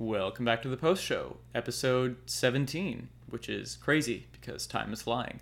Welcome 0.00 0.46
back 0.46 0.62
to 0.62 0.68
the 0.70 0.78
post 0.78 1.04
show, 1.04 1.36
episode 1.54 2.16
17, 2.24 3.10
which 3.28 3.50
is 3.50 3.76
crazy 3.76 4.28
because 4.32 4.66
time 4.66 4.94
is 4.94 5.02
flying. 5.02 5.40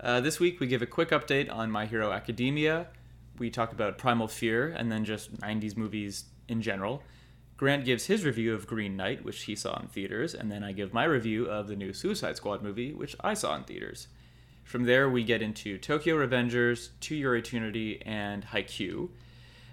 Uh, 0.00 0.20
this 0.20 0.40
week 0.40 0.58
we 0.58 0.66
give 0.66 0.82
a 0.82 0.86
quick 0.86 1.10
update 1.10 1.48
on 1.54 1.70
My 1.70 1.86
Hero 1.86 2.10
Academia. 2.10 2.88
We 3.38 3.48
talk 3.48 3.70
about 3.70 3.96
Primal 3.96 4.26
Fear 4.26 4.74
and 4.76 4.90
then 4.90 5.04
just 5.04 5.36
90s 5.36 5.76
movies 5.76 6.24
in 6.48 6.62
general. 6.62 7.04
Grant 7.56 7.84
gives 7.84 8.06
his 8.06 8.24
review 8.24 8.54
of 8.54 8.66
Green 8.66 8.96
Knight, 8.96 9.24
which 9.24 9.44
he 9.44 9.54
saw 9.54 9.78
in 9.78 9.86
theaters, 9.86 10.34
and 10.34 10.50
then 10.50 10.64
I 10.64 10.72
give 10.72 10.92
my 10.92 11.04
review 11.04 11.46
of 11.46 11.68
the 11.68 11.76
new 11.76 11.92
Suicide 11.92 12.36
Squad 12.36 12.64
movie, 12.64 12.92
which 12.92 13.14
I 13.20 13.34
saw 13.34 13.54
in 13.54 13.62
theaters. 13.62 14.08
From 14.64 14.82
there, 14.82 15.08
we 15.08 15.22
get 15.22 15.42
into 15.42 15.78
Tokyo 15.78 16.16
Revengers, 16.16 16.88
To 17.02 17.14
Your 17.14 17.36
Eternity, 17.36 18.02
and 18.04 18.46
Haikyuu. 18.46 19.10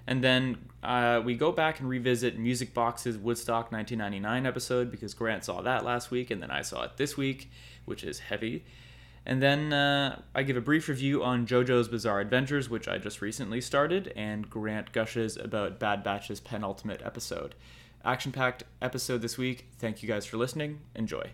And 0.06 0.24
then 0.24 0.58
uh, 0.84 1.22
we 1.24 1.36
go 1.36 1.52
back 1.52 1.80
and 1.80 1.88
revisit 1.88 2.38
Music 2.38 2.74
Box's 2.74 3.18
Woodstock 3.18 3.72
1999 3.72 4.46
episode 4.46 4.92
because 4.92 5.14
Grant 5.14 5.46
saw 5.46 5.62
that 5.62 5.86
last 5.86 6.12
week, 6.12 6.30
and 6.30 6.42
then 6.42 6.52
I 6.52 6.62
saw 6.62 6.84
it 6.84 6.98
this 6.98 7.16
week, 7.16 7.50
which 7.86 8.04
is 8.04 8.20
heavy. 8.20 8.66
And 9.26 9.42
then 9.42 9.72
uh, 9.72 10.22
I 10.36 10.44
give 10.44 10.58
a 10.58 10.62
brief 10.62 10.90
review 10.90 11.24
on 11.24 11.48
JoJo's 11.48 11.88
Bizarre 11.88 12.20
Adventures, 12.20 12.70
which 12.70 12.90
I 12.90 12.98
just 12.98 13.22
recently 13.22 13.62
started, 13.62 14.12
and 14.18 14.50
Grant 14.50 14.92
gushes 14.92 15.38
about 15.38 15.80
Bad 15.80 16.04
Batch's 16.04 16.42
penultimate 16.42 17.02
episode. 17.04 17.56
Action 18.04 18.34
packed 18.34 18.64
episode 18.82 19.22
this 19.22 19.38
week. 19.38 19.68
Thank 19.80 20.04
you 20.04 20.10
guys 20.10 20.26
for 20.26 20.36
listening. 20.36 20.82
Enjoy. 20.94 21.30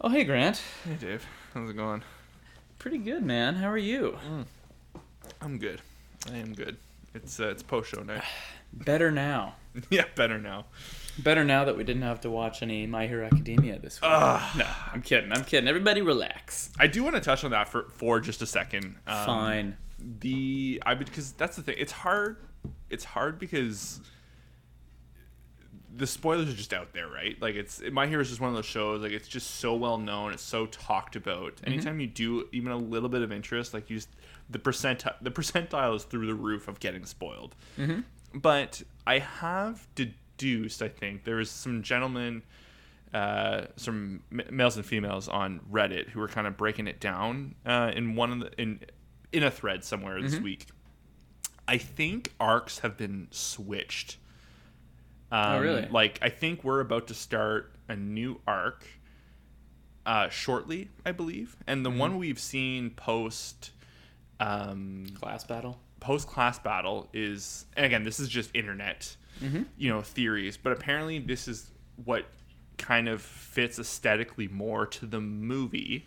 Oh, 0.00 0.08
hey, 0.08 0.22
Grant. 0.22 0.62
Hey 0.84 0.94
Dave, 0.94 1.26
how's 1.52 1.70
it 1.70 1.76
going? 1.76 2.04
Pretty 2.86 2.98
good, 2.98 3.24
man. 3.24 3.56
How 3.56 3.68
are 3.68 3.76
you? 3.76 4.16
I'm 5.40 5.58
good. 5.58 5.80
I 6.32 6.36
am 6.36 6.54
good. 6.54 6.76
It's 7.16 7.40
uh, 7.40 7.48
it's 7.48 7.64
post 7.64 7.90
show 7.90 8.04
night. 8.04 8.22
Better 8.72 9.10
now. 9.10 9.56
yeah, 9.90 10.04
better 10.14 10.38
now. 10.38 10.66
Better 11.18 11.42
now 11.42 11.64
that 11.64 11.76
we 11.76 11.82
didn't 11.82 12.02
have 12.02 12.20
to 12.20 12.30
watch 12.30 12.62
any 12.62 12.86
My 12.86 13.08
Hero 13.08 13.26
Academia 13.26 13.80
this 13.80 14.00
week. 14.00 14.08
Ugh. 14.14 14.58
no, 14.58 14.66
I'm 14.92 15.02
kidding. 15.02 15.32
I'm 15.32 15.42
kidding. 15.42 15.68
Everybody 15.68 16.00
relax. 16.00 16.70
I 16.78 16.86
do 16.86 17.02
want 17.02 17.16
to 17.16 17.20
touch 17.20 17.42
on 17.42 17.50
that 17.50 17.68
for 17.68 17.88
for 17.90 18.20
just 18.20 18.40
a 18.40 18.46
second. 18.46 18.94
Um, 19.08 19.26
Fine. 19.26 19.76
The 20.20 20.80
I 20.86 20.94
because 20.94 21.32
that's 21.32 21.56
the 21.56 21.62
thing. 21.62 21.74
It's 21.78 21.90
hard. 21.90 22.36
It's 22.88 23.04
hard 23.04 23.40
because 23.40 24.00
the 25.96 26.06
spoilers 26.06 26.48
are 26.48 26.56
just 26.56 26.74
out 26.74 26.92
there, 26.92 27.08
right? 27.08 27.40
Like 27.40 27.54
it's 27.54 27.80
My 27.92 28.06
Hero 28.06 28.20
is 28.20 28.28
just 28.28 28.40
one 28.40 28.50
of 28.50 28.56
those 28.56 28.66
shows. 28.66 29.02
Like 29.02 29.12
it's 29.12 29.28
just 29.28 29.56
so 29.56 29.74
well 29.74 29.98
known. 29.98 30.32
It's 30.32 30.42
so 30.42 30.66
talked 30.66 31.16
about. 31.16 31.54
Anytime 31.64 32.00
you 32.00 32.06
do 32.06 32.48
even 32.52 32.70
a 32.72 32.76
little 32.76 33.08
bit 33.08 33.22
of 33.22 33.32
interest, 33.32 33.72
like 33.74 33.88
you 33.90 33.96
just 33.96 34.08
the 34.50 34.58
percent 34.58 35.04
the 35.22 35.30
percentile 35.30 35.96
is 35.96 36.04
through 36.04 36.26
the 36.26 36.34
roof 36.34 36.68
of 36.68 36.80
getting 36.80 37.04
spoiled. 37.06 37.54
But 38.34 38.82
I 39.06 39.18
have 39.20 39.86
deduced. 39.94 40.82
I 40.82 40.88
think 40.88 41.24
there 41.24 41.36
was 41.36 41.50
some 41.50 41.82
gentlemen, 41.82 42.42
uh, 43.14 43.66
some 43.76 44.22
m- 44.30 44.42
males 44.50 44.76
and 44.76 44.84
females 44.84 45.28
on 45.28 45.60
Reddit 45.72 46.10
who 46.10 46.20
were 46.20 46.28
kind 46.28 46.46
of 46.46 46.56
breaking 46.56 46.86
it 46.88 47.00
down 47.00 47.54
uh, 47.64 47.92
in 47.94 48.14
one 48.16 48.32
of 48.32 48.40
the 48.40 48.60
in 48.60 48.80
in 49.32 49.42
a 49.42 49.50
thread 49.50 49.84
somewhere 49.84 50.20
this 50.20 50.34
week. 50.42 50.66
I 51.68 51.78
think 51.78 52.32
arcs 52.38 52.80
have 52.80 52.96
been 52.96 53.28
switched. 53.30 54.18
Um, 55.32 55.60
really? 55.60 55.86
Like 55.90 56.18
I 56.22 56.28
think 56.28 56.62
we're 56.64 56.80
about 56.80 57.08
to 57.08 57.14
start 57.14 57.72
a 57.88 57.96
new 57.96 58.40
arc 58.46 58.86
uh, 60.04 60.28
shortly, 60.28 60.88
I 61.04 61.12
believe, 61.12 61.56
and 61.66 61.84
the 61.84 61.90
one 61.90 62.16
we've 62.18 62.38
seen 62.38 62.90
post 62.90 63.70
um, 64.38 65.06
Class 65.18 65.44
battle. 65.44 65.80
post 66.00 66.28
class 66.28 66.58
battle 66.58 67.08
is 67.14 67.64
and 67.76 67.86
again 67.86 68.02
this 68.04 68.20
is 68.20 68.28
just 68.28 68.50
internet 68.54 69.16
you 69.78 69.88
know 69.90 70.00
theories 70.02 70.56
but 70.56 70.72
apparently 70.72 71.18
this 71.18 71.46
is 71.48 71.70
what 72.04 72.24
kind 72.78 73.08
of 73.08 73.20
fits 73.22 73.78
aesthetically 73.78 74.46
more 74.48 74.86
to 74.86 75.04
the 75.06 75.20
movie 75.20 76.06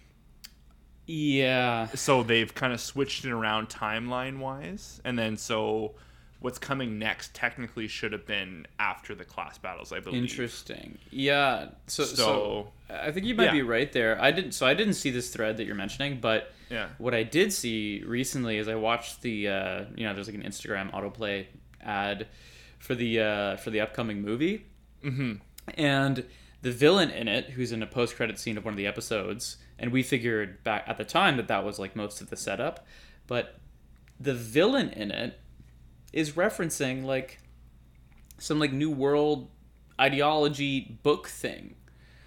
Yeah. 1.08 1.88
so 1.96 2.24
they've 2.24 2.54
kind 2.54 2.72
of 2.74 2.80
switched 2.80 3.26
it 3.26 3.32
around 3.32 3.70
timeline 3.70 4.40
wise 4.40 5.02
and 5.04 5.18
then 5.18 5.38
so 5.38 5.96
what's 6.42 6.58
coming 6.58 6.98
next 6.98 7.34
technically 7.34 7.88
should 7.88 8.14
have 8.14 8.26
been 8.26 8.66
after 8.80 9.14
the 9.14 9.26
class 9.26 9.58
battles 9.58 9.92
i 9.92 10.00
believe 10.00 10.22
Interesting. 10.24 10.98
Yeah. 11.12 11.70
So, 11.88 12.04
so, 12.04 12.16
So- 12.16 12.72
I 12.90 13.12
think 13.12 13.26
you 13.26 13.36
might 13.36 13.46
yeah. 13.46 13.52
be 13.52 13.62
right 13.62 13.92
there. 13.92 14.20
I 14.20 14.32
didn't. 14.32 14.54
So 14.54 14.66
I 14.66 14.74
didn't 14.74 14.96
see 14.96 15.12
this 15.12 15.30
thread 15.30 15.58
that 15.58 15.66
you're 15.66 15.76
mentioning, 15.76 16.20
but 16.20 16.52
Yeah. 16.72 16.88
what 16.98 17.14
I 17.14 17.22
did 17.22 17.54
see 17.54 18.04
recently 18.04 18.58
is 18.58 18.68
I 18.68 18.76
watched 18.76 19.22
the 19.22 19.48
uh, 19.48 19.86
you 19.96 20.06
know 20.06 20.14
there's 20.16 20.28
like 20.28 20.36
an 20.36 20.44
Instagram 20.44 20.92
autoplay 20.92 21.46
ad 21.82 22.28
for 22.80 22.96
the 22.96 23.20
uh, 23.20 23.58
for 23.58 23.70
the 23.70 23.82
upcoming 23.82 24.22
movie, 24.24 24.66
mm-hmm. 25.04 25.34
and 25.78 26.26
the 26.64 26.72
villain 26.72 27.12
in 27.12 27.28
it, 27.28 27.52
who's 27.52 27.72
in 27.72 27.84
a 27.84 27.88
post 27.88 28.16
credit 28.16 28.40
scene 28.40 28.58
of 28.58 28.66
one 28.66 28.74
of 28.74 28.78
the 28.78 28.88
episodes, 28.88 29.58
and 29.78 29.92
we 29.92 30.02
figured 30.02 30.64
back 30.64 30.84
at 30.88 30.98
the 30.98 31.06
time 31.06 31.38
that 31.38 31.48
that 31.48 31.64
was 31.64 31.78
like 31.78 31.96
most 31.96 32.22
of 32.22 32.30
the 32.32 32.36
setup, 32.38 32.86
but 33.28 33.60
the 34.20 34.34
villain 34.34 34.90
in 34.90 35.12
it 35.12 35.40
is 36.14 36.32
referencing 36.32 37.04
like 37.04 37.40
some 38.38 38.60
like 38.60 38.72
new 38.72 38.92
world 38.92 39.50
ideology 40.00 40.98
book 41.04 41.28
thing. 41.28 41.76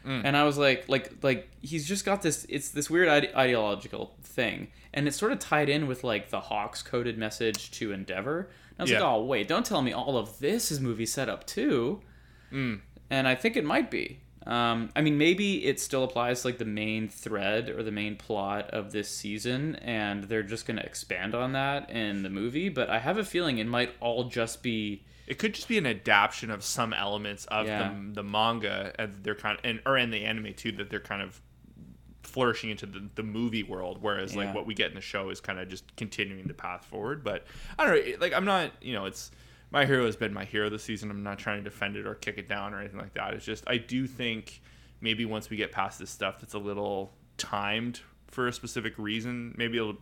Mm. 0.07 0.23
And 0.25 0.37
i 0.37 0.43
was 0.43 0.59
like 0.59 0.89
like 0.89 1.13
like 1.23 1.49
he's 1.61 1.87
just 1.87 2.05
got 2.05 2.23
this 2.23 2.45
it's 2.49 2.71
this 2.71 2.91
weird 2.91 3.09
ide- 3.09 3.35
ideological 3.35 4.17
thing. 4.23 4.69
And 4.95 5.07
it's 5.09 5.17
sort 5.17 5.33
of 5.33 5.39
tied 5.39 5.69
in 5.69 5.87
with 5.87 6.05
like 6.05 6.31
the 6.31 6.41
hawks 6.41 6.83
coded 6.83 7.17
message 7.19 7.71
to 7.73 7.93
endeavor. 7.93 8.51
And 8.71 8.81
i 8.81 8.83
was 8.83 8.93
like 8.93 9.01
oh 9.01 9.23
wait 9.25 9.49
don't 9.49 9.65
tell 9.65 9.83
me 9.83 9.93
all 9.93 10.17
of 10.17 10.39
this 10.39 10.71
is 10.71 10.81
movie 10.81 11.07
setup 11.07 11.47
too. 11.47 12.01
Mm. 12.53 12.81
And 13.11 13.29
i 13.29 13.35
think 13.35 13.57
it 13.57 13.65
might 13.65 13.91
be 13.91 14.22
um, 14.47 14.91
i 14.97 15.01
mean 15.01 15.17
maybe 15.19 15.65
it 15.65 15.79
still 15.81 16.05
applies 16.05 16.43
to 16.43 16.49
like 16.49 16.59
the 16.59 16.65
main 16.65 17.09
thread 17.09 17.69
or 17.71 17.83
the 17.83 17.91
main 17.93 18.17
plot 18.17 18.69
of 18.71 18.91
this 18.93 19.09
season 19.09 19.77
and 19.77 20.25
they're 20.25 20.43
just 20.43 20.67
going 20.67 20.77
to 20.77 20.85
expand 20.85 21.35
on 21.35 21.53
that 21.53 21.89
in 21.91 22.23
the 22.23 22.31
movie 22.31 22.69
but 22.69 22.89
i 22.91 22.99
have 22.99 23.19
a 23.19 23.25
feeling 23.25 23.59
it 23.59 23.67
might 23.67 23.95
all 24.01 24.25
just 24.25 24.63
be 24.63 25.03
it 25.29 25.39
could 25.39 25.55
just 25.55 25.69
be 25.69 25.79
an 25.79 25.87
adaptation 25.87 26.51
of 26.51 26.65
some 26.65 26.93
elements 26.93 27.45
of 27.47 27.67
Yeah. 27.67 27.89
the, 28.09 28.15
the 28.15 28.23
manga 28.25 28.93
and 28.99 29.15
they're 29.23 29.37
kind 29.37 29.59
of 29.59 29.65
and 29.65 29.81
or 29.87 29.97
in 29.97 30.11
the 30.11 30.25
anime 30.25 30.53
too 30.55 30.73
that 30.73 30.91
they're 30.91 30.99
kind 31.01 31.23
of 31.23 31.41
flourishing 32.23 32.71
into 32.71 32.87
the, 32.87 33.09
the 33.17 33.23
movie 33.23 33.63
world 33.63 33.99
whereas 34.01 34.35
Yeah. 34.35 34.45
like 34.47 34.55
what 34.55 34.67
we 34.67 34.75
get 34.75 34.89
in 34.89 34.95
the 34.95 35.01
show 35.01 35.29
is 35.31 35.41
kind 35.41 35.59
of 35.59 35.69
just 35.69 35.95
continuing 35.97 36.47
the 36.47 36.55
path 36.55 36.85
forward 36.85 37.23
but 37.23 37.45
i 37.79 37.85
don't 37.87 37.95
know 38.07 38.17
like 38.21 38.33
i'm 38.33 38.45
not 38.45 38.71
you 38.81 38.93
know 38.95 39.05
it's 39.07 39.31
my 39.73 39.87
hero 39.87 40.05
has 40.05 40.17
been 40.17 40.35
my 40.35 40.45
hero 40.45 40.69
this 40.69 40.85
season. 40.85 41.11
I'm 41.11 41.23
not 41.23 41.39
trying 41.39 41.65
to 41.65 41.71
defend 41.71 41.97
it 41.97 42.07
or 42.07 42.15
kick 42.15 42.37
it 42.37 42.47
down 42.47 42.75
or 42.75 42.81
anything 42.81 43.01
like 43.01 43.15
that. 43.15 43.33
It's 43.35 43.45
just 43.45 43.65
i 43.67 43.79
do 43.79 44.07
think 44.07 44.61
maybe 45.01 45.25
once 45.25 45.51
we 45.51 45.57
get 45.57 45.73
past 45.73 45.99
this 45.99 46.11
stuff 46.11 46.41
that's 46.41 46.55
a 46.55 46.59
little 46.59 47.13
timed 47.39 48.01
for 48.29 48.47
a 48.47 48.53
specific 48.53 48.97
reason. 48.99 49.55
Maybe 49.57 49.79
it'll 49.79 49.97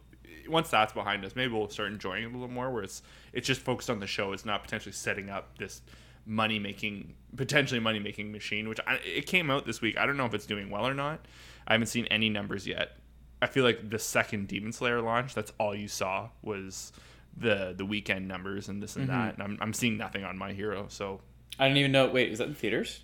once 0.49 0.71
that's 0.71 0.93
behind 0.93 1.25
us 1.25 1.37
maybe 1.37 1.53
we'll 1.53 1.69
start 1.69 1.93
enjoying 1.93 2.25
it 2.25 2.27
a 2.27 2.31
little 2.31 2.49
more 2.49 2.71
where 2.71 2.83
it's 2.83 3.03
it's 3.33 3.47
just 3.47 3.61
focused 3.61 3.89
on 3.89 4.01
the 4.01 4.07
show. 4.07 4.33
It's 4.33 4.45
not 4.45 4.63
potentially 4.63 4.93
setting 4.93 5.31
up 5.31 5.57
this 5.57 5.83
money 6.27 6.59
making 6.59 7.15
potentially 7.37 7.81
money 7.81 7.99
making 7.99 8.31
machine 8.31 8.69
which 8.69 8.81
I, 8.87 8.97
it 9.05 9.27
came 9.27 9.51
out 9.51 9.67
this 9.67 9.81
week. 9.81 9.97
I 9.97 10.05
don't 10.05 10.17
know 10.17 10.27
if 10.27 10.35
it's 10.35 10.47
doing 10.47 10.69
well 10.69 10.87
or 10.87 10.95
not. 10.95 11.27
I 11.69 11.75
haven't 11.75 11.87
seen 11.87 12.07
any 12.07 12.29
numbers 12.29 12.67
yet. 12.67 12.97
I 13.41 13.47
feel 13.47 13.65
like 13.65 13.89
the 13.89 13.99
second 13.99 14.49
demon 14.49 14.73
slayer 14.73 15.01
launch 15.01 15.33
that's 15.33 15.53
all 15.59 15.75
you 15.75 15.87
saw 15.87 16.31
was 16.43 16.93
the 17.37 17.75
the 17.77 17.85
weekend 17.85 18.27
numbers 18.29 18.69
and 18.69 18.83
this 18.83 18.97
and 18.97 19.09
that 19.09 19.35
and 19.35 19.43
I'm, 19.43 19.59
I'm 19.61 19.73
seeing 19.73 19.97
nothing 19.97 20.25
on 20.25 20.37
my 20.37 20.53
hero 20.53 20.87
so 20.89 21.21
i 21.59 21.67
don't 21.69 21.77
even 21.77 21.93
know 21.93 22.09
wait 22.09 22.31
is 22.33 22.39
that 22.39 22.49
in 22.49 22.55
theaters 22.55 23.01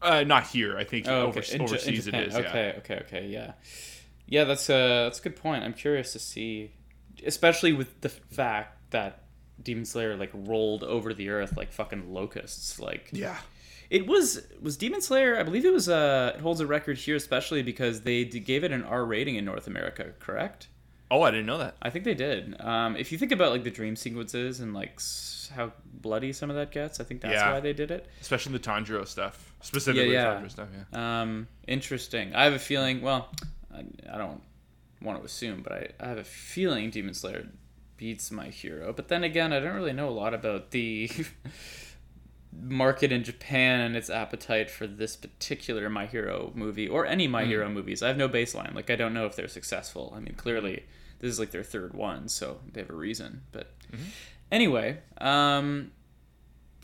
uh, 0.00 0.22
not 0.24 0.46
here 0.46 0.78
i 0.78 0.84
think 0.84 1.06
Oh, 1.08 1.26
over, 1.26 1.40
okay. 1.40 1.54
In 1.54 1.60
in 1.60 1.66
overseas 1.66 2.06
it 2.06 2.12
Japan. 2.12 2.22
is 2.28 2.36
Okay, 2.36 2.74
okay, 2.78 2.96
okay, 3.06 3.26
yeah, 3.26 3.52
yeah. 4.26 4.44
That's 4.44 4.68
a 4.70 5.04
that's 5.04 5.18
a 5.18 5.22
good 5.22 5.36
point. 5.36 5.64
I'm 5.64 5.74
curious 5.74 6.12
to 6.12 6.18
see, 6.20 6.70
especially 7.26 7.72
with 7.72 8.00
the 8.00 8.08
fact 8.08 8.92
that 8.92 9.24
Demon 9.60 9.84
Slayer 9.84 10.16
like 10.16 10.30
rolled 10.32 10.84
over 10.84 11.12
the 11.12 11.30
earth 11.30 11.56
like 11.56 11.72
fucking 11.72 12.12
locusts. 12.14 12.78
Like, 12.78 13.08
yeah 13.12 13.20
yeah 13.20 13.36
it 13.90 14.06
was 14.06 14.46
was 14.62 14.76
Demon 14.76 15.00
Slayer. 15.00 15.36
I 15.38 15.42
believe 15.42 15.64
it 15.64 15.72
was. 15.72 15.88
Uh, 15.88 16.32
it 16.36 16.40
holds 16.42 16.60
a 16.60 16.66
record 16.66 16.98
here, 16.98 17.16
especially 17.16 17.62
because 17.62 18.02
they 18.02 18.22
d- 18.24 18.38
gave 18.38 18.62
it 18.62 18.70
an 18.70 18.84
R 18.84 19.04
rating 19.04 19.34
in 19.36 19.44
North 19.44 19.66
America. 19.66 20.12
Correct? 20.20 20.68
Oh 21.10 21.22
i 21.22 21.30
didn't 21.30 21.46
know 21.46 21.58
that 21.58 21.74
I 21.82 21.90
think 21.90 22.04
they 22.04 22.14
did. 22.14 22.60
Um, 22.60 22.96
if 22.96 23.12
you 23.12 23.18
think 23.18 23.32
about 23.32 23.50
like 23.52 23.64
the 23.64 23.70
dream 23.70 23.96
sequences 23.96 24.60
and 24.60 24.74
like 24.74 24.94
s- 24.96 25.50
how 25.54 25.72
bloody 26.02 26.32
some 26.32 26.50
of 26.50 26.56
that 26.56 26.70
gets, 26.70 27.00
I 27.00 27.04
think 27.04 27.20
that's 27.22 27.32
Yeah. 27.34 27.52
why 27.52 27.60
they 27.60 27.72
did 27.72 27.90
it. 27.90 28.06
especially 28.20 28.52
the 28.52 28.58
tanjiro 28.60 29.06
stuff 29.06 29.54
specifically 29.62 30.12
Yeah, 30.12 30.34
tanjiro 30.34 30.50
stuff 30.50 30.68
yeah 30.92 31.20
Um, 31.22 31.48
interesting. 31.66 32.34
I 32.34 32.44
have 32.44 32.52
a 32.52 32.58
feeling. 32.58 33.00
Well, 33.00 33.30
I, 33.74 33.84
I 34.12 34.18
don't 34.18 34.42
want 35.00 35.18
to 35.18 35.24
assume, 35.24 35.62
but 35.62 35.72
I, 35.72 35.88
I 36.00 36.08
have 36.08 36.18
a 36.18 36.24
feeling 36.24 36.90
Demon 36.90 37.14
Slayer 37.14 37.46
beats 37.96 38.30
my 38.30 38.46
hero. 38.48 38.92
But 38.92 39.08
then 39.08 39.24
again, 39.24 39.52
I 39.52 39.60
don't 39.60 39.74
really 39.74 39.92
know 39.94 40.08
a 40.08 40.16
lot 40.22 40.34
about 40.34 40.70
the 40.72 41.10
market 42.52 43.12
in 43.12 43.24
Japan 43.24 43.80
and 43.80 43.96
its 43.96 44.08
appetite 44.10 44.70
for 44.70 44.86
this 44.86 45.16
particular 45.16 45.88
My 45.90 46.06
Hero 46.06 46.50
movie 46.54 46.88
or 46.88 47.06
any 47.06 47.26
My 47.28 47.44
Hero 47.44 47.68
movies. 47.68 48.02
I 48.02 48.08
have 48.08 48.16
no 48.16 48.28
baseline. 48.28 48.74
Like 48.74 48.90
I 48.90 48.96
don't 48.96 49.14
know 49.14 49.26
if 49.26 49.36
they're 49.36 49.48
successful. 49.48 50.12
I 50.16 50.20
mean, 50.20 50.34
clearly 50.34 50.84
this 51.20 51.30
is 51.30 51.38
like 51.38 51.50
their 51.50 51.62
third 51.64 51.94
one, 51.94 52.28
so 52.28 52.60
they 52.72 52.80
have 52.80 52.90
a 52.90 52.94
reason. 52.94 53.42
But 53.52 53.70
anyway, 54.50 54.98
um, 55.18 55.90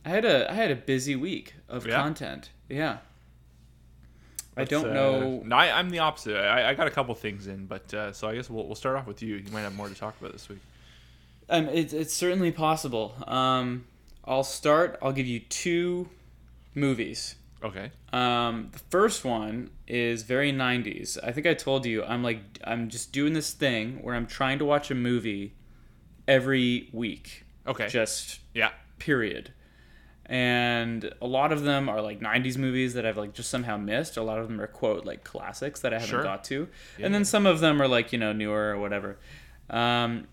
I 0.05 0.11
had 0.11 0.25
a 0.25 0.51
I 0.51 0.55
had 0.55 0.71
a 0.71 0.77
busy 0.77 1.17
week 1.17 1.55
of 1.69 1.87
Yeah? 1.87 1.97
content. 2.03 2.51
Yeah. 2.69 2.99
I 4.57 4.63
don't 4.65 4.91
Uh, 4.91 4.93
know. 4.95 5.43
No, 5.45 5.57
I, 5.57 5.77
I'm 5.79 5.91
the 5.91 5.99
opposite. 5.99 6.37
I, 6.37 6.71
I 6.71 6.75
got 6.75 6.87
a 6.87 6.91
couple 6.91 7.13
things 7.17 7.49
in, 7.49 7.67
but 7.67 7.93
uh, 7.93 8.13
so 8.13 8.29
I 8.29 8.37
guess 8.37 8.49
we'll, 8.49 8.67
we'll 8.67 8.77
start 8.77 8.97
off 8.97 9.07
with 9.07 9.21
you. 9.21 9.35
You 9.37 9.51
might 9.51 9.63
have 9.63 9.75
more 9.75 9.89
to 9.89 9.95
talk 9.97 10.15
about 10.21 10.31
this 10.33 10.49
week. 10.49 10.61
Um, 11.49 11.69
it's 11.69 11.93
it's 11.93 12.15
certainly 12.15 12.53
possible. 12.53 13.15
Um, 13.27 13.85
I'll 14.27 14.45
start. 14.45 14.99
I'll 15.03 15.13
give 15.13 15.27
you 15.27 15.41
two 15.41 16.09
movies. 16.75 17.37
Okay. 17.63 17.91
Um, 18.13 18.69
the 18.73 18.79
first 18.91 19.25
one 19.25 19.71
is 19.89 20.23
very 20.23 20.53
90s. 20.53 21.19
I 21.23 21.33
think 21.33 21.47
I 21.47 21.55
told 21.55 21.87
you 21.87 22.05
I'm 22.05 22.23
like 22.23 22.41
I'm 22.65 22.89
just 22.89 23.13
doing 23.13 23.33
this 23.33 23.53
thing 23.53 24.03
where 24.03 24.15
I'm 24.15 24.27
trying 24.27 24.59
to 24.59 24.65
watch 24.65 24.91
a 24.91 24.95
movie 24.95 25.55
every 26.29 26.89
week. 26.93 27.45
Okay. 27.67 27.89
Just 27.89 28.41
yeah. 28.53 28.71
period. 28.99 29.53
And 30.27 31.13
a 31.21 31.27
lot 31.27 31.53
of 31.53 31.63
them 31.65 31.89
are 31.89 32.01
like 32.01 32.21
90s 32.21 32.57
movies 32.57 32.95
that 32.95 33.05
I've 33.05 33.17
like 33.19 33.35
just 33.35 33.51
somehow 33.51 33.77
missed. 33.77 34.17
A 34.17 34.23
lot 34.23 34.39
of 34.39 34.49
them 34.49 34.61
are 34.61 34.67
quote 34.67 35.05
like 35.05 35.23
classics 35.25 35.81
that 35.81 35.93
I 35.93 35.97
haven't 35.97 36.09
Sure. 36.11 36.23
got 36.23 36.45
to. 36.45 36.69
Yeah, 36.99 37.07
and 37.07 37.15
then 37.15 37.25
some 37.25 37.45
of 37.47 37.61
them 37.61 37.81
are 37.81 37.89
like, 37.89 38.13
you 38.13 38.19
know, 38.19 38.33
newer 38.33 38.71
or 38.75 38.79
whatever. 38.79 39.19
Um, 39.69 40.27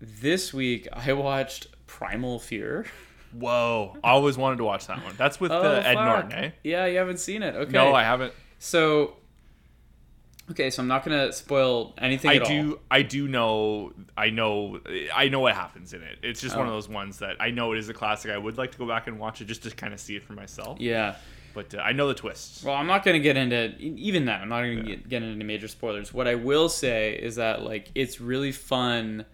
this 0.00 0.52
week 0.52 0.88
I 0.92 1.12
watched 1.12 1.66
Primal 1.86 2.38
Fear. 2.38 2.86
Whoa. 3.32 3.96
I 4.04 4.10
always 4.10 4.36
wanted 4.36 4.56
to 4.56 4.64
watch 4.64 4.86
that 4.88 5.02
one. 5.04 5.14
That's 5.16 5.40
with 5.40 5.50
uh, 5.52 5.82
Ed 5.84 5.94
fuck. 5.94 6.04
Norton, 6.04 6.32
eh? 6.32 6.50
Yeah, 6.64 6.86
you 6.86 6.98
haven't 6.98 7.18
seen 7.18 7.42
it. 7.42 7.54
Okay. 7.54 7.72
No, 7.72 7.94
I 7.94 8.02
haven't. 8.02 8.32
So, 8.58 9.16
okay, 10.50 10.70
so 10.70 10.82
I'm 10.82 10.88
not 10.88 11.04
gonna 11.04 11.32
spoil 11.32 11.94
anything 11.98 12.30
I 12.30 12.34
at 12.36 12.46
do. 12.46 12.72
all. 12.72 12.78
I 12.90 13.02
do 13.02 13.28
know. 13.28 13.92
I 14.16 14.30
know. 14.30 14.80
I 15.14 15.28
know 15.28 15.40
what 15.40 15.54
happens 15.54 15.92
in 15.94 16.02
it. 16.02 16.18
It's 16.22 16.40
just 16.40 16.56
one 16.56 16.66
of 16.66 16.72
Oh. 16.72 16.76
those 16.76 16.88
ones 16.88 17.18
that 17.18 17.36
I 17.40 17.50
know 17.50 17.72
it 17.72 17.78
is 17.78 17.88
a 17.88 17.94
classic. 17.94 18.30
I 18.30 18.38
would 18.38 18.58
like 18.58 18.72
to 18.72 18.78
go 18.78 18.86
back 18.86 19.06
and 19.06 19.18
watch 19.18 19.40
it 19.40 19.46
just 19.46 19.62
to 19.64 19.70
kind 19.70 19.92
of 19.94 20.00
see 20.00 20.16
it 20.16 20.22
for 20.24 20.32
myself. 20.34 20.78
Yeah. 20.80 21.16
But 21.54 21.74
uh, 21.74 21.78
I 21.78 21.92
know 21.92 22.08
the 22.08 22.14
twists. 22.14 22.64
Well, 22.64 22.74
I'm 22.74 22.86
not 22.86 23.04
gonna 23.04 23.18
get 23.18 23.36
into 23.36 23.74
even 23.78 24.24
that. 24.26 24.40
I'm 24.40 24.48
not 24.48 24.60
gonna 24.60 24.72
Yeah. 24.74 24.82
get, 24.82 25.08
get 25.08 25.22
into 25.22 25.44
major 25.44 25.68
spoilers. 25.68 26.12
What 26.12 26.26
I 26.28 26.34
will 26.34 26.68
say 26.68 27.14
is 27.14 27.36
that 27.36 27.62
like 27.62 27.90
it's 27.94 28.20
really 28.20 28.52
fun 28.52 29.24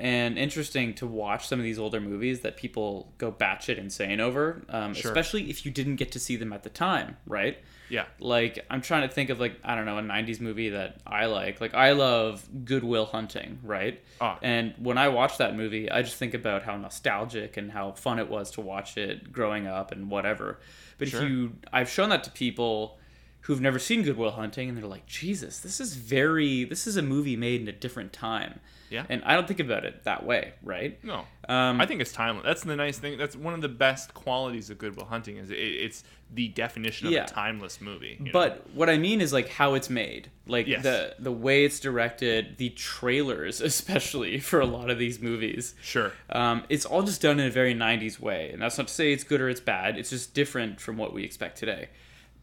and 0.00 0.38
interesting 0.38 0.94
to 0.94 1.06
watch 1.06 1.46
some 1.48 1.58
of 1.58 1.64
these 1.64 1.78
older 1.78 2.00
movies 2.00 2.40
that 2.40 2.56
people 2.56 3.12
go 3.18 3.30
batshit 3.32 3.78
insane 3.78 4.20
over, 4.20 4.62
um, 4.68 4.94
Sure. 4.94 5.10
especially 5.10 5.50
if 5.50 5.64
you 5.66 5.70
didn't 5.72 5.96
get 5.96 6.12
to 6.12 6.18
see 6.18 6.36
them 6.36 6.52
at 6.52 6.62
the 6.62 6.70
time, 6.70 7.16
right? 7.26 7.58
Yeah. 7.90 8.04
Like 8.18 8.64
I'm 8.70 8.82
trying 8.82 9.08
to 9.08 9.14
think 9.14 9.30
of 9.30 9.40
like 9.40 9.58
I 9.64 9.74
don't 9.74 9.86
know 9.86 9.96
a 9.98 10.02
'90s 10.02 10.40
movie 10.40 10.68
that 10.70 11.00
I 11.06 11.26
like. 11.26 11.60
Like 11.60 11.74
I 11.74 11.92
love 11.92 12.46
Good 12.64 12.84
Will 12.84 13.06
Hunting, 13.06 13.58
right? 13.62 14.00
Ah. 14.20 14.38
And 14.42 14.74
when 14.78 14.98
I 14.98 15.08
watch 15.08 15.38
that 15.38 15.56
movie, 15.56 15.90
I 15.90 16.02
just 16.02 16.16
think 16.16 16.34
about 16.34 16.62
how 16.64 16.76
nostalgic 16.76 17.56
and 17.56 17.72
how 17.72 17.92
fun 17.92 18.18
it 18.18 18.28
was 18.28 18.50
to 18.52 18.60
watch 18.60 18.96
it 18.98 19.32
growing 19.32 19.66
up 19.66 19.90
and 19.92 20.10
whatever. 20.10 20.58
But 20.98 21.08
Sure. 21.08 21.22
if 21.22 21.28
you, 21.30 21.52
I've 21.72 21.88
shown 21.88 22.10
that 22.10 22.24
to 22.24 22.30
people 22.30 22.98
who've 23.42 23.60
never 23.60 23.78
seen 23.78 24.02
Good 24.02 24.18
Will 24.18 24.32
Hunting, 24.32 24.68
and 24.68 24.76
they're 24.76 24.84
like, 24.84 25.06
Jesus, 25.06 25.60
this 25.60 25.80
is 25.80 25.94
very, 25.94 26.64
this 26.64 26.86
is 26.86 26.98
a 26.98 27.02
movie 27.02 27.36
made 27.36 27.62
in 27.62 27.68
a 27.68 27.72
different 27.72 28.12
time. 28.12 28.60
Yeah. 28.90 29.04
And 29.08 29.22
I 29.24 29.34
don't 29.34 29.46
think 29.46 29.60
about 29.60 29.84
it 29.84 30.04
that 30.04 30.24
way, 30.24 30.52
right? 30.62 31.02
No. 31.04 31.24
Um, 31.48 31.80
I 31.80 31.86
think 31.86 32.00
it's 32.00 32.12
timeless. 32.12 32.44
That's 32.44 32.62
the 32.62 32.76
nice 32.76 32.98
thing. 32.98 33.18
That's 33.18 33.36
one 33.36 33.54
of 33.54 33.60
the 33.60 33.68
best 33.68 34.14
qualities 34.14 34.70
of 34.70 34.78
Good 34.78 34.96
Will 34.96 35.04
Hunting 35.06 35.36
is 35.36 35.50
it, 35.50 35.54
it's 35.56 36.04
the 36.34 36.48
definition 36.48 37.06
of 37.06 37.12
Yeah. 37.12 37.24
a 37.24 37.28
timeless 37.28 37.80
movie. 37.80 38.16
you 38.18 38.26
know? 38.26 38.32
But 38.32 38.66
what 38.74 38.90
I 38.90 38.98
mean 38.98 39.20
is 39.20 39.32
like 39.32 39.48
how 39.48 39.74
it's 39.74 39.88
made, 39.88 40.30
like 40.46 40.66
Yes. 40.66 40.82
the 40.82 41.14
the 41.18 41.32
way 41.32 41.64
it's 41.64 41.80
directed, 41.80 42.58
the 42.58 42.70
trailers, 42.70 43.60
especially 43.72 44.38
for 44.40 44.60
a 44.60 44.66
lot 44.66 44.90
of 44.90 44.98
these 44.98 45.20
movies. 45.20 45.74
sure. 45.82 46.12
Um, 46.30 46.64
it's 46.68 46.84
all 46.84 47.02
just 47.02 47.22
done 47.22 47.40
in 47.40 47.46
a 47.46 47.50
very 47.50 47.74
90s 47.74 48.18
way, 48.20 48.50
and 48.52 48.60
that's 48.60 48.76
not 48.78 48.88
to 48.88 48.94
say 48.94 49.12
it's 49.12 49.24
good 49.24 49.40
or 49.40 49.48
it's 49.48 49.60
bad. 49.60 49.96
It's 49.98 50.10
just 50.10 50.34
different 50.34 50.80
from 50.80 50.96
what 50.98 51.12
we 51.14 51.24
expect 51.24 51.56
today. 51.58 51.88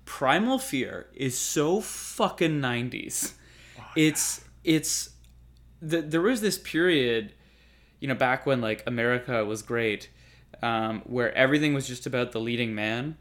Primal 0.06 0.60
Fear 0.60 1.08
is 1.16 1.38
so 1.38 1.82
fucking 1.82 2.60
90s. 2.62 3.34
it's 3.96 4.44
it's 4.64 5.10
the, 5.90 6.02
there 6.02 6.22
was 6.22 6.42
this 6.42 6.58
period, 6.58 7.34
you 8.00 8.08
know, 8.08 8.16
back 8.16 8.46
when 8.46 8.62
like 8.62 8.84
America 8.88 9.44
was 9.46 9.62
great, 9.62 10.10
um, 10.62 11.02
where 11.06 11.34
everything 11.36 11.74
was 11.74 11.88
just 11.88 12.06
about 12.06 12.32
the 12.32 12.40
leading 12.40 12.74
man. 12.76 13.18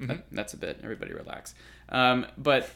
That- 0.00 0.26
that's 0.32 0.52
a 0.52 0.56
bit. 0.56 0.80
Everybody 0.82 1.12
relax. 1.12 1.54
Um, 1.88 2.26
but 2.36 2.68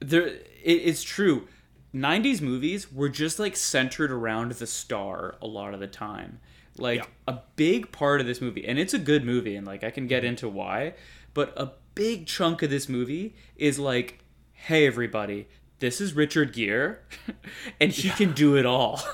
there, 0.00 0.26
it, 0.26 0.40
it's 0.64 1.02
true. 1.02 1.48
90s 1.94 2.40
movies 2.40 2.92
were 2.92 3.08
just 3.08 3.38
like 3.38 3.56
centered 3.56 4.10
around 4.12 4.52
the 4.52 4.66
star 4.66 5.36
a 5.42 5.46
lot 5.46 5.74
of 5.74 5.80
the 5.80 5.86
time. 5.86 6.40
Like 6.78 7.00
Yeah. 7.00 7.06
a 7.34 7.38
big 7.56 7.92
part 7.92 8.20
of 8.20 8.26
this 8.26 8.40
movie, 8.40 8.66
and 8.66 8.78
it's 8.78 8.94
a 8.94 8.98
good 8.98 9.24
movie, 9.24 9.54
and 9.56 9.66
like 9.66 9.84
I 9.84 9.90
can 9.90 10.06
get 10.08 10.24
into 10.24 10.48
why, 10.48 10.94
but 11.32 11.52
a 11.56 11.72
big 11.94 12.26
chunk 12.26 12.62
of 12.62 12.70
this 12.70 12.88
movie 12.88 13.36
is 13.56 13.78
like, 13.78 14.20
hey, 14.52 14.86
everybody, 14.86 15.46
this 15.84 16.00
is 16.00 16.14
Richard 16.14 16.52
Gere, 16.54 16.96
and 17.80 17.92
he 17.92 18.08
can 18.10 18.32
do 18.32 18.56
it 18.56 18.66
all. 18.66 19.00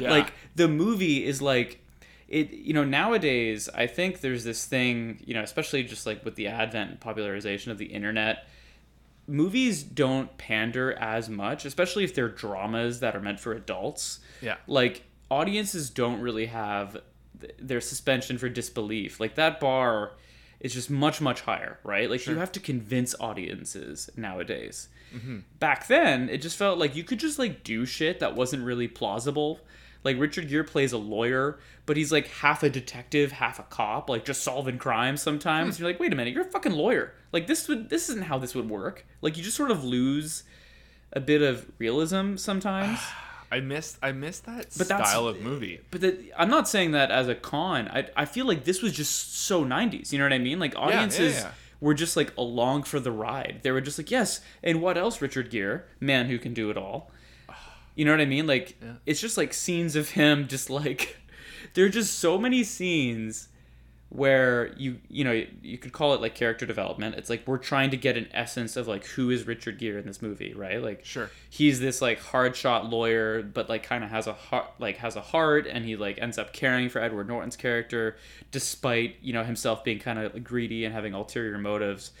Yeah. 0.00 0.10
Like 0.10 0.32
the 0.54 0.68
movie 0.68 1.24
is 1.26 1.42
like 1.42 1.80
it 2.28 2.50
you 2.50 2.72
know 2.72 2.84
nowadays 2.84 3.68
i 3.74 3.86
think 3.86 4.20
there's 4.20 4.42
this 4.42 4.64
thing 4.64 5.22
you 5.26 5.34
know 5.34 5.42
especially 5.42 5.82
just 5.84 6.06
like 6.06 6.24
with 6.24 6.34
the 6.34 6.46
advent 6.48 6.90
and 6.90 7.00
popularization 7.00 7.70
of 7.72 7.76
the 7.78 7.84
internet 7.86 8.46
movies 9.26 9.82
don't 9.82 10.36
pander 10.38 10.92
as 10.94 11.28
much 11.28 11.64
especially 11.64 12.04
if 12.04 12.14
they're 12.14 12.28
dramas 12.28 13.00
that 13.00 13.14
are 13.16 13.20
meant 13.20 13.38
for 13.40 13.52
adults 13.52 14.20
Yeah. 14.40 14.56
like 14.66 15.02
audiences 15.30 15.90
don't 15.90 16.20
really 16.20 16.46
have 16.46 16.96
th- 17.40 17.54
their 17.58 17.80
suspension 17.80 18.38
for 18.38 18.48
disbelief 18.48 19.18
like 19.20 19.34
that 19.34 19.60
bar 19.60 20.12
is 20.60 20.72
just 20.72 20.88
much 20.90 21.20
much 21.20 21.42
higher 21.42 21.78
right 21.84 22.08
like 22.08 22.26
you 22.26 22.36
have 22.36 22.52
to 22.52 22.60
convince 22.60 23.14
audiences 23.20 24.08
nowadays 24.16 24.88
Mm-hmm. 25.16 25.38
back 25.58 25.86
then 25.86 26.28
it 26.28 26.38
just 26.38 26.56
felt 26.56 26.78
like 26.78 26.94
you 26.94 27.04
could 27.04 27.18
just 27.18 27.38
like 27.38 27.64
do 27.64 27.86
shit 27.86 28.20
that 28.20 28.34
wasn't 28.34 28.64
really 28.64 28.88
plausible 28.88 29.60
like 30.04 30.18
richard 30.18 30.48
gere 30.48 30.64
plays 30.64 30.92
a 30.92 30.98
lawyer 30.98 31.58
but 31.86 31.96
he's 31.96 32.12
like 32.12 32.28
half 32.28 32.62
a 32.62 32.70
detective 32.70 33.32
half 33.32 33.58
a 33.58 33.62
cop 33.64 34.10
like 34.10 34.24
just 34.24 34.42
solving 34.42 34.78
crimes 34.78 35.22
sometimes 35.22 35.76
hmm. 35.76 35.82
you're 35.82 35.90
like 35.90 36.00
wait 36.00 36.12
a 36.12 36.16
minute 36.16 36.34
you're 36.34 36.46
a 36.46 36.50
fucking 36.50 36.72
lawyer 36.72 37.14
like 37.32 37.46
this 37.46 37.66
would 37.68 37.88
this 37.88 38.08
isn't 38.08 38.24
how 38.24 38.38
this 38.38 38.54
would 38.54 38.68
work 38.68 39.06
like 39.22 39.36
you 39.36 39.42
just 39.42 39.56
sort 39.56 39.70
of 39.70 39.84
lose 39.84 40.44
a 41.12 41.20
bit 41.20 41.42
of 41.42 41.70
realism 41.78 42.36
sometimes 42.36 42.98
I 43.50 43.60
missed. 43.60 43.98
I 44.02 44.12
missed 44.12 44.46
that 44.46 44.66
But 44.76 44.86
style 44.86 45.28
of 45.28 45.40
movie. 45.40 45.80
but 45.90 46.00
the, 46.00 46.32
I'm 46.36 46.50
not 46.50 46.68
saying 46.68 46.92
that 46.92 47.10
as 47.10 47.28
a 47.28 47.34
con. 47.34 47.88
I, 47.88 48.08
I 48.16 48.24
feel 48.24 48.46
like 48.46 48.64
this 48.64 48.82
was 48.82 48.92
just 48.92 49.36
so 49.36 49.64
90s. 49.64 50.12
You 50.12 50.18
know 50.18 50.24
what 50.24 50.32
I 50.32 50.38
mean? 50.38 50.58
Like 50.58 50.74
yeah, 50.74 50.80
audiences 50.80 51.36
yeah. 51.36 51.52
Were 51.80 51.94
just 51.94 52.16
like 52.16 52.32
along 52.36 52.84
for 52.84 53.00
the 53.00 53.10
ride. 53.12 53.60
They 53.62 53.70
were 53.70 53.80
just 53.80 53.98
like, 53.98 54.10
yes. 54.10 54.40
And 54.62 54.80
what 54.80 54.96
else? 54.96 55.20
Richard 55.20 55.50
Gere, 55.50 55.82
man 56.00 56.26
who 56.26 56.38
can 56.38 56.54
do 56.54 56.70
it 56.70 56.76
all. 56.76 57.10
You 57.94 58.04
know 58.04 58.10
what 58.10 58.20
I 58.20 58.26
mean? 58.26 58.46
Like 58.46 58.76
Yeah. 58.82 58.94
it's 59.06 59.20
just 59.20 59.36
like 59.36 59.52
scenes 59.54 59.96
of 59.96 60.10
him 60.10 60.48
just 60.48 60.68
like 60.70 61.18
there 61.74 61.84
are 61.86 61.90
just 61.90 62.18
so 62.18 62.38
many 62.38 62.62
scenes 62.64 63.48
where 64.08 64.72
you 64.76 64.98
you 65.08 65.24
know 65.24 65.44
you 65.62 65.76
could 65.78 65.92
call 65.92 66.14
it 66.14 66.20
like 66.20 66.34
character 66.34 66.64
development. 66.64 67.16
It's 67.16 67.28
like 67.28 67.42
we're 67.46 67.58
trying 67.58 67.90
to 67.90 67.96
get 67.96 68.16
an 68.16 68.28
essence 68.32 68.76
of 68.76 68.86
like 68.86 69.04
who 69.04 69.30
is 69.30 69.46
Richard 69.46 69.78
Gere 69.78 69.98
in 69.98 70.06
this 70.06 70.22
movie, 70.22 70.54
right? 70.54 70.80
Like 70.80 71.04
Sure. 71.04 71.28
he's 71.50 71.80
this 71.80 72.00
like 72.00 72.20
hard 72.20 72.54
shot 72.56 72.88
lawyer 72.88 73.42
but 73.42 73.68
like 73.68 73.82
kind 73.82 74.04
of 74.04 74.10
has 74.10 74.26
a 74.28 74.32
heart 74.32 74.66
like 74.78 74.98
has 74.98 75.16
a 75.16 75.20
heart 75.20 75.66
and 75.66 75.84
he 75.84 75.96
like 75.96 76.18
ends 76.20 76.38
up 76.38 76.52
caring 76.52 76.88
for 76.88 77.00
edward 77.00 77.26
norton's 77.28 77.56
character 77.56 78.16
despite 78.52 79.16
you 79.22 79.32
know 79.32 79.42
himself 79.44 79.82
being 79.84 79.98
kind 79.98 80.18
of 80.18 80.42
greedy 80.44 80.84
and 80.84 80.94
having 80.94 81.12
ulterior 81.14 81.58
motives 81.58 82.12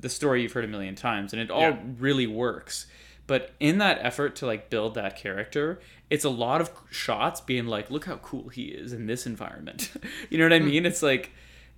the 0.00 0.08
story 0.08 0.42
you've 0.42 0.52
heard 0.52 0.64
a 0.64 0.68
million 0.68 0.94
times 0.94 1.32
and 1.32 1.40
it 1.42 1.50
all 1.50 1.60
Yeah. 1.62 1.78
really 1.98 2.26
works 2.26 2.86
but 3.26 3.52
in 3.60 3.78
that 3.78 3.98
effort 4.02 4.36
to 4.36 4.46
like 4.46 4.70
build 4.70 4.94
that 4.94 5.16
character 5.16 5.80
it's 6.10 6.24
a 6.24 6.30
lot 6.30 6.60
of 6.60 6.70
shots 6.90 7.40
being 7.40 7.66
like 7.66 7.90
look 7.90 8.04
how 8.04 8.16
cool 8.16 8.48
he 8.48 8.64
is 8.64 8.92
in 8.92 9.06
this 9.06 9.26
environment 9.26 9.90
you 10.30 10.38
know 10.38 10.44
what 10.44 10.52
i 10.52 10.58
Hmm. 10.58 10.66
mean 10.66 10.86
it's 10.86 11.02
like 11.02 11.30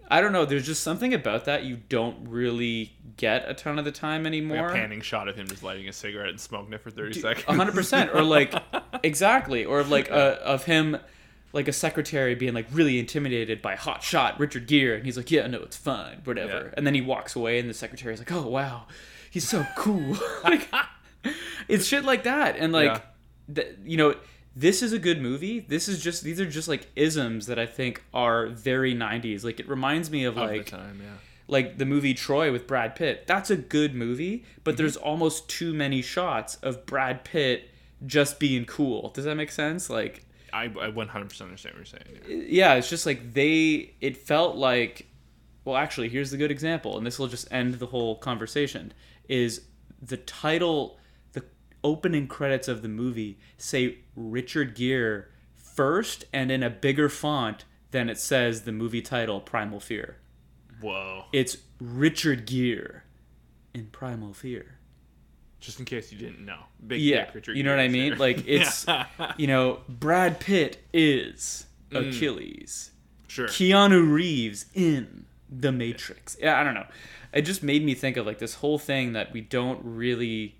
i 0.08 0.20
don't 0.20 0.32
know 0.32 0.44
there's 0.44 0.66
just 0.66 0.82
something 0.82 1.12
about 1.14 1.44
that 1.46 1.64
you 1.64 1.78
don't 1.88 2.28
really 2.28 2.92
get 3.16 3.48
a 3.48 3.54
ton 3.54 3.78
of 3.78 3.84
the 3.84 3.92
time 3.92 4.22
Like 4.24 4.28
anymore 4.28 4.68
a 4.68 4.72
panning 4.72 5.00
shot 5.00 5.28
of 5.28 5.36
him 5.36 5.46
just 5.48 5.62
lighting 5.62 5.88
a 5.88 5.92
cigarette 5.92 6.30
and 6.30 6.40
smoking 6.40 6.72
it 6.74 6.80
for 6.82 6.90
thirty 6.90 7.18
seconds. 7.20 7.44
a 7.48 7.54
hundred 7.54 7.74
percent, 7.74 8.10
or 8.14 8.22
like 8.22 8.52
exactly, 9.02 9.64
or 9.64 9.82
like 9.82 10.10
uh, 10.10 10.36
of 10.44 10.64
him, 10.64 10.98
like 11.52 11.66
a 11.66 11.72
secretary 11.72 12.34
being 12.34 12.52
like 12.52 12.66
really 12.72 12.98
intimidated 12.98 13.62
by 13.62 13.74
hot 13.74 14.02
shot 14.02 14.38
Richard 14.38 14.66
Gere, 14.66 14.96
and 14.96 15.06
he's 15.06 15.16
like, 15.16 15.30
"Yeah, 15.30 15.46
no, 15.46 15.60
it's 15.62 15.76
fine, 15.76 16.20
whatever." 16.24 16.64
Yeah. 16.66 16.74
And 16.76 16.86
then 16.86 16.94
he 16.94 17.00
walks 17.00 17.34
away, 17.34 17.58
and 17.58 17.68
the 17.70 17.74
secretary's 17.74 18.18
like, 18.18 18.30
"Oh 18.32 18.46
wow, 18.46 18.86
he's 19.30 19.48
so 19.48 19.66
cool." 19.76 20.16
like, 20.44 20.68
it's 21.68 21.86
shit 21.86 22.04
like 22.04 22.24
that, 22.24 22.56
and 22.56 22.72
like, 22.72 23.02
th- 23.54 23.76
you 23.84 23.96
know. 23.96 24.14
This 24.58 24.82
is 24.82 24.94
a 24.94 24.98
good 24.98 25.20
movie. 25.20 25.60
This 25.60 25.86
is 25.86 26.02
just 26.02 26.22
these 26.24 26.40
are 26.40 26.48
just 26.48 26.66
like 26.66 26.86
isms 26.96 27.44
that 27.48 27.58
I 27.58 27.66
think 27.66 28.02
are 28.14 28.46
very 28.46 28.94
90s. 28.94 29.44
Like 29.44 29.60
it 29.60 29.68
reminds 29.68 30.10
me 30.10 30.24
of 30.24 30.38
Of 30.38 30.48
like 30.48 30.64
the 30.64 30.70
time, 30.70 30.98
yeah. 31.02 31.10
like 31.46 31.76
the 31.76 31.84
movie 31.84 32.14
Troy 32.14 32.50
with 32.50 32.66
Brad 32.66 32.96
Pitt. 32.96 33.26
That's 33.26 33.50
a 33.50 33.56
good 33.58 33.94
movie, 33.94 34.46
but 34.64 34.70
Mm-hmm. 34.70 34.76
there's 34.78 34.96
almost 34.96 35.50
too 35.50 35.74
many 35.74 36.00
shots 36.00 36.54
of 36.62 36.86
Brad 36.86 37.22
Pitt 37.22 37.68
just 38.06 38.40
being 38.40 38.64
cool. 38.64 39.10
Does 39.10 39.26
that 39.26 39.34
make 39.34 39.50
sense? 39.50 39.90
Like 39.90 40.24
I, 40.54 40.64
I 40.64 40.68
100% 40.68 41.10
understand 41.12 41.44
what 41.44 41.74
you're 41.76 41.84
saying. 41.84 42.20
Yeah. 42.26 42.70
yeah, 42.70 42.74
it's 42.76 42.88
just 42.88 43.04
like 43.04 43.34
they. 43.34 43.92
It 44.00 44.16
felt 44.16 44.56
like, 44.56 45.06
well, 45.66 45.76
actually, 45.76 46.08
here's 46.08 46.30
the 46.30 46.38
good 46.38 46.50
example, 46.50 46.96
and 46.96 47.06
this 47.06 47.18
will 47.18 47.28
just 47.28 47.46
end 47.52 47.74
the 47.74 47.84
whole 47.86 48.16
conversation. 48.16 48.94
Is 49.28 49.66
the 50.00 50.16
title, 50.16 50.98
opening 51.86 52.26
credits 52.26 52.66
of 52.66 52.82
the 52.82 52.88
movie 52.88 53.38
say 53.56 53.98
Richard 54.16 54.74
Gere 54.74 55.26
first 55.54 56.24
and 56.32 56.50
in 56.50 56.62
a 56.64 56.70
bigger 56.70 57.08
font 57.08 57.64
than 57.92 58.08
it 58.10 58.18
says 58.18 58.62
the 58.62 58.72
movie 58.72 59.02
title 59.02 59.40
Primal 59.40 59.78
Fear. 59.78 60.16
Whoa. 60.80 61.24
It's 61.32 61.58
Richard 61.80 62.44
Gere 62.46 63.02
in 63.72 63.86
Primal 63.86 64.32
Fear. 64.34 64.78
Just 65.60 65.78
in 65.78 65.84
case 65.84 66.10
you 66.12 66.18
didn't 66.18 66.44
know. 66.44 66.58
Big 66.86 67.00
Yeah, 67.00 67.30
Richard 67.32 67.56
you 67.56 67.62
know 67.62 67.70
what 67.70 67.80
I 67.80 67.88
mean. 67.88 68.10
there. 68.10 68.18
Like 68.18 68.42
it's, 68.46 68.84
you 69.36 69.46
know, 69.46 69.80
Brad 69.88 70.40
Pitt 70.40 70.78
is 70.92 71.66
Mm. 71.92 72.08
Achilles. 72.08 72.90
sure. 73.28 73.46
Keanu 73.46 74.12
Reeves 74.12 74.66
in 74.74 75.24
The 75.48 75.70
Matrix. 75.70 76.36
Yeah, 76.42 76.60
I 76.60 76.64
don't 76.64 76.74
know. 76.74 76.86
It 77.32 77.42
just 77.42 77.62
made 77.62 77.84
me 77.84 77.94
think 77.94 78.16
of 78.16 78.26
like 78.26 78.40
this 78.40 78.54
whole 78.54 78.76
thing 78.78 79.12
that 79.12 79.32
we 79.32 79.40
don't 79.40 79.80
really 79.84 80.56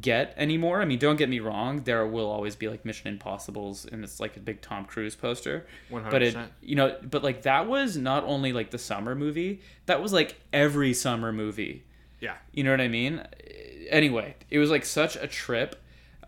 get 0.00 0.34
anymore. 0.36 0.80
I 0.80 0.84
mean, 0.84 0.98
don't 0.98 1.16
get 1.16 1.28
me 1.28 1.40
wrong, 1.40 1.82
there 1.84 2.06
will 2.06 2.30
always 2.30 2.56
be 2.56 2.68
like 2.68 2.84
Mission 2.84 3.08
Impossibles 3.08 3.84
and 3.84 4.02
it's 4.04 4.20
like 4.20 4.36
a 4.36 4.40
big 4.40 4.62
Tom 4.62 4.84
Cruise 4.84 5.14
poster. 5.14 5.66
But 5.90 6.22
it 6.22 6.36
you 6.62 6.76
know, 6.76 6.96
but 7.02 7.22
like 7.22 7.42
that 7.42 7.66
was 7.66 7.96
not 7.96 8.24
only 8.24 8.52
like 8.52 8.70
the 8.70 8.78
summer 8.78 9.14
movie, 9.14 9.60
that 9.86 10.02
was 10.02 10.12
like 10.12 10.40
every 10.52 10.94
summer 10.94 11.32
movie. 11.32 11.84
Yeah. 12.20 12.36
You 12.52 12.64
know 12.64 12.70
what 12.70 12.80
I 12.80 12.88
mean? 12.88 13.22
Anyway, 13.90 14.36
it 14.48 14.58
was 14.58 14.70
like 14.70 14.84
such 14.84 15.16
a 15.16 15.26
trip. 15.26 15.76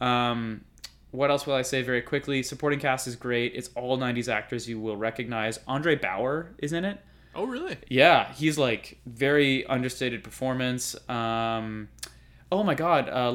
Um, 0.00 0.64
what 1.12 1.30
else 1.30 1.47
will 1.47 1.54
I 1.54 1.62
say 1.62 1.83
very 1.83 2.02
quickly? 2.02 2.42
Supporting 2.42 2.80
cast 2.80 3.06
is 3.06 3.14
great. 3.14 3.54
It's 3.54 3.71
all 3.76 3.97
90s 3.97 4.28
actors 4.28 4.68
you 4.68 4.80
will 4.80 4.97
recognize. 4.97 5.61
Andre 5.68 5.97
Braugher 5.97 6.49
is 6.59 6.73
in 6.73 6.85
it. 6.85 6.99
Oh, 7.37 7.44
really? 7.44 7.76
Yeah, 7.88 8.33
he's 8.33 8.59
like 8.59 8.99
very 9.06 9.64
understated 9.66 10.25
performance. 10.25 10.97
Um, 11.09 11.88
oh 12.52 12.62
my 12.62 12.74
god, 12.74 13.08
uh, 13.08 13.30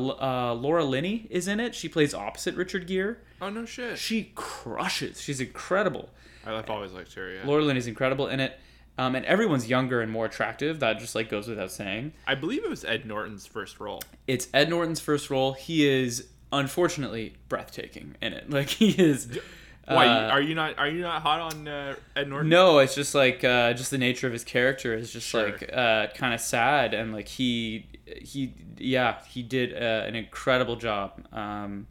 uh, 0.52 0.54
Laura 0.54 0.84
Linney 0.84 1.28
is 1.30 1.48
in 1.48 1.60
it. 1.60 1.76
She 1.76 1.90
plays 1.90 2.14
opposite 2.14 2.56
Richard 2.56 2.88
Gere. 2.88 3.16
Oh, 3.42 3.50
no 3.50 3.66
shit. 3.66 3.98
She 3.98 4.32
crushes. 4.36 5.22
She's 5.22 5.40
incredible. 5.40 6.10
I've 6.46 6.70
always 6.70 6.92
liked 6.94 7.14
her, 7.14 7.32
yeah. 7.34 7.42
Laura 7.46 7.64
Linney's 7.64 7.88
incredible 7.88 8.28
in 8.28 8.40
it. 8.40 8.60
Um, 8.98 9.16
and 9.16 9.26
everyone's 9.26 9.70
younger 9.70 10.02
and 10.02 10.12
more 10.12 10.26
attractive. 10.26 10.82
That 10.82 11.00
just 11.00 11.16
like 11.16 11.30
goes 11.30 11.48
without 11.48 11.72
saying. 11.72 12.12
I 12.28 12.36
believe 12.36 12.66
it 12.66 12.70
was 12.70 12.84
Ed 12.84 13.06
Norton's 13.06 13.46
first 13.46 13.80
role. 13.80 14.02
It's 14.28 14.50
Ed 14.54 14.70
Norton's 14.70 15.00
first 15.00 15.30
role. 15.30 15.54
He 15.54 15.88
is 15.88 16.28
unfortunately 16.52 17.36
breathtaking 17.48 18.16
in 18.22 18.34
it. 18.34 18.50
Like 18.50 18.70
he 18.70 18.90
is. 18.90 19.40
Why 19.88 20.06
uh, 20.06 20.30
are 20.30 20.42
you 20.42 20.54
not 20.54 20.78
are 20.78 20.88
you 20.90 21.02
not 21.02 21.22
hot 21.22 21.40
on 21.54 21.68
uh, 21.68 21.96
Ed 22.16 22.28
Norton? 22.30 22.50
no, 22.50 22.80
it's 22.80 22.94
just 22.94 23.16
like 23.16 23.44
uh, 23.44 23.74
just 23.74 23.90
the 23.90 23.98
nature 23.98 24.28
of 24.28 24.34
his 24.34 24.44
character 24.44 24.94
is 24.94 25.12
just 25.12 25.28
Sure. 25.28 25.46
like 25.50 25.70
uh, 25.74 26.08
kind 26.14 26.34
of 26.34 26.42
sad 26.42 26.94
and 26.94 27.14
like 27.14 27.28
he 27.28 27.88
he 28.22 28.54
yeah 28.78 29.24
he 29.26 29.44
did 29.44 29.74
uh, 29.74 30.06
an 30.08 30.16
incredible 30.16 30.76
job. 30.76 31.26
Um, 31.34 31.88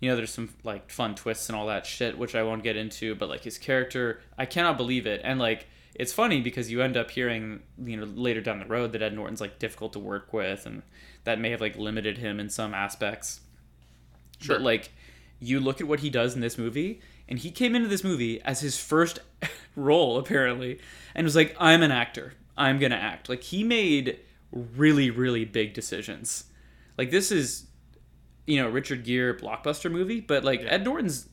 you 0.00 0.08
know, 0.08 0.16
there's 0.16 0.32
some 0.32 0.54
like 0.64 0.90
fun 0.90 1.14
twists 1.14 1.48
and 1.48 1.56
all 1.56 1.66
that 1.66 1.86
shit, 1.86 2.16
which 2.18 2.34
I 2.34 2.42
won't 2.42 2.62
get 2.62 2.76
into. 2.76 3.14
But 3.14 3.28
like 3.28 3.44
his 3.44 3.58
character, 3.58 4.20
I 4.38 4.46
cannot 4.46 4.76
believe 4.76 5.06
it. 5.06 5.20
And 5.22 5.38
like 5.38 5.66
it's 5.94 6.12
funny 6.12 6.40
because 6.40 6.70
you 6.70 6.80
end 6.80 6.96
up 6.96 7.10
hearing 7.10 7.60
you 7.78 7.96
know 7.96 8.04
later 8.04 8.40
down 8.40 8.58
the 8.58 8.64
road 8.64 8.92
that 8.92 9.02
Ed 9.02 9.14
Norton's 9.14 9.40
like 9.40 9.58
difficult 9.58 9.92
to 9.92 9.98
work 9.98 10.32
with, 10.32 10.66
and 10.66 10.82
that 11.24 11.38
may 11.38 11.50
have 11.50 11.60
like 11.60 11.76
limited 11.76 12.18
him 12.18 12.40
in 12.40 12.48
some 12.48 12.74
aspects. 12.74 13.40
Sure. 14.40 14.56
But 14.56 14.62
like 14.62 14.90
you 15.38 15.60
look 15.60 15.80
at 15.80 15.86
what 15.86 16.00
he 16.00 16.10
does 16.10 16.34
in 16.34 16.40
this 16.40 16.56
movie, 16.56 17.00
and 17.28 17.38
he 17.38 17.50
came 17.50 17.74
into 17.74 17.88
this 17.88 18.04
movie 18.04 18.40
as 18.42 18.60
his 18.60 18.78
first 18.78 19.18
role 19.76 20.18
apparently, 20.18 20.78
and 21.14 21.24
was 21.24 21.36
like, 21.36 21.54
"I'm 21.58 21.82
an 21.82 21.90
actor. 21.90 22.34
I'm 22.56 22.78
gonna 22.78 22.94
act." 22.96 23.28
Like 23.28 23.42
he 23.42 23.64
made 23.64 24.18
really 24.52 25.10
really 25.10 25.44
big 25.44 25.74
decisions. 25.74 26.44
Like 26.98 27.10
this 27.10 27.30
is, 27.32 27.66
you 28.46 28.60
know, 28.62 28.68
Richard 28.68 29.04
Gere 29.04 29.34
blockbuster 29.34 29.90
movie, 29.90 30.20
but 30.20 30.44
like 30.44 30.60
Ed 30.64 30.84
Norton's 30.84 31.28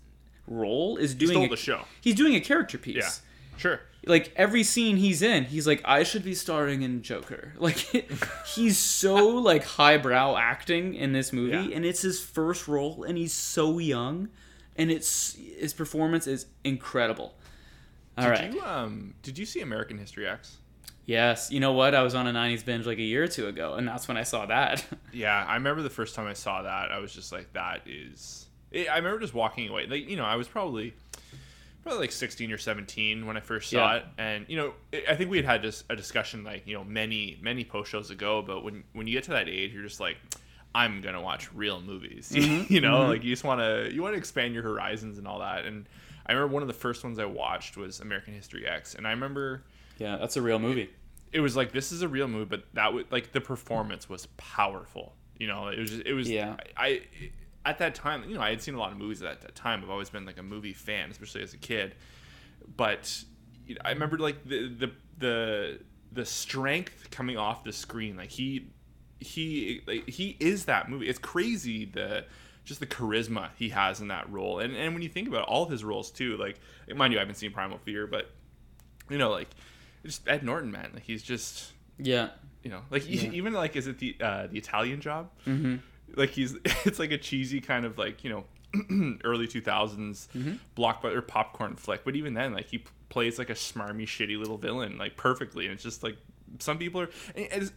role 0.47 0.97
is 0.97 1.13
doing 1.15 1.45
a- 1.45 1.49
the 1.49 1.57
show. 1.57 1.85
He's 2.01 2.15
doing 2.15 2.35
a 2.35 2.39
character 2.39 2.77
piece 2.77 2.95
Yeah. 2.95 3.09
Sure. 3.57 3.81
like 4.05 4.31
every 4.35 4.63
scene 4.63 4.97
he's 4.97 5.21
in, 5.23 5.45
he's 5.45 5.65
like, 5.65 5.81
I 5.83 6.03
should 6.03 6.23
be 6.23 6.35
starring 6.35 6.83
in 6.83 7.01
Joker. 7.01 7.53
Like 7.59 7.77
he's 8.45 8.77
so 8.77 9.15
like 9.29 9.63
highbrow 9.65 10.37
acting 10.37 10.93
in 10.93 11.11
this 11.11 11.33
movie, 11.33 11.69
Yeah. 11.69 11.75
and 11.75 11.83
it's 11.85 12.01
his 12.03 12.21
first 12.21 12.67
role, 12.67 13.03
and 13.03 13.17
he's 13.17 13.33
so 13.33 13.79
young, 13.79 14.29
and 14.77 14.91
it's 14.91 15.33
his 15.35 15.73
performance 15.73 16.27
is 16.27 16.45
incredible. 16.63 17.33
All 18.17 18.25
Did 18.25 18.29
right, 18.31 18.53
you 18.53 18.61
um 18.61 19.15
did 19.23 19.37
you 19.37 19.45
see 19.45 19.61
American 19.61 19.97
History 19.97 20.27
X? 20.27 20.57
Yes, 21.07 21.49
you 21.51 21.59
know 21.59 21.71
what? 21.73 21.95
I 21.95 22.03
was 22.03 22.13
on 22.13 22.27
a 22.27 22.31
'90s 22.31 22.63
binge 22.63 22.85
like 22.85 22.99
a 22.99 23.01
year 23.03 23.23
or 23.23 23.27
two 23.27 23.47
ago, 23.47 23.73
and 23.73 23.87
that's 23.87 24.07
when 24.07 24.17
I 24.17 24.23
saw 24.23 24.45
that. 24.45 24.85
Yeah, 25.11 25.43
I 25.47 25.55
remember 25.55 25.81
the 25.81 25.89
first 25.89 26.13
time 26.13 26.27
I 26.27 26.33
saw 26.33 26.61
that, 26.61 26.91
I 26.91 26.99
was 26.99 27.11
just 27.11 27.31
like, 27.31 27.51
that 27.53 27.81
is. 27.87 28.45
I 28.71 28.97
remember 28.97 29.17
just 29.19 29.33
walking 29.33 29.67
away. 29.67 29.87
Like, 29.87 30.07
you 30.07 30.15
know, 30.15 30.25
I 30.25 30.35
was 30.35 30.47
probably 30.47 30.93
probably 31.81 32.01
like 32.01 32.11
16 32.11 32.51
or 32.51 32.57
17 32.59 33.25
when 33.25 33.35
I 33.37 33.39
first 33.39 33.69
saw 33.71 33.77
Yeah. 33.93 33.95
it, 33.95 34.05
and 34.19 34.45
you 34.47 34.57
know, 34.57 34.73
I 35.09 35.15
think 35.15 35.31
we 35.31 35.37
had 35.37 35.45
had 35.45 35.61
just 35.63 35.85
a 35.89 35.95
discussion 35.95 36.43
like 36.43 36.67
you 36.67 36.75
know 36.75 36.83
many 36.83 37.39
many 37.41 37.63
post 37.63 37.89
shows 37.89 38.11
ago. 38.11 38.43
But 38.45 38.63
when 38.63 38.83
when 38.93 39.07
you 39.07 39.13
get 39.13 39.23
to 39.23 39.31
that 39.31 39.49
age, 39.49 39.73
you're 39.73 39.83
just 39.83 39.99
like. 39.99 40.17
I'm 40.75 41.01
gonna 41.01 41.21
watch 41.21 41.51
real 41.53 41.81
movies, 41.81 42.31
mm-hmm, 42.35 42.71
you 42.73 42.81
know. 42.81 42.99
Mm-hmm. 42.99 43.09
Like 43.09 43.23
you 43.23 43.31
just 43.31 43.43
want 43.43 43.61
to 43.61 43.89
you 43.91 44.03
want 44.03 44.13
to 44.13 44.17
expand 44.17 44.53
your 44.53 44.61
horizons 44.61 45.17
and 45.17 45.27
all 45.27 45.39
that. 45.39 45.65
And 45.65 45.87
I 46.27 46.33
remember 46.33 46.53
one 46.53 46.61
of 46.61 46.67
the 46.67 46.73
first 46.75 47.03
ones 47.03 47.17
I 47.17 47.25
watched 47.25 47.77
was 47.77 47.99
American 47.99 48.35
History 48.35 48.67
X, 48.67 48.93
and 48.93 49.07
I 49.07 49.11
remember 49.11 49.63
yeah, 49.97 50.17
that's 50.17 50.37
a 50.37 50.41
real 50.41 50.59
movie. 50.59 50.89
it 51.31 51.39
was 51.39 51.55
like 51.55 51.71
this 51.71 51.91
is 51.91 52.01
a 52.01 52.07
real 52.07 52.27
movie, 52.27 52.45
but 52.45 52.63
that 52.73 52.93
was 52.93 53.05
like 53.11 53.31
the 53.31 53.41
performance 53.41 54.09
was 54.09 54.27
powerful. 54.37 55.13
You 55.37 55.47
know, 55.47 55.67
it 55.67 55.79
was 55.79 55.91
just, 55.91 56.05
it 56.05 56.13
was 56.13 56.29
Yeah. 56.29 56.55
I, 56.75 56.85
I 56.85 57.01
at 57.65 57.79
that 57.79 57.95
time, 57.95 58.23
you 58.29 58.35
know, 58.35 58.41
I 58.41 58.49
had 58.49 58.61
seen 58.61 58.75
a 58.75 58.79
lot 58.79 58.91
of 58.91 58.97
movies 58.97 59.21
at 59.21 59.41
that 59.41 59.55
time. 59.55 59.83
I've 59.83 59.89
always 59.89 60.09
been 60.09 60.25
like 60.25 60.37
a 60.37 60.43
movie 60.43 60.73
fan, 60.73 61.11
especially 61.11 61.43
as 61.43 61.53
a 61.53 61.57
kid. 61.57 61.95
But 62.75 63.23
you 63.65 63.75
know, 63.75 63.81
I 63.83 63.91
remember 63.91 64.17
like 64.17 64.43
the 64.47 64.67
the 64.69 64.91
the 65.17 65.79
the 66.11 66.25
strength 66.25 67.09
coming 67.11 67.37
off 67.37 67.63
the 67.63 67.73
screen. 67.73 68.15
Like 68.17 68.29
he 68.29 68.67
he 69.19 69.81
like, 69.85 70.07
he 70.07 70.37
is 70.39 70.65
that 70.65 70.89
movie. 70.89 71.09
It's 71.09 71.19
crazy 71.19 71.85
the 71.85 72.25
just 72.63 72.79
the 72.79 72.87
charisma 72.87 73.49
he 73.57 73.69
has 73.69 73.99
in 74.01 74.07
that 74.07 74.29
role. 74.31 74.59
And 74.59 74.75
and 74.75 74.93
when 74.93 75.03
you 75.03 75.09
think 75.09 75.27
about 75.27 75.47
all 75.47 75.63
of 75.63 75.69
his 75.69 75.83
roles 75.83 76.09
too, 76.09 76.37
like 76.37 76.59
mind 76.95 77.13
you, 77.13 77.19
I 77.19 77.21
haven't 77.21 77.35
seen 77.35 77.51
Primal 77.51 77.77
Fear, 77.79 78.07
but 78.07 78.31
you 79.09 79.17
know, 79.17 79.29
like 79.29 79.49
just 80.05 80.27
Ed 80.27 80.43
Norton, 80.43 80.71
man. 80.71 80.89
Like 80.93 81.03
he's 81.03 81.23
just 81.23 81.71
Yeah, 81.97 82.29
you 82.63 82.69
know, 82.71 82.81
like 82.89 83.07
Yeah. 83.07 83.31
even 83.31 83.53
like 83.53 83.75
is 83.75 83.87
it 83.87 83.99
the 83.99 84.15
uh, 84.21 84.47
the 84.47 84.57
Italian 84.57 85.01
Job? 85.01 85.29
mm-hmm. 85.45 85.75
Like 86.15 86.29
he's 86.31 86.55
it's 86.85 86.99
like 86.99 87.11
a 87.11 87.17
cheesy 87.17 87.59
kind 87.61 87.85
of 87.85 87.97
like 87.97 88.23
you 88.23 88.29
know 88.29 89.17
early 89.23 89.47
two 89.47 89.61
thousands 89.61 90.27
Mm-hmm. 90.35 90.53
blockbuster 90.75 91.25
popcorn 91.25 91.75
flick. 91.75 92.03
But 92.05 92.15
even 92.15 92.33
then, 92.33 92.53
like 92.53 92.67
he 92.69 92.79
p- 92.79 92.89
plays 93.09 93.37
like 93.39 93.49
a 93.49 93.53
smarmy, 93.55 94.03
shitty 94.03 94.37
little 94.37 94.57
villain 94.57 94.97
like 94.97 95.17
perfectly, 95.17 95.65
and 95.65 95.73
it's 95.73 95.83
just 95.83 96.03
like 96.03 96.17
some 96.59 96.77
people 96.77 97.01
are. 97.01 97.09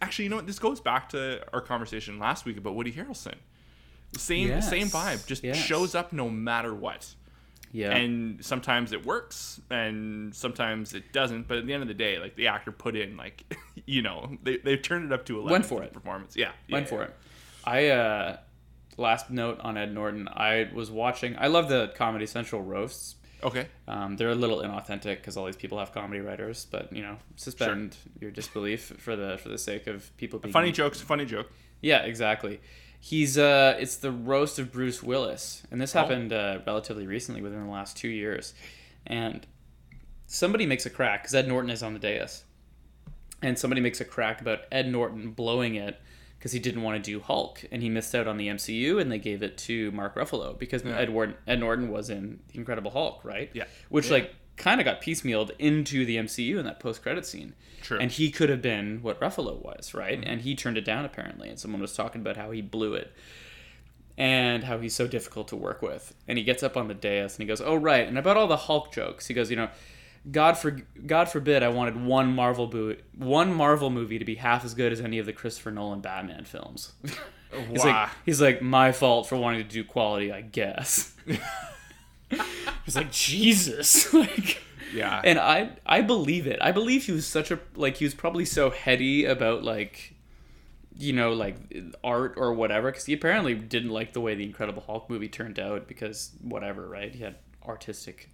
Actually, 0.01 0.25
you 0.25 0.29
know 0.31 0.37
what? 0.37 0.47
This 0.47 0.59
goes 0.59 0.81
back 0.81 1.09
to 1.11 1.43
our 1.53 1.61
conversation 1.61 2.19
last 2.19 2.45
week 2.45 2.57
about 2.57 2.75
Woody 2.75 2.93
Harrelson. 2.93 3.35
Same 4.17 4.49
Yes. 4.49 4.69
same 4.69 4.89
vibe. 4.89 5.27
Just 5.27 5.43
Yes. 5.45 5.57
shows 5.57 5.95
up 5.95 6.13
no 6.13 6.29
matter 6.29 6.75
what 6.75 7.15
yeah, 7.73 7.95
and 7.97 8.45
sometimes 8.45 8.93
it 8.93 9.07
works 9.07 9.61
and 9.71 10.35
sometimes 10.35 10.93
it 10.95 11.13
doesn't 11.13 11.47
but 11.47 11.59
at 11.59 11.67
the 11.67 11.73
end 11.73 11.83
of 11.83 11.89
the 11.89 11.95
day 11.95 12.19
like 12.19 12.35
the 12.37 12.49
actor 12.49 12.73
put 12.73 12.97
in 12.97 13.17
like 13.17 13.45
you 13.87 14.03
know 14.03 14.37
they, 14.43 14.57
they've 14.59 14.83
turned 14.83 15.05
it 15.05 15.13
up 15.13 15.25
to 15.27 15.39
11 15.39 15.51
Went 15.53 15.67
for 15.67 15.83
it. 15.83 15.93
performance 15.93 16.37
yeah 16.37 16.53
went 16.71 16.89
for 16.89 17.03
it. 17.05 17.15
I 17.65 17.89
uh, 17.89 18.37
last 18.97 19.31
note 19.31 19.61
on 19.61 19.77
Ed 19.77 19.93
Norton. 19.95 20.29
I 20.29 20.71
was 20.75 20.91
watching. 20.91 21.37
I 21.39 21.49
love 21.49 21.69
the 21.69 21.93
Comedy 21.97 22.27
Central 22.27 22.63
roasts. 22.63 23.17
okay 23.43 23.67
Um, 23.87 24.17
they're 24.17 24.31
a 24.31 24.35
little 24.35 24.59
inauthentic 24.59 25.17
because 25.17 25.37
all 25.37 25.47
these 25.47 25.57
people 25.57 25.79
have 25.79 25.93
comedy 25.93 26.21
writers, 26.21 26.67
but 26.71 26.93
you 26.93 27.03
know, 27.03 27.17
suspend 27.37 27.97
your 28.21 28.31
disbelief 28.31 28.95
for 28.99 29.17
the 29.17 29.39
for 29.39 29.49
the 29.49 29.59
sake 29.59 29.87
of 29.87 30.15
people 30.17 30.39
being 30.39 30.53
funny 30.53 30.73
jokes 30.73 31.01
funny 31.01 31.25
joke 31.25 31.51
Yeah, 31.83 32.01
exactly. 32.01 32.61
He's 33.03 33.39
uh, 33.39 33.77
it's 33.79 33.97
the 33.97 34.13
roast 34.13 34.59
of 34.59 34.71
Bruce 34.71 35.03
Willis, 35.03 35.63
and 35.71 35.81
this 35.81 35.97
Oh. 35.97 36.01
happened 36.01 36.33
uh, 36.33 36.59
relatively 36.67 37.07
recently, 37.07 37.41
within 37.41 37.65
the 37.65 37.71
last 37.73 37.97
two 37.97 38.09
years. 38.09 38.53
And 39.07 39.47
somebody 40.27 40.67
makes 40.67 40.85
a 40.87 40.91
crack 40.91 41.23
because 41.23 41.35
Ed 41.35 41.49
Norton 41.49 41.71
is 41.71 41.83
on 41.83 41.95
the 41.95 41.99
dais, 41.99 42.45
and 43.43 43.59
somebody 43.59 43.81
makes 43.81 44.01
a 44.01 44.05
crack 44.05 44.41
about 44.43 44.61
Ed 44.71 44.87
Norton 44.93 45.31
blowing 45.31 45.77
it 45.77 45.99
because 46.39 46.53
he 46.53 46.59
didn't 46.59 46.83
want 46.83 47.03
to 47.03 47.11
do 47.11 47.21
Hulk, 47.21 47.65
and 47.73 47.83
he 47.83 47.89
missed 47.89 48.15
out 48.15 48.27
on 48.27 48.37
the 48.37 48.49
MCU, 48.49 49.01
and 49.01 49.11
they 49.11 49.19
gave 49.19 49.43
it 49.43 49.57
to 49.59 49.91
Mark 49.93 50.17
Ruffalo 50.17 50.59
because 50.59 50.83
Yeah. 50.85 50.97
Ed, 50.99 51.11
Ward- 51.11 51.37
Ed 51.47 51.61
Norton 51.61 51.91
was 51.91 52.11
in 52.11 52.41
The 52.49 52.59
Incredible 52.59 52.91
Hulk, 52.91 53.25
right? 53.25 53.51
Yeah. 53.55 53.65
Which 53.89 54.07
Yeah. 54.07 54.13
like 54.13 54.35
kind 54.61 54.81
of 54.81 54.85
got 54.85 55.03
piecemealed 55.03 55.51
into 55.59 56.05
the 56.05 56.17
MCU 56.17 56.59
in 56.59 56.65
that 56.67 56.79
post 56.79 57.03
credit 57.03 57.27
scene. 57.27 57.55
True. 57.83 57.99
And 57.99 58.13
he 58.13 58.31
could 58.31 58.49
have 58.51 58.63
been 58.63 59.01
what 59.03 59.19
Ruffalo 59.21 59.61
was, 59.65 59.93
right? 59.95 60.21
Mm-hmm. 60.21 60.31
And 60.31 60.41
he 60.43 60.55
turned 60.55 60.77
it 60.79 60.85
down 60.85 61.05
apparently, 61.05 61.49
and 61.49 61.59
someone 61.59 61.81
was 61.81 61.95
talking 61.97 62.21
about 62.21 62.37
how 62.37 62.53
he 62.53 62.61
blew 62.63 62.95
it. 62.95 63.13
and 64.19 64.65
how 64.65 64.79
he's 64.79 64.95
so 64.95 65.07
difficult 65.07 65.49
to 65.49 65.57
work 65.57 65.81
with. 65.83 66.15
And 66.29 66.37
he 66.37 66.45
gets 66.45 66.63
up 66.63 66.77
on 66.77 66.89
the 66.89 66.95
dais 66.95 67.35
and 67.37 67.43
he 67.43 67.47
goes, 67.47 67.61
"Oh 67.63 67.75
right," 67.75 68.07
and 68.07 68.19
about 68.19 68.37
all 68.37 68.47
the 68.47 68.57
Hulk 68.57 68.93
jokes, 68.93 69.27
he 69.27 69.35
goes, 69.35 69.51
"You 69.51 69.57
know." 69.57 69.69
God 70.31 70.59
for 70.59 70.73
God 71.07 71.31
forbid 71.31 71.63
I 71.63 71.69
wanted 71.71 71.97
one 71.97 72.35
Marvel 72.35 72.67
bo- 72.67 72.97
one 73.17 73.55
Marvel 73.55 73.89
movie 73.89 74.19
to 74.19 74.25
be 74.27 74.35
half 74.35 74.67
as 74.67 74.75
good 74.75 74.93
as 74.93 75.01
any 75.01 75.19
of 75.19 75.25
the 75.25 75.33
Christopher 75.33 75.71
Nolan 75.71 76.01
Batman 76.03 76.45
films. 76.45 76.93
he's 77.03 77.83
Wow. 77.83 78.03
like 78.03 78.09
he's 78.27 78.39
like 78.43 78.61
my 78.61 78.93
fault 78.93 79.27
for 79.31 79.37
wanting 79.37 79.63
to 79.63 79.69
do 79.69 79.83
quality, 79.83 80.31
I 80.31 80.43
guess. 80.43 81.15
he's 82.85 82.97
like 82.97 83.11
Jesus, 83.13 84.13
like 84.15 84.61
Yeah. 84.95 85.21
and 85.25 85.39
I 85.39 85.71
I 85.87 86.01
believe 86.03 86.47
it. 86.47 86.59
I 86.61 86.73
believe 86.73 87.05
he 87.07 87.13
was 87.13 87.27
such 87.27 87.51
a 87.51 87.59
like 87.75 87.97
he 87.99 88.05
was 88.05 88.15
probably 88.15 88.45
so 88.45 88.71
heady 88.71 89.25
about 89.25 89.63
like 89.65 90.15
you 90.97 91.13
know 91.13 91.33
like 91.33 91.57
art 92.05 92.35
or 92.37 92.53
whatever 92.53 92.91
because 92.91 93.07
he 93.07 93.13
apparently 93.13 93.55
didn't 93.55 93.91
like 93.91 94.13
the 94.13 94.21
way 94.21 94.35
the 94.35 94.45
Incredible 94.45 94.83
Hulk 94.83 95.09
movie 95.09 95.29
turned 95.29 95.59
out 95.59 95.87
because 95.89 96.33
whatever 96.43 96.87
right 96.89 97.15
he 97.15 97.23
had 97.23 97.37
artistic 97.67 98.29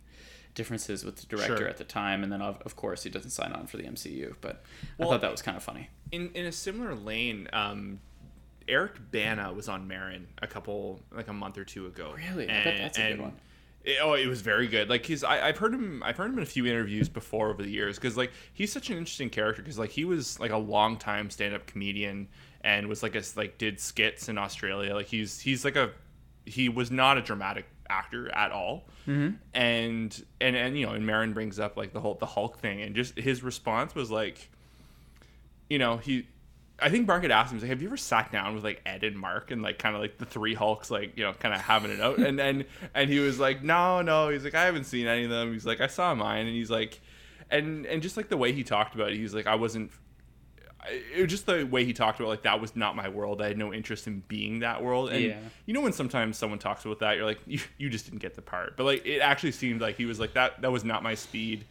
differences 0.55 1.05
with 1.05 1.17
the 1.17 1.27
director 1.27 1.59
Sure. 1.59 1.69
at 1.69 1.77
the 1.77 1.85
time 1.85 2.23
and 2.23 2.33
then 2.33 2.41
of, 2.41 2.61
of 2.63 2.75
course 2.77 3.03
he 3.03 3.11
doesn't 3.11 3.31
sign 3.31 3.53
on 3.53 3.67
for 3.67 3.77
the 3.77 3.83
MCU 3.85 4.35
but 4.41 4.65
Well, 4.97 5.09
I 5.11 5.13
thought 5.13 5.21
that 5.21 5.31
was 5.31 5.43
kind 5.43 5.57
of 5.57 5.63
funny. 5.63 5.91
in 6.11 6.31
in 6.35 6.47
a 6.47 6.53
similar 6.53 6.95
lane, 6.95 7.47
um, 7.53 8.01
Eric 8.67 9.13
Bana 9.13 9.53
was 9.53 9.69
on 9.69 9.87
Maron 9.87 10.27
a 10.43 10.47
couple 10.47 11.01
like 11.15 11.29
a 11.29 11.33
month 11.33 11.59
or 11.59 11.65
two 11.65 11.87
ago. 11.87 12.15
Really? 12.17 12.45
I 12.49 12.65
bet 12.65 12.79
that's 12.79 12.99
a 12.99 13.11
good 13.11 13.21
one. 13.21 13.33
It- 13.87 13.99
oh, 14.03 14.13
it 14.15 14.27
was 14.27 14.43
very 14.43 14.67
good. 14.67 14.91
Like 14.91 15.07
he's, 15.07 15.25
I, 15.25 15.47
I've 15.49 15.57
heard 15.59 15.73
him, 15.73 16.03
I've 16.05 16.17
heard 16.17 16.31
him 16.31 16.37
in 16.37 16.43
a 16.43 16.47
few 16.47 16.67
interviews 16.67 17.09
before 17.09 17.49
over 17.51 17.63
the 17.63 17.71
years 17.71 17.97
because 17.97 18.17
like 18.17 18.33
he's 18.53 18.73
such 18.73 18.91
an 18.91 18.99
interesting 18.99 19.31
character 19.31 19.63
because 19.63 19.79
like 19.79 19.91
he 19.91 20.05
was 20.05 20.39
like 20.39 20.51
a 20.51 20.59
long 20.59 20.97
time 20.99 21.31
stand 21.31 21.55
up 21.55 21.67
comedian 21.67 22.29
and 22.63 22.89
was 22.89 23.03
like 23.03 23.15
a 23.15 23.23
like 23.37 23.57
did 23.59 23.79
skits 23.81 24.29
in 24.29 24.37
Australia. 24.39 24.93
Like 24.95 25.07
he's 25.07 25.41
he's 25.41 25.65
like 25.65 25.77
a 25.77 25.93
he 26.45 26.69
was 26.69 26.91
not 26.91 27.17
a 27.17 27.23
dramatic 27.23 27.65
actor 27.89 28.29
at 28.35 28.51
all. 28.51 28.89
Mm-hmm. 29.07 29.37
And 29.55 30.25
and 30.41 30.57
and 30.57 30.77
you 30.79 30.85
know, 30.87 30.93
and 30.93 31.07
Maron 31.07 31.33
brings 31.33 31.61
up 31.61 31.77
like 31.77 31.93
the 31.93 32.01
whole 32.01 32.15
the 32.15 32.27
Hulk 32.27 32.59
thing 32.59 32.83
and 32.83 32.95
just 32.95 33.17
his 33.17 33.43
response 33.45 33.95
was 33.95 34.11
like 34.11 34.51
you 35.71 35.79
know, 35.79 35.97
he 35.97 36.27
I 36.79 36.91
think 36.91 37.07
Mark 37.07 37.23
had 37.23 37.31
asked 37.31 37.53
him, 37.53 37.59
like, 37.59 37.69
have 37.71 37.81
you 37.81 37.89
ever 37.89 37.97
sat 37.97 38.31
down 38.31 38.55
with 38.55 38.63
like 38.63 38.83
Ed 38.85 39.03
and 39.03 39.17
Mark 39.19 39.51
and 39.51 39.63
like 39.63 39.79
kind 39.79 39.95
of 39.95 40.03
like 40.03 40.19
the 40.19 40.27
three 40.27 40.53
Hulks, 40.55 40.91
like, 40.91 41.17
you 41.17 41.25
know, 41.25 41.33
kind 41.33 41.55
of 41.55 41.61
having 41.61 41.91
it 41.91 42.01
out? 42.01 42.19
And 42.19 42.39
then, 42.39 42.67
and 42.95 43.09
he 43.09 43.19
was 43.19 43.39
like, 43.39 43.63
no, 43.63 44.03
no. 44.03 44.29
He's 44.29 44.45
like, 44.45 44.55
I 44.55 44.65
haven't 44.65 44.85
seen 44.85 45.07
any 45.07 45.25
of 45.25 45.31
them. 45.31 45.53
He's 45.55 45.65
like, 45.65 45.81
I 45.81 45.87
saw 45.87 46.15
mine. 46.15 46.47
And 46.47 46.55
he's 46.55 46.71
like, 46.71 47.01
and, 47.51 47.87
and 47.87 48.03
just 48.03 48.17
like 48.19 48.29
the 48.29 48.37
way 48.37 48.53
he 48.53 48.63
talked 48.63 48.95
about 48.95 49.11
it, 49.13 49.17
he's 49.17 49.33
like, 49.35 49.47
I 49.47 49.55
wasn't, 49.55 49.91
it 51.15 51.23
was 51.23 51.31
just 51.31 51.47
the 51.47 51.65
way 51.65 51.85
he 51.85 51.93
talked 51.93 52.21
about 52.21 52.29
like 52.29 52.43
that 52.43 52.61
was 52.61 52.77
not 52.77 52.95
my 52.95 53.09
world. 53.09 53.41
I 53.43 53.49
had 53.49 53.59
no 53.59 53.73
interest 53.73 54.07
in 54.07 54.23
being 54.29 54.61
that 54.61 54.83
world. 54.83 55.11
And 55.11 55.25
Yeah. 55.25 55.39
you 55.65 55.75
know 55.75 55.81
when 55.81 55.93
sometimes 55.93 56.37
someone 56.37 56.59
talks 56.59 56.85
about 56.85 57.01
that, 57.01 57.17
you're 57.17 57.25
like, 57.25 57.41
you, 57.47 57.59
you 57.79 57.89
just 57.89 58.05
didn't 58.05 58.21
get 58.21 58.35
the 58.35 58.43
part. 58.43 58.77
But 58.77 58.85
like 58.85 59.07
it 59.07 59.19
actually 59.21 59.53
seemed 59.53 59.81
like 59.81 59.97
he 59.97 60.05
was 60.05 60.21
like 60.21 60.35
that. 60.35 60.61
That 60.63 60.71
was 60.71 60.85
not 60.85 61.03
my 61.03 61.15
speed. 61.15 61.65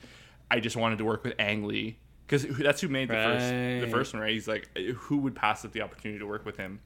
I 0.51 0.59
just 0.59 0.75
wanted 0.75 0.97
to 0.97 1.05
work 1.05 1.23
with 1.23 1.33
Ang 1.39 1.63
Lee 1.65 1.97
because 2.27 2.45
that's 2.57 2.81
who 2.81 2.87
made 2.87 3.09
the 3.09 3.13
first 3.13 3.49
the 3.49 3.87
first 3.91 4.13
one. 4.13 4.21
Right? 4.21 4.33
He's 4.33 4.47
like, 4.47 4.69
who 4.77 5.17
would 5.17 5.35
pass 5.35 5.65
up 5.65 5.71
the 5.71 5.81
opportunity 5.81 6.19
to 6.19 6.25
work 6.27 6.45
with 6.45 6.57
him? 6.57 6.79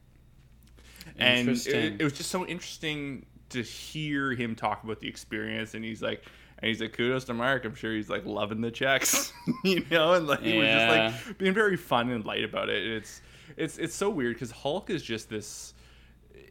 And 1.18 1.50
it, 1.50 1.68
it 2.00 2.04
was 2.04 2.14
just 2.14 2.30
so 2.30 2.46
interesting 2.46 3.26
to 3.50 3.64
hear 3.64 4.32
him 4.34 4.56
talk 4.56 4.84
about 4.84 5.00
the 5.00 5.08
experience. 5.08 5.74
And 5.74 5.84
he's 5.84 6.02
like. 6.02 6.24
And 6.62 6.68
he's 6.68 6.82
like, 6.82 6.92
kudos 6.92 7.24
to 7.24 7.34
Mark. 7.34 7.64
I'm 7.64 7.74
sure 7.74 7.94
he's 7.94 8.10
like 8.10 8.26
loving 8.26 8.60
the 8.60 8.70
checks, 8.70 9.32
you 9.64 9.86
know, 9.90 10.12
and 10.16 10.28
like 10.28 10.42
he 10.42 10.58
was 10.58 10.68
just 10.68 10.90
like 10.90 11.38
being 11.38 11.54
very 11.54 11.78
fun 11.78 12.10
and 12.10 12.26
light 12.26 12.44
about 12.44 12.68
it. 12.68 12.86
It's 12.86 13.22
it's 13.56 13.78
it's 13.78 13.96
so 13.96 14.10
weird 14.10 14.36
because 14.36 14.52
Hulk 14.52 14.90
is 14.90 15.02
just 15.02 15.30
this. 15.30 15.74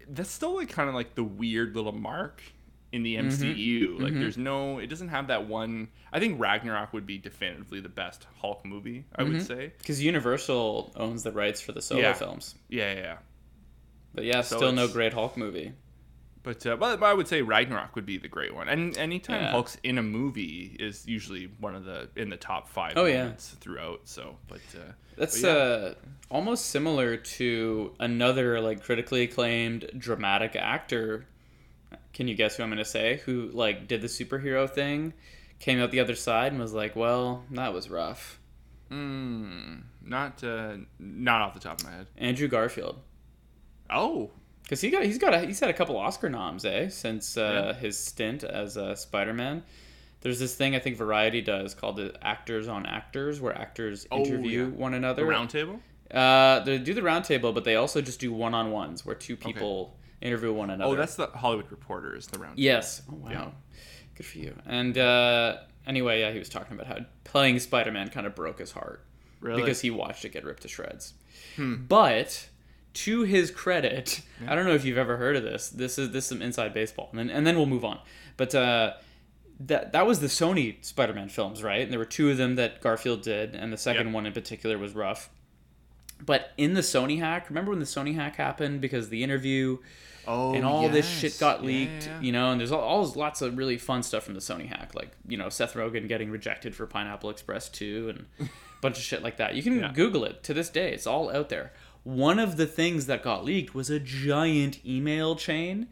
That's 0.09 0.30
still 0.30 0.57
like 0.57 0.71
kind 0.71 0.88
of 0.88 0.95
like 0.95 1.14
the 1.14 1.25
weird 1.25 1.76
little 1.76 1.92
mark 1.92 2.40
in 2.92 3.02
the 3.02 3.16
MCU. 3.16 4.00
Like, 4.00 4.14
there's 4.14 4.38
no. 4.38 4.78
It 4.78 4.87
doesn't 4.88 5.09
have 5.09 5.26
that 5.28 5.47
one. 5.47 5.88
I 6.12 6.21
think 6.21 6.40
Ragnarok 6.40 6.92
would 6.92 7.07
be 7.07 7.18
definitively 7.18 7.80
the 7.80 7.88
best 7.88 8.26
Hulk 8.40 8.64
movie. 8.64 9.04
I 9.14 9.23
would 9.25 9.42
say. 9.47 9.73
Because 9.78 10.02
Universal 10.02 10.92
owns 10.97 11.22
the 11.22 11.33
rights 11.33 11.61
for 11.61 11.72
the 11.72 11.83
solo 11.83 12.01
Yeah. 12.01 12.12
films, 12.14 12.55
Yeah, 12.68 12.92
yeah. 12.94 13.01
yeah. 13.01 13.16
but 14.14 14.24
yeah, 14.24 14.40
So 14.40 14.57
still 14.57 14.72
no 14.72 14.88
great 14.88 15.12
Hulk 15.12 15.37
movie. 15.37 15.72
But, 16.44 16.64
uh, 16.66 16.77
but 16.77 16.98
but 17.01 17.07
I 17.07 17.12
would 17.12 17.29
say 17.29 17.42
Ragnarok 17.42 17.94
would 17.94 18.07
be 18.07 18.16
the 18.16 18.29
great 18.29 18.55
one. 18.55 18.68
And 18.70 18.96
anytime 18.96 19.42
Yeah. 19.42 19.51
Hulk's 19.51 19.77
in 19.83 19.98
a 19.98 20.03
movie 20.03 20.77
is 20.81 21.07
usually 21.07 21.51
one 21.61 21.74
of 21.74 21.85
the 21.85 22.09
in 22.16 22.31
the 22.31 22.38
top 22.38 22.68
five 22.70 22.94
Oh, 22.96 23.05
yeah. 23.05 23.33
throughout. 23.37 24.03
So, 24.05 24.37
but 24.48 24.61
uh, 24.74 24.92
That's 25.16 25.42
but 25.42 25.46
yeah. 25.48 25.53
uh, 25.55 25.94
almost 26.31 26.66
similar 26.66 27.18
to 27.18 27.92
another 28.01 28.61
like 28.62 28.83
critically 28.83 29.24
acclaimed 29.24 29.90
dramatic 29.98 30.57
actor. 30.57 31.27
Can 32.18 32.26
you 32.28 32.35
guess 32.35 32.57
who 32.57 32.62
I'm 32.64 32.68
going 32.68 32.78
to 32.78 32.85
say? 32.85 33.22
Who 33.26 33.48
like 33.54 33.87
did 33.88 34.02
the 34.02 34.09
superhero 34.09 34.68
thing, 34.68 35.14
came 35.61 35.78
out 35.81 35.90
the 35.92 36.00
other 36.00 36.16
side 36.16 36.50
and 36.52 36.61
was 36.61 36.74
like, 36.74 36.94
"Well, 36.96 37.44
that 37.52 37.72
was 37.72 37.88
rough." 37.88 38.40
mm, 38.90 39.83
not 40.02 40.42
uh, 40.42 40.76
not 40.98 41.40
off 41.42 41.54
the 41.54 41.61
top 41.61 41.78
of 41.81 41.87
my 41.87 41.92
head. 41.92 42.07
Andrew 42.16 42.48
Garfield, 42.48 42.98
Oh, 43.90 44.31
because 44.62 44.81
he 44.81 44.90
got 44.90 45.04
he's 45.04 45.18
got 45.18 45.33
a, 45.35 45.40
he's 45.46 45.61
had 45.61 45.70
a 45.70 45.74
couple 45.74 45.96
Oscar 45.96 46.28
noms, 46.28 46.64
eh, 46.64 46.88
since 46.88 47.37
uh, 47.37 47.72
Yeah. 47.72 47.78
his 47.81 47.96
stint 47.98 48.44
as 48.44 48.76
uh, 48.76 48.94
Spider 48.94 49.33
Man. 49.33 49.62
There's 50.20 50.40
this 50.40 50.57
thing 50.57 50.74
I 50.74 50.81
think 50.81 50.96
Variety 50.96 51.40
does 51.42 51.74
called 51.74 51.96
the 51.96 52.12
Actors 52.26 52.66
on 52.66 52.85
Actors, 52.87 53.40
where 53.40 53.57
actors 53.57 54.07
Oh, 54.11 54.18
interview 54.24 54.64
yeah. 54.64 54.70
one 54.70 54.90
the 54.92 54.98
another. 54.98 55.24
round 55.24 55.50
table. 55.50 55.78
Uh, 56.11 56.61
they 56.64 56.78
do 56.78 56.92
the 56.94 57.02
roundtable, 57.02 57.54
but 57.54 57.62
they 57.64 57.76
also 57.76 58.00
just 58.00 58.18
do 58.18 58.33
one 58.33 58.54
on 58.54 58.70
ones 58.72 59.04
where 59.07 59.14
two 59.14 59.37
people 59.37 59.96
interview 60.20 60.52
one 60.52 60.70
another. 60.70 60.92
Oh, 60.92 60.96
that's 60.96 61.16
the 61.16 61.26
Hollywood 61.28 61.70
Reporter 61.70 62.16
is 62.16 62.26
the 62.26 62.38
round. 62.38 62.59
yes. 62.59 63.02
Oh 63.11 63.14
wow, 63.16 63.31
Yeah. 63.31 63.48
good 64.16 64.26
for 64.26 64.38
you. 64.38 64.54
And 64.66 64.96
uh, 64.98 65.59
anyway, 65.87 66.20
yeah, 66.20 66.33
he 66.33 66.38
was 66.38 66.48
talking 66.48 66.74
about 66.78 66.87
how 66.87 67.04
playing 67.24 67.59
Spider 67.61 67.92
Man 67.92 68.09
kind 68.09 68.26
of 68.26 68.35
broke 68.35 68.59
his 68.59 68.72
heart 68.72 69.04
Really? 69.40 69.62
because 69.62 69.81
he 69.81 69.90
watched 69.90 70.24
it 70.24 70.31
get 70.33 70.44
ripped 70.44 70.62
to 70.62 70.68
shreds. 70.68 71.14
Hmm. 71.57 71.76
But 71.88 72.48
to 72.94 73.22
his 73.22 73.50
credit, 73.50 74.20
I 74.46 74.54
don't 74.54 74.64
know 74.66 74.74
if 74.74 74.85
you've 74.85 74.98
ever 74.98 75.16
heard 75.16 75.37
of 75.37 75.42
this. 75.44 75.68
This 75.70 75.98
is 75.98 76.11
this 76.11 76.24
is 76.24 76.28
some 76.28 76.42
inside 76.42 76.74
baseball, 76.74 77.09
and 77.12 77.18
then 77.18 77.31
and 77.31 77.46
then 77.46 77.57
we'll 77.57 77.66
move 77.66 77.85
on. 77.85 78.00
But 78.37 78.54
uh, 78.54 78.94
that 79.61 79.92
that 79.92 80.07
was 80.07 80.18
the 80.20 80.26
Sony 80.26 80.85
Spider-Man 80.85 81.28
films, 81.28 81.62
right? 81.62 81.83
And 81.83 81.92
there 81.92 81.98
were 81.98 82.04
two 82.04 82.31
of 82.31 82.37
them 82.38 82.57
that 82.57 82.81
Garfield 82.81 83.22
did, 83.22 83.54
and 83.54 83.72
the 83.72 83.76
second 83.76 84.07
Yep. 84.07 84.14
one 84.14 84.26
in 84.26 84.33
particular 84.33 84.78
was 84.78 84.94
rough. 84.94 85.31
But 86.24 86.52
in 86.57 86.74
the 86.74 86.81
Sony 86.81 87.18
hack, 87.20 87.48
remember 87.48 87.70
when 87.70 87.78
the 87.81 87.87
Sony 87.87 88.14
hack 88.14 88.37
happened 88.37 88.81
because 88.81 89.09
the 89.09 89.22
interview 89.22 89.78
oh, 90.26 90.52
and 90.54 90.64
all 90.64 90.88
this 90.88 91.09
shit 91.09 91.38
got 91.38 91.62
leaked, 91.64 92.07
yeah, 92.07 92.14
yeah. 92.14 92.20
you 92.20 92.33
know, 92.33 92.50
and 92.50 92.61
there's 92.61 92.72
all, 92.72 92.81
all 92.81 93.04
lots 93.14 93.40
of 93.40 93.57
really 93.57 93.78
fun 93.78 94.02
stuff 94.02 94.24
from 94.24 94.35
the 94.35 94.40
Sony 94.40 94.66
hack, 94.68 94.94
like 94.94 95.12
you 95.28 95.37
know 95.37 95.48
Seth 95.48 95.74
Rogen 95.74 96.09
getting 96.09 96.31
rejected 96.31 96.74
for 96.74 96.87
Pineapple 96.87 97.31
Express 97.31 97.68
2 97.68 98.09
and 98.11 98.26
a 98.40 98.50
bunch 98.81 98.98
of 98.98 99.04
shit 99.04 99.22
like 99.22 99.37
that. 99.37 99.54
You 99.54 99.62
can 99.62 99.78
Yeah. 99.78 99.92
Google 99.92 100.24
it 100.24 100.42
to 100.44 100.54
this 100.54 100.68
day; 100.68 100.92
it's 100.92 101.07
all 101.07 101.31
out 101.35 101.48
there. 101.48 101.72
One 102.04 102.38
of 102.38 102.57
the 102.57 102.66
things 102.66 103.07
that 103.07 103.22
got 103.22 103.44
leaked 103.44 103.74
was 103.74 103.90
a 103.90 103.98
giant 104.00 104.85
email 104.85 105.37
chain 105.37 105.88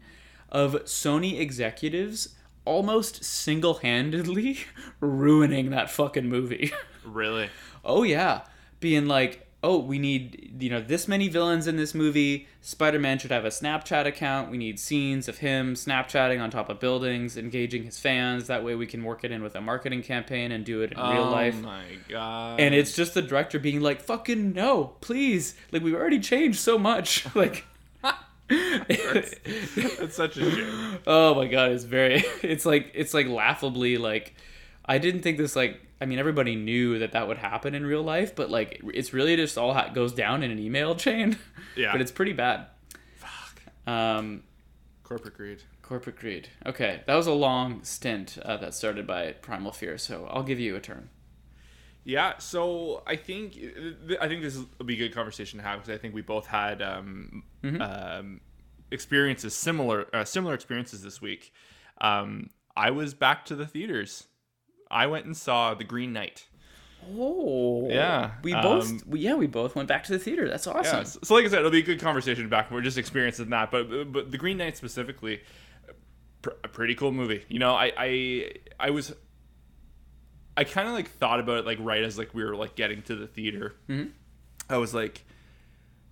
of 0.49 0.73
Sony 0.85 1.39
executives 1.39 2.35
almost 2.65 3.23
single-handedly 3.23 4.59
ruining 4.99 5.69
that 5.69 5.89
fucking 5.89 6.27
movie. 6.27 6.71
Really? 7.05 7.49
Oh 7.85 8.03
yeah, 8.03 8.41
being 8.81 9.05
like, 9.07 9.46
oh, 9.67 9.77
we 9.79 9.99
need 9.99 10.61
you 10.63 10.69
know 10.69 10.81
this 10.81 11.09
many 11.09 11.27
villains 11.27 11.67
in 11.67 11.75
this 11.75 11.93
movie. 11.93 12.47
Spider-Man 12.61 13.19
should 13.19 13.31
have 13.31 13.43
a 13.43 13.49
Snapchat 13.49 14.05
account. 14.05 14.49
We 14.49 14.57
need 14.57 14.79
scenes 14.79 15.27
of 15.27 15.39
him 15.39 15.73
Snapchatting 15.73 16.41
on 16.41 16.49
top 16.49 16.69
of 16.69 16.79
buildings, 16.79 17.35
engaging 17.35 17.83
his 17.83 17.99
fans. 17.99 18.47
That 18.47 18.63
way, 18.63 18.75
we 18.75 18.87
can 18.87 19.03
work 19.03 19.25
it 19.25 19.31
in 19.31 19.43
with 19.43 19.55
a 19.55 19.61
marketing 19.61 20.03
campaign 20.03 20.53
and 20.53 20.63
do 20.63 20.81
it 20.81 20.93
in 20.93 20.97
real 20.97 21.23
oh 21.23 21.31
life. 21.31 21.55
oh 21.57 21.61
my 21.63 21.83
god. 22.07 22.61
And 22.61 22.73
it's 22.73 22.95
just 22.95 23.13
the 23.13 23.21
director 23.21 23.59
being 23.59 23.81
like, 23.81 24.01
"Fucking 24.01 24.53
no, 24.53 24.95
please! 25.01 25.55
Like 25.73 25.83
we've 25.83 25.95
already 25.95 26.19
changed 26.19 26.59
so 26.59 26.77
much. 26.77 27.25
Like." 27.35 27.65
it's 28.49 30.15
such 30.15 30.37
a 30.37 30.51
shame. 30.51 30.99
Oh 31.07 31.35
my 31.35 31.47
god, 31.47 31.71
it's 31.71 31.83
very 31.83 32.23
it's 32.41 32.65
like 32.65 32.91
it's 32.93 33.13
like 33.13 33.27
laughably 33.27 33.97
like 33.97 34.33
I 34.87 34.97
didn't 34.99 35.21
think 35.21 35.37
this 35.37 35.55
like 35.55 35.81
I 35.99 36.05
mean 36.05 36.19
everybody 36.19 36.55
knew 36.55 36.99
that 36.99 37.11
that 37.13 37.27
would 37.27 37.37
happen 37.37 37.75
in 37.75 37.85
real 37.85 38.03
life, 38.03 38.35
but 38.35 38.49
like 38.49 38.81
it's 38.93 39.13
really 39.13 39.35
just 39.35 39.57
all 39.57 39.73
ha- 39.73 39.89
goes 39.89 40.13
down 40.13 40.43
in 40.43 40.51
an 40.51 40.59
email 40.59 40.95
chain. 41.05 41.37
Yeah. 41.75 41.91
but 41.91 42.01
it's 42.01 42.11
pretty 42.11 42.33
bad. 42.33 42.67
Fuck. 43.17 43.61
Um 43.85 44.43
Corporate 45.03 45.35
greed. 45.35 45.63
corporate 45.81 46.17
greed. 46.17 46.49
Okay, 46.65 47.01
that 47.07 47.15
was 47.15 47.27
a 47.27 47.31
long 47.33 47.81
stint 47.83 48.37
uh, 48.43 48.57
that 48.57 48.73
started 48.73 49.07
by 49.07 49.31
Primal 49.41 49.71
Fear, 49.71 49.97
so 49.97 50.25
I'll 50.29 50.43
give 50.43 50.59
you 50.59 50.75
a 50.75 50.81
turn. 50.81 51.09
Yeah, 52.03 52.37
so 52.39 53.03
I 53.07 53.15
think 53.15 53.53
th- 53.53 54.17
I 54.21 54.27
think 54.27 54.41
this 54.41 54.57
will 54.57 54.85
be 54.85 54.95
a 54.95 54.97
good 54.97 55.13
conversation 55.15 55.59
to 55.59 55.65
have 55.65 55.79
because 55.79 55.93
I 55.93 55.97
think 55.97 56.13
we 56.13 56.21
both 56.21 56.47
had 56.47 56.81
um, 56.81 57.43
Mm-hmm. 57.63 57.81
um, 57.81 58.41
experiences 58.91 59.53
similar 59.55 60.07
uh, 60.13 60.23
similar 60.25 60.53
experiences 60.53 61.01
this 61.03 61.21
week. 61.21 61.53
Um, 61.99 62.49
I 62.75 62.91
was 62.91 63.13
back 63.13 63.45
to 63.45 63.55
the 63.55 63.65
theaters. 63.65 64.27
I 64.89 65.07
went 65.07 65.25
and 65.25 65.35
saw 65.35 65.73
The 65.73 65.83
Green 65.83 66.13
Knight. 66.13 66.47
Oh, 67.15 67.87
Yeah, 67.89 68.31
We 68.43 68.53
both, 68.53 68.89
um, 68.89 69.01
we, 69.07 69.19
yeah, 69.21 69.35
we 69.35 69.47
both 69.47 69.75
went 69.75 69.87
back 69.87 70.03
to 70.05 70.11
the 70.11 70.19
theater. 70.19 70.47
That's 70.49 70.67
awesome. 70.67 70.97
Yeah. 70.97 71.03
So, 71.03 71.19
so 71.23 71.35
like 71.35 71.45
I 71.45 71.47
said, 71.47 71.59
it'll 71.59 71.71
be 71.71 71.79
a 71.79 71.83
good 71.83 72.01
conversation 72.01 72.49
back. 72.49 72.69
We're 72.71 72.81
just 72.81 72.97
experiencing 72.97 73.49
that, 73.51 73.71
but 73.71 74.11
but 74.11 74.31
the 74.31 74.37
Green 74.37 74.57
Knight 74.57 74.75
specifically, 74.75 75.41
pr- 76.41 76.49
a 76.63 76.67
pretty 76.67 76.95
cool 76.95 77.11
movie. 77.11 77.45
You 77.47 77.59
know, 77.59 77.73
I 77.73 77.91
I 77.97 78.51
I 78.79 78.89
was. 78.89 79.13
I 80.57 80.63
kind 80.63 80.87
of 80.87 80.95
like 80.95 81.07
thought 81.07 81.39
about 81.39 81.59
it 81.59 81.65
like 81.67 81.77
right 81.79 82.03
as 82.03 82.17
like 82.17 82.33
we 82.33 82.43
were 82.43 82.55
like 82.55 82.75
getting 82.75 83.03
to 83.03 83.15
the 83.15 83.27
theater. 83.27 83.75
Mm-hmm. 83.87 84.09
I 84.69 84.77
was 84.77 84.93
like, 84.93 85.23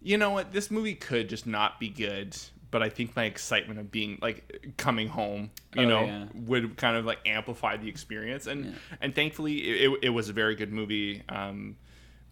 you 0.02 0.18
know 0.18 0.30
what, 0.30 0.54
this 0.54 0.70
movie 0.70 0.94
could 0.94 1.30
just 1.30 1.48
not 1.48 1.80
be 1.80 1.90
good, 1.90 2.38
but 2.76 2.84
I 2.84 2.90
think 2.90 3.16
my 3.16 3.24
excitement 3.24 3.80
of 3.80 3.90
being 3.90 4.20
like 4.22 4.74
coming 4.76 5.08
home, 5.08 5.50
you 5.74 5.84
Oh, 5.84 5.88
know, 5.88 6.04
yeah. 6.04 6.26
would 6.34 6.76
kind 6.76 6.98
of 6.98 7.06
like 7.06 7.20
amplify 7.26 7.78
the 7.78 7.88
experience. 7.88 8.48
And 8.48 8.76
and 9.00 9.16
thankfully, 9.16 9.54
it, 9.66 9.90
it, 9.90 10.00
it 10.04 10.10
was 10.10 10.28
a 10.28 10.34
very 10.34 10.56
good 10.56 10.74
movie. 10.74 11.24
Um, 11.30 11.78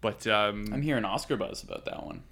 but 0.01 0.27
um, 0.27 0.65
I'm 0.73 0.81
hearing 0.81 1.05
Oscar 1.05 1.37
buzz 1.37 1.63
about 1.63 1.85
that 1.85 2.05
one. 2.05 2.23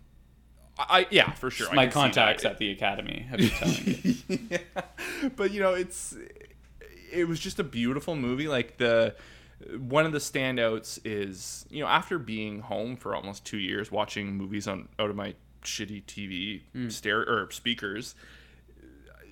I 0.78 1.08
yeah, 1.10 1.32
for 1.32 1.50
sure. 1.50 1.72
My 1.74 1.86
can 1.86 1.92
see 1.94 2.00
that. 2.00 2.02
contacts 2.02 2.44
at 2.44 2.58
the 2.58 2.70
Academy 2.72 3.26
have 3.30 3.40
been 3.40 3.50
telling 3.52 3.86
me. 3.86 4.24
yeah. 4.52 5.30
But 5.38 5.52
you 5.52 5.62
know, 5.62 5.74
it's 5.74 6.14
it 7.14 7.30
was 7.30 7.40
just 7.40 7.60
a 7.60 7.64
beautiful 7.64 8.18
movie. 8.18 8.50
Like 8.50 8.76
the 8.76 9.16
one 9.80 10.06
of 10.06 10.12
the 10.12 10.18
standouts 10.20 11.00
is 11.06 11.66
you 11.70 11.80
know 11.82 11.88
after 11.88 12.20
being 12.20 12.60
home 12.60 12.98
for 12.98 13.16
almost 13.16 13.46
two 13.46 13.58
years 13.60 13.90
watching 13.90 14.36
movies 14.36 14.68
on 14.68 14.90
out 15.00 15.10
of 15.10 15.16
my 15.16 15.34
shitty 15.64 16.04
TV 16.06 16.62
hmm. 16.74 16.90
stereo 16.90 17.30
or 17.30 17.52
speakers, 17.52 18.16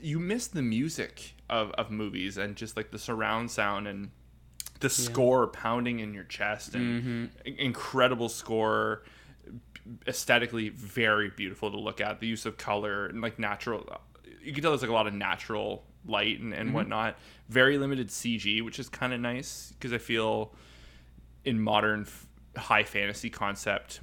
you 0.02 0.20
miss 0.20 0.48
the 0.48 0.62
music 0.62 1.36
of, 1.50 1.72
of 1.72 1.92
movies 1.92 2.38
and 2.38 2.56
just 2.56 2.78
like 2.78 2.92
the 2.92 3.00
surround 3.00 3.52
sound 3.52 3.88
and 3.88 4.12
the 4.80 4.90
score 4.90 5.48
pounding 5.48 6.00
in 6.00 6.14
your 6.14 6.24
chest 6.24 6.74
and 6.76 7.02
mm-hmm. 7.02 7.26
in- 7.46 7.56
incredible 7.56 8.30
score 8.30 9.04
aesthetically 10.08 10.70
very 10.70 11.30
beautiful 11.30 11.72
to 11.72 11.78
look 11.78 12.00
at 12.00 12.20
the 12.20 12.28
use 12.28 12.46
of 12.46 12.58
color 12.58 13.08
and 13.08 13.22
like 13.22 13.40
natural 13.40 13.86
you 14.42 14.54
can 14.54 14.62
tell 14.62 14.72
there's 14.72 14.82
like 14.82 14.90
a 14.90 14.94
lot 14.94 15.08
of 15.08 15.14
natural 15.14 15.84
light 16.06 16.40
and, 16.40 16.54
and 16.54 16.68
mm-hmm. 16.68 16.76
whatnot. 16.76 17.18
Very 17.50 17.78
limited 17.78 18.10
cg 18.10 18.64
which 18.64 18.80
is 18.80 18.88
kind 18.88 19.14
of 19.14 19.20
nice 19.20 19.74
because 19.74 19.92
i 19.92 19.98
feel 19.98 20.54
in 21.44 21.60
modern 21.60 22.02
f- 22.02 22.28
high 22.56 22.84
fantasy 22.84 23.30
concept 23.30 24.00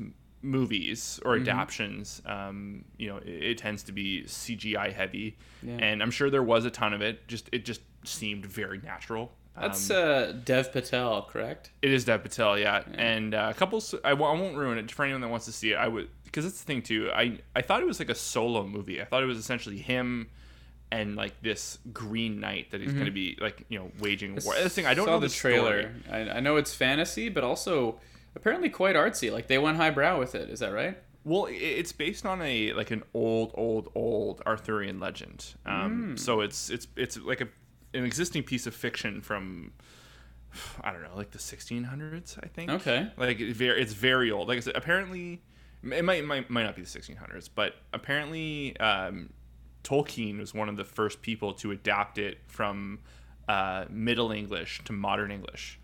movies 0.47 1.19
or 1.25 1.35
adaptions 1.37 2.23
um, 2.27 2.85
you 2.97 3.09
know 3.09 3.17
it, 3.19 3.29
it 3.51 3.59
tends 3.59 3.83
to 3.83 3.93
be 3.93 4.23
cgi 4.27 4.93
heavy 4.93 5.37
Yeah. 5.63 5.75
and 5.81 6.03
i'm 6.03 6.11
sure 6.11 6.31
there 6.31 6.43
was 6.43 6.65
a 6.65 6.71
ton 6.71 6.95
of 6.95 7.03
it 7.03 7.27
just 7.29 7.49
it 7.53 7.65
just 7.65 7.81
seemed 8.05 8.47
very 8.47 8.79
natural 8.79 9.33
That's 9.59 9.91
Um, 9.91 9.97
uh, 9.97 10.33
Dev 10.45 10.71
Patel, 10.73 11.23
correct? 11.33 11.71
it 11.83 11.91
is 11.91 12.05
Dev 12.05 12.23
Patel, 12.23 12.59
yeah, 12.59 12.83
and 12.95 13.35
uh, 13.35 13.49
a 13.51 13.55
couple. 13.55 13.79
s- 13.79 13.95
I, 14.05 14.13
won't- 14.13 14.39
I 14.39 14.43
won't 14.43 14.57
ruin 14.57 14.77
it 14.79 14.91
for 14.93 15.03
anyone 15.05 15.23
that 15.23 15.29
wants 15.31 15.47
to 15.47 15.53
see 15.53 15.73
it. 15.73 15.77
I 15.77 15.89
would 15.89 16.09
because 16.25 16.45
that's 16.45 16.59
the 16.61 16.67
thing 16.67 16.83
too. 16.83 17.11
I 17.13 17.39
I 17.57 17.63
thought 17.63 17.81
it 17.81 17.87
was 17.87 17.99
like 17.99 18.11
a 18.11 18.15
solo 18.15 18.67
movie. 18.67 19.01
I 19.01 19.07
thought 19.07 19.23
it 19.23 19.27
was 19.27 19.39
essentially 19.39 19.79
him 19.79 20.29
and 20.93 21.17
like 21.17 21.41
this 21.43 21.79
Green 21.93 22.39
Knight 22.39 22.71
that 22.73 22.81
he's 22.83 22.93
going 22.93 23.07
to 23.07 23.11
be 23.25 23.39
like 23.41 23.65
you 23.71 23.79
know 23.79 23.91
waging 23.99 24.33
war. 24.45 24.53
That's 24.55 24.65
the 24.65 24.71
thing. 24.71 24.87
I 24.87 24.93
don't 24.95 25.07
saw 25.07 25.13
know 25.15 25.21
the, 25.21 25.29
the 25.29 25.35
trailer. 25.35 25.91
story. 26.05 26.29
I, 26.29 26.37
I 26.37 26.41
know 26.41 26.57
it's 26.57 26.75
fantasy, 26.75 27.31
but 27.31 27.43
also 27.43 27.99
apparently 28.37 28.69
quite 28.69 28.95
artsy. 28.95 29.33
Like 29.33 29.49
they 29.49 29.59
went 29.59 29.77
highbrow 29.79 30.19
with 30.19 30.35
it. 30.37 30.49
Is 30.51 30.61
that 30.61 30.73
right? 30.73 30.97
Well, 31.25 31.49
it's 31.51 31.91
based 31.91 32.25
on 32.25 32.41
a 32.41 32.73
like 32.75 32.93
an 32.93 33.03
old, 33.13 33.51
old, 33.55 33.91
old 33.97 34.43
Arthurian 34.47 35.01
legend. 35.01 35.55
Um, 35.65 36.11
Hmm. 36.11 36.17
So 36.17 36.41
it's 36.43 36.71
it's 36.71 36.87
it's 36.95 37.17
like 37.19 37.41
a 37.41 37.49
an 37.95 38.05
existing 38.05 38.45
piece 38.45 38.67
of 38.67 38.75
fiction 38.75 39.21
from 39.23 39.73
I 40.83 40.93
don't 40.93 41.03
know, 41.03 41.15
like 41.17 41.33
the 41.33 41.39
1600s, 41.39 42.39
I 42.43 42.47
think. 42.49 42.71
Okay. 42.71 43.09
Like 43.17 43.41
it 43.41 43.55
very, 43.57 43.81
it's 43.83 43.93
very 43.93 44.31
old. 44.31 44.49
Like 44.49 44.59
I 44.59 44.61
said, 44.61 44.77
apparently 44.77 45.43
it 45.83 46.05
might 46.05 46.25
might, 46.25 46.49
might 46.49 46.63
not 46.63 46.77
be 46.77 46.83
the 46.83 46.89
1600s, 46.89 47.49
but 47.55 47.75
apparently 47.93 48.77
um, 48.79 49.31
Tolkien 49.85 50.39
was 50.39 50.55
one 50.55 50.69
of 50.69 50.77
the 50.77 50.85
first 50.85 51.23
people 51.23 51.53
to 51.55 51.73
adapt 51.73 52.19
it 52.19 52.39
from 52.47 53.01
uh, 53.49 53.85
Middle 53.91 54.33
English 54.33 54.83
to 54.85 54.93
modern 54.93 55.31
English. 55.31 55.79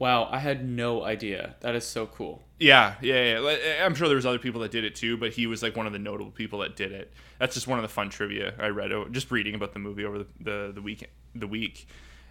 Wow, 0.00 0.30
I 0.30 0.38
had 0.38 0.66
no 0.66 1.04
idea. 1.04 1.56
That 1.60 1.74
is 1.74 1.86
so 1.86 2.06
cool. 2.06 2.42
Yeah, 2.58 2.94
yeah, 3.02 3.38
yeah. 3.38 3.84
I'm 3.84 3.94
sure 3.94 4.08
there 4.08 4.16
was 4.16 4.24
other 4.24 4.38
people 4.38 4.62
that 4.62 4.70
did 4.70 4.82
it 4.82 4.94
too, 4.94 5.18
but 5.18 5.32
he 5.32 5.46
was 5.46 5.62
like 5.62 5.76
one 5.76 5.86
of 5.86 5.92
the 5.92 5.98
notable 5.98 6.30
people 6.30 6.60
that 6.60 6.74
did 6.74 6.90
it. 6.90 7.12
That's 7.38 7.52
just 7.52 7.68
one 7.68 7.78
of 7.78 7.82
the 7.82 7.88
fun 7.90 8.08
trivia 8.08 8.54
I 8.58 8.68
read, 8.68 8.92
just 9.12 9.30
reading 9.30 9.54
about 9.54 9.74
the 9.74 9.78
movie 9.78 10.06
over 10.06 10.20
the 10.20 10.26
the, 10.40 10.72
the 10.76 10.80
week 10.80 11.06
the 11.34 11.46
week, 11.46 11.86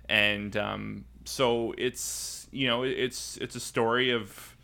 and 0.09 0.57
um, 0.57 1.05
so 1.25 1.75
it's 1.77 2.47
you 2.49 2.65
know 2.65 2.81
it's 2.81 3.37
it's 3.37 3.55
a 3.55 3.59
story 3.59 4.09
of 4.09 4.57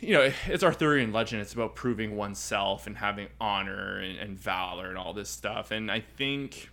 you 0.00 0.14
know 0.14 0.32
it's 0.48 0.64
Arthurian 0.64 1.12
legend. 1.12 1.40
It's 1.40 1.54
about 1.54 1.76
proving 1.76 2.16
oneself 2.16 2.88
and 2.88 2.96
having 2.96 3.28
honor 3.40 4.00
and, 4.00 4.18
and 4.18 4.36
valor 4.36 4.88
and 4.88 4.98
all 4.98 5.12
this 5.12 5.30
stuff. 5.30 5.70
And 5.70 5.88
I 5.88 6.00
think 6.00 6.70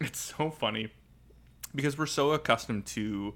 it's 0.00 0.34
so 0.38 0.50
funny 0.50 0.88
because 1.74 1.98
we're 1.98 2.06
so 2.06 2.30
accustomed 2.30 2.86
to 2.86 3.34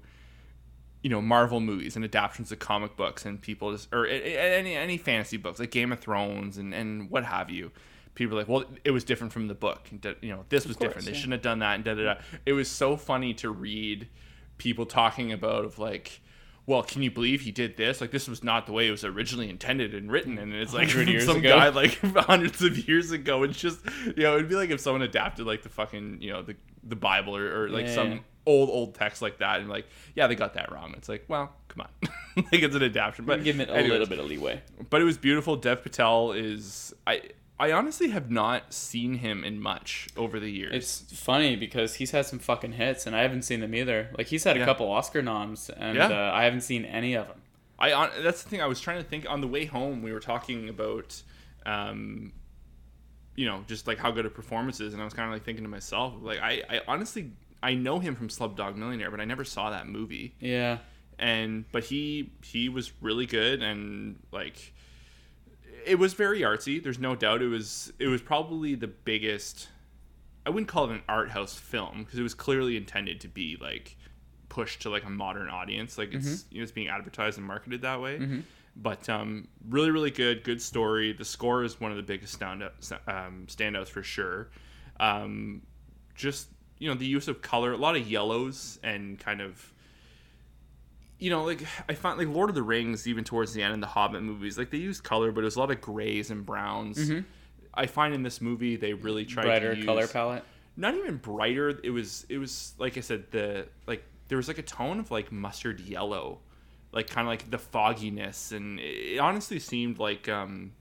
you 1.03 1.09
know 1.09 1.21
Marvel 1.21 1.59
movies 1.59 1.95
and 1.95 2.03
adaptations 2.03 2.51
of 2.51 2.59
comic 2.59 2.95
books 2.97 3.25
and 3.25 3.41
people 3.41 3.71
just 3.71 3.93
or 3.93 4.05
any 4.07 4.75
any 4.75 4.97
fantasy 4.97 5.37
books 5.37 5.59
like 5.59 5.71
Game 5.71 5.91
of 5.91 5.99
Thrones 5.99 6.57
and 6.57 6.73
and 6.73 7.09
what 7.09 7.23
have 7.25 7.49
you. 7.49 7.71
People 8.15 8.35
are 8.35 8.41
like, 8.41 8.49
well, 8.49 8.63
it 8.83 8.89
was 8.89 9.03
different 9.03 9.31
from 9.31 9.47
the 9.47 9.53
book. 9.53 9.89
You 10.21 10.29
know, 10.29 10.43
this 10.49 10.65
was 10.65 10.75
course, 10.75 10.87
different. 10.89 11.05
They 11.05 11.11
yeah. 11.11 11.17
shouldn't 11.17 11.33
have 11.33 11.41
done 11.43 11.59
that. 11.59 11.75
And 11.75 11.83
da 11.83 11.93
da 11.93 12.03
da. 12.15 12.19
It 12.47 12.53
was 12.53 12.67
so 12.67 12.97
funny 12.97 13.35
to 13.35 13.51
read 13.51 14.07
people 14.57 14.87
talking 14.87 15.31
about 15.31 15.65
of 15.65 15.77
like, 15.77 16.19
well, 16.65 16.81
can 16.81 17.03
you 17.03 17.11
believe 17.11 17.41
he 17.41 17.51
did 17.51 17.77
this? 17.77 18.01
Like, 18.01 18.09
this 18.09 18.27
was 18.27 18.43
not 18.43 18.65
the 18.65 18.71
way 18.73 18.87
it 18.87 18.91
was 18.91 19.03
originally 19.03 19.51
intended 19.51 19.93
and 19.93 20.11
written. 20.11 20.39
And 20.39 20.51
it's 20.51 20.73
like 20.73 20.91
years 20.95 21.25
some 21.27 21.37
ago. 21.37 21.59
guy 21.59 21.69
like 21.69 21.99
hundreds 22.15 22.63
of 22.63 22.87
years 22.87 23.11
ago. 23.11 23.43
It's 23.43 23.59
just 23.59 23.81
you 24.07 24.23
know, 24.23 24.35
it'd 24.35 24.49
be 24.49 24.55
like 24.55 24.71
if 24.71 24.79
someone 24.79 25.03
adapted 25.03 25.45
like 25.45 25.61
the 25.61 25.69
fucking 25.69 26.17
you 26.19 26.33
know 26.33 26.41
the 26.41 26.55
the 26.83 26.95
Bible 26.95 27.37
or, 27.37 27.65
or 27.65 27.69
like 27.69 27.85
Yeah. 27.85 27.93
some 27.93 28.19
old 28.47 28.69
old 28.69 28.95
text 28.95 29.21
like 29.21 29.37
that 29.39 29.59
and 29.59 29.69
like 29.69 29.85
yeah 30.15 30.25
they 30.27 30.35
got 30.35 30.53
that 30.55 30.71
wrong 30.71 30.93
it's 30.97 31.09
like 31.09 31.23
well 31.27 31.53
come 31.67 31.81
on 31.85 32.09
like 32.51 32.61
it's 32.63 32.75
an 32.75 32.81
adaptation 32.83 33.25
but 33.25 33.43
Give 33.43 33.59
it 33.59 33.69
a 33.69 33.73
anyways. 33.73 33.91
little 33.91 34.07
bit 34.07 34.19
of 34.19 34.25
leeway. 34.25 34.61
but 34.89 35.01
it 35.01 35.03
was 35.03 35.17
beautiful 35.17 35.55
dev 35.57 35.83
patel 35.83 36.31
is 36.31 36.93
i 37.05 37.21
i 37.59 37.71
honestly 37.71 38.09
have 38.09 38.31
not 38.31 38.71
seen 38.73 39.15
him 39.15 39.43
in 39.43 39.59
much 39.59 40.07
over 40.15 40.39
the 40.39 40.49
years 40.49 40.73
It's 40.73 41.19
funny 41.19 41.55
because 41.55 41.95
he's 41.95 42.11
had 42.11 42.25
some 42.25 42.37
fucking 42.39 42.73
hits, 42.73 43.05
and 43.07 43.15
I 43.15 43.21
haven't 43.23 43.41
seen 43.43 43.59
them 43.61 43.73
either. 43.73 44.09
Like 44.17 44.27
he's 44.27 44.43
had 44.43 44.57
a 44.57 44.63
couple 44.65 44.89
Oscar 44.91 45.21
noms, 45.23 45.69
and 45.71 45.97
Yeah. 45.97 46.07
uh, 46.09 46.31
I 46.33 46.43
haven't 46.43 46.61
seen 46.61 46.85
any 46.85 47.15
of 47.15 47.27
them. 47.27 47.41
I 47.79 47.89
hon- 47.91 48.11
that's 48.21 48.43
the 48.43 48.49
thing 48.51 48.61
I 48.61 48.67
was 48.67 48.79
trying 48.79 48.97
to 49.03 49.09
think 49.09 49.27
on 49.27 49.41
the 49.41 49.47
way 49.47 49.65
home. 49.65 50.03
We 50.03 50.13
were 50.13 50.19
talking 50.19 50.69
about, 50.69 51.19
um, 51.65 52.31
you 53.35 53.45
know, 53.47 53.63
just 53.67 53.87
like 53.87 53.97
how 53.97 54.11
good 54.11 54.25
a 54.27 54.29
performance 54.29 54.79
is, 54.79 54.93
and 54.93 55.01
I 55.01 55.05
was 55.05 55.13
kind 55.15 55.27
of 55.27 55.33
like 55.33 55.43
thinking 55.43 55.63
to 55.63 55.69
myself, 55.69 56.13
like 56.21 56.39
I, 56.39 56.61
I 56.69 56.81
honestly 56.87 57.31
I 57.63 57.73
know 57.73 57.99
him 57.99 58.15
from 58.15 58.27
Slumdog 58.29 58.75
Millionaire, 58.75 59.09
but 59.11 59.19
I 59.19 59.25
never 59.25 59.43
saw 59.43 59.71
that 59.71 59.87
movie. 59.87 60.35
Yeah, 60.39 60.77
And 61.19 61.65
but 61.71 61.85
he 61.85 62.31
he 62.43 62.69
was 62.69 62.91
really 63.01 63.25
good, 63.25 63.61
and 63.61 64.19
like 64.31 64.73
it 65.85 65.95
was 65.99 66.13
very 66.13 66.41
artsy. 66.41 66.81
There's 66.83 66.99
no 66.99 67.15
doubt. 67.15 67.41
It 67.41 67.47
was 67.47 67.91
it 67.99 68.07
was 68.07 68.21
probably 68.21 68.75
the 68.75 68.87
biggest. 68.87 69.69
I 70.45 70.49
wouldn't 70.49 70.69
call 70.69 70.85
it 70.85 70.91
an 70.91 71.01
art 71.09 71.29
house 71.31 71.55
film 71.55 72.03
because 72.03 72.19
it 72.19 72.23
was 72.23 72.33
clearly 72.33 72.77
intended 72.77 73.19
to 73.21 73.27
be 73.27 73.57
like 73.59 73.97
pushed 74.49 74.81
to 74.83 74.89
like 74.89 75.03
a 75.03 75.09
modern 75.09 75.49
audience. 75.49 75.97
Like 75.97 76.13
it's 76.13 76.45
you 76.51 76.59
know 76.59 76.63
it's 76.63 76.71
being 76.71 76.87
advertised 76.87 77.37
and 77.37 77.45
marketed 77.47 77.81
that 77.81 77.99
way. 78.01 78.17
But 78.79 79.09
um, 79.09 79.47
really, 79.67 79.89
really 79.89 80.11
good. 80.11 80.43
Good 80.43 80.61
story. 80.61 81.11
The 81.11 81.25
score 81.25 81.63
is 81.63 81.81
one 81.81 81.89
of 81.89 81.97
the 81.97 82.03
biggest 82.03 82.33
stand 82.33 82.61
um, 82.63 83.47
standouts 83.47 83.87
for 83.87 84.03
sure. 84.03 84.49
Um, 84.99 85.63
just 86.15 86.47
you 86.79 86.89
know 86.89 86.95
the 86.95 87.05
use 87.05 87.27
of 87.27 87.41
color, 87.41 87.73
a 87.73 87.77
lot 87.77 87.95
of 87.95 88.07
yellows 88.07 88.79
and 88.83 89.19
kind 89.19 89.41
of 89.41 89.73
you 91.19 91.31
know, 91.31 91.43
like 91.43 91.63
I 91.89 91.93
find 91.95 92.17
like 92.17 92.27
Lord 92.27 92.49
of 92.49 92.55
the 92.55 92.63
Rings, 92.63 93.07
even 93.07 93.23
towards 93.23 93.53
the 93.53 93.63
end 93.63 93.73
in 93.73 93.79
the 93.79 93.87
Hobbit 93.87 94.21
movies, 94.21 94.57
like 94.57 94.69
they 94.69 94.77
used 94.77 95.03
color, 95.03 95.31
but 95.31 95.41
it 95.41 95.45
was 95.45 95.55
a 95.55 95.59
lot 95.59 95.71
of 95.71 95.81
grays 95.81 96.29
and 96.29 96.45
browns. 96.45 97.11
I 97.73 97.87
find 97.87 98.13
in 98.13 98.23
this 98.23 98.41
movie 98.41 98.75
they 98.75 98.93
really 98.93 99.25
tried 99.25 99.45
brighter 99.45 99.71
to 99.71 99.77
use, 99.77 99.85
color 99.85 100.07
palette. 100.07 100.43
Not 100.75 100.95
even 100.95 101.17
brighter. 101.17 101.79
It 101.83 101.89
was 101.89 102.25
it 102.29 102.37
was 102.37 102.73
like 102.77 102.97
I 102.97 103.01
said 103.01 103.31
the 103.31 103.67
like 103.87 104.03
there 104.27 104.37
was 104.37 104.47
like 104.47 104.59
a 104.59 104.63
tone 104.63 104.99
of 104.99 105.09
like 105.09 105.31
mustard 105.31 105.79
yellow, 105.79 106.39
like 106.91 107.09
kind 107.09 107.27
of 107.27 107.31
like 107.31 107.49
the 107.49 107.57
fogginess, 107.57 108.51
and 108.51 108.79
it, 108.79 109.15
it 109.15 109.19
honestly 109.19 109.59
seemed 109.59 109.99
like 109.99 110.29
um. 110.29 110.73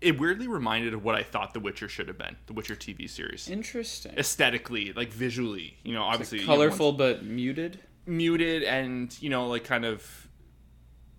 It 0.00 0.18
weirdly 0.18 0.48
reminded 0.48 0.94
of 0.94 1.04
what 1.04 1.14
I 1.14 1.22
thought 1.22 1.52
The 1.52 1.60
Witcher 1.60 1.88
should 1.88 2.08
have 2.08 2.16
been, 2.16 2.36
The 2.46 2.52
Witcher 2.54 2.74
TV 2.74 3.08
series. 3.08 3.48
Interesting. 3.50 4.12
Aesthetically, 4.16 4.92
like 4.94 5.12
visually, 5.12 5.76
you 5.82 5.92
know, 5.92 6.02
obviously 6.02 6.38
you 6.40 6.46
know, 6.46 6.52
Colorful 6.54 6.92
but 6.92 7.22
muted. 7.24 7.80
muted 8.06 8.62
and 8.62 9.14
you 9.22 9.28
know 9.30 9.46
like 9.48 9.64
kind 9.64 9.84
of 9.84 10.26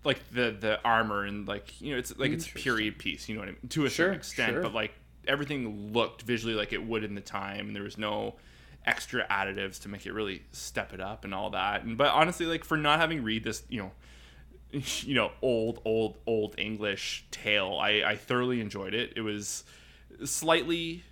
like 0.03 0.19
the 0.31 0.55
the 0.59 0.79
armor 0.83 1.23
and 1.25 1.47
like 1.47 1.79
you 1.79 1.91
know 1.93 1.99
it's 1.99 2.17
like 2.17 2.31
it's 2.31 2.47
a 2.47 2.53
period 2.53 2.97
piece 2.97 3.29
you 3.29 3.35
know 3.35 3.41
what 3.41 3.49
I 3.49 3.51
mean 3.51 3.69
to 3.69 3.85
a 3.85 3.89
Sure, 3.89 4.05
certain 4.07 4.15
extent 4.17 4.53
sure. 4.53 4.61
but 4.63 4.73
like 4.73 4.93
everything 5.27 5.93
looked 5.93 6.23
visually 6.23 6.55
like 6.55 6.73
it 6.73 6.83
would 6.83 7.03
in 7.03 7.13
the 7.13 7.21
time 7.21 7.67
and 7.67 7.75
there 7.75 7.83
was 7.83 7.99
no 7.99 8.35
extra 8.83 9.27
additives 9.27 9.79
to 9.83 9.89
make 9.89 10.07
it 10.07 10.11
really 10.11 10.41
step 10.51 10.91
it 10.91 10.99
up 10.99 11.23
and 11.23 11.35
all 11.35 11.51
that. 11.51 11.83
And 11.83 11.99
but 11.99 12.07
honestly, 12.13 12.47
like 12.47 12.63
for 12.65 12.77
not 12.77 12.99
having 12.99 13.21
read 13.23 13.43
this, 13.43 13.61
you 13.69 13.79
know, 13.79 13.91
you 15.03 15.13
know, 15.15 15.31
old, 15.41 15.81
old, 15.85 16.17
old 16.27 16.55
English 16.57 17.25
tale, 17.31 17.77
I, 17.81 18.03
I 18.05 18.15
thoroughly 18.15 18.61
enjoyed 18.61 18.93
it. 18.93 19.13
It 19.15 19.21
was 19.21 19.63
slightly, 20.25 21.03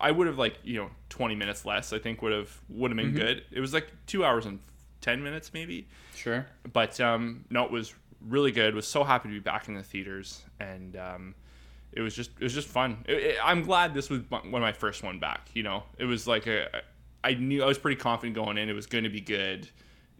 I 0.00 0.10
would 0.10 0.26
have 0.26 0.38
like 0.38 0.58
you 0.64 0.76
know 0.76 0.90
twenty 1.08 1.34
minutes 1.34 1.64
less. 1.64 1.92
I 1.92 1.98
think 1.98 2.22
would 2.22 2.32
have 2.32 2.50
would 2.68 2.90
have 2.90 2.96
been 2.96 3.08
Mm-hmm. 3.08 3.16
good. 3.16 3.44
It 3.52 3.60
was 3.60 3.72
like 3.72 3.88
two 4.06 4.24
hours 4.24 4.46
and 4.46 4.58
ten 5.00 5.22
minutes 5.22 5.52
maybe, 5.52 5.86
Sure. 6.14 6.46
but 6.72 7.00
um, 7.00 7.44
no, 7.50 7.64
it 7.64 7.70
was 7.70 7.94
really 8.26 8.52
good. 8.52 8.74
Was 8.74 8.86
so 8.86 9.04
happy 9.04 9.28
to 9.28 9.32
be 9.34 9.40
back 9.40 9.68
in 9.68 9.74
the 9.74 9.82
theaters, 9.82 10.42
and 10.60 10.96
um, 10.96 11.34
it 11.92 12.00
was 12.00 12.14
just 12.16 12.30
it 12.38 12.42
was 12.42 12.54
just 12.54 12.68
fun. 12.68 13.04
It, 13.06 13.12
it- 13.22 13.36
I'm 13.42 13.62
glad 13.62 13.94
this 13.94 14.10
was 14.10 14.20
one 14.30 14.42
of 14.46 14.50
my 14.60 14.72
first 14.72 15.02
one 15.02 15.18
back. 15.18 15.48
You 15.54 15.62
know, 15.62 15.82
it 15.98 16.04
was 16.06 16.26
like 16.26 16.46
a 16.46 16.82
I 17.22 17.34
knew 17.34 17.62
I 17.62 17.66
was 17.66 17.78
pretty 17.78 18.00
confident 18.00 18.34
going 18.34 18.58
in. 18.58 18.68
It 18.68 18.74
was 18.74 18.86
going 18.86 19.04
to 19.04 19.10
be 19.10 19.20
good. 19.20 19.68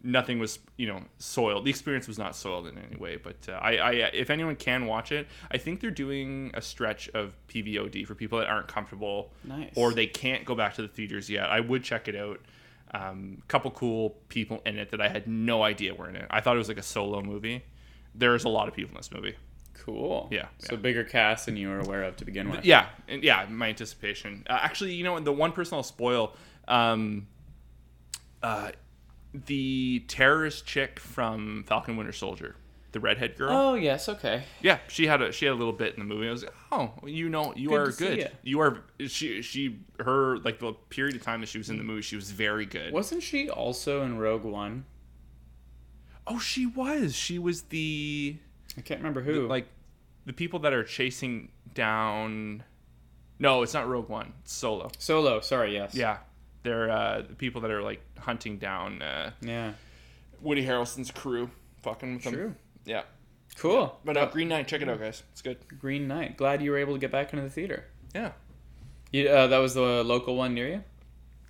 Nothing 0.06 0.38
was 0.38 0.58
you 0.76 0.86
know 0.86 1.00
soiled. 1.18 1.64
The 1.64 1.70
experience 1.70 2.06
was 2.06 2.18
not 2.18 2.36
soiled 2.36 2.66
in 2.66 2.76
any 2.78 2.96
way. 2.96 3.16
But 3.16 3.48
uh, 3.48 3.52
I, 3.52 3.76
I 3.78 3.90
if 4.12 4.28
anyone 4.28 4.54
can 4.54 4.84
watch 4.86 5.10
it, 5.12 5.26
I 5.50 5.56
think 5.56 5.80
they're 5.80 5.90
doing 5.90 6.50
a 6.54 6.60
stretch 6.60 7.08
of 7.10 7.34
PVOD 7.48 8.06
for 8.06 8.14
people 8.14 8.38
that 8.38 8.48
aren't 8.48 8.68
comfortable 8.68 9.32
Nice. 9.44 9.72
or 9.76 9.92
they 9.94 10.06
can't 10.06 10.44
go 10.44 10.54
back 10.54 10.74
to 10.74 10.82
the 10.82 10.88
theaters 10.88 11.30
yet. 11.30 11.48
I 11.48 11.60
would 11.60 11.82
check 11.82 12.06
it 12.08 12.14
out. 12.16 12.40
Um, 12.92 13.42
couple 13.48 13.70
cool 13.72 14.10
people 14.28 14.62
in 14.66 14.78
it 14.78 14.90
that 14.92 15.00
I 15.00 15.08
had 15.08 15.26
no 15.26 15.64
idea 15.64 15.94
were 15.94 16.08
in 16.08 16.14
it. 16.16 16.26
I 16.30 16.40
thought 16.40 16.54
it 16.54 16.58
was 16.58 16.68
like 16.68 16.78
a 16.78 16.82
solo 16.82 17.22
movie. 17.22 17.64
There's 18.14 18.44
a 18.44 18.48
lot 18.48 18.68
of 18.68 18.74
people 18.74 18.90
in 18.90 18.96
this 18.98 19.10
movie. 19.10 19.34
Cool. 19.72 20.28
Yeah, 20.30 20.46
So 20.58 20.74
yeah. 20.74 20.80
bigger 20.80 21.02
cast 21.02 21.46
than 21.46 21.56
you 21.56 21.70
were 21.70 21.80
aware 21.80 22.04
of 22.04 22.16
to 22.18 22.24
begin 22.24 22.50
with. 22.50 22.64
Yeah, 22.64 22.86
and 23.08 23.24
yeah, 23.24 23.46
my 23.50 23.68
anticipation. 23.70 24.44
Uh, 24.48 24.58
actually, 24.62 24.94
you 24.94 25.02
know, 25.02 25.18
the 25.18 25.32
one 25.32 25.50
person 25.50 25.74
I'll 25.76 25.82
spoil, 25.82 26.36
um, 26.68 27.26
uh, 28.42 28.70
the 29.35 30.05
terrorist 30.07 30.64
chick 30.64 31.01
from 31.01 31.64
Falcon 31.66 31.97
Winter 31.97 32.12
Soldier, 32.12 32.55
the 32.92 33.01
redhead 33.01 33.37
girl. 33.37 33.51
Oh 33.53 33.75
yes. 33.75 34.09
Okay. 34.09 34.44
Yeah, 34.62 34.79
she 34.88 35.07
had 35.07 35.20
a 35.20 35.33
she 35.33 35.44
had 35.47 35.53
a 35.53 35.57
little 35.59 35.73
bit 35.73 35.94
in 35.94 36.01
the 36.01 36.14
movie. 36.14 36.29
I 36.29 36.31
was 36.31 36.44
like, 36.44 36.55
oh, 36.70 36.92
you 37.05 37.29
know, 37.29 37.53
you 37.57 37.70
Good 37.70 37.81
are 37.81 37.92
good. 37.92 38.31
You 38.42 38.61
are 38.61 38.85
she 39.09 39.42
she 39.42 39.81
her 40.01 40.38
like 40.38 40.61
the 40.61 40.73
period 40.90 41.16
of 41.16 41.23
time 41.23 41.40
that 41.40 41.49
she 41.49 41.59
was 41.59 41.68
in 41.68 41.79
the 41.79 41.85
movie, 41.85 42.03
she 42.03 42.16
was 42.16 42.31
very 42.31 42.64
good. 42.64 42.92
Wasn't 42.92 43.23
she 43.23 43.51
also 43.51 44.03
in 44.03 44.18
Rogue 44.18 44.44
One? 44.44 44.85
Oh, 46.27 46.38
she 46.38 46.64
was. 46.66 47.14
She 47.14 47.38
was 47.38 47.62
the 47.62 48.37
I 48.79 48.81
can't 48.81 49.01
remember 49.01 49.23
who. 49.23 49.47
like 49.49 49.66
the 50.27 50.33
people 50.33 50.61
that 50.61 50.73
are 50.73 50.85
chasing 50.85 51.51
down. 51.75 52.62
No, 53.38 53.62
it's 53.62 53.75
not 53.75 53.88
Rogue 53.88 54.09
One. 54.09 54.33
It's 54.42 54.53
Solo. 54.53 54.90
Solo. 54.99 55.40
Sorry. 55.40 55.75
Yes. 55.75 55.94
Yeah, 55.94 56.18
they're 56.64 56.90
uh, 56.90 57.22
the 57.22 57.35
people 57.37 57.61
that 57.61 57.70
are 57.70 57.83
like 57.83 58.00
hunting 58.18 58.59
down 58.59 59.00
uh, 59.03 59.31
Yeah. 59.40 59.74
Woody 60.40 60.66
Harrelson's 60.66 61.11
crew, 61.12 61.50
fucking 61.83 62.14
with 62.16 62.24
True. 62.24 62.33
them. 62.33 62.57
Yeah, 62.85 63.03
Cool. 63.57 63.98
but 64.05 64.16
uh, 64.16 64.27
Green 64.27 64.48
Knight, 64.48 64.66
check 64.68 64.83
it 64.83 64.88
out, 64.88 64.98
guys. 64.98 65.22
It's 65.33 65.40
good. 65.40 65.57
Green 65.81 66.07
Knight. 66.09 66.37
Glad 66.37 66.61
you 66.62 66.70
were 66.72 66.77
able 66.79 66.92
to 66.94 66.98
get 66.98 67.12
back 67.12 67.33
into 67.33 67.44
the 67.44 67.50
theater. 67.50 67.85
Yeah. 68.14 68.33
You, 69.12 69.29
uh, 69.29 69.46
that 69.46 69.59
was 69.59 69.74
the 69.74 70.03
local 70.05 70.35
one 70.37 70.53
near 70.55 70.68
you. 70.68 70.85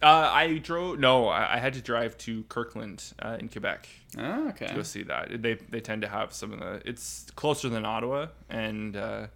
Uh, 0.03 0.31
I 0.33 0.59
drove. 0.59 0.99
No, 0.99 1.29
I, 1.29 1.55
I 1.55 1.59
had 1.59 1.73
to 1.75 1.81
drive 1.81 2.19
to 2.19 2.43
Kirkland 2.45 3.03
uh, 3.21 3.39
in 3.41 3.49
Quebec 3.49 3.89
Oh, 4.19 4.49
okay. 4.51 4.67
to 4.67 4.75
go 4.75 4.83
see 4.83 5.03
that. 5.05 5.41
They 5.41 5.55
they 5.55 5.81
tend 5.81 6.03
to 6.03 6.09
have 6.09 6.35
some 6.35 6.53
of 6.53 6.61
the. 6.61 6.83
It's 6.87 7.27
closer 7.37 7.71
than 7.71 7.87
Ottawa, 7.87 8.27
and 8.51 8.97
uh, 8.97 9.27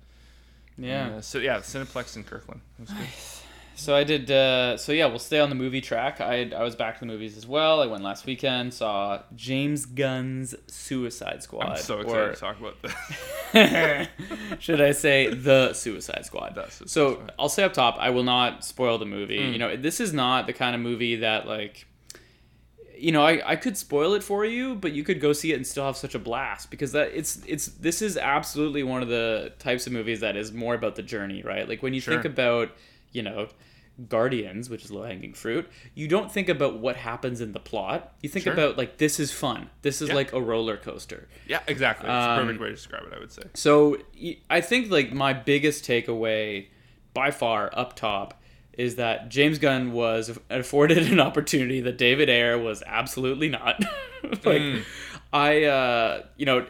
Yeah. 0.77 1.09
uh, 1.17 1.21
so 1.23 1.39
yeah, 1.39 1.59
Cineplex 1.61 2.17
in 2.17 2.25
Kirkland. 2.25 2.61
It 2.79 2.83
was 2.83 2.91
good. 2.91 3.07
So 3.79 3.95
I 3.95 4.03
did. 4.03 4.29
Uh, 4.29 4.77
so 4.77 4.91
yeah, 4.91 5.07
we'll 5.07 5.21
stay 5.21 5.39
on 5.39 5.51
the 5.51 5.55
movie 5.55 5.81
track. 5.81 6.21
I 6.21 6.51
I 6.51 6.65
was 6.65 6.75
back 6.75 6.95
to 6.95 7.01
the 7.01 7.07
movies 7.07 7.37
as 7.37 7.47
well. 7.47 7.81
I 7.81 7.87
went 7.87 8.03
last 8.03 8.27
weekend. 8.27 8.75
Saw 8.75 9.23
James 9.37 9.87
Gunn's 9.87 10.53
Suicide 10.67 11.45
Squad. 11.45 11.69
I'm 11.69 11.77
so 11.77 12.01
excited 12.01 12.21
or 12.21 12.35
to 12.35 12.41
talk 12.41 12.59
about 12.59 12.83
this. 12.83 14.09
should 14.59 14.81
I 14.81 14.91
say 14.91 15.33
the 15.33 15.73
Suicide 15.75 16.27
Squad? 16.27 16.55
Suicide 16.55 16.91
so 16.91 17.13
Squad. 17.15 17.33
I'll 17.39 17.49
say 17.49 17.63
up 17.63 17.73
top, 17.73 17.97
I 18.01 18.11
will 18.11 18.25
not 18.25 18.65
spoil 18.65 18.99
the 18.99 19.07
movie. 19.07 19.39
Mm. 19.39 19.53
You 19.53 19.59
know, 19.59 19.77
this 19.77 20.01
is 20.01 20.13
not 20.13 20.49
the 20.49 20.53
kind 20.53 20.75
of 20.75 20.83
movie 20.83 21.17
that 21.17 21.47
like. 21.47 21.87
You 22.97 23.13
know, 23.13 23.25
I, 23.25 23.53
I 23.53 23.55
could 23.55 23.79
spoil 23.79 24.15
it 24.15 24.25
for 24.25 24.45
you, 24.45 24.75
but 24.75 24.91
you 24.91 25.05
could 25.05 25.21
go 25.21 25.33
see 25.33 25.53
it 25.53 25.55
and 25.55 25.65
still 25.65 25.85
have 25.85 25.97
such 25.97 26.17
a 26.17 26.19
blast 26.19 26.69
because 26.69 26.91
that 26.93 27.13
it's 27.15 27.41
it's 27.47 27.67
this 27.67 28.03
is 28.03 28.17
absolutely 28.17 28.83
one 28.83 29.03
of 29.03 29.09
the 29.09 29.53
types 29.61 29.87
of 29.87 29.93
movies 29.93 30.19
that 30.19 30.37
is 30.37 30.53
more 30.53 30.75
about 30.75 30.97
the 30.97 31.03
journey, 31.05 31.43
right? 31.43 31.69
Like 31.69 31.81
when 31.81 31.95
you 31.95 32.01
think 32.01 32.25
about, 32.25 32.73
you 33.13 33.23
know, 33.23 33.47
Guardians, 34.09 34.71
which 34.71 34.85
is 34.85 34.91
low 34.93 35.03
hanging 35.03 35.35
fruit, 35.35 35.69
you 35.95 36.07
don't 36.07 36.31
think 36.31 36.49
about 36.49 36.79
what 36.79 36.97
happens 36.97 37.41
in 37.41 37.53
the 37.53 37.59
plot. 37.61 38.13
You 38.23 38.29
think 38.29 38.45
Sure. 38.45 38.53
about 38.53 38.79
like 38.79 38.99
this 38.99 39.19
is 39.19 39.33
fun. 39.33 39.71
This 39.83 40.01
is 40.01 40.09
Yeah. 40.11 40.15
like 40.15 40.33
a 40.33 40.41
roller 40.41 40.77
coaster. 40.77 41.29
yeah, 41.47 41.61
exactly. 41.67 42.07
It's 42.09 42.13
a 42.13 42.31
Um, 42.31 42.39
perfect 42.47 42.61
way 42.61 42.69
to 42.69 42.75
describe 42.75 43.03
it. 43.07 43.13
I 43.15 43.19
would 43.19 43.33
say. 43.33 43.43
So 43.55 43.99
I 44.49 44.61
think 44.61 44.91
like 44.91 45.13
my 45.13 45.33
biggest 45.33 45.85
takeaway, 45.85 46.67
by 47.15 47.31
far 47.33 47.71
up 47.73 47.97
top, 47.97 48.41
is 48.75 48.95
that 48.97 49.29
James 49.29 49.59
Gunn 49.59 49.93
was 49.93 50.39
afforded 50.51 50.99
an 51.11 51.19
opportunity 51.19 51.81
that 51.81 51.99
David 51.99 52.29
Ayer 52.31 52.57
was 52.57 52.83
absolutely 52.87 53.49
not. 53.49 53.83
like 54.23 54.63
Mm. 54.63 54.83
I, 55.33 55.65
uh, 55.65 56.23
you 56.37 56.47
know. 56.47 56.67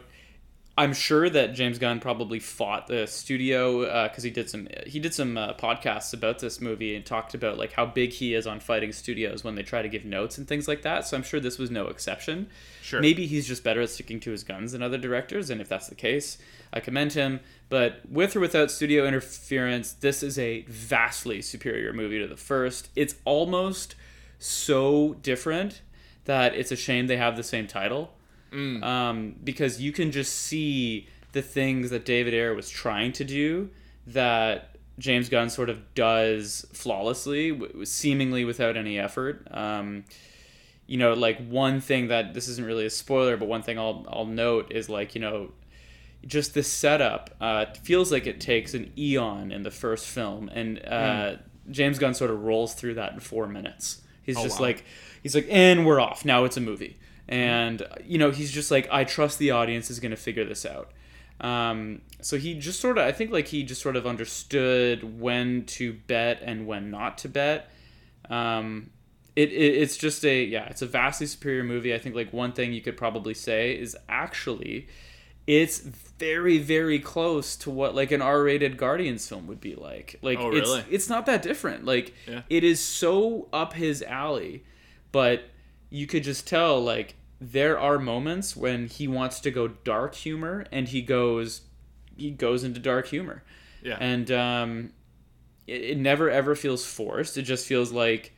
I'm 0.78 0.92
sure 0.92 1.28
that 1.28 1.54
James 1.54 1.80
Gunn 1.80 1.98
probably 1.98 2.38
fought 2.38 2.86
the 2.86 3.08
studio 3.08 4.04
because 4.08 4.22
he 4.22 4.30
did 4.30 4.48
some 4.48 4.68
he 4.86 5.00
did 5.00 5.12
some 5.12 5.36
uh, 5.36 5.54
podcasts 5.54 6.14
about 6.14 6.38
this 6.38 6.60
movie 6.60 6.94
and 6.94 7.04
talked 7.04 7.34
about 7.34 7.58
like 7.58 7.72
how 7.72 7.84
big 7.84 8.12
he 8.12 8.32
is 8.32 8.46
on 8.46 8.60
fighting 8.60 8.92
studios 8.92 9.42
when 9.42 9.56
they 9.56 9.64
try 9.64 9.82
to 9.82 9.88
give 9.88 10.04
notes 10.04 10.38
and 10.38 10.46
things 10.46 10.68
like 10.68 10.82
that. 10.82 11.04
So 11.04 11.16
I'm 11.16 11.24
sure 11.24 11.40
this 11.40 11.58
was 11.58 11.68
no 11.72 11.88
exception. 11.88 12.48
Sure. 12.80 13.00
Maybe 13.00 13.26
he's 13.26 13.48
just 13.48 13.64
better 13.64 13.80
at 13.80 13.90
sticking 13.90 14.20
to 14.20 14.30
his 14.30 14.44
guns 14.44 14.70
than 14.70 14.80
other 14.80 14.98
directors, 14.98 15.50
and 15.50 15.60
if 15.60 15.68
that's 15.68 15.88
the 15.88 15.96
case, 15.96 16.38
I 16.72 16.78
commend 16.78 17.14
him. 17.14 17.40
But 17.68 18.02
with 18.08 18.36
or 18.36 18.40
without 18.40 18.70
studio 18.70 19.04
interference, 19.04 19.92
this 19.94 20.22
is 20.22 20.38
a 20.38 20.62
vastly 20.68 21.42
superior 21.42 21.92
movie 21.92 22.20
to 22.20 22.28
the 22.28 22.36
first. 22.36 22.88
It's 22.94 23.16
almost 23.24 23.96
so 24.38 25.14
different 25.22 25.82
that 26.26 26.54
it's 26.54 26.70
a 26.70 26.76
shame 26.76 27.08
they 27.08 27.16
have 27.16 27.36
the 27.36 27.42
same 27.42 27.66
title. 27.66 28.12
Um, 28.52 29.36
because 29.44 29.80
you 29.80 29.92
can 29.92 30.10
just 30.10 30.34
see 30.34 31.08
the 31.32 31.42
things 31.42 31.90
that 31.90 32.04
David 32.04 32.32
Ayer 32.34 32.54
was 32.54 32.68
trying 32.70 33.12
to 33.12 33.24
do 33.24 33.70
that 34.06 34.76
James 34.98 35.28
Gunn 35.28 35.50
sort 35.50 35.68
of 35.70 35.94
does 35.94 36.66
flawlessly, 36.72 37.50
w- 37.52 37.84
seemingly 37.84 38.44
without 38.44 38.76
any 38.76 38.98
effort. 38.98 39.46
Um, 39.50 40.04
you 40.86 40.96
know, 40.96 41.12
like 41.12 41.46
one 41.46 41.80
thing 41.80 42.08
that 42.08 42.32
this 42.34 42.48
isn't 42.48 42.64
really 42.66 42.86
a 42.86 42.90
spoiler, 42.90 43.36
but 43.36 43.46
one 43.46 43.62
thing 43.62 43.78
I'll 43.78 44.06
I'll 44.08 44.24
note 44.26 44.72
is 44.72 44.88
like 44.88 45.14
you 45.14 45.20
know, 45.20 45.52
just 46.26 46.54
the 46.54 46.62
setup 46.62 47.30
uh, 47.40 47.66
feels 47.82 48.10
like 48.10 48.26
it 48.26 48.40
takes 48.40 48.72
an 48.74 48.90
eon 48.98 49.52
in 49.52 49.62
the 49.62 49.70
first 49.70 50.06
film, 50.06 50.48
and 50.52 50.84
uh, 50.86 51.36
James 51.70 51.98
Gunn 51.98 52.14
sort 52.14 52.30
of 52.30 52.42
rolls 52.42 52.72
through 52.74 52.94
that 52.94 53.12
in 53.12 53.20
four 53.20 53.46
minutes. 53.46 54.00
He's 54.22 54.36
Oh, 54.38 54.42
just 54.42 54.58
wow. 54.58 54.66
like 54.66 54.84
he's 55.22 55.34
like, 55.34 55.46
and 55.50 55.86
we're 55.86 56.00
off. 56.00 56.24
Now 56.24 56.44
it's 56.44 56.56
a 56.56 56.60
movie, 56.62 56.96
and 57.28 57.82
you 58.04 58.18
know 58.18 58.30
he's 58.30 58.50
just 58.52 58.70
like, 58.70 58.88
I 58.90 59.04
trust 59.04 59.38
the 59.38 59.50
audience 59.50 59.90
is 59.90 60.00
going 60.00 60.10
to 60.10 60.16
figure 60.16 60.44
this 60.44 60.64
out. 60.64 60.92
Um, 61.40 62.00
so 62.20 62.36
he 62.36 62.54
just 62.54 62.80
sort 62.80 62.98
of, 62.98 63.04
I 63.04 63.12
think, 63.12 63.30
like 63.30 63.46
he 63.48 63.62
just 63.62 63.80
sort 63.80 63.96
of 63.96 64.06
understood 64.06 65.20
when 65.20 65.64
to 65.66 65.92
bet 65.92 66.40
and 66.42 66.66
when 66.66 66.90
not 66.90 67.18
to 67.18 67.28
bet. 67.28 67.70
Um, 68.28 68.90
it, 69.36 69.52
it 69.52 69.74
it's 69.82 69.96
just 69.96 70.24
a 70.24 70.42
yeah, 70.44 70.64
it's 70.66 70.82
a 70.82 70.86
vastly 70.86 71.26
superior 71.26 71.62
movie. 71.64 71.94
I 71.94 71.98
think 71.98 72.14
like 72.16 72.32
one 72.32 72.52
thing 72.52 72.72
you 72.72 72.80
could 72.80 72.96
probably 72.96 73.34
say 73.34 73.78
is 73.78 73.96
actually 74.08 74.88
it's 75.46 75.78
very 75.78 76.58
very 76.58 76.98
close 76.98 77.56
to 77.56 77.70
what 77.70 77.94
like 77.94 78.10
an 78.10 78.20
R-rated 78.20 78.76
Guardians 78.76 79.28
film 79.28 79.46
would 79.46 79.60
be 79.60 79.76
like. 79.76 80.18
Like 80.22 80.38
Oh, 80.40 80.50
it's 80.52 80.70
it's 80.90 81.08
not 81.08 81.26
that 81.26 81.42
different. 81.42 81.84
Like 81.84 82.14
Yeah. 82.26 82.42
it 82.50 82.64
is 82.64 82.80
so 82.80 83.48
up 83.52 83.74
his 83.74 84.02
alley, 84.02 84.64
but 85.12 85.44
you 85.88 86.06
could 86.08 86.24
just 86.24 86.46
tell 86.48 86.82
like 86.82 87.14
there 87.40 87.78
are 87.78 87.98
moments 87.98 88.56
when 88.56 88.86
he 88.88 89.06
wants 89.06 89.40
to 89.40 89.50
go 89.50 89.68
dark 89.68 90.14
humor 90.14 90.66
and 90.72 90.88
he 90.88 91.00
goes 91.02 91.62
he 92.16 92.30
goes 92.32 92.64
into 92.64 92.80
dark 92.80 93.06
humor 93.06 93.44
Yeah. 93.82 93.96
and 94.00 94.28
um, 94.32 94.90
it, 95.68 95.82
it 95.82 95.98
never 95.98 96.28
ever 96.30 96.54
feels 96.56 96.84
forced. 96.84 97.36
It 97.36 97.42
just 97.42 97.66
feels 97.66 97.92
like, 97.92 98.34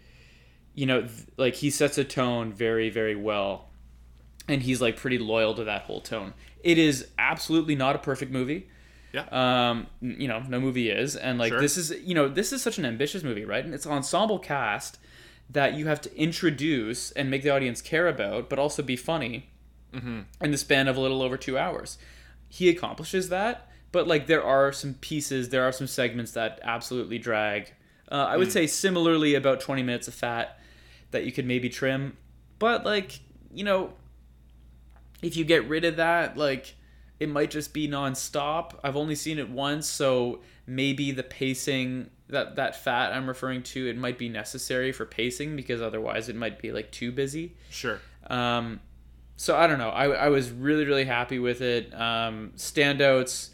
you 0.75 0.85
know, 0.85 1.01
th- 1.03 1.13
like 1.39 1.55
he 1.55 1.71
sets 1.71 1.97
a 1.97 2.05
tone 2.05 2.53
very 2.53 2.91
very 2.91 3.15
well, 3.17 3.71
and 4.49 4.63
he's 4.63 4.83
like 4.83 4.97
pretty 4.97 5.19
loyal 5.19 5.55
to 5.55 5.65
that 5.65 5.83
whole 5.83 6.01
tone. 6.03 6.35
It 6.63 6.77
is 6.77 7.07
absolutely 7.19 7.75
not 7.75 7.97
a 7.97 7.99
perfect 8.01 8.31
movie. 8.33 8.69
Yeah. 9.15 9.25
Um, 9.71 9.87
you 10.03 10.29
know, 10.29 10.41
no 10.47 10.61
movie 10.61 10.91
is, 10.91 11.17
and 11.17 11.39
like 11.39 11.51
Sure. 11.53 11.61
this 11.61 11.77
is, 11.79 11.91
you 12.05 12.15
know, 12.15 12.29
this 12.29 12.53
is 12.53 12.63
such 12.63 12.77
an 12.79 12.85
ambitious 12.85 13.23
movie, 13.25 13.45
right? 13.47 13.65
And 13.65 13.73
it's 13.75 13.87
an 13.87 13.93
ensemble 13.93 14.39
cast 14.39 14.99
that 15.53 15.75
you 15.75 15.87
have 15.87 16.01
to 16.03 16.17
introduce 16.17 17.11
and 17.13 17.29
make 17.31 17.43
the 17.43 17.51
audience 17.51 17.83
care 17.83 18.07
about, 18.09 18.49
but 18.49 18.59
also 18.59 18.83
be 18.83 18.97
funny 18.97 19.47
Mm-hmm. 19.93 20.21
in 20.41 20.51
the 20.53 20.57
span 20.57 20.87
of 20.87 20.97
a 20.97 21.01
little 21.01 21.21
over 21.21 21.37
two 21.37 21.59
hours. 21.59 21.99
He 22.49 22.69
accomplishes 22.69 23.29
that, 23.31 23.69
but 23.91 24.07
like 24.07 24.29
there 24.29 24.45
are 24.45 24.71
some 24.73 24.95
pieces, 24.95 25.49
there 25.49 25.65
are 25.65 25.73
some 25.73 25.89
segments 25.89 26.31
that 26.33 26.61
absolutely 26.63 27.19
drag. 27.19 27.73
Uh, 28.11 28.27
I 28.29 28.37
would 28.37 28.49
Mm. 28.49 28.53
say 28.53 28.67
similarly 28.69 29.35
about 29.35 29.61
20 29.61 29.83
minutes 29.83 30.07
of 30.09 30.15
fat. 30.15 30.57
that 31.11 31.25
you 31.25 31.33
could 31.33 31.45
maybe 31.45 31.69
trim. 31.69 32.17
But 32.61 32.85
like, 32.85 33.19
you 33.53 33.65
know, 33.65 33.95
if 35.23 35.37
you 35.37 35.45
get 35.45 35.69
rid 35.69 35.85
of 35.85 35.97
that, 35.97 36.37
like 36.37 36.75
it 37.19 37.29
might 37.29 37.51
just 37.51 37.75
be 37.75 37.89
nonstop. 37.89 38.79
I've 38.85 38.95
only 38.97 39.17
seen 39.17 39.39
it 39.41 39.51
once, 39.51 39.89
so 39.89 40.41
maybe 40.69 41.11
the 41.11 41.25
pacing 41.25 42.11
that 42.31 42.57
that 42.57 42.77
fat 42.77 43.13
I'm 43.13 43.27
referring 43.29 43.63
to, 43.65 43.89
it 43.89 43.97
might 43.97 44.19
be 44.19 44.29
necessary 44.29 44.93
for 44.93 45.05
pacing 45.07 45.57
because 45.57 45.81
otherwise 45.83 46.29
it 46.29 46.37
might 46.37 46.61
be 46.61 46.73
like 46.73 46.91
too 46.91 47.13
busy. 47.13 47.57
Sure. 47.71 48.01
Um, 48.29 48.81
so 49.37 49.57
I 49.57 49.67
don't 49.67 49.79
know. 49.79 49.89
I, 49.91 50.09
I 50.09 50.29
was 50.29 50.51
really 50.51 50.85
really 50.85 51.05
happy 51.05 51.39
with 51.39 51.61
it. 51.61 51.93
Um, 51.95 52.53
standouts. 52.57 53.51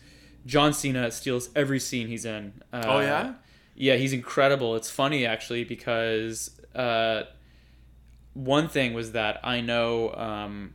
John 0.47 0.73
Cena 0.73 1.11
steals 1.11 1.51
every 1.57 1.81
scene 1.81 2.07
he's 2.07 2.25
in. 2.25 2.53
Uh, 2.73 2.83
Oh, 2.87 3.01
yeah? 3.01 3.35
yeah, 3.75 3.97
he's 3.97 4.13
incredible. 4.13 4.77
It's 4.77 4.89
funny 4.89 5.27
actually 5.27 5.65
because 5.65 6.51
uh, 6.73 7.25
one 8.35 8.69
thing 8.69 8.95
was 8.95 9.13
that 9.13 9.41
I 9.43 9.61
know 9.61 10.13
um, 10.15 10.75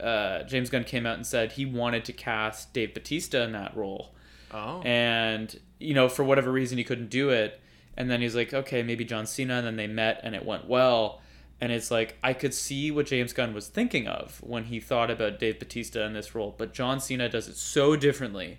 uh, 0.00 0.42
James 0.44 0.70
Gunn 0.70 0.84
came 0.84 1.06
out 1.06 1.14
and 1.16 1.26
said 1.26 1.52
he 1.52 1.66
wanted 1.66 2.04
to 2.06 2.12
cast 2.12 2.72
Dave 2.72 2.94
Batista 2.94 3.42
in 3.42 3.52
that 3.52 3.76
role, 3.76 4.12
Oh. 4.52 4.80
and 4.82 5.54
you 5.78 5.94
know 5.94 6.08
for 6.08 6.24
whatever 6.24 6.50
reason 6.52 6.78
he 6.78 6.84
couldn't 6.84 7.10
do 7.10 7.30
it, 7.30 7.60
and 7.96 8.10
then 8.10 8.20
he's 8.20 8.34
like, 8.34 8.52
okay, 8.54 8.82
maybe 8.82 9.04
John 9.04 9.26
Cena, 9.26 9.54
and 9.54 9.66
then 9.66 9.76
they 9.76 9.86
met 9.86 10.20
and 10.22 10.34
it 10.34 10.44
went 10.44 10.66
well. 10.68 11.20
And 11.60 11.72
it's 11.72 11.90
like 11.90 12.16
I 12.22 12.34
could 12.34 12.52
see 12.52 12.90
what 12.90 13.06
James 13.06 13.32
Gunn 13.32 13.54
was 13.54 13.68
thinking 13.68 14.06
of 14.06 14.42
when 14.42 14.64
he 14.64 14.78
thought 14.80 15.10
about 15.10 15.38
Dave 15.38 15.58
Batista 15.58 16.04
in 16.04 16.12
this 16.12 16.34
role, 16.34 16.54
but 16.56 16.74
John 16.74 17.00
Cena 17.00 17.28
does 17.28 17.48
it 17.48 17.56
so 17.56 17.96
differently 17.96 18.58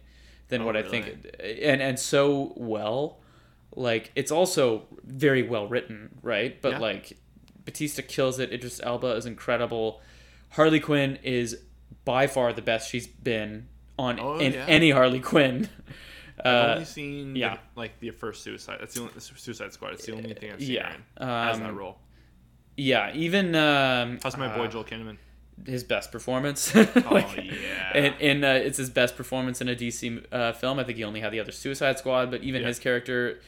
than 0.49 0.62
Oh, 0.62 0.65
what 0.65 0.75
I 0.75 0.80
really? 0.82 1.01
think, 1.03 1.36
and 1.39 1.82
and 1.82 1.99
so 1.99 2.53
well. 2.58 3.19
Like 3.75 4.12
it's 4.15 4.32
also 4.32 4.86
very 5.03 5.43
well 5.43 5.67
written, 5.67 6.10
right? 6.23 6.60
But 6.60 6.71
Yeah. 6.73 6.80
like 6.80 7.17
Batista 7.65 8.01
kills 8.01 8.39
it. 8.39 8.51
Idris 8.51 8.80
Elba 8.84 9.08
is 9.12 9.25
incredible. 9.27 10.01
Harley 10.51 10.80
Quinn 10.80 11.19
is 11.21 11.60
by 12.06 12.25
far 12.25 12.53
the 12.53 12.62
best 12.63 12.89
she's 12.89 13.06
been 13.06 13.67
on 13.99 14.19
Oh, 14.19 14.39
in 14.39 14.53
yeah. 14.53 14.65
any 14.67 14.89
Harley 14.91 15.19
Quinn. 15.19 15.69
I've 16.39 16.45
Uh, 16.45 16.71
only 16.73 16.86
seen 16.86 17.36
yeah. 17.36 17.56
the, 17.56 17.60
like 17.80 18.00
the 18.00 18.12
first 18.12 18.43
Suicide. 18.43 18.78
That's 18.80 18.93
the 18.95 19.02
only 19.02 19.13
Suicide 19.19 19.73
Squad. 19.73 19.93
It's 19.93 20.06
the 20.06 20.13
only 20.13 20.34
thing 20.34 20.52
I've 20.52 20.60
seen 20.62 20.71
yeah. 20.71 20.93
in 20.93 21.02
as 21.28 21.56
Um, 21.58 21.63
that 21.63 21.73
role. 21.73 21.97
yeah, 22.76 23.12
even 23.15 23.56
um, 23.56 24.19
How's 24.21 24.38
my 24.38 24.47
boy 24.56 24.65
uh, 24.65 24.67
Joel 24.67 24.84
Kinnaman? 24.84 25.17
his 25.65 25.84
best 25.84 26.12
performance. 26.12 26.71
Oh 26.76 26.82
yeah. 27.38 27.91
and, 27.95 28.15
and 28.21 28.45
uh, 28.45 28.50
it's 28.50 28.78
his 28.78 28.91
best 28.91 29.17
performance 29.17 29.60
in 29.62 29.67
a 29.67 29.76
DC 29.76 30.23
uh, 30.32 30.54
film. 30.54 30.78
I 30.78 30.84
think 30.84 30.97
he 31.00 31.04
only 31.04 31.19
had 31.21 31.32
the 31.34 31.39
other 31.39 31.52
Suicide 31.52 31.97
Squad, 31.97 32.30
but 32.30 32.43
even 32.43 32.62
Yeah. 32.62 32.67
his 32.67 32.78
character 32.78 33.39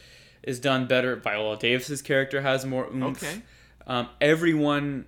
is 0.42 0.60
done 0.60 0.88
better. 0.88 1.16
Viola 1.18 1.58
Davis's 1.58 2.02
character 2.02 2.42
has 2.42 2.66
more 2.66 2.88
oomph. 2.88 3.22
Okay. 3.24 3.42
Um, 3.86 4.10
everyone 4.20 5.06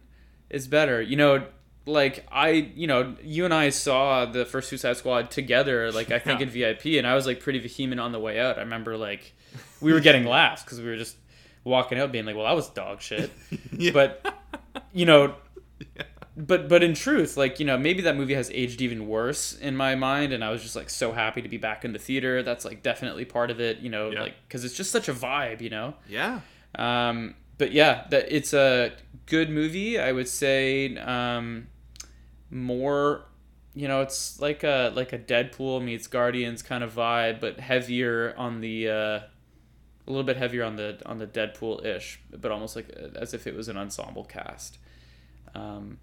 is 0.52 0.68
better. 0.68 1.02
You 1.02 1.16
know, 1.16 1.48
like 1.86 2.26
I, 2.32 2.50
you 2.76 2.88
know, 2.88 3.16
you 3.24 3.46
and 3.46 3.54
I 3.54 3.70
saw 3.70 4.26
the 4.26 4.46
first 4.46 4.70
Suicide 4.70 4.98
Squad 4.98 5.32
together. 5.32 5.92
Like 5.92 6.12
I 6.12 6.20
think 6.20 6.40
Yeah. 6.40 6.46
in 6.48 6.50
VIP, 6.78 6.86
and 6.98 7.08
I 7.08 7.16
was 7.16 7.26
like 7.26 7.40
pretty 7.40 7.60
vehement 7.60 8.00
on 8.02 8.12
the 8.12 8.20
way 8.20 8.40
out. 8.40 8.58
I 8.58 8.62
remember 8.62 8.98
like 8.98 9.34
we 9.82 9.92
were 9.94 10.00
getting 10.00 10.26
laughs 10.26 10.64
because 10.64 10.80
we 10.80 10.86
were 10.88 10.98
just 10.98 11.18
walking 11.64 11.98
out 12.00 12.12
being 12.12 12.26
like, 12.26 12.36
"Well, 12.36 12.46
that 12.46 12.56
was 12.56 12.70
dog 12.70 13.02
shit." 13.02 13.32
Yeah. 13.72 13.92
But 13.94 14.36
you 14.94 15.06
know, 15.06 15.36
but 16.38 16.70
but 16.70 16.84
in 16.84 16.94
truth, 16.94 17.36
like 17.36 17.60
you 17.60 17.66
know, 17.66 17.78
maybe 17.78 18.02
that 18.04 18.16
movie 18.16 18.34
has 18.36 18.50
aged 18.52 18.82
even 18.82 19.08
worse 19.08 19.58
in 19.58 19.76
my 19.76 19.96
mind, 19.96 20.34
and 20.34 20.44
I 20.44 20.50
was 20.52 20.62
just 20.62 20.76
like 20.76 20.90
so 20.90 21.12
happy 21.12 21.42
to 21.42 21.50
be 21.50 21.58
back 21.58 21.84
in 21.84 21.94
the 21.94 22.00
theater. 22.00 22.42
That's 22.44 22.64
like 22.64 22.84
definitely 22.84 23.26
part 23.26 23.50
of 23.52 23.60
it, 23.60 23.80
you 23.80 23.90
know, 23.90 24.12
Yeah. 24.12 24.22
like 24.22 24.36
because 24.48 24.64
it's 24.64 24.76
just 24.76 24.92
such 24.92 25.10
a 25.10 25.14
vibe, 25.14 25.62
you 25.62 25.70
know. 25.70 25.96
yeah. 26.08 26.42
Um, 26.76 27.36
but 27.58 27.72
yeah, 27.74 28.06
that 28.12 28.28
it's 28.34 28.54
a 28.54 28.94
good 29.26 29.50
movie. 29.50 30.00
I 30.00 30.12
would 30.12 30.28
say 30.30 30.96
um, 30.98 31.68
more, 32.52 33.26
you 33.74 33.88
know, 33.88 34.02
it's 34.02 34.40
like 34.40 34.64
a 34.64 34.92
like 34.96 35.14
a 35.14 35.18
Deadpool 35.20 35.84
meets 35.84 36.08
Guardians 36.08 36.62
kind 36.62 36.84
of 36.84 36.94
vibe, 36.94 37.40
but 37.40 37.60
heavier 37.60 38.36
on 38.38 38.62
the 38.62 38.90
uh, 38.90 38.94
a 38.94 40.08
little 40.08 40.24
bit 40.24 40.38
heavier 40.38 40.64
on 40.64 40.76
the 40.76 41.02
on 41.06 41.18
the 41.18 41.28
Deadpool 41.28 41.86
ish, 41.86 42.20
but 42.32 42.52
almost 42.52 42.76
like 42.76 42.90
uh, 42.96 43.18
as 43.18 43.34
if 43.34 43.48
it 43.48 43.56
was 43.56 43.68
an 43.68 43.78
ensemble 43.78 44.26
cast. 44.26 44.78
Um, 45.56 46.00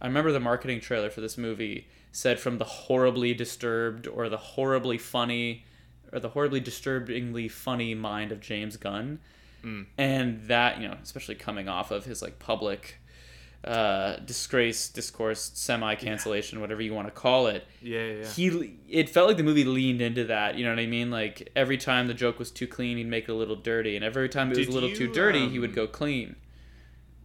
I 0.00 0.06
remember 0.06 0.32
the 0.32 0.40
marketing 0.40 0.80
trailer 0.80 1.10
for 1.10 1.20
this 1.20 1.38
movie 1.38 1.88
said 2.10 2.40
from 2.40 2.58
the 2.58 2.64
horribly 2.64 3.34
disturbed 3.34 4.06
or 4.06 4.28
the 4.28 4.36
horribly 4.36 4.98
funny 4.98 5.64
or 6.12 6.20
the 6.20 6.28
horribly 6.30 6.60
disturbingly 6.60 7.48
funny 7.48 7.94
mind 7.94 8.32
of 8.32 8.40
James 8.40 8.76
Gunn. 8.76 9.20
And 9.96 10.42
that, 10.48 10.80
you 10.80 10.88
know, 10.88 10.96
especially 11.02 11.36
coming 11.36 11.68
off 11.68 11.90
of 11.90 12.04
his 12.04 12.20
like 12.20 12.38
public 12.38 12.98
uh, 13.64 14.16
disgrace, 14.24 14.88
discourse, 14.88 15.52
semi 15.54 15.94
cancellation, 15.94 16.60
whatever 16.60 16.82
you 16.82 16.92
want 16.94 17.06
to 17.06 17.12
call 17.12 17.46
it. 17.46 17.64
Yeah, 17.80 17.98
yeah, 18.04 18.12
yeah. 18.22 18.28
He, 18.28 18.74
it 18.88 19.08
felt 19.08 19.28
like 19.28 19.36
the 19.36 19.42
movie 19.44 19.64
leaned 19.64 20.00
into 20.00 20.24
that. 20.24 20.56
You 20.56 20.64
know 20.64 20.70
what 20.70 20.80
I 20.80 20.86
mean? 20.86 21.10
Like 21.10 21.50
every 21.54 21.78
time 21.78 22.08
the 22.08 22.14
joke 22.14 22.38
was 22.38 22.50
too 22.50 22.66
clean, 22.66 22.96
he'd 22.96 23.06
make 23.06 23.24
it 23.24 23.30
a 23.30 23.34
little 23.34 23.56
dirty, 23.56 23.94
and 23.96 24.04
every 24.04 24.28
time 24.28 24.48
it 24.50 24.56
was 24.56 24.66
Did 24.66 24.68
a 24.68 24.72
little 24.72 24.88
you, 24.88 24.96
too 24.96 25.12
dirty, 25.12 25.48
he 25.48 25.58
would 25.58 25.70
um, 25.70 25.76
go 25.76 25.86
clean. 25.86 26.36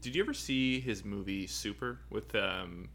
Did 0.01 0.15
you 0.15 0.23
ever 0.23 0.33
see 0.33 0.79
his 0.79 1.03
movie 1.03 1.47
Super 1.47 1.99
with 2.11 2.33
um, 2.35 2.89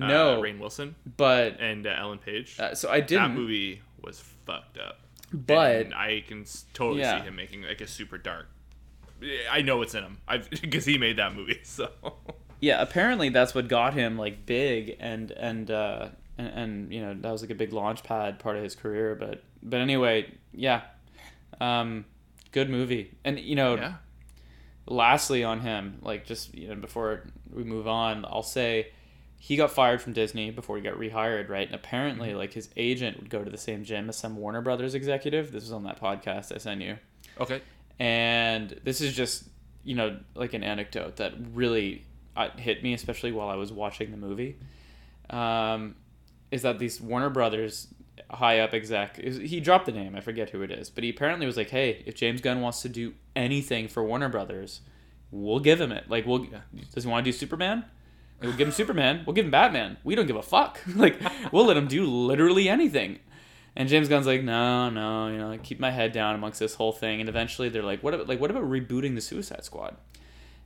uh, 0.00 0.06
No. 0.06 0.40
Rainn 0.42 0.58
Wilson 0.58 0.94
But 1.18 1.60
and 1.60 1.86
uh, 1.86 1.94
Ellen 1.98 2.18
Page? 2.18 2.56
uh, 2.58 2.74
so 2.74 2.90
I 2.90 3.00
didn't. 3.00 3.34
that 3.34 3.38
movie 3.38 3.82
was 4.00 4.20
fucked 4.46 4.78
up. 4.78 5.00
But 5.34 5.76
And 5.86 5.94
I 5.94 6.24
can 6.26 6.44
totally 6.74 7.00
Yeah. 7.00 7.20
see 7.20 7.26
him 7.28 7.36
making 7.36 7.62
like 7.62 7.80
a 7.82 7.86
super 7.86 8.16
dark. 8.18 8.48
I 9.50 9.62
know 9.62 9.82
it's 9.82 9.94
in 9.94 10.04
him. 10.04 10.18
I've 10.26 10.48
because 10.50 10.84
he 10.86 10.98
made 10.98 11.18
that 11.18 11.34
movie. 11.34 11.60
So 11.64 11.90
yeah, 12.60 12.80
apparently 12.80 13.28
that's 13.28 13.54
what 13.54 13.68
got 13.68 13.94
him 13.94 14.16
like 14.16 14.46
big 14.46 14.96
and 15.00 15.30
and 15.32 15.70
uh, 15.70 16.08
and, 16.38 16.48
and 16.48 16.92
you 16.92 17.00
know 17.00 17.14
that 17.14 17.30
was 17.32 17.42
like 17.42 17.50
a 17.50 17.56
big 17.56 17.72
launch 17.72 18.02
pad 18.02 18.38
part 18.38 18.56
of 18.56 18.62
his 18.62 18.74
career. 18.74 19.14
But 19.14 19.42
but 19.62 19.80
anyway, 19.80 20.32
yeah, 20.52 20.82
um, 21.60 22.04
good 22.52 22.70
movie. 22.70 23.12
And 23.24 23.38
you 23.38 23.56
know, 23.56 23.76
yeah, 23.76 23.94
lastly 24.86 25.44
on 25.44 25.60
him, 25.60 25.98
like 26.02 26.24
just 26.24 26.54
you 26.54 26.68
know 26.68 26.76
before 26.76 27.24
we 27.52 27.64
move 27.64 27.88
on, 27.88 28.24
I'll 28.24 28.42
say 28.42 28.92
he 29.38 29.56
got 29.56 29.72
fired 29.72 30.00
from 30.00 30.12
Disney 30.12 30.52
before 30.52 30.76
he 30.76 30.82
got 30.82 30.94
rehired, 30.94 31.48
right? 31.48 31.66
And 31.66 31.74
apparently, 31.74 32.32
like 32.32 32.52
his 32.52 32.68
agent 32.76 33.18
would 33.18 33.28
go 33.28 33.42
to 33.42 33.50
the 33.50 33.58
same 33.58 33.82
gym 33.82 34.08
as 34.08 34.16
some 34.16 34.36
Warner 34.36 34.62
Brothers 34.62 34.94
executive. 34.94 35.50
This 35.50 35.64
was 35.64 35.72
on 35.72 35.82
that 35.82 36.00
podcast 36.00 36.54
I 36.54 36.58
sent 36.58 36.80
you. 36.80 36.96
okay. 37.40 37.60
And 37.98 38.80
this 38.84 39.00
is 39.00 39.14
just 39.14 39.44
you 39.84 39.94
know 39.94 40.18
like 40.34 40.54
an 40.54 40.62
anecdote 40.62 41.16
that 41.16 41.32
really 41.52 42.04
uh, 42.36 42.48
hit 42.56 42.82
me 42.82 42.94
especially 42.94 43.32
while 43.32 43.48
i 43.48 43.56
was 43.56 43.72
watching 43.72 44.10
the 44.10 44.16
movie. 44.16 44.56
Um, 45.30 45.94
is 46.50 46.62
that 46.62 46.78
these 46.78 47.00
warner 47.00 47.30
brothers 47.30 47.88
high 48.30 48.60
up 48.60 48.74
exec 48.74 49.16
he 49.16 49.60
dropped 49.60 49.86
the 49.86 49.92
name 49.92 50.14
i 50.14 50.20
forget 50.20 50.50
who 50.50 50.62
it 50.62 50.70
is 50.70 50.90
but 50.90 51.02
he 51.04 51.10
apparently 51.10 51.46
was 51.46 51.56
like 51.56 51.70
hey 51.70 52.02
if 52.06 52.14
james 52.14 52.40
gunn 52.40 52.60
wants 52.60 52.82
to 52.82 52.88
do 52.88 53.14
anything 53.34 53.88
for 53.88 54.02
warner 54.02 54.28
brothers 54.28 54.82
we'll 55.32 55.58
give 55.60 55.80
him 55.80 55.90
it. 55.90 56.08
Like 56.08 56.26
we'll 56.26 56.46
does 56.94 57.04
he 57.04 57.10
want 57.10 57.24
to 57.24 57.32
do 57.32 57.36
superman? 57.36 57.84
We'll 58.40 58.52
give 58.52 58.68
him 58.68 58.72
superman 58.72 59.22
we'll 59.26 59.34
give 59.34 59.46
him 59.46 59.50
batman. 59.50 59.96
We 60.04 60.14
don't 60.14 60.26
give 60.26 60.36
a 60.36 60.42
fuck. 60.42 60.80
Like 60.94 61.18
we'll 61.50 61.66
let 61.66 61.76
him 61.76 61.88
do 61.88 62.06
literally 62.06 62.68
anything 62.68 63.18
and 63.76 63.88
James 63.88 64.08
Gunn's 64.08 64.26
like, 64.26 64.42
no, 64.42 64.90
no, 64.90 65.28
you 65.28 65.38
know, 65.38 65.48
like, 65.48 65.62
keep 65.62 65.80
my 65.80 65.90
head 65.90 66.12
down 66.12 66.34
amongst 66.34 66.60
this 66.60 66.74
whole 66.74 66.92
thing. 66.92 67.20
And 67.20 67.28
eventually, 67.28 67.68
they're 67.68 67.82
like, 67.82 68.02
what 68.02 68.14
about 68.14 68.28
like 68.28 68.40
what 68.40 68.50
about 68.50 68.64
rebooting 68.64 69.14
the 69.14 69.20
Suicide 69.20 69.64
Squad? 69.64 69.96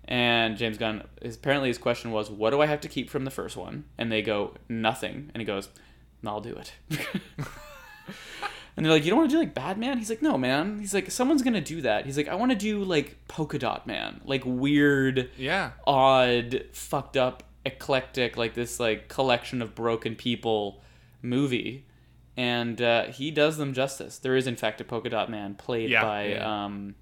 And 0.09 0.57
James 0.57 0.79
Gunn, 0.79 1.03
his, 1.21 1.37
apparently, 1.37 1.69
his 1.69 1.79
question 1.79 2.13
was, 2.13 2.31
what 2.31 2.51
do 2.51 2.61
I 2.61 2.67
have 2.67 2.81
to 2.83 2.89
keep 2.89 3.11
from 3.11 3.25
the 3.25 3.31
first 3.31 3.57
one? 3.57 3.85
And 3.99 4.11
they 4.11 4.23
go, 4.23 4.55
nothing. 4.69 5.31
And 5.35 5.41
he 5.41 5.45
goes, 5.45 5.69
I'll 6.25 6.41
do 6.41 6.55
it. 6.55 6.73
and 8.77 8.85
they're 8.85 8.93
like, 8.93 9.05
you 9.05 9.11
don't 9.11 9.19
want 9.19 9.31
to 9.31 9.37
do 9.37 9.41
like 9.41 9.55
Batman? 9.55 9.99
He's 9.99 10.11
like, 10.11 10.23
no, 10.23 10.37
man. 10.39 10.79
He's 10.79 10.95
like, 10.95 11.11
someone's 11.11 11.43
gonna 11.43 11.61
do 11.61 11.83
that. 11.83 12.07
He's 12.07 12.17
like, 12.17 12.29
I 12.29 12.35
want 12.35 12.53
to 12.53 12.57
do 12.57 12.85
like 12.85 13.17
Polka 13.29 13.59
Dot 13.59 13.87
Man, 13.87 14.21
like 14.25 14.43
weird 14.45 15.31
Yeah, 15.37 15.73
odd, 15.87 16.65
fucked 16.73 17.17
up, 17.17 17.43
eclectic, 17.65 18.37
like 18.37 18.55
this 18.55 18.79
like 18.79 19.09
collection 19.09 19.63
of 19.63 19.75
broken 19.75 20.15
people 20.15 20.83
movie. 21.23 21.85
And 22.37 22.81
uh, 22.83 23.05
he 23.05 23.31
does 23.31 23.57
them 23.57 23.73
justice. 23.73 24.19
There 24.19 24.37
is 24.37 24.47
in 24.47 24.57
fact 24.57 24.81
a 24.81 24.85
polka 24.85 25.09
dot 25.09 25.31
man 25.31 25.55
played 25.55 25.89
Yeah, 25.91 26.03
by 26.03 26.27
yeah. 26.29 26.65
um, 26.65 26.95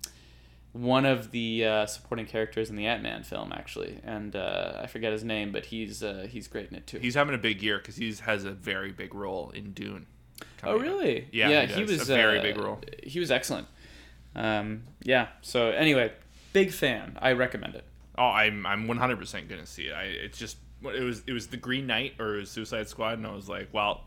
one 0.73 1.05
of 1.05 1.31
the 1.31 1.65
uh, 1.65 1.87
supporting 1.87 2.27
characters 2.27 2.71
in 2.71 2.77
the 2.77 2.87
Ant 2.87 3.03
Man 3.03 3.23
film, 3.23 3.53
actually, 3.53 4.01
and 4.05 4.35
uh, 4.35 4.81
I 4.83 4.87
forget 4.87 5.13
his 5.13 5.23
name, 5.25 5.53
but 5.53 5.67
he's 5.67 6.03
uh, 6.03 6.27
he's 6.31 6.47
great 6.49 6.69
in 6.71 6.77
it 6.77 6.87
too. 6.87 6.99
he's 6.99 7.15
having 7.15 7.35
a 7.35 7.39
big 7.39 7.63
year 7.63 7.79
because 7.79 7.97
he 7.97 8.13
has 8.15 8.45
a 8.45 8.51
very 8.53 8.93
big 8.93 9.15
role 9.15 9.51
in 9.51 9.73
Dune. 9.73 10.07
oh 10.41 10.45
coming 10.59 10.77
up. 10.77 10.83
really? 10.83 11.29
Yeah, 11.33 11.49
yeah. 11.49 11.67
he 11.67 11.75
He, 11.75 11.83
was 11.85 12.09
A 12.09 12.15
very 12.15 12.39
uh, 12.39 12.43
big 12.43 12.57
role. 12.59 12.81
He 13.03 13.19
was 13.21 13.31
excellent. 13.31 13.67
Um, 14.37 14.83
yeah. 15.03 15.29
So 15.43 15.71
anyway, 15.71 16.13
big 16.53 16.73
fan. 16.73 17.19
I 17.21 17.33
recommend 17.33 17.75
it. 17.77 17.85
Oh, 18.17 18.25
I'm 18.27 18.67
I'm 18.67 18.87
100 18.87 19.17
percent 19.19 19.49
gonna 19.49 19.67
see 19.67 19.87
it. 19.89 19.93
I 19.95 20.05
it's 20.05 20.39
just 20.39 20.57
it 20.85 21.03
was 21.03 21.23
it 21.27 21.33
was 21.33 21.49
the 21.49 21.57
Green 21.57 21.87
Knight 21.87 22.21
or 22.21 22.45
Suicide 22.45 22.89
Squad, 22.89 23.19
and 23.19 23.27
I 23.27 23.33
was 23.35 23.49
like, 23.49 23.69
well, 23.73 24.05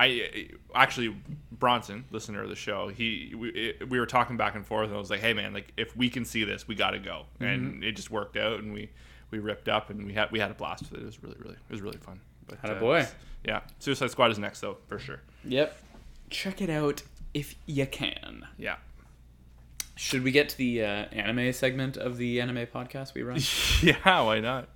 I 0.00 0.48
actually 0.74 1.14
Bronson, 1.52 2.06
listener 2.10 2.42
of 2.42 2.48
the 2.48 2.56
show, 2.56 2.88
he 2.88 3.34
we, 3.36 3.74
we 3.86 4.00
were 4.00 4.06
talking 4.06 4.38
back 4.38 4.54
and 4.54 4.66
forth, 4.66 4.88
and 4.88 4.96
I 4.96 4.98
was 4.98 5.10
like, 5.10 5.20
"Hey 5.20 5.34
man, 5.34 5.52
like 5.52 5.72
if 5.76 5.94
we 5.94 6.08
can 6.08 6.24
see 6.24 6.42
this, 6.44 6.66
we 6.66 6.74
got 6.74 6.92
to 6.92 6.98
go." 6.98 7.26
Mm-hmm. 7.34 7.44
And 7.44 7.84
it 7.84 7.92
just 7.92 8.10
worked 8.10 8.38
out, 8.38 8.60
and 8.60 8.72
we 8.72 8.88
we 9.30 9.40
ripped 9.40 9.68
up, 9.68 9.90
and 9.90 10.06
we 10.06 10.14
had 10.14 10.30
we 10.30 10.38
had 10.38 10.50
a 10.50 10.54
blast 10.54 10.90
with 10.90 11.00
it. 11.00 11.02
It 11.02 11.06
was 11.06 11.22
really 11.22 11.36
really 11.38 11.54
it 11.54 11.70
was 11.70 11.82
really 11.82 11.98
fun. 11.98 12.18
But 12.46 12.64
uh, 12.64 12.74
Attaboy. 12.74 13.10
yeah, 13.44 13.60
Suicide 13.78 14.10
Squad 14.10 14.30
is 14.30 14.38
next 14.38 14.60
though 14.60 14.78
for 14.88 14.98
sure. 14.98 15.20
Yep. 15.44 15.76
Check 16.30 16.62
it 16.62 16.70
out 16.70 17.02
if 17.34 17.54
you 17.66 17.84
can. 17.84 18.46
Yeah. 18.56 18.76
Should 19.96 20.24
we 20.24 20.30
get 20.30 20.48
to 20.48 20.56
the 20.56 20.82
uh, 20.82 20.86
anime 21.12 21.52
segment 21.52 21.98
of 21.98 22.16
the 22.16 22.40
anime 22.40 22.66
podcast 22.66 23.12
we 23.12 23.22
run? 23.22 23.38
yeah, 23.82 24.22
why 24.22 24.40
not? 24.40 24.70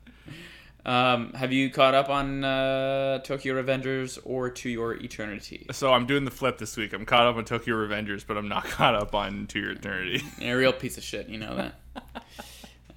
Um, 0.85 1.33
have 1.33 1.53
you 1.53 1.71
caught 1.71 1.95
up 1.95 2.09
on 2.09 2.45
uh, 2.45 3.19
Tokyo 3.21 3.61
Revengers 3.63 4.19
or 4.25 4.51
To 4.51 4.69
Your 4.69 4.95
Eternity? 4.95 5.67
So 5.73 5.93
I'm 5.93 6.07
doing 6.07 6.25
the 6.25 6.31
flip 6.31 6.59
this 6.59 6.77
week. 6.77 6.93
I'm 6.93 7.05
caught 7.07 7.27
up 7.27 7.37
on 7.37 7.45
Tokyo 7.45 7.75
Revengers, 7.77 8.25
but 8.27 8.37
I'm 8.37 8.49
not 8.49 8.65
caught 8.69 8.95
up 8.95 9.15
on 9.15 9.47
To 9.49 9.59
Your 9.59 9.73
Eternity. 9.73 10.23
A 10.43 10.55
real 10.55 10.73
piece 10.73 10.99
of 10.99 11.05
shit, 11.05 11.29
you 11.29 11.39
know 11.39 11.57
that. 11.57 11.75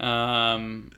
um, 0.04 0.90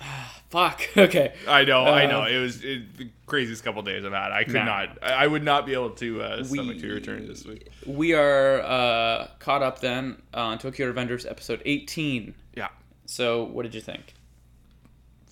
fuck. 0.50 0.82
Okay. 0.96 1.34
I 1.48 1.64
know, 1.64 1.84
I 1.84 2.06
know. 2.06 2.22
Uh, 2.22 2.28
It 2.28 2.38
was 2.40 2.62
it, 2.62 2.96
the 2.96 3.08
craziest 3.26 3.64
couple 3.64 3.82
days 3.82 4.04
I've 4.04 4.12
had. 4.12 4.32
I 4.32 4.44
could 4.44 4.54
Nah. 4.54 4.64
not. 4.64 5.02
I 5.02 5.26
would 5.26 5.42
not 5.44 5.66
be 5.66 5.72
able 5.72 5.90
to 5.90 6.22
uh, 6.22 6.36
We- 6.40 6.44
stomach 6.58 6.78
To 6.80 6.86
Your 6.86 6.96
Eternity 6.98 7.26
this 7.26 7.44
week. 7.44 7.68
We 7.86 8.12
are 8.14 8.60
uh, 8.60 9.28
caught 9.38 9.62
up 9.62 9.80
then 9.80 10.20
on 10.32 10.58
Tokyo 10.58 10.92
Revengers 10.92 11.28
episode 11.28 11.62
18. 11.64 12.34
Yeah. 12.54 12.68
So, 13.06 13.44
what 13.44 13.62
did 13.64 13.74
you 13.74 13.80
think? 13.80 14.14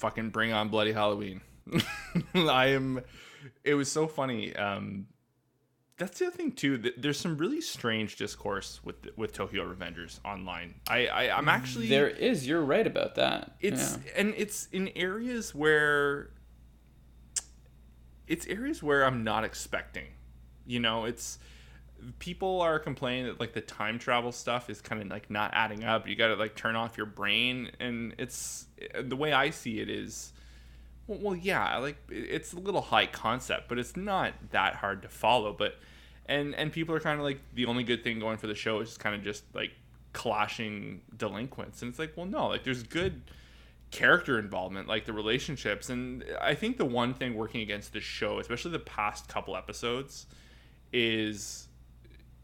Fucking 0.03 0.31
bring 0.31 0.53
on 0.53 0.69
bloody 0.69 0.93
halloween 0.93 1.41
i 2.35 2.67
am 2.67 3.01
it 3.65 3.75
was 3.75 3.91
so 3.91 4.07
funny 4.09 4.55
um 4.57 5.07
that's 5.97 6.19
the 6.19 6.27
other 6.27 6.37
thing 6.37 6.51
too 6.51 6.77
th- 6.79 6.95
there's 6.99 7.19
some 7.21 7.37
really 7.39 7.61
strange 7.61 8.17
discourse 8.17 8.81
with 8.85 8.97
with 9.17 9.33
tokyo 9.33 9.63
revengers 9.65 10.19
online 10.25 10.75
i, 10.89 11.07
I 11.07 11.37
i'm 11.39 11.49
actually 11.49 11.89
There 11.89 12.09
is. 12.09 12.47
You're 12.49 12.65
right 12.65 12.87
about 12.87 13.15
that. 13.15 13.53
it's 13.61 13.97
Yeah. 14.05 14.13
and 14.17 14.35
it's 14.37 14.67
in 14.73 14.89
areas 14.97 15.55
where 15.55 16.31
it's 18.27 18.47
areas 18.47 18.83
where 18.83 19.05
i'm 19.05 19.23
not 19.25 19.45
expecting 19.45 20.07
you 20.67 20.81
know 20.81 21.05
it's 21.05 21.39
people 22.19 22.61
are 22.61 22.79
complaining 22.79 23.27
that 23.27 23.41
like 23.41 23.53
the 23.53 23.61
time 23.61 23.99
travel 23.99 24.33
stuff 24.33 24.69
is 24.71 24.81
kind 24.81 25.01
of 25.01 25.09
like 25.09 25.31
not 25.31 25.51
adding 25.55 25.85
up. 25.85 26.09
You 26.09 26.17
gotta 26.17 26.37
like 26.37 26.57
turn 26.57 26.77
off 26.77 26.97
your 26.97 27.07
brain 27.07 27.71
and 27.81 28.15
it's 28.19 28.67
the 29.01 29.17
way 29.17 29.33
i 29.33 29.51
see 29.51 29.81
it 29.81 29.89
is 29.89 30.33
well, 31.07 31.37
yeah 31.37 31.77
like 31.79 31.97
it's 32.09 32.53
a 32.53 32.59
little 32.59 32.81
high 32.81 33.07
concept 33.07 33.69
but 33.69 33.79
it's 33.79 33.97
not 33.97 34.33
that 34.51 34.77
hard 34.77 35.03
to 35.03 35.09
follow 35.09 35.53
but 35.53 35.77
and 36.27 36.55
and 36.55 36.73
people 36.73 36.95
are 36.95 37.01
kind 37.01 37.19
of 37.19 37.25
like 37.25 37.41
the 37.55 37.67
only 37.67 37.85
good 37.85 38.03
thing 38.03 38.19
going 38.19 38.39
for 38.39 38.47
the 38.47 38.55
show 38.55 38.81
is 38.81 38.97
kind 38.97 39.15
of 39.15 39.23
just 39.23 39.45
like 39.55 39.73
clashing 40.13 41.01
delinquents 41.17 41.83
and 41.83 41.91
it's 41.91 41.99
like 41.99 42.13
well 42.17 42.27
no 42.27 42.49
like 42.49 42.65
there's 42.65 42.83
good 42.83 43.23
character 43.91 44.39
involvement 44.39 44.89
like 44.89 45.05
the 45.05 45.13
relationships 45.13 45.91
and 45.91 46.25
i 46.41 46.55
think 46.55 46.79
the 46.79 46.85
one 46.85 47.13
thing 47.13 47.35
working 47.35 47.61
against 47.61 47.93
this 47.93 48.05
show 48.05 48.39
especially 48.39 48.71
the 48.71 48.79
past 48.79 49.29
couple 49.29 49.57
episodes 49.57 50.27
is 50.93 51.69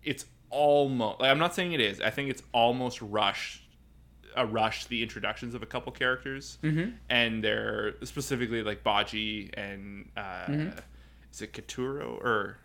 it's 0.02 0.24
almost 0.50 1.20
like 1.20 1.30
i'm 1.30 1.38
not 1.38 1.54
saying 1.54 1.72
it 1.72 1.80
is 1.80 2.00
i 2.00 2.10
think 2.10 2.30
it's 2.30 2.42
almost 2.52 3.00
rushed 3.02 3.62
a 4.36 4.46
rush 4.46 4.86
the 4.86 5.02
introductions 5.02 5.54
of 5.54 5.62
a 5.62 5.66
couple 5.66 5.90
characters 5.92 6.58
Mm-hmm. 6.62 6.90
and 7.10 7.42
they're 7.44 7.94
specifically 8.04 8.62
like 8.62 8.82
baji 8.82 9.50
and 9.54 10.08
uh 10.16 10.46
is 11.32 11.42
it 11.42 11.52
katuro 11.52 12.12
or 12.22 12.56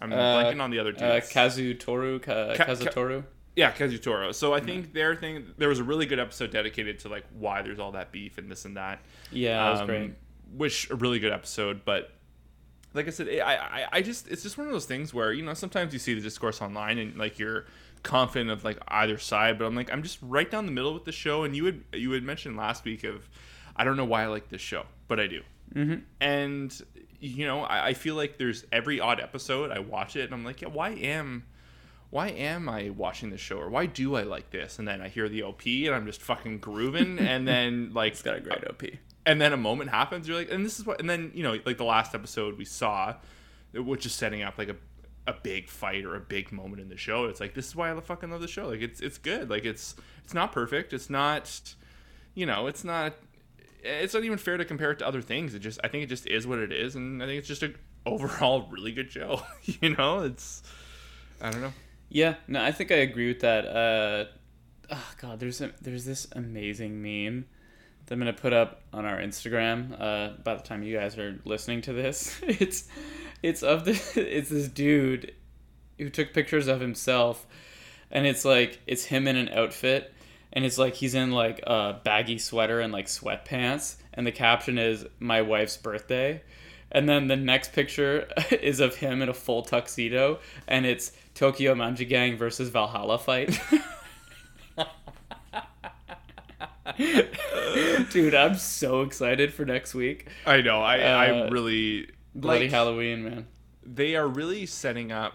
i'm 0.00 0.12
Uh, 0.12 0.16
blanking 0.16 0.60
on 0.62 0.70
the 0.70 0.78
other 0.78 0.92
dudes 0.92 1.02
Uh, 1.02 1.20
Kazu 1.32 1.74
Toru, 1.74 2.18
Ka- 2.20 2.54
Ka- 2.54 2.64
Kazutoru. 2.66 3.24
yeah, 3.56 3.72
Kazutoro. 3.72 4.34
So 4.34 4.52
I 4.54 4.60
think 4.60 4.92
their 4.92 5.14
thing 5.16 5.46
there 5.58 5.68
was 5.70 5.78
a 5.78 5.84
really 5.84 6.04
good 6.06 6.18
episode 6.18 6.50
dedicated 6.50 6.98
to 7.00 7.08
like 7.08 7.24
why 7.38 7.62
there's 7.62 7.78
all 7.78 7.92
that 7.92 8.12
beef 8.12 8.36
and 8.38 8.50
this 8.50 8.64
and 8.66 8.76
that. 8.76 9.00
Yeah, 9.32 9.62
that 9.64 9.70
was 9.70 9.80
Um, 9.80 9.86
great. 9.86 10.10
Which 10.54 10.90
a 10.90 10.94
really 10.96 11.18
good 11.18 11.32
episode, 11.32 11.80
but 11.86 12.12
like 12.96 13.06
I 13.06 13.10
said, 13.10 13.28
I, 13.28 13.54
I 13.54 13.86
I 13.92 14.02
just 14.02 14.26
it's 14.28 14.42
just 14.42 14.58
one 14.58 14.66
of 14.66 14.72
those 14.72 14.86
things 14.86 15.12
where 15.12 15.32
you 15.32 15.44
know 15.44 15.54
sometimes 15.54 15.92
you 15.92 15.98
see 15.98 16.14
the 16.14 16.20
discourse 16.20 16.62
online 16.62 16.98
and 16.98 17.16
like 17.16 17.38
you're 17.38 17.66
confident 18.02 18.50
of 18.50 18.64
like 18.64 18.78
either 18.88 19.18
side, 19.18 19.58
but 19.58 19.66
I'm 19.66 19.74
like 19.74 19.92
I'm 19.92 20.02
just 20.02 20.18
right 20.22 20.50
down 20.50 20.66
the 20.66 20.72
middle 20.72 20.94
with 20.94 21.04
the 21.04 21.12
show. 21.12 21.44
And 21.44 21.54
you 21.54 21.64
would 21.64 21.84
you 21.92 22.10
had 22.12 22.22
mentioned 22.22 22.56
last 22.56 22.84
week 22.84 23.04
of 23.04 23.28
I 23.76 23.84
don't 23.84 23.96
know 23.96 24.04
why 24.04 24.24
I 24.24 24.26
like 24.26 24.48
this 24.48 24.62
show, 24.62 24.84
but 25.08 25.20
I 25.20 25.26
do. 25.26 25.42
Mm-hmm. 25.74 25.96
And 26.20 26.82
you 27.20 27.46
know 27.46 27.62
I, 27.62 27.88
I 27.88 27.94
feel 27.94 28.14
like 28.14 28.38
there's 28.38 28.64
every 28.72 29.00
odd 29.00 29.20
episode 29.20 29.70
I 29.70 29.78
watch 29.80 30.16
it 30.16 30.24
and 30.24 30.34
I'm 30.34 30.44
like 30.44 30.60
yeah 30.60 30.68
why 30.68 30.90
am 30.90 31.44
why 32.10 32.28
am 32.28 32.68
I 32.68 32.90
watching 32.90 33.30
this 33.30 33.40
show 33.40 33.58
or 33.58 33.68
why 33.68 33.86
do 33.86 34.14
I 34.14 34.22
like 34.22 34.50
this? 34.50 34.78
And 34.78 34.86
then 34.86 35.02
I 35.02 35.08
hear 35.08 35.28
the 35.28 35.42
OP 35.42 35.66
and 35.66 35.94
I'm 35.94 36.06
just 36.06 36.22
fucking 36.22 36.58
grooving 36.58 37.18
and 37.18 37.46
then 37.46 37.92
like 37.92 38.12
It's 38.12 38.22
got 38.22 38.36
a 38.36 38.40
great 38.40 38.64
OP. 38.66 38.82
and 39.26 39.40
then 39.40 39.52
a 39.52 39.56
moment 39.56 39.90
happens 39.90 40.26
you're 40.26 40.36
like 40.36 40.50
and 40.50 40.64
this 40.64 40.78
is 40.78 40.86
what 40.86 41.00
and 41.00 41.10
then 41.10 41.30
you 41.34 41.42
know 41.42 41.58
like 41.66 41.76
the 41.76 41.84
last 41.84 42.14
episode 42.14 42.56
we 42.56 42.64
saw 42.64 43.14
which 43.74 44.06
is 44.06 44.14
setting 44.14 44.42
up 44.42 44.56
like 44.56 44.68
a 44.68 44.76
a 45.26 45.34
big 45.42 45.68
fight 45.68 46.04
or 46.04 46.14
a 46.14 46.20
big 46.20 46.52
moment 46.52 46.80
in 46.80 46.88
the 46.88 46.96
show 46.96 47.24
it's 47.24 47.40
like 47.40 47.54
this 47.54 47.66
is 47.66 47.76
why 47.76 47.92
I 47.92 48.00
fucking 48.00 48.30
love 48.30 48.40
the 48.40 48.48
show. 48.48 48.68
Like 48.68 48.80
it's 48.80 49.00
it's 49.00 49.18
good. 49.18 49.50
Like 49.50 49.64
it's 49.64 49.96
it's 50.24 50.34
not 50.34 50.52
perfect. 50.52 50.92
It's 50.92 51.10
not 51.10 51.74
you 52.34 52.46
know 52.46 52.66
it's 52.66 52.84
not 52.84 53.14
it's 53.82 54.14
not 54.14 54.24
even 54.24 54.38
fair 54.38 54.56
to 54.56 54.64
compare 54.64 54.90
it 54.92 54.98
to 55.00 55.06
other 55.06 55.22
things. 55.22 55.54
It 55.54 55.60
just 55.60 55.80
I 55.82 55.88
think 55.88 56.04
it 56.04 56.08
just 56.08 56.26
is 56.26 56.46
what 56.46 56.58
it 56.58 56.72
is 56.72 56.94
and 56.94 57.22
I 57.22 57.26
think 57.26 57.38
it's 57.38 57.48
just 57.48 57.62
a 57.62 57.74
overall 58.04 58.68
really 58.70 58.92
good 58.92 59.10
show 59.10 59.42
you 59.64 59.96
know? 59.96 60.20
It's 60.20 60.62
I 61.40 61.50
don't 61.50 61.60
know. 61.60 61.72
Yeah, 62.08 62.36
no, 62.46 62.62
I 62.62 62.70
think 62.70 62.92
I 62.92 62.96
agree 62.96 63.26
with 63.26 63.40
that. 63.40 63.66
Uh, 63.66 64.24
oh 64.92 65.12
God, 65.20 65.40
there's 65.40 65.60
a, 65.60 65.72
there's 65.82 66.04
this 66.04 66.28
amazing 66.32 67.02
meme 67.02 67.46
that 68.06 68.14
I'm 68.14 68.18
gonna 68.18 68.32
put 68.32 68.52
up 68.52 68.82
on 68.92 69.04
our 69.04 69.18
Instagram. 69.18 70.00
Uh, 70.00 70.36
by 70.42 70.54
the 70.54 70.62
time 70.62 70.82
you 70.82 70.96
guys 70.96 71.18
are 71.18 71.38
listening 71.44 71.82
to 71.82 71.92
this, 71.92 72.38
it's 72.42 72.88
it's 73.42 73.62
of 73.62 73.84
the 73.84 73.92
it's 74.16 74.50
this 74.50 74.68
dude 74.68 75.32
who 75.98 76.10
took 76.10 76.32
pictures 76.32 76.68
of 76.68 76.80
himself, 76.80 77.46
and 78.10 78.26
it's 78.26 78.44
like 78.44 78.80
it's 78.86 79.04
him 79.04 79.26
in 79.26 79.36
an 79.36 79.48
outfit, 79.48 80.12
and 80.52 80.64
it's 80.64 80.78
like 80.78 80.94
he's 80.94 81.14
in 81.14 81.32
like 81.32 81.60
a 81.66 82.00
baggy 82.04 82.38
sweater 82.38 82.80
and 82.80 82.92
like 82.92 83.06
sweatpants, 83.06 83.96
and 84.14 84.26
the 84.26 84.32
caption 84.32 84.78
is 84.78 85.04
"My 85.18 85.42
wife's 85.42 85.76
birthday." 85.76 86.42
And 86.92 87.08
then 87.08 87.26
the 87.26 87.36
next 87.36 87.72
picture 87.72 88.28
is 88.62 88.78
of 88.78 88.94
him 88.94 89.20
in 89.20 89.28
a 89.28 89.34
full 89.34 89.62
tuxedo, 89.62 90.38
and 90.68 90.86
it's 90.86 91.12
Tokyo 91.34 91.74
Manji 91.74 92.08
Gang 92.08 92.36
versus 92.36 92.68
Valhalla 92.68 93.18
fight. 93.18 93.60
Dude, 98.10 98.34
I'm 98.34 98.56
so 98.56 99.02
excited 99.02 99.52
for 99.52 99.64
next 99.64 99.94
week. 99.94 100.28
I 100.46 100.60
know 100.60 100.80
I 100.80 100.98
I 100.98 101.30
Uh, 101.30 101.50
really 101.50 102.10
Bloody 102.34 102.64
like, 102.66 102.70
Halloween, 102.70 103.24
man. 103.24 103.46
they 103.82 104.14
are 104.14 104.28
really 104.28 104.66
setting 104.66 105.10
up. 105.10 105.34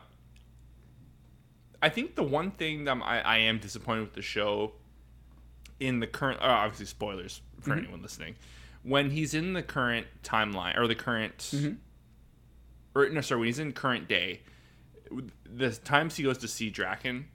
I 1.82 1.89
think 1.89 2.16
the 2.16 2.24
one 2.24 2.52
thing 2.52 2.84
that 2.86 2.97
I, 3.04 3.20
I 3.20 3.38
am 3.39 3.58
disappointed 3.58 4.02
with 4.02 4.14
the 4.14 4.22
show, 4.22 4.74
in 5.80 5.99
the 5.99 6.08
current, 6.08 6.39
oh, 6.41 6.47
obviously 6.47 6.86
spoilers 6.86 7.41
for 7.60 7.72
mm-hmm. 7.72 7.80
anyone 7.80 8.02
listening, 8.04 8.36
when 8.84 9.10
he's 9.10 9.34
in 9.34 9.54
the 9.54 9.64
current 9.64 10.06
timeline 10.24 10.78
or 10.78 10.88
the 10.88 10.95
current, 10.95 11.38
mm-hmm. 11.39 11.74
or 12.93 13.10
no, 13.10 13.22
sorry, 13.22 13.39
when 13.39 13.47
he's 13.47 13.60
in 13.60 13.72
current 13.72 14.08
day, 14.08 14.41
the 15.43 15.72
times 15.72 16.16
he 16.16 16.24
goes 16.24 16.38
to 16.38 16.47
see 16.47 16.70
Draken, 16.70 17.26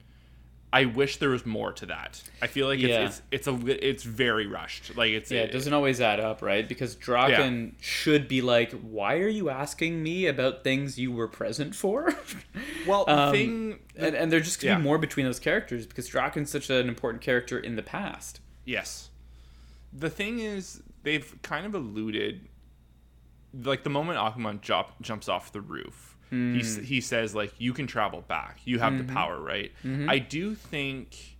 I 0.77 0.85
wish 0.85 1.17
there 1.17 1.29
was 1.29 1.45
more 1.45 1.71
to 1.73 1.85
that. 1.87 2.21
I 2.41 2.47
feel 2.47 2.67
like 2.67 2.79
Yeah. 2.79 3.05
it's, 3.05 3.21
it's 3.31 3.47
it's 3.47 3.47
a 3.47 3.87
it's 3.87 4.03
very 4.03 4.47
rushed. 4.47 4.95
Like 4.95 5.11
it's 5.11 5.31
Yeah, 5.31 5.41
it 5.41 5.51
doesn't 5.51 5.73
always 5.73 5.99
add 6.01 6.19
up, 6.19 6.41
right? 6.41 6.67
Because 6.67 6.95
Draken 6.95 7.75
should 7.81 8.27
be 8.27 8.41
like, 8.41 8.71
"Why 8.73 9.17
are 9.19 9.27
you 9.27 9.49
asking 9.49 10.03
me 10.03 10.27
about 10.27 10.63
things 10.63 10.97
you 10.99 11.11
were 11.11 11.27
present 11.27 11.75
for?" 11.75 12.13
well 12.87 13.05
the 13.05 13.17
Um, 13.19 13.31
thing 13.31 13.79
and, 13.95 14.15
and 14.15 14.31
there 14.31 14.39
just 14.39 14.59
could 14.59 14.67
Yeah. 14.67 14.77
be 14.77 14.83
more 14.83 14.97
between 14.97 15.25
those 15.25 15.39
characters 15.39 15.85
because 15.85 16.07
Draken's 16.07 16.49
such 16.51 16.69
an 16.69 16.87
important 16.87 17.21
character 17.23 17.57
in 17.59 17.75
the 17.75 17.83
past. 17.83 18.39
Yes. 18.65 19.09
The 19.93 20.09
thing 20.09 20.39
is, 20.39 20.83
they've 21.03 21.35
kind 21.41 21.65
of 21.65 21.73
alluded, 21.73 22.47
like 23.53 23.83
the 23.83 23.89
moment 23.89 24.19
Akuman 24.19 24.61
jump, 24.61 24.89
jumps 25.01 25.29
off 25.29 25.51
the 25.53 25.61
roof, 25.61 26.16
he 26.29 26.61
hmm. 26.61 26.83
he 26.83 27.01
says 27.01 27.33
like, 27.33 27.53
"You 27.57 27.73
can 27.73 27.87
travel 27.87 28.21
back. 28.21 28.59
You 28.65 28.79
have 28.79 28.97
the 28.97 29.03
mm-hmm. 29.03 29.15
power, 29.15 29.39
right?" 29.39 29.71
Mm-hmm. 29.83 30.09
I 30.09 30.19
do 30.19 30.55
think 30.55 31.37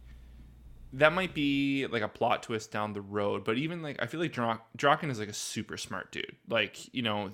that 0.94 1.14
might 1.14 1.34
be 1.34 1.88
like 1.88 2.02
a 2.02 2.08
plot 2.08 2.44
twist 2.44 2.72
down 2.72 2.94
the 2.94 3.02
road, 3.02 3.44
but 3.44 3.58
even 3.58 3.82
like 3.82 4.02
I 4.02 4.06
feel 4.06 4.20
like 4.20 4.32
Dra- 4.32 4.62
Draken 4.76 5.10
is 5.10 5.20
like 5.20 5.30
a 5.30 5.34
super 5.34 5.78
smart 5.78 6.12
dude. 6.12 6.36
Like 6.50 6.94
you 6.94 7.02
know, 7.02 7.32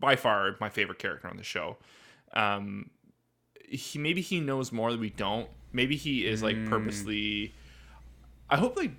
by 0.00 0.16
far 0.16 0.56
my 0.60 0.68
favorite 0.68 0.98
character 0.98 1.28
on 1.28 1.36
the 1.36 1.42
show. 1.42 1.78
Um, 2.34 2.90
he 3.68 3.98
maybe 3.98 4.20
he 4.20 4.40
knows 4.40 4.72
more 4.72 4.92
that 4.92 5.00
we 5.00 5.10
don't. 5.10 5.48
Maybe 5.72 5.96
he 5.96 6.26
is 6.26 6.42
like 6.42 6.56
hmm. 6.56 6.68
purposely. 6.68 7.54
I 8.50 8.56
hope 8.58 8.76
like 8.76 8.92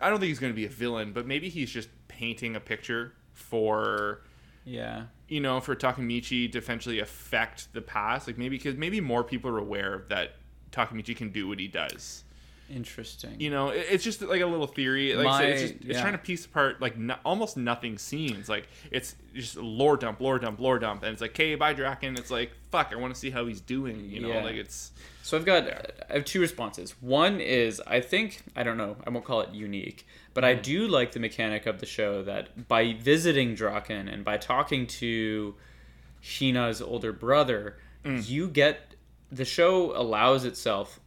I 0.00 0.10
don't 0.10 0.20
think 0.20 0.28
he's 0.28 0.38
going 0.38 0.52
to 0.52 0.56
be 0.56 0.66
a 0.66 0.70
villain, 0.70 1.12
but 1.12 1.26
maybe 1.26 1.48
he's 1.48 1.70
just 1.70 1.88
painting 2.08 2.56
a 2.56 2.60
picture 2.60 3.14
for 3.32 4.22
Yeah. 4.64 5.04
You 5.34 5.40
know, 5.40 5.60
for 5.60 5.74
Takemichi 5.74 6.50
to 6.52 6.58
eventually 6.58 7.00
affect 7.00 7.72
the 7.72 7.80
past. 7.82 8.26
Like 8.28 8.38
maybe 8.38 8.56
because 8.56 8.76
maybe 8.76 9.00
more 9.00 9.24
people 9.24 9.50
are 9.50 9.58
aware 9.58 10.04
that 10.08 10.36
Takemichi 10.70 11.16
can 11.16 11.30
do 11.30 11.48
what 11.48 11.58
he 11.58 11.66
does. 11.68 12.22
Interesting. 12.70 13.38
You 13.40 13.50
know, 13.50 13.68
it, 13.68 13.86
it's 13.90 14.04
just 14.04 14.22
like 14.22 14.40
a 14.40 14.46
little 14.46 14.66
theory. 14.66 15.12
Like 15.14 15.26
I 15.26 15.38
said, 15.40 15.48
it's 15.50 15.60
My- 15.62 15.68
just 15.68 15.74
it's 15.80 15.94
yeah. 15.96 16.00
trying 16.00 16.12
to 16.12 16.18
piece 16.18 16.46
apart 16.46 16.80
like 16.80 16.96
no, 16.96 17.16
almost 17.24 17.56
nothing 17.56 17.98
scenes. 17.98 18.48
Like 18.48 18.68
it's 18.90 19.16
just 19.34 19.56
lore 19.56 19.96
dump, 19.96 20.20
lore 20.20 20.38
dump, 20.38 20.60
lore 20.60 20.78
dump, 20.78 21.02
and 21.02 21.12
it's 21.12 21.20
like, 21.20 21.32
okay, 21.32 21.56
bye 21.56 21.72
Draken. 21.74 22.16
It's 22.16 22.30
like, 22.30 22.52
fuck, 22.70 22.90
I 22.92 22.96
want 22.96 23.12
to 23.12 23.18
see 23.20 23.30
how 23.30 23.44
he's 23.46 23.60
doing. 23.60 24.08
You 24.08 24.20
know, 24.20 24.28
Yeah. 24.28 24.44
like 24.44 24.54
it's 24.56 24.92
So 25.22 25.36
I've 25.36 25.44
got 25.44 25.64
uh, 25.68 25.78
I 26.10 26.12
have 26.14 26.24
two 26.24 26.40
responses. 26.40 26.94
One 27.02 27.40
is 27.40 27.82
I 27.86 28.00
think 28.00 28.42
I 28.56 28.62
don't 28.62 28.78
know 28.78 28.96
I 29.06 29.10
won't 29.10 29.24
call 29.24 29.40
it 29.42 29.50
unique, 29.52 30.06
but 30.34 30.44
I 30.44 30.54
do 30.54 30.88
like 30.88 31.12
the 31.12 31.20
mechanic 31.20 31.66
of 31.66 31.78
the 31.78 31.86
show 31.86 32.22
that 32.24 32.68
by 32.68 32.94
visiting 32.94 33.54
Draken 33.54 34.08
and 34.08 34.24
by 34.24 34.36
talking 34.36 34.86
to 34.88 35.54
Sheena's 36.22 36.82
older 36.82 37.12
brother, 37.12 37.78
mm. 38.04 38.28
you 38.28 38.48
get 38.48 38.96
the 39.30 39.44
show 39.44 39.96
allows 39.96 40.44
itself 40.44 41.00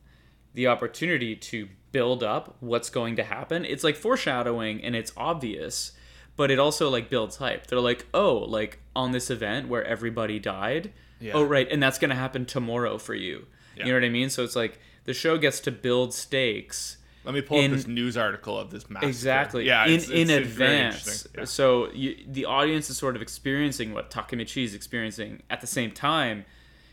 the 0.54 0.68
opportunity 0.68 1.36
to 1.36 1.68
build 1.92 2.24
up 2.24 2.56
what's 2.62 2.90
going 2.90 3.18
to 3.18 3.24
happen. 3.24 3.66
It's 3.66 3.84
like 3.84 3.96
foreshadowing 3.96 4.84
and 4.84 4.96
it's 4.96 5.12
obvious, 5.18 5.92
but 6.36 6.50
it 6.50 6.58
also 6.58 6.90
like 6.90 7.10
builds 7.10 7.38
hype. 7.38 7.68
They're 7.68 7.80
like, 7.80 8.06
"Oh, 8.14 8.38
like 8.38 8.80
on 8.96 9.12
this 9.12 9.30
event 9.30 9.68
where 9.68 9.84
everybody 9.84 10.40
died, 10.40 10.94
Yeah. 11.20 11.34
oh 11.34 11.44
right, 11.44 11.70
and 11.70 11.84
that's 11.84 12.00
going 12.00 12.10
to 12.10 12.16
happen 12.16 12.46
tomorrow 12.46 12.98
for 12.98 13.14
you." 13.14 13.48
Yeah. 13.76 13.86
You 13.86 13.92
know 13.92 14.00
what 14.00 14.06
I 14.06 14.10
mean? 14.10 14.30
So 14.30 14.44
it's 14.44 14.56
like 14.56 14.80
the 15.04 15.14
show 15.14 15.38
gets 15.38 15.60
to 15.62 15.72
build 15.72 16.14
stakes 16.14 16.97
let 17.28 17.36
me 17.36 17.42
pull 17.42 17.60
In- 17.60 17.72
up 17.72 17.78
this 17.78 17.86
news 17.88 18.18
article 18.18 18.58
of 18.58 18.72
this 18.72 18.90
massacre. 18.90 19.10
exactly 19.10 19.66
Yeah, 19.66 19.86
in 19.86 19.94
it's, 19.94 20.10
in 20.10 20.30
it's- 20.30 20.40
advance. 20.40 21.28
Yeah. 21.38 21.44
So 21.46 21.92
you, 21.92 22.16
the 22.28 22.46
audience 22.46 22.90
is 22.90 22.98
sort 22.98 23.16
of 23.16 23.22
experiencing 23.22 23.94
what 23.94 24.10
Takemichi 24.10 24.64
is 24.64 24.74
experiencing 24.74 25.44
at 25.50 25.62
the 25.62 25.68
same 25.68 25.92
time. 25.92 26.46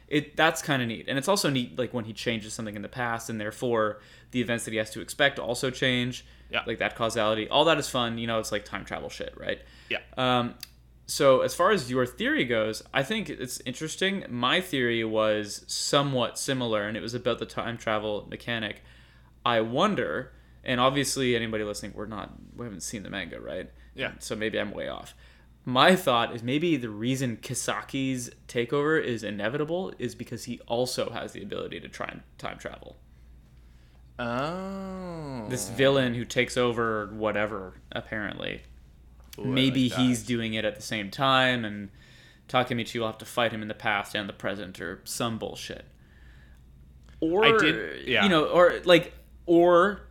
It 0.08 0.36
that's 0.36 0.60
kind 0.60 0.82
of 0.82 0.88
neat, 0.88 1.06
and 1.08 1.16
it's 1.16 1.28
also 1.28 1.48
neat 1.48 1.78
like 1.78 1.94
when 1.94 2.04
he 2.04 2.12
changes 2.12 2.52
something 2.52 2.76
in 2.76 2.82
the 2.82 2.88
past, 2.90 3.30
and 3.30 3.40
therefore 3.40 4.00
the 4.32 4.40
events 4.42 4.64
that 4.66 4.72
he 4.72 4.76
has 4.76 4.90
to 4.90 5.00
expect 5.00 5.38
also 5.38 5.70
change. 5.70 6.24
Yeah. 6.50 6.62
like 6.66 6.78
that 6.78 6.94
causality. 6.94 7.48
All 7.48 7.64
that 7.64 7.78
is 7.78 7.88
fun. 7.88 8.18
You 8.18 8.26
know, 8.28 8.38
it's 8.38 8.52
like 8.52 8.64
time 8.64 8.84
travel 8.84 9.08
shit, 9.08 9.32
right? 9.36 9.60
Yeah. 9.90 9.98
Um, 10.16 10.54
so 11.06 11.40
as 11.40 11.52
far 11.54 11.70
as 11.72 11.90
your 11.90 12.06
theory 12.06 12.44
goes, 12.44 12.82
I 12.92 13.02
think 13.02 13.28
it's 13.28 13.60
interesting. 13.66 14.24
My 14.28 14.60
theory 14.60 15.02
was 15.04 15.64
somewhat 15.66 16.38
similar, 16.38 16.82
and 16.86 16.96
it 16.96 17.00
was 17.00 17.12
about 17.14 17.38
the 17.40 17.46
time 17.46 17.76
travel 17.76 18.26
mechanic. 18.30 18.82
I 19.44 19.60
wonder, 19.60 20.32
and 20.62 20.80
obviously 20.80 21.36
anybody 21.36 21.64
listening, 21.64 21.92
we're 21.94 22.06
not, 22.06 22.32
we 22.56 22.64
haven't 22.64 22.82
seen 22.82 23.02
the 23.02 23.10
manga, 23.10 23.40
right? 23.40 23.70
Yeah. 23.94 24.12
So 24.18 24.34
maybe 24.34 24.58
I'm 24.58 24.70
way 24.72 24.88
off. 24.88 25.14
My 25.66 25.96
thought 25.96 26.34
is 26.34 26.42
maybe 26.42 26.76
the 26.76 26.90
reason 26.90 27.38
Kisaki's 27.38 28.30
takeover 28.48 29.02
is 29.02 29.22
inevitable 29.22 29.92
is 29.98 30.14
because 30.14 30.44
he 30.44 30.60
also 30.66 31.10
has 31.10 31.32
the 31.32 31.42
ability 31.42 31.80
to 31.80 31.88
try 31.88 32.06
and 32.06 32.22
time 32.36 32.58
travel. 32.58 32.96
Oh. 34.18 35.46
This 35.48 35.68
villain 35.70 36.14
who 36.14 36.24
takes 36.24 36.56
over 36.56 37.06
whatever, 37.14 37.74
apparently, 37.92 38.62
Ooh, 39.38 39.44
maybe 39.44 39.88
like 39.88 39.98
he's 39.98 40.22
doing 40.22 40.54
it 40.54 40.64
at 40.64 40.76
the 40.76 40.82
same 40.82 41.10
time 41.10 41.64
and 41.64 41.90
Takemichi 42.48 43.00
will 43.00 43.06
have 43.06 43.18
to 43.18 43.24
fight 43.24 43.52
him 43.52 43.62
in 43.62 43.68
the 43.68 43.74
past 43.74 44.14
and 44.14 44.28
the 44.28 44.34
present 44.34 44.80
or 44.80 45.00
some 45.04 45.38
bullshit. 45.38 45.86
Or 47.20 47.44
I 47.44 47.56
did- 47.56 48.06
yeah. 48.06 48.22
you 48.22 48.28
know, 48.28 48.44
or 48.44 48.80
like 48.84 49.14
or 49.46 50.02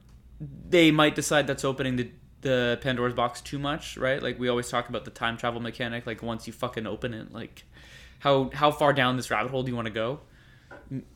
they 0.70 0.92
might 0.92 1.16
decide 1.16 1.48
that's 1.48 1.66
opening 1.66 1.96
the 1.96 2.12
the 2.42 2.78
Pandora's 2.82 3.14
box 3.14 3.40
too 3.40 3.58
much, 3.58 3.98
right? 3.98 4.22
Like 4.22 4.38
we 4.38 4.50
always 4.50 4.70
talk 4.70 4.90
about 4.90 5.06
the 5.06 5.12
time 5.12 5.38
travel 5.38 5.62
mechanic 5.62 6.06
like 6.06 6.22
once 6.22 6.46
you 6.46 6.54
fucking 6.54 6.86
open 6.86 7.14
it, 7.14 7.34
like 7.34 7.64
how 8.20 8.52
how 8.54 8.72
far 8.72 8.94
down 8.94 9.18
this 9.18 9.32
rabbit 9.32 9.50
hole 9.50 9.64
do 9.64 9.72
you 9.72 9.76
want 9.76 9.88
to 9.88 9.94
go? 9.94 10.20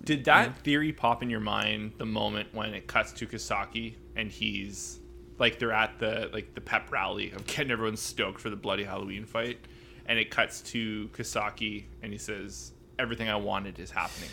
Did 0.03 0.25
that 0.25 0.59
theory 0.59 0.93
pop 0.93 1.21
in 1.21 1.29
your 1.29 1.39
mind 1.39 1.93
the 1.97 2.05
moment 2.05 2.53
when 2.53 2.73
it 2.73 2.87
cuts 2.87 3.11
to 3.13 3.27
Kasaki 3.27 3.95
and 4.15 4.31
he's 4.31 4.99
like 5.37 5.59
they're 5.59 5.71
at 5.71 5.99
the 5.99 6.29
like 6.33 6.53
the 6.55 6.61
pep 6.61 6.91
rally 6.91 7.31
of 7.31 7.45
getting 7.47 7.71
everyone 7.71 7.97
stoked 7.97 8.39
for 8.39 8.49
the 8.49 8.55
bloody 8.55 8.83
Halloween 8.83 9.25
fight, 9.25 9.59
and 10.05 10.17
it 10.17 10.31
cuts 10.31 10.61
to 10.61 11.09
Kasaki 11.09 11.85
and 12.01 12.11
he 12.11 12.17
says, 12.17 12.71
"Everything 12.97 13.29
I 13.29 13.35
wanted 13.35 13.79
is 13.79 13.91
happening." 13.91 14.29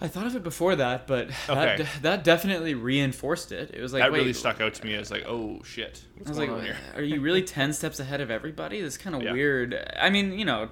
I 0.00 0.06
thought 0.08 0.26
of 0.26 0.36
it 0.36 0.44
before 0.44 0.76
that, 0.76 1.06
but 1.06 1.30
Okay. 1.48 1.76
that, 1.78 1.88
that 2.02 2.24
definitely 2.24 2.74
reinforced 2.74 3.50
it. 3.50 3.70
It 3.74 3.80
was 3.82 3.92
like 3.92 4.02
that 4.02 4.12
wait, 4.12 4.20
really 4.20 4.32
stuck 4.32 4.60
out 4.60 4.74
to 4.74 4.86
me 4.86 4.94
as 4.94 5.10
like, 5.10 5.24
"Oh 5.26 5.60
shit, 5.64 6.02
I 6.04 6.18
what's 6.18 6.28
was 6.30 6.38
going 6.38 6.50
like, 6.50 6.58
on 6.60 6.64
here?" 6.64 6.76
are 6.94 7.02
you 7.02 7.20
really 7.20 7.42
10 7.42 7.72
steps 7.72 7.98
ahead 7.98 8.20
of 8.20 8.30
everybody? 8.30 8.80
That's 8.80 8.96
kind 8.96 9.16
of 9.16 9.22
Yeah. 9.22 9.32
weird. 9.32 9.74
I 9.98 10.10
mean, 10.10 10.38
you 10.38 10.44
know, 10.44 10.68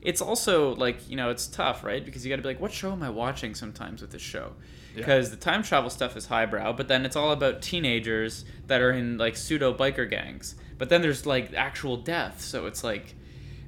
it's 0.00 0.22
also 0.22 0.74
like, 0.76 1.08
you 1.08 1.16
know, 1.16 1.30
it's 1.30 1.46
tough, 1.46 1.84
right? 1.84 2.04
Because 2.04 2.24
you 2.24 2.30
got 2.30 2.36
to 2.36 2.42
be 2.42 2.48
like, 2.48 2.60
what 2.60 2.72
show 2.72 2.92
am 2.92 3.02
I 3.02 3.10
watching 3.10 3.54
sometimes 3.54 4.00
with 4.02 4.10
this 4.12 4.22
show? 4.22 4.52
Because 4.94 5.30
the 5.30 5.36
time 5.36 5.62
travel 5.64 5.90
stuff 5.90 6.16
is 6.16 6.26
highbrow, 6.26 6.72
but 6.74 6.86
then 6.88 7.04
it's 7.04 7.16
all 7.16 7.32
about 7.32 7.60
teenagers 7.62 8.44
that 8.68 8.80
are 8.80 8.92
in 8.92 9.18
like 9.18 9.36
pseudo 9.36 9.74
biker 9.74 10.08
gangs. 10.08 10.54
But 10.78 10.88
then 10.88 11.02
there's 11.02 11.26
like 11.26 11.52
actual 11.52 11.96
death. 11.96 12.40
So 12.40 12.66
it's 12.66 12.84
like, 12.84 13.14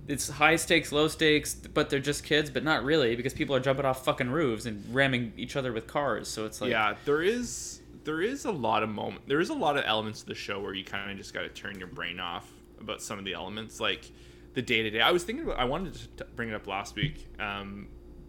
it's 0.08 0.28
high 0.28 0.56
stakes, 0.56 0.92
low 0.92 1.08
stakes, 1.08 1.54
but 1.54 1.90
they're 1.90 1.98
just 1.98 2.24
kids, 2.24 2.50
but 2.50 2.62
not 2.62 2.84
really 2.84 3.16
because 3.16 3.34
people 3.34 3.54
are 3.56 3.60
jumping 3.60 3.84
off 3.84 4.04
fucking 4.04 4.30
roofs 4.30 4.66
and 4.66 4.82
ramming 4.94 5.32
each 5.36 5.56
other 5.56 5.72
with 5.72 5.86
cars. 5.86 6.28
So 6.28 6.44
it's 6.44 6.60
like, 6.60 6.70
yeah, 6.70 6.94
there 7.04 7.22
is 7.22 7.80
there 8.04 8.22
is 8.22 8.44
a 8.44 8.52
lot 8.52 8.82
of 8.82 8.88
moment. 8.88 9.26
There 9.26 9.40
is 9.40 9.50
a 9.50 9.54
lot 9.54 9.76
of 9.76 9.84
elements 9.84 10.22
of 10.22 10.28
the 10.28 10.34
show 10.34 10.60
where 10.60 10.74
you 10.74 10.84
kind 10.84 11.10
of 11.10 11.16
just 11.16 11.34
got 11.34 11.42
to 11.42 11.48
turn 11.48 11.78
your 11.78 11.88
brain 11.88 12.20
off 12.20 12.50
about 12.80 13.02
some 13.02 13.18
of 13.18 13.24
the 13.24 13.34
elements, 13.34 13.80
like 13.80 14.10
the 14.54 14.62
day 14.62 14.82
to 14.82 14.90
day. 14.90 15.00
I 15.00 15.10
was 15.10 15.24
thinking 15.24 15.44
about. 15.44 15.58
I 15.58 15.64
wanted 15.64 15.94
to 16.18 16.24
bring 16.36 16.48
it 16.48 16.54
up 16.54 16.66
last 16.66 16.94
week. 16.94 17.28
Um, 17.40 17.88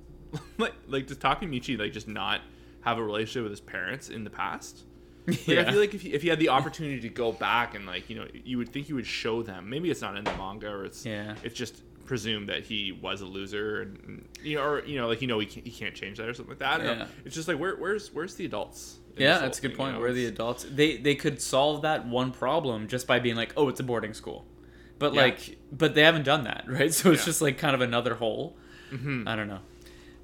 like 0.58 0.74
like 0.88 1.08
does 1.08 1.18
Takemichi 1.18 1.78
like 1.78 1.94
just 1.94 2.08
not 2.08 2.42
have 2.82 2.98
a 2.98 3.04
relationship 3.04 3.44
with 3.44 3.52
his 3.52 3.62
parents 3.62 4.10
in 4.10 4.24
the 4.24 4.30
past? 4.30 4.84
Like, 5.28 5.58
I 5.60 5.72
feel 5.72 5.80
like 5.80 5.94
if 5.94 6.04
you, 6.06 6.14
if 6.14 6.24
you 6.24 6.30
had 6.30 6.40
the 6.40 6.50
opportunity 6.50 7.02
to 7.02 7.10
go 7.10 7.32
back 7.34 7.76
and 7.76 7.86
like 7.86 8.10
you 8.10 8.16
know 8.16 8.26
you 8.46 8.58
would 8.58 8.70
think 8.70 8.88
you 8.90 8.96
would 8.96 9.06
show 9.08 9.44
them. 9.44 9.70
Maybe 9.70 9.92
it's 9.92 10.02
not 10.02 10.16
in 10.18 10.24
the 10.24 10.32
manga 10.38 10.70
or 10.70 10.86
it's 10.86 11.06
Yeah. 11.06 11.36
it's 11.44 11.56
just 11.56 11.82
presumed 12.06 12.48
that 12.48 12.64
he 12.64 12.94
was 12.94 13.20
a 13.20 13.26
loser 13.26 13.82
and, 13.82 14.26
you 14.42 14.56
know 14.56 14.64
or 14.64 14.86
you 14.86 14.98
know 14.98 15.08
like 15.10 15.22
you 15.22 15.28
know 15.28 15.40
he 15.40 15.46
can't, 15.46 15.66
he 15.68 15.72
can't 15.74 15.94
change 15.94 16.18
that 16.18 16.30
or 16.30 16.34
something 16.34 16.52
like 16.52 16.60
that. 16.60 16.82
Know. 16.82 16.94
Yeah. 16.94 17.08
It's 17.26 17.36
just 17.36 17.48
like 17.50 17.60
where 17.60 17.76
where's 17.76 18.14
where's 18.14 18.36
the 18.36 18.46
adults? 18.46 18.98
Yeah, 19.18 19.40
that's 19.40 19.58
a 19.60 19.62
good 19.62 19.70
thing, 19.70 19.72
you 19.72 19.78
point. 19.78 19.94
know? 19.96 20.00
Where 20.00 20.14
the 20.14 20.28
adults 20.28 20.66
they 20.72 20.96
they 20.98 21.16
could 21.16 21.42
solve 21.42 21.82
that 21.82 22.08
one 22.08 22.32
problem 22.32 22.88
just 22.88 23.06
by 23.08 23.20
being 23.20 23.36
like, 23.36 23.52
oh, 23.58 23.68
it's 23.68 23.80
a 23.82 23.84
boarding 23.84 24.14
school, 24.14 24.46
but 25.00 25.14
Yeah. 25.14 25.22
like, 25.24 25.58
but 25.74 25.94
they 25.96 26.04
haven't 26.04 26.24
done 26.24 26.44
that, 26.46 26.64
right? 26.70 26.94
So 26.94 27.12
it's 27.12 27.24
Yeah. 27.24 27.26
just 27.26 27.42
like 27.42 27.58
kind 27.58 27.76
of 27.76 27.82
another 27.82 28.16
hole. 28.16 28.56
Mhm. 28.94 29.28
I 29.28 29.36
don't 29.36 29.50
know, 29.50 29.60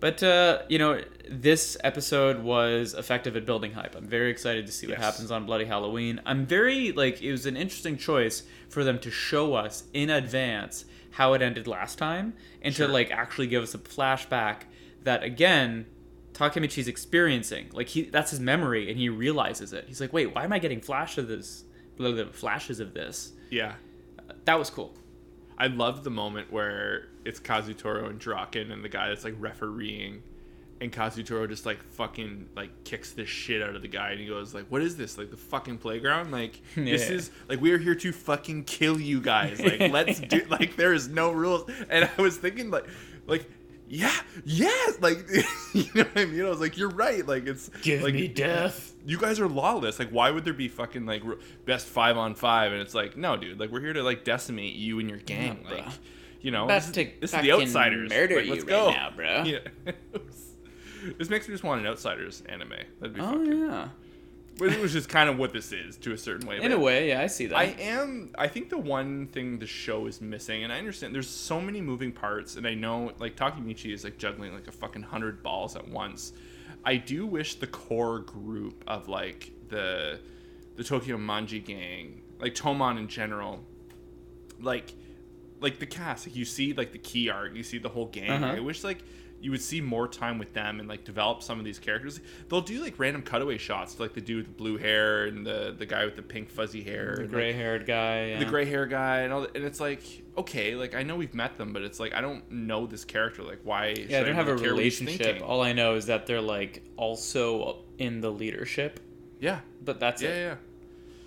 but 0.04 0.22
uh, 0.22 0.64
you 0.68 0.78
know, 0.80 1.02
this 1.30 1.78
episode 1.82 2.44
was 2.44 2.94
effective 2.94 3.38
at 3.38 3.46
building 3.46 3.72
hype. 3.72 3.96
I'm 3.96 4.06
very 4.06 4.30
excited 4.32 4.66
to 4.66 4.72
see 4.74 4.86
what 4.88 4.98
Yes. 4.98 5.06
happens 5.06 5.32
on 5.32 5.46
Bloody 5.46 5.64
Halloween. 5.64 6.20
I'm 6.26 6.46
very 6.46 6.92
like 6.92 7.22
it 7.22 7.32
was 7.32 7.46
an 7.46 7.56
interesting 7.56 7.96
choice 7.98 8.44
for 8.68 8.84
them 8.84 9.00
to 9.00 9.10
show 9.10 9.54
us 9.54 9.86
in 9.94 10.10
advance 10.10 10.84
how 11.12 11.32
it 11.36 11.42
ended 11.42 11.68
last 11.68 11.98
time 11.98 12.34
and 12.62 12.76
Sure. 12.76 12.88
to 12.88 12.92
like 12.94 13.12
actually 13.12 13.48
give 13.48 13.64
us 13.64 13.74
a 13.74 13.78
flashback 13.78 14.64
that 15.04 15.24
again 15.24 15.86
Takemichi's 16.34 16.90
experiencing. 16.90 17.70
Like 17.72 17.88
he 17.88 18.02
that's 18.02 18.32
his 18.32 18.42
memory 18.42 18.90
and 18.90 19.00
he 19.00 19.08
realizes 19.08 19.72
it. 19.72 19.86
He's 19.88 20.02
like, 20.02 20.12
"Wait, 20.12 20.36
why 20.36 20.44
am 20.44 20.52
I 20.52 20.60
getting 20.60 20.82
flash 20.82 21.18
of 21.18 21.30
this 21.30 21.64
flashes 22.34 22.82
of 22.82 22.94
this?" 22.94 23.32
Yeah, 23.50 23.76
That 24.46 24.60
was 24.60 24.70
cool. 24.70 24.94
I 25.58 25.68
love 25.68 26.04
the 26.04 26.10
moment 26.10 26.52
where 26.52 27.08
it's 27.26 27.40
Kazutoro 27.40 28.10
and 28.10 28.20
Draken 28.20 28.72
and 28.72 28.84
the 28.84 28.90
guy 28.90 29.10
that's 29.10 29.24
like 29.24 29.36
refereeing, 29.40 30.24
and 30.82 30.92
Kazutoro 30.92 31.48
just 31.48 31.66
like 31.66 31.82
fucking 31.84 32.50
like 32.56 32.84
kicks 32.84 33.12
the 33.12 33.26
shit 33.26 33.62
out 33.62 33.76
of 33.76 33.82
the 33.82 33.88
guy 33.88 34.12
and 34.12 34.20
he 34.20 34.26
goes 34.28 34.54
like, 34.54 34.66
"What 34.68 34.82
is 34.82 34.98
this? 34.98 35.18
Like 35.18 35.32
the 35.32 35.38
fucking 35.38 35.78
playground? 35.78 36.32
Like 36.32 36.60
this 36.76 37.10
is 37.10 37.32
like 37.48 37.62
we 37.62 37.72
are 37.72 37.78
here 37.78 37.96
to 37.96 38.12
fucking 38.12 38.66
kill 38.66 39.00
you 39.00 39.22
guys. 39.22 39.60
Like 39.60 39.80
let's 39.92 40.20
do 40.20 40.46
like 40.50 40.76
there 40.76 40.94
is 40.94 41.08
no 41.08 41.32
rules." 41.32 41.70
And 41.90 42.10
I 42.18 42.22
was 42.22 42.38
thinking 42.38 42.70
like 42.72 42.86
like. 43.28 43.50
Yeah, 43.96 44.12
yes, 44.44 44.98
like 45.02 45.20
you 45.74 45.84
know 45.94 46.04
what 46.04 46.18
I 46.18 46.26
mean. 46.26 46.44
I 46.44 46.50
was 46.50 46.60
like, 46.60 46.78
"You're 46.78 46.90
right." 46.90 47.24
Like 47.28 47.46
it's 47.46 47.70
like, 47.86 48.34
death. 48.34 48.92
you 49.06 49.20
guys 49.20 49.40
are 49.40 49.48
lawless. 49.48 50.00
Like, 50.00 50.10
why 50.10 50.32
would 50.32 50.44
there 50.46 50.54
be 50.54 50.68
fucking 50.68 51.06
like 51.06 51.22
best 51.66 51.86
five 51.86 52.18
on 52.18 52.34
five? 52.34 52.72
And 52.72 52.82
it's 52.82 52.96
like, 52.96 53.16
no, 53.18 53.38
dude. 53.38 53.60
Like, 53.60 53.70
we're 53.70 53.82
here 53.82 53.94
to 53.94 54.02
like 54.02 54.24
decimate 54.24 54.74
you 54.74 55.00
and 55.00 55.08
your 55.08 55.20
gang. 55.20 55.64
Yeah, 55.70 55.76
like, 55.76 55.86
you 56.42 56.50
know, 56.50 56.66
this, 56.68 56.90
to 56.90 57.02
is- 57.04 57.20
this 57.22 57.34
is 57.36 57.42
the 57.42 57.52
outsiders. 57.52 58.10
murder 58.10 58.38
Like, 58.42 58.50
let's 58.50 58.62
right 58.64 58.70
go. 58.70 58.90
now, 58.90 59.12
bro. 59.16 59.44
Yeah. 59.46 59.60
this 61.20 61.30
makes 61.30 61.48
me 61.48 61.54
just 61.54 61.64
want 61.64 61.82
an 61.82 61.88
outsiders 61.88 62.42
anime. 62.50 62.74
That'd 63.00 63.14
be 63.16 63.22
Oh 63.22 63.26
fucking. 63.26 63.60
yeah. 63.60 63.88
Which 64.58 64.78
was 64.78 64.94
just 64.94 65.10
kind 65.10 65.30
of 65.30 65.38
what 65.40 65.52
this 65.52 65.72
is 65.72 65.98
to 65.98 66.12
a 66.12 66.18
certain 66.18 66.48
way. 66.48 66.62
In 66.62 66.72
a 66.72 66.80
way, 66.80 67.10
yeah, 67.10 67.22
I 67.22 67.28
see 67.28 67.48
that. 67.48 67.58
I 67.58 67.76
am. 67.80 68.32
I 68.38 68.48
think 68.48 68.70
the 68.70 68.78
one 68.78 69.28
thing 69.28 69.58
the 69.58 69.66
show 69.66 70.06
is 70.06 70.22
missing, 70.22 70.64
and 70.64 70.72
I 70.72 70.78
understand 70.78 71.16
there's 71.16 71.30
so 71.30 71.60
many 71.60 71.82
moving 71.82 72.12
parts, 72.12 72.56
and 72.56 72.68
I 72.68 72.76
know 72.76 73.12
like 73.18 73.36
Takemichi 73.36 73.94
is 73.94 74.04
like 74.04 74.18
juggling 74.18 74.54
like 74.54 74.68
a 74.68 74.72
fucking 74.72 75.02
hundred 75.02 75.42
balls 75.42 75.76
at 75.76 75.88
once. 75.88 76.34
I 76.86 76.98
do 76.98 77.26
wish 77.26 77.56
the 77.56 77.68
core 77.68 78.20
group 78.20 78.84
of 78.86 79.08
like 79.08 79.52
the 79.70 80.20
the 80.76 80.84
Tokyo 80.84 81.18
Manji 81.18 81.64
gang, 81.64 82.22
like 82.40 82.54
Toman 82.54 83.00
in 83.00 83.08
general, 83.08 83.64
like 84.60 84.94
like 85.62 85.80
the 85.80 85.88
cast. 85.88 86.28
Like 86.28 86.36
you 86.36 86.46
see 86.46 86.74
like 86.74 86.92
the 86.92 87.00
key 87.00 87.30
art, 87.30 87.54
you 87.54 87.64
see 87.64 87.80
the 87.80 87.90
whole 87.90 88.08
gang. 88.08 88.44
Uh-huh. 88.44 88.58
I 88.58 88.60
wish 88.60 88.84
like 88.84 89.00
you 89.44 89.52
would 89.52 89.62
see 89.62 89.82
more 89.82 90.08
time 90.08 90.40
with 90.40 90.54
them 90.54 90.80
and 90.80 90.88
like 90.88 91.04
develop 91.04 91.44
some 91.44 91.60
of 91.60 91.66
these 91.66 91.78
characters. 91.78 92.22
They'll 92.50 92.62
do 92.62 92.82
like 92.82 92.98
random 92.98 93.22
cutaway 93.24 93.58
shots, 93.58 94.00
like 94.00 94.14
the 94.14 94.22
dude 94.22 94.38
with 94.38 94.46
the 94.48 94.54
blue 94.54 94.78
hair 94.78 95.26
and 95.26 95.46
the 95.46 95.76
the 95.78 95.86
guy 95.86 96.06
with 96.06 96.16
the 96.16 96.22
pink 96.22 96.50
fuzzy 96.50 96.82
hair, 96.82 97.16
The 97.18 97.28
gray 97.28 97.48
like, 97.48 97.56
haired 97.58 97.86
guy. 97.86 98.28
Yeah. 98.30 98.40
the 98.40 98.46
gray 98.46 98.66
hair 98.66 98.86
guy, 98.86 99.18
and 99.20 99.34
all. 99.34 99.42
That, 99.42 99.56
and 99.56 99.66
it's 99.66 99.80
like 99.82 100.02
okay, 100.38 100.76
like 100.76 100.96
I 100.96 101.04
know 101.04 101.16
we've 101.18 101.34
met 101.36 101.58
them, 101.58 101.74
but 101.74 101.82
it's 101.84 102.00
like 102.00 102.14
I 102.14 102.22
don't 102.22 102.50
know 102.50 102.88
this 102.88 103.04
character. 103.06 103.44
Like 103.44 103.60
why? 103.64 103.88
Yeah, 103.88 103.96
should 103.96 104.14
I 104.14 104.24
don't 104.24 104.36
have 104.36 104.48
a 104.48 104.56
really 104.56 104.86
he's 104.86 105.02
relationship. 105.02 105.44
All 105.46 105.62
I 105.62 105.74
know 105.74 105.96
is 105.96 106.06
that 106.06 106.26
they're 106.26 106.42
like 106.42 106.82
also 106.96 107.80
in 107.98 108.22
the 108.22 108.32
leadership, 108.32 109.00
Yeah, 109.40 109.60
but 109.84 110.00
that's 110.00 110.22
yeah, 110.22 110.30
it. 110.30 110.40
yeah. 110.42 110.56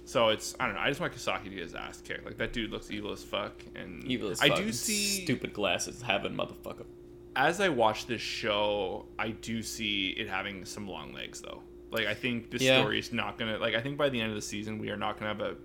So 0.06 0.28
it's 0.28 0.54
I 0.58 0.66
don't 0.66 0.74
know. 0.76 0.80
I 0.80 0.88
just 0.88 1.00
want 1.00 1.12
Kasaki 1.12 1.44
to 1.44 1.50
get 1.50 1.58
his 1.64 1.74
ass 1.74 2.00
kicked. 2.00 2.24
Like 2.24 2.38
that 2.38 2.52
dude 2.52 2.70
looks 2.70 2.90
evil 2.90 3.12
as 3.12 3.22
fuck, 3.22 3.52
and 3.74 4.04
Evil 4.04 4.30
as 4.30 4.40
I 4.40 4.48
fuck. 4.48 4.58
do 4.58 4.72
see 4.72 5.24
stupid 5.24 5.52
glasses 5.52 6.00
having 6.00 6.32
motherfucker. 6.32 6.86
As 7.36 7.60
I 7.60 7.68
watch 7.68 8.06
this 8.06 8.20
show, 8.22 9.06
I 9.18 9.28
do 9.30 9.62
see 9.62 10.08
it 10.08 10.28
having 10.28 10.64
some 10.64 10.88
long 10.88 11.12
legs 11.12 11.40
though. 11.40 11.62
Like 11.90 12.06
I 12.06 12.14
think 12.14 12.50
this 12.50 12.62
Yeah. 12.62 12.80
story 12.80 12.98
is 12.98 13.12
not 13.12 13.38
gonna 13.38 13.58
like 13.58 13.74
I 13.74 13.80
think 13.80 13.96
by 13.96 14.08
the 14.08 14.20
end 14.20 14.30
of 14.30 14.34
the 14.36 14.42
season 14.42 14.78
we 14.78 14.90
are 14.90 14.96
not 14.96 15.18
gonna 15.18 15.28
have 15.32 15.40
a 15.40 15.56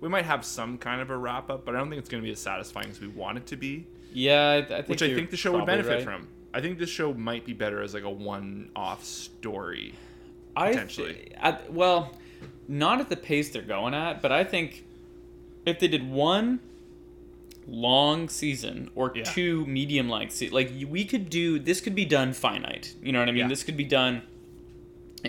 we 0.00 0.08
might 0.08 0.24
have 0.24 0.44
some 0.44 0.78
kind 0.78 1.00
of 1.00 1.10
a 1.10 1.16
wrap 1.16 1.50
up, 1.50 1.64
but 1.64 1.74
I 1.74 1.78
don't 1.78 1.88
think 1.90 2.00
it's 2.00 2.08
gonna 2.08 2.22
be 2.22 2.30
as 2.32 2.40
satisfying 2.40 2.88
as 2.88 3.00
we 3.00 3.08
want 3.08 3.38
it 3.38 3.46
to 3.46 3.56
be. 3.56 3.86
Yeah, 4.12 4.48
I, 4.48 4.56
I 4.58 4.62
think 4.62 4.88
Which 4.88 5.02
I 5.02 5.14
think 5.14 5.30
the 5.30 5.36
show 5.36 5.52
would 5.52 5.66
benefit 5.66 5.96
right. 5.96 6.02
from. 6.04 6.28
I 6.54 6.60
think 6.62 6.78
this 6.78 6.88
show 6.88 7.12
might 7.12 7.44
be 7.44 7.52
better 7.52 7.82
as 7.82 7.92
like 7.94 8.04
a 8.04 8.10
one 8.10 8.70
off 8.74 9.04
story. 9.04 9.94
I 10.56 10.70
potentially. 10.70 11.12
th- 11.12 11.32
at, 11.36 11.72
well, 11.72 12.16
not 12.66 13.00
at 13.00 13.10
the 13.10 13.16
pace 13.16 13.50
they're 13.50 13.60
going 13.62 13.92
at, 13.94 14.22
but 14.22 14.32
I 14.32 14.44
think 14.44 14.84
if 15.66 15.78
they 15.78 15.88
did 15.88 16.08
one 16.10 16.60
long 17.70 18.28
season 18.28 18.90
or 18.94 19.12
Yeah. 19.14 19.24
two 19.24 19.66
medium 19.66 20.08
length 20.08 20.32
se- 20.34 20.50
like 20.50 20.72
we 20.88 21.04
could 21.04 21.28
do 21.28 21.58
this 21.58 21.80
could 21.82 21.94
be 21.94 22.04
done 22.06 22.32
finite 22.32 22.94
you 23.02 23.12
know 23.12 23.18
what 23.18 23.28
i 23.28 23.32
mean 23.32 23.42
Yeah. 23.42 23.48
this 23.48 23.62
could 23.62 23.76
be 23.76 23.84
done 23.84 24.22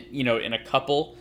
you 0.09 0.23
know 0.23 0.37
in 0.37 0.53
a 0.53 0.63
couple 0.63 1.17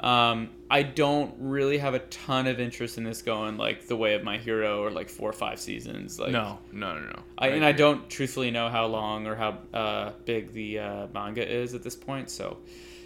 um, 0.00 0.50
i 0.70 0.82
don't 0.82 1.34
really 1.38 1.78
have 1.78 1.94
a 1.94 1.98
ton 1.98 2.46
of 2.46 2.58
interest 2.60 2.96
in 2.98 3.04
this 3.04 3.20
going 3.22 3.56
like 3.58 3.86
the 3.86 3.96
way 3.96 4.14
of 4.14 4.22
my 4.24 4.38
hero 4.38 4.82
or 4.82 4.90
like 4.90 5.08
four 5.10 5.28
or 5.28 5.32
five 5.34 5.58
seasons 5.60 6.18
like 6.18 6.30
no, 6.32 6.58
no, 6.72 6.94
no, 6.98 7.06
no. 7.06 7.18
I, 7.38 7.48
and 7.48 7.64
I 7.64 7.72
don't 7.72 8.08
truthfully 8.08 8.50
know 8.50 8.68
how 8.70 8.86
long 8.86 9.26
or 9.26 9.34
how 9.34 9.58
uh, 9.74 10.12
big 10.24 10.52
the 10.52 10.78
uh, 10.78 11.06
manga 11.12 11.46
is 11.46 11.74
at 11.74 11.82
this 11.82 11.96
point, 11.96 12.30
so 12.30 12.58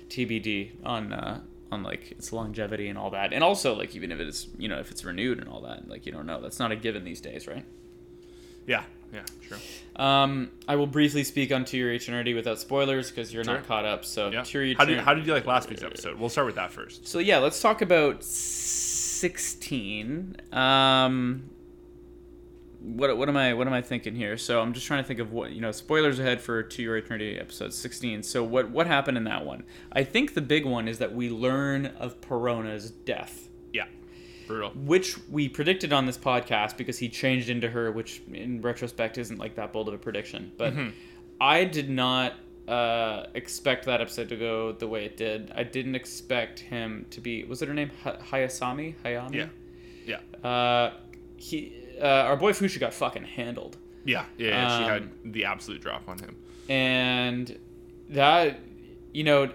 TBD 0.09 0.71
on 0.85 1.13
uh, 1.13 1.41
on 1.73 1.83
like 1.83 2.13
its 2.13 2.33
longevity 2.33 2.89
and 2.89 2.99
all 2.99 3.11
that, 3.11 3.33
and 3.33 3.43
also 3.45 3.75
like 3.75 3.95
even 3.95 4.11
if 4.13 4.21
it 4.21 4.29
is 4.29 4.49
you 4.59 4.69
know 4.69 4.79
if 4.79 4.91
it's 4.91 5.05
renewed 5.05 5.39
and 5.39 5.49
all 5.49 5.61
that, 5.63 5.89
like 5.89 6.07
you 6.07 6.13
don't 6.13 6.27
know. 6.27 6.41
That's 6.41 6.59
not 6.59 6.73
a 6.73 6.77
given 6.77 7.05
these 7.05 7.21
days, 7.21 7.47
right? 7.47 7.65
Yeah, 8.67 8.83
yeah, 9.13 9.23
sure. 9.49 9.59
Um, 9.97 10.51
I 10.69 10.77
will 10.77 10.87
briefly 10.87 11.25
speak 11.25 11.51
on 11.53 11.65
To 11.67 11.77
Your 11.77 11.93
Eternity 11.93 12.35
without 12.35 12.59
spoilers 12.61 13.11
because 13.11 13.33
you're 13.35 13.43
Sure. 13.43 13.55
not 13.55 13.67
caught 13.67 13.85
up. 13.85 14.05
So 14.05 14.31
Yeah. 14.31 14.45
Your 14.53 14.77
How 14.77 14.85
did 14.85 15.01
how 15.01 15.15
did 15.15 15.27
you 15.27 15.33
like 15.33 15.47
last 15.47 15.69
week's 15.69 15.83
episode? 15.83 16.19
We'll 16.19 16.29
start 16.29 16.47
with 16.47 16.57
that 16.57 16.71
first. 16.73 17.09
So 17.09 17.19
yeah, 17.19 17.39
let's 17.39 17.61
talk 17.61 17.83
about 17.83 18.23
sixteen. 19.21 20.37
Um, 20.53 21.51
what 22.83 23.17
what 23.19 23.29
am 23.29 23.37
I 23.37 23.53
what 23.55 23.67
am 23.67 23.73
I 23.73 23.83
thinking 23.83 24.15
here? 24.15 24.37
So 24.37 24.61
I'm 24.61 24.73
just 24.73 24.87
trying 24.87 25.03
to 25.03 25.07
think 25.07 25.21
of 25.21 25.33
what 25.33 25.53
you 25.53 25.61
know. 25.61 25.73
Spoilers 25.73 26.19
ahead 26.19 26.41
for 26.41 26.63
To 26.63 26.83
Your 26.83 26.97
Eternity 26.97 27.39
episode 27.39 27.73
sixteen. 27.75 28.23
So 28.23 28.43
what 28.43 28.71
what 28.71 28.87
happened 28.87 29.17
in 29.17 29.25
that 29.25 29.45
one? 29.45 29.65
I 29.93 30.05
think 30.05 30.35
the 30.35 30.41
big 30.41 30.65
one 30.65 30.89
is 30.89 30.99
that 30.99 31.15
we 31.15 31.29
learn 31.31 31.87
of 31.99 32.21
Parona's 32.21 32.91
death. 32.91 33.49
Yeah, 33.73 33.87
brutal. 34.47 34.71
Which 34.71 35.19
we 35.29 35.49
predicted 35.49 35.93
on 35.93 36.07
this 36.07 36.17
podcast 36.19 36.77
because 36.77 36.99
he 36.99 37.09
changed 37.09 37.51
into 37.51 37.69
her, 37.71 37.93
which 37.93 38.23
in 38.33 38.63
retrospect 38.63 39.19
isn't 39.19 39.39
like 39.39 39.57
that 39.57 39.73
bold 39.73 39.89
of 39.89 39.95
a 39.95 39.99
prediction. 39.99 40.53
But 40.57 40.75
Mm-hmm. 40.75 40.91
I 41.43 41.65
did 41.65 41.89
not 41.89 42.35
uh, 42.69 43.27
expect 43.35 43.87
that 43.87 44.01
episode 44.03 44.29
to 44.29 44.37
go 44.37 44.73
the 44.73 44.87
way 44.87 45.05
it 45.07 45.17
did. 45.17 45.51
I 45.55 45.63
didn't 45.65 45.95
expect 45.95 46.61
him 46.61 47.07
to 47.11 47.21
be. 47.21 47.45
Was 47.45 47.63
it 47.63 47.69
her 47.69 47.75
name 47.75 47.91
Hayasami? 48.05 48.95
Hayami? 49.05 49.49
Yeah, 50.07 50.19
yeah, 50.43 50.49
Uh, 50.49 50.93
he, 51.37 51.75
uh, 52.01 52.05
our 52.29 52.37
boy 52.37 52.53
Fushi 52.53 52.79
got 52.81 52.95
fucking 52.95 53.25
handled, 53.25 53.77
yeah, 54.05 54.25
yeah. 54.39 54.49
yeah. 54.49 54.79
she 54.79 54.85
Um, 54.85 54.91
had 54.91 55.33
the 55.33 55.45
absolute 55.45 55.81
drop 55.81 56.09
on 56.09 56.19
him. 56.19 56.37
and 56.69 57.59
that, 58.11 58.59
you 59.13 59.25
know, 59.25 59.53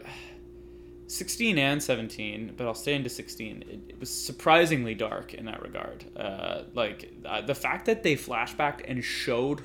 sixteen 1.08 1.58
and 1.58 1.82
seventeen, 1.82 2.54
but 2.58 2.66
I'll 2.68 2.74
stay 2.74 2.93
into 2.96 3.10
sixteen. 3.10 3.64
It, 3.70 3.80
it 3.89 4.00
was 4.00 4.10
surprisingly 4.10 4.96
dark 4.96 5.34
in 5.34 5.46
that 5.46 5.62
regard. 5.62 6.04
Uh, 6.16 6.64
like 6.74 7.12
uh, 7.26 7.41
the 7.41 7.56
fact 7.56 7.86
that 7.88 8.04
they 8.04 8.16
flashbacked 8.16 8.82
and 8.88 9.04
showed 9.04 9.62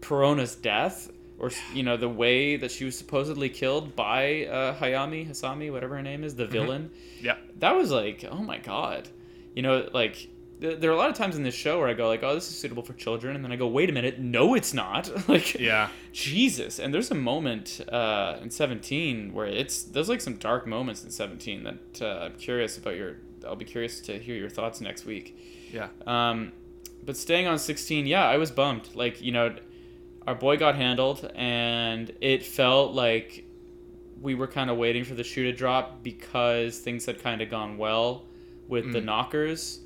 Parona's 0.00 0.54
death, 0.54 1.10
or 1.38 1.50
you 1.72 1.82
know 1.82 1.96
the 1.96 2.08
way 2.08 2.56
that 2.56 2.70
she 2.70 2.84
was 2.84 2.96
supposedly 2.96 3.48
killed 3.48 3.96
by 3.96 4.46
uh, 4.46 4.76
Hayami 4.78 5.28
Hasami, 5.28 5.72
whatever 5.72 5.96
her 5.96 6.02
name 6.02 6.24
is, 6.24 6.34
the 6.36 6.46
villain. 6.46 6.90
Yeah, 7.20 7.36
that 7.58 7.74
was 7.76 7.90
like 7.90 8.24
oh 8.30 8.42
my 8.42 8.58
god 8.58 9.08
you 9.54 9.62
know 9.62 9.88
like 9.94 10.28
there 10.64 10.90
are 10.90 10.94
a 10.94 10.96
lot 10.96 11.10
of 11.10 11.16
times 11.16 11.36
in 11.36 11.42
this 11.42 11.54
show 11.54 11.78
where 11.78 11.88
i 11.88 11.94
go 11.94 12.08
like 12.08 12.22
oh 12.22 12.34
this 12.34 12.48
is 12.48 12.56
suitable 12.58 12.82
for 12.82 12.94
children 12.94 13.36
and 13.36 13.44
then 13.44 13.52
i 13.52 13.56
go 13.56 13.66
wait 13.66 13.90
a 13.90 13.92
minute 13.92 14.18
no 14.18 14.54
it's 14.54 14.72
not 14.72 15.10
like 15.28 15.54
yeah, 15.54 15.88
jesus 16.12 16.78
and 16.78 16.92
there's 16.94 17.10
a 17.10 17.14
moment 17.14 17.80
uh, 17.90 18.38
in 18.42 18.50
17 18.50 19.32
where 19.32 19.46
it's 19.46 19.82
there's 19.84 20.08
like 20.08 20.20
some 20.20 20.36
dark 20.36 20.66
moments 20.66 21.04
in 21.04 21.10
17 21.10 21.64
that 21.64 22.02
uh, 22.02 22.24
i'm 22.24 22.34
curious 22.34 22.78
about 22.78 22.96
your 22.96 23.16
i'll 23.46 23.56
be 23.56 23.64
curious 23.64 24.00
to 24.00 24.18
hear 24.18 24.36
your 24.36 24.50
thoughts 24.50 24.80
next 24.80 25.04
week 25.06 25.36
yeah. 25.72 25.88
um, 26.06 26.52
but 27.04 27.16
staying 27.18 27.46
on 27.46 27.58
16, 27.58 28.06
yeah, 28.06 28.24
I 28.24 28.38
was 28.38 28.50
bummed. 28.50 28.88
Like, 28.94 29.20
you 29.20 29.30
know, 29.30 29.54
our 30.26 30.34
boy 30.34 30.56
got 30.56 30.74
handled, 30.74 31.30
and 31.34 32.10
it 32.22 32.42
felt 32.46 32.92
like 32.94 33.44
we 34.22 34.34
were 34.34 34.46
kind 34.46 34.70
of 34.70 34.78
waiting 34.78 35.04
for 35.04 35.14
the 35.14 35.24
shoe 35.24 35.42
to 35.44 35.52
drop 35.52 36.02
because 36.02 36.78
things 36.78 37.04
had 37.04 37.22
kind 37.22 37.42
of 37.42 37.50
gone 37.50 37.76
well 37.76 38.24
with 38.68 38.90
the 38.92 39.00
Mm. 39.00 39.04
knockers, 39.04 39.80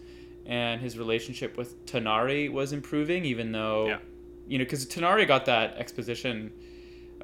and 0.48 0.80
his 0.80 0.96
relationship 0.98 1.56
with 1.56 1.84
Tonari 1.86 2.50
was 2.50 2.72
improving, 2.72 3.24
even 3.24 3.52
though, 3.52 3.86
Yeah. 3.86 3.98
you 4.48 4.58
know, 4.58 4.64
because 4.64 4.84
Tonari 4.86 5.26
got 5.28 5.44
that 5.46 5.76
exposition. 5.78 6.50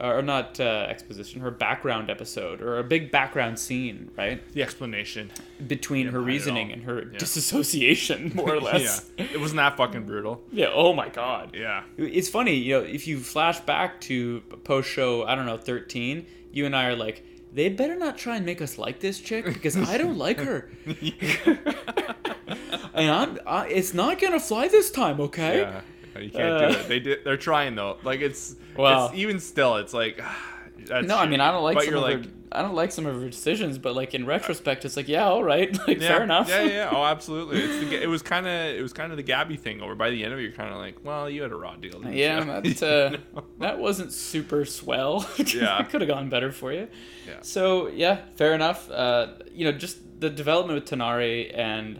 uh, 0.01 0.09
Or 0.17 0.23
not 0.23 0.59
uh, 0.59 0.87
exposition, 0.91 1.41
her 1.41 1.53
background 1.53 2.11
episode, 2.11 2.61
or 2.61 2.79
a 2.81 2.83
big 2.85 3.13
background 3.13 3.57
scene, 3.61 4.11
right? 4.19 4.41
The 4.53 4.61
explanation. 4.63 5.31
Between 5.69 6.07
Yeah, 6.07 6.13
her 6.13 6.21
reasoning 6.21 6.73
and 6.73 6.83
her 6.83 6.99
Yeah. 7.13 7.19
disassociation, 7.19 8.33
more 8.41 8.55
or 8.57 8.61
less. 8.71 9.09
yeah, 9.17 9.27
it 9.33 9.39
wasn't 9.41 9.59
that 9.59 9.77
fucking 9.77 10.03
brutal. 10.05 10.43
Yeah. 10.53 10.71
Oh 10.75 10.93
my 10.95 11.09
god. 11.11 11.55
Yeah, 11.55 11.85
It's 11.97 12.29
funny, 12.29 12.55
you 12.57 12.73
know, 12.75 12.85
if 12.85 13.07
you 13.07 13.21
flash 13.21 13.61
back 13.61 14.01
to 14.09 14.41
post 14.65 14.89
show, 14.91 15.23
I 15.25 15.37
don't 15.37 15.47
know, 15.47 15.59
13, 15.59 16.27
you 16.53 16.67
and 16.67 16.75
I 16.75 16.87
are 16.87 16.97
like, 16.97 17.23
they 17.53 17.69
better 17.69 17.95
not 17.95 18.19
try 18.19 18.35
and 18.37 18.45
make 18.45 18.61
us 18.61 18.79
like 18.79 18.99
this 18.99 19.21
chick 19.21 19.45
because 19.45 19.77
I 19.77 19.97
don't 19.97 20.19
like 20.19 20.41
her. 20.41 20.69
and 22.95 23.11
I'm, 23.11 23.39
I, 23.47 23.67
it's 23.69 23.93
not 23.95 24.21
gonna 24.21 24.41
fly 24.41 24.69
this 24.69 24.91
time, 24.91 25.21
okay? 25.21 25.61
yeah. 25.61 25.81
You 26.21 26.31
can't 26.31 26.43
Uh, 26.53 26.69
do 26.69 26.79
it. 26.79 26.89
They 26.89 27.01
did. 27.01 27.25
They're 27.25 27.37
trying 27.37 27.75
though. 27.75 27.99
Like 28.05 28.21
it's. 28.21 28.55
Well- 28.77 29.07
it's, 29.09 29.15
even 29.17 29.41
still, 29.41 29.77
it's 29.77 29.93
like. 29.93 30.21
That's 30.87 31.07
No, 31.07 31.17
I 31.17 31.27
mean 31.27 31.41
I 31.41 31.51
don't 31.51 31.63
like 31.63 31.77
But 31.77 31.85
some 31.85 31.95
you're 31.95 32.03
of 32.05 32.11
like. 32.21 32.25
her. 32.27 32.31
I 32.53 32.63
don't 32.63 32.75
like 32.75 32.93
some 32.93 33.07
of 33.07 33.21
her 33.21 33.29
decisions, 33.29 33.79
but 33.79 33.97
like 33.97 34.15
in 34.15 34.27
retrospect, 34.27 34.85
it's 34.85 34.97
like 34.97 35.09
yeah, 35.09 35.25
all 35.25 35.43
right, 35.43 35.77
like 35.89 36.01
Yeah, 36.01 36.09
fair 36.09 36.23
enough. 36.23 36.49
Yeah, 36.49 36.63
yeah, 36.63 36.73
yeah. 36.73 36.91
Oh, 36.93 37.03
absolutely. 37.03 37.61
It's 37.63 37.79
the, 37.91 38.01
it 38.03 38.07
was 38.07 38.23
kind 38.23 38.47
of 38.47 38.53
it 38.53 38.83
was 38.83 38.93
kind 38.93 39.11
of 39.11 39.17
the 39.17 39.23
Gabby 39.25 39.57
thing. 39.57 39.81
Over 39.81 39.95
by 39.97 40.11
the 40.11 40.23
end 40.23 40.33
of 40.33 40.39
it, 40.39 40.43
you're 40.43 40.53
kind 40.53 40.71
of 40.71 40.77
like, 40.77 41.03
well, 41.05 41.29
you 41.31 41.43
had 41.43 41.51
a 41.53 41.57
raw 41.57 41.75
deal. 41.77 42.01
Yeah, 42.07 42.45
that 42.45 42.65
uh, 42.83 43.11
You 43.13 43.19
know? 43.35 43.45
that 43.61 43.79
wasn't 43.79 44.13
super 44.13 44.65
swell. 44.65 45.29
Yeah. 45.39 45.83
could 45.85 46.01
have 46.03 46.09
gone 46.09 46.29
better 46.29 46.53
for 46.53 46.73
you. 46.73 46.87
Yeah. 47.27 47.39
So 47.41 47.89
yeah, 47.89 48.21
fair 48.37 48.53
enough. 48.55 48.89
Uh, 48.91 49.29
you 49.53 49.65
know, 49.65 49.73
just 49.73 49.99
the 50.21 50.31
development 50.31 50.79
with 50.81 50.89
Tonari 50.89 51.51
and 51.59 51.99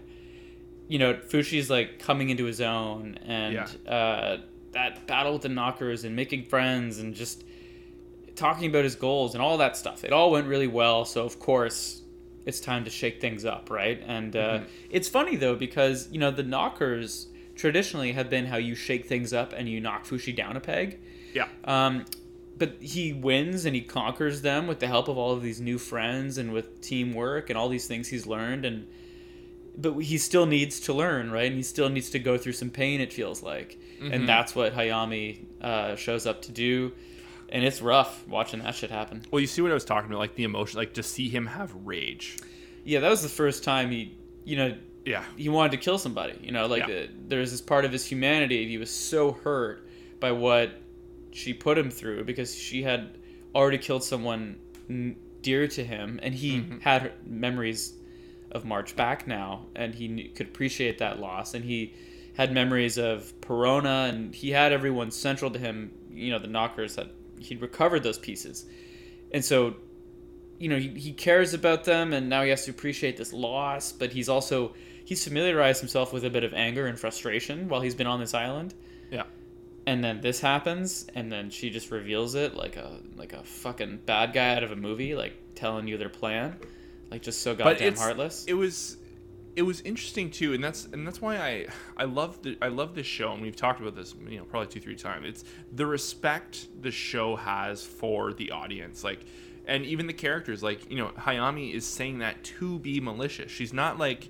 you 0.89 0.99
know 0.99 1.15
Fushi's 1.15 1.71
like 1.71 1.99
coming 1.99 2.29
into 2.31 2.45
his 2.45 2.61
own 2.61 3.19
and 3.25 3.55
uh, 3.87 4.37
that 4.73 5.07
battle 5.07 5.33
with 5.35 5.43
the 5.43 5.49
knockers 5.49 6.05
and 6.05 6.15
making 6.17 6.45
friends 6.45 6.99
and 6.99 7.15
just 7.15 7.45
talking 8.37 8.69
about 8.69 8.85
his 8.85 8.95
goals 8.97 9.35
and 9.35 9.43
all 9.43 9.59
that 9.59 9.77
stuff. 9.77 10.05
It 10.05 10.13
all 10.13 10.31
went 10.31 10.47
really 10.47 10.67
well. 10.67 11.05
So 11.05 11.25
of 11.25 11.39
course. 11.39 12.01
It's 12.47 12.61
time 12.61 12.85
to 12.85 12.91
shake 12.91 13.23
things 13.23 13.47
up, 13.47 13.71
right? 13.71 14.03
And 14.07 14.37
uh, 14.37 14.59
Mhm. 14.59 14.65
it's 14.91 15.09
funny 15.09 15.35
though 15.37 15.55
because 15.57 16.11
you 16.13 16.19
know 16.21 16.31
the 16.31 16.43
knockers 16.43 17.29
traditionally 17.57 18.13
have 18.13 18.29
been 18.29 18.45
how 18.45 18.59
you 18.59 18.75
shake 18.75 19.07
things 19.07 19.33
up 19.33 19.55
and 19.57 19.67
you 19.67 19.81
knock 19.81 20.05
Fushi 20.05 20.37
down 20.37 20.55
a 20.55 20.61
peg. 20.61 20.99
Yeah. 21.33 21.49
Um, 21.65 22.05
but 22.59 22.83
he 22.83 23.15
wins 23.15 23.65
and 23.65 23.75
he 23.75 23.81
conquers 23.81 24.43
them 24.43 24.67
with 24.67 24.79
the 24.81 24.87
help 24.89 25.09
of 25.09 25.17
all 25.17 25.33
of 25.33 25.41
these 25.41 25.59
new 25.59 25.79
friends 25.79 26.37
and 26.37 26.53
with 26.53 26.83
teamwork 26.83 27.49
and 27.49 27.57
all 27.57 27.71
these 27.71 27.87
things 27.87 28.09
he's 28.09 28.27
learned 28.27 28.67
and 28.67 28.89
but 29.77 29.95
he 29.99 30.19
still 30.19 30.47
needs 30.47 30.81
to 30.81 30.93
learn 30.93 31.31
right 31.31 31.47
and 31.47 31.57
he 31.57 31.63
still 31.63 31.89
needs 31.89 32.11
to 32.11 32.19
go 32.19 32.39
through 32.39 32.53
some 32.53 32.71
pain 32.71 33.01
it 33.01 33.13
feels 33.13 33.43
like 33.43 33.79
Mhm. 34.01 34.13
and 34.13 34.29
that's 34.29 34.55
what 34.55 34.75
hayami 34.75 35.45
uh, 35.61 35.97
shows 35.97 36.27
up 36.27 36.43
to 36.43 36.53
do 36.53 36.93
and 37.49 37.65
it's 37.65 37.81
rough 37.83 38.27
watching 38.29 38.61
that 38.61 38.75
shit 38.75 38.91
happen 38.91 39.23
Well, 39.31 39.41
you 39.41 39.47
see 39.47 39.63
what 39.63 39.71
I 39.71 39.75
was 39.75 39.85
talking 39.85 40.11
about, 40.11 40.19
like 40.19 40.35
the 40.35 40.45
emotion, 40.45 40.79
like 40.79 40.95
to 40.95 41.03
see 41.03 41.29
him 41.29 41.47
have 41.47 41.73
rage. 41.85 42.37
yeah 42.85 43.01
that 43.01 43.09
was 43.11 43.23
the 43.23 43.29
first 43.29 43.63
time 43.65 43.91
he 43.91 44.17
you 44.45 44.57
know 44.57 44.77
Yeah. 45.07 45.25
he 45.37 45.49
wanted 45.49 45.73
to 45.73 45.77
kill 45.79 45.99
somebody. 45.99 46.35
You 46.43 46.53
know, 46.53 46.67
like 46.67 46.87
Yeah. 46.89 46.95
uh, 46.95 47.07
there's 47.29 47.51
this 47.51 47.61
part 47.61 47.85
of 47.85 47.93
his 47.93 48.05
humanity. 48.07 48.67
He 48.69 48.79
was 48.79 48.91
so 48.91 49.33
hurt 49.33 49.87
by 50.21 50.33
what 50.33 50.81
she 51.33 51.53
put 51.53 51.77
him 51.77 51.91
through 51.91 52.25
because 52.25 52.55
she 52.57 52.83
had 52.83 53.19
already 53.55 53.79
killed 53.79 54.03
someone 54.05 54.57
dear 55.43 55.69
to 55.69 55.85
him, 55.85 56.19
and 56.23 56.35
he 56.35 56.53
Mm-hmm. 56.59 56.79
had 56.81 57.13
memories 57.27 57.93
of 58.55 58.65
March 58.65 58.97
back 58.97 59.27
now, 59.27 59.67
and 59.75 59.95
he 59.95 60.09
knew, 60.09 60.29
could 60.31 60.47
appreciate 60.47 60.99
that 60.99 61.19
loss, 61.19 61.53
and 61.55 61.65
he 61.65 61.93
had 62.35 62.53
memories 62.53 62.97
of 62.97 63.33
Parona, 63.41 64.09
and 64.09 64.35
he 64.35 64.51
had 64.51 64.73
everyone 64.73 65.11
central 65.11 65.51
to 65.51 65.59
him. 65.59 65.93
You 66.11 66.31
know, 66.33 66.39
the 66.39 66.49
knockers 66.49 66.97
that 66.97 67.09
he'd 67.39 67.61
recovered 67.61 68.03
those 68.03 68.19
pieces, 68.19 68.65
and 69.33 69.45
so 69.45 69.75
you 70.59 70.69
know 70.69 70.79
he, 70.79 70.89
he 70.89 71.13
cares 71.13 71.53
about 71.53 71.83
them 71.85 72.13
and 72.13 72.29
now 72.29 72.45
he 72.45 72.51
has 72.51 72.65
to 72.65 72.71
appreciate 72.71 73.17
this 73.17 73.33
loss 73.33 73.91
but 73.91 74.13
he's 74.13 74.29
also 74.29 74.73
he's 75.05 75.25
familiarized 75.25 75.81
himself 75.81 76.13
with 76.13 76.25
a 76.25 76.31
bit 76.31 76.45
of 76.45 76.55
anger 76.55 76.87
and 76.87 76.97
frustration 76.99 77.69
while 77.69 77.81
he's 77.81 77.97
been 77.97 78.07
on 78.07 78.21
this 78.21 78.35
island 78.35 78.73
Yeah. 79.11 79.25
and 79.85 80.03
then 80.03 80.21
this 80.21 80.39
happens 80.41 81.09
and 81.17 81.31
then 81.31 81.51
she 81.51 81.71
just 81.71 81.91
reveals 81.91 82.37
it 82.37 82.55
like 82.55 82.77
a 82.77 83.01
like 83.17 83.33
a 83.33 83.43
fucking 83.43 84.03
bad 84.07 84.33
guy 84.33 84.55
out 84.55 84.63
of 84.63 84.71
a 84.71 84.77
movie 84.77 85.17
like 85.17 85.35
telling 85.57 85.89
you 85.89 85.99
their 85.99 86.09
plan 86.09 86.57
like 87.15 87.23
just 87.23 87.43
so 87.43 87.55
goddamn 87.55 87.95
heartless 87.97 88.45
It 88.47 88.55
was 88.55 88.97
it 89.57 89.63
was 89.63 89.81
interesting 89.83 90.31
too, 90.33 90.53
and 90.53 90.63
that's 90.65 90.87
and 90.93 91.07
that's 91.07 91.23
why 91.23 91.37
I 91.39 91.67
I 91.97 92.05
love 92.05 92.43
the 92.43 92.59
I 92.61 92.69
love 92.69 92.95
this 92.97 93.07
show, 93.07 93.33
and 93.33 93.41
we've 93.41 93.55
talked 93.55 93.81
about 93.81 93.95
this 93.95 94.15
you 94.29 94.39
know 94.39 94.45
probably 94.45 94.67
two 94.67 94.81
three 94.81 94.97
times. 94.97 95.27
It's 95.29 95.45
the 95.73 95.87
respect 95.87 96.67
the 96.83 96.91
show 96.91 97.37
has 97.37 97.85
for 97.85 98.33
the 98.33 98.51
audience, 98.51 99.05
like, 99.05 99.21
and 99.65 99.85
even 99.87 100.09
the 100.09 100.13
characters, 100.13 100.61
like 100.63 100.91
you 100.91 100.97
know 100.99 101.11
Hayami 101.17 101.73
is 101.73 101.87
saying 101.87 102.19
that 102.19 102.43
to 102.59 102.79
be 102.81 103.01
malicious. 103.01 103.51
She's 103.51 103.73
not 103.73 103.99
like. 103.99 104.29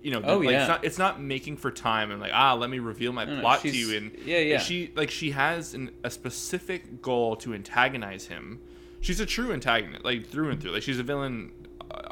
You 0.00 0.12
know, 0.12 0.22
Oh, 0.24 0.38
like, 0.38 0.50
yeah. 0.52 0.60
it's 0.60 0.68
not 0.68 0.84
it's 0.84 0.98
not 0.98 1.20
making 1.20 1.56
for 1.56 1.72
time 1.72 2.12
and 2.12 2.20
like 2.20 2.30
ah 2.32 2.54
let 2.54 2.70
me 2.70 2.78
reveal 2.78 3.12
my 3.12 3.24
No, 3.24 3.34
no, 3.34 3.40
plot 3.40 3.62
to 3.62 3.68
you 3.68 3.96
and 3.96 4.12
yeah, 4.24 4.38
yeah. 4.38 4.58
she 4.60 4.92
like 4.94 5.10
she 5.10 5.32
has 5.32 5.74
an, 5.74 5.90
a 6.04 6.10
specific 6.10 7.02
goal 7.02 7.34
to 7.36 7.52
antagonize 7.52 8.26
him. 8.28 8.60
She's 9.00 9.18
a 9.18 9.26
true 9.26 9.52
antagonist, 9.52 10.04
like 10.04 10.28
through 10.28 10.50
and 10.50 10.62
through. 10.62 10.70
Like 10.70 10.84
she's 10.84 11.00
a 11.00 11.02
villain, 11.02 11.50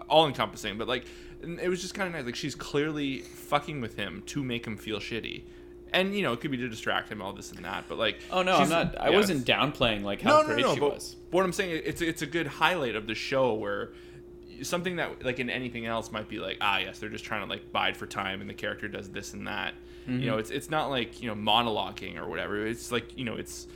all 0.08 0.26
encompassing. 0.26 0.78
But 0.78 0.88
like, 0.88 1.04
it 1.42 1.68
was 1.68 1.80
just 1.80 1.94
kind 1.94 2.06
of 2.08 2.14
nice. 2.14 2.24
Like 2.24 2.36
she's 2.36 2.54
clearly 2.54 3.20
fucking 3.20 3.80
with 3.80 3.96
him 3.96 4.22
to 4.26 4.42
make 4.42 4.66
him 4.66 4.76
feel 4.76 4.98
shitty, 4.98 5.42
and 5.92 6.14
you 6.14 6.22
know 6.22 6.32
it 6.32 6.40
could 6.40 6.50
be 6.50 6.56
to 6.58 6.68
distract 6.68 7.10
him, 7.10 7.20
all 7.22 7.32
this 7.32 7.52
and 7.52 7.64
that. 7.64 7.84
But 7.88 7.98
like, 7.98 8.18
oh 8.30 8.42
no 8.42 8.56
i'm 8.56 8.68
not 8.68 9.00
i 9.00 9.10
yeah, 9.10 9.16
wasn't 9.16 9.46
downplaying 9.46 10.02
like 10.02 10.22
how 10.22 10.30
no, 10.30 10.40
no, 10.42 10.46
great 10.46 10.64
no. 10.64 10.74
she 10.74 10.80
but 10.80 10.94
was 10.94 11.16
what 11.30 11.44
I'm 11.44 11.52
saying, 11.52 11.82
it's 11.84 12.00
it's 12.00 12.22
a 12.22 12.26
good 12.26 12.46
highlight 12.46 12.96
of 12.96 13.06
the 13.06 13.14
show 13.14 13.54
where 13.54 13.92
something 14.62 14.96
that 14.96 15.22
like 15.24 15.38
in 15.38 15.50
anything 15.50 15.84
else 15.84 16.10
might 16.10 16.28
be 16.28 16.38
like 16.38 16.56
ah 16.62 16.78
yes 16.78 16.98
they're 16.98 17.10
just 17.10 17.24
trying 17.24 17.42
to 17.42 17.46
like 17.46 17.72
bide 17.72 17.96
for 17.96 18.06
time 18.06 18.40
and 18.40 18.48
the 18.48 18.54
character 18.54 18.88
does 18.88 19.10
this 19.10 19.34
and 19.34 19.46
that 19.46 19.74
Mm-hmm. 20.06 20.20
you 20.20 20.26
know 20.30 20.38
it's 20.38 20.50
it's 20.50 20.70
not 20.70 20.88
like 20.88 21.20
you 21.20 21.28
know 21.28 21.34
monologuing 21.34 22.16
or 22.16 22.28
whatever 22.28 22.64
it's 22.64 22.92
like 22.92 23.18
you 23.18 23.24
know 23.24 23.34
it's 23.34 23.66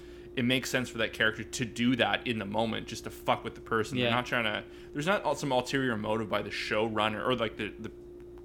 it 0.41 0.45
makes 0.45 0.71
sense 0.71 0.89
for 0.89 0.97
that 0.97 1.13
character 1.13 1.45
to 1.45 1.65
do 1.67 1.95
that 1.97 2.27
in 2.27 2.39
the 2.39 2.47
moment 2.47 2.87
just 2.87 3.05
to 3.05 3.11
fuck 3.11 3.45
with 3.45 3.55
the 3.55 3.61
person 3.61 3.99
Yeah. 3.99 4.05
they're 4.05 4.15
not 4.15 4.25
trying 4.25 4.45
to 4.45 4.65
there's 4.95 5.07
not 5.07 5.39
some 5.39 5.53
ulterior 5.53 5.99
motive 5.99 6.31
by 6.31 6.41
the 6.41 6.49
showrunner 6.49 7.25
or 7.29 7.37
like 7.37 7.59
the 7.59 7.71
the 7.79 7.93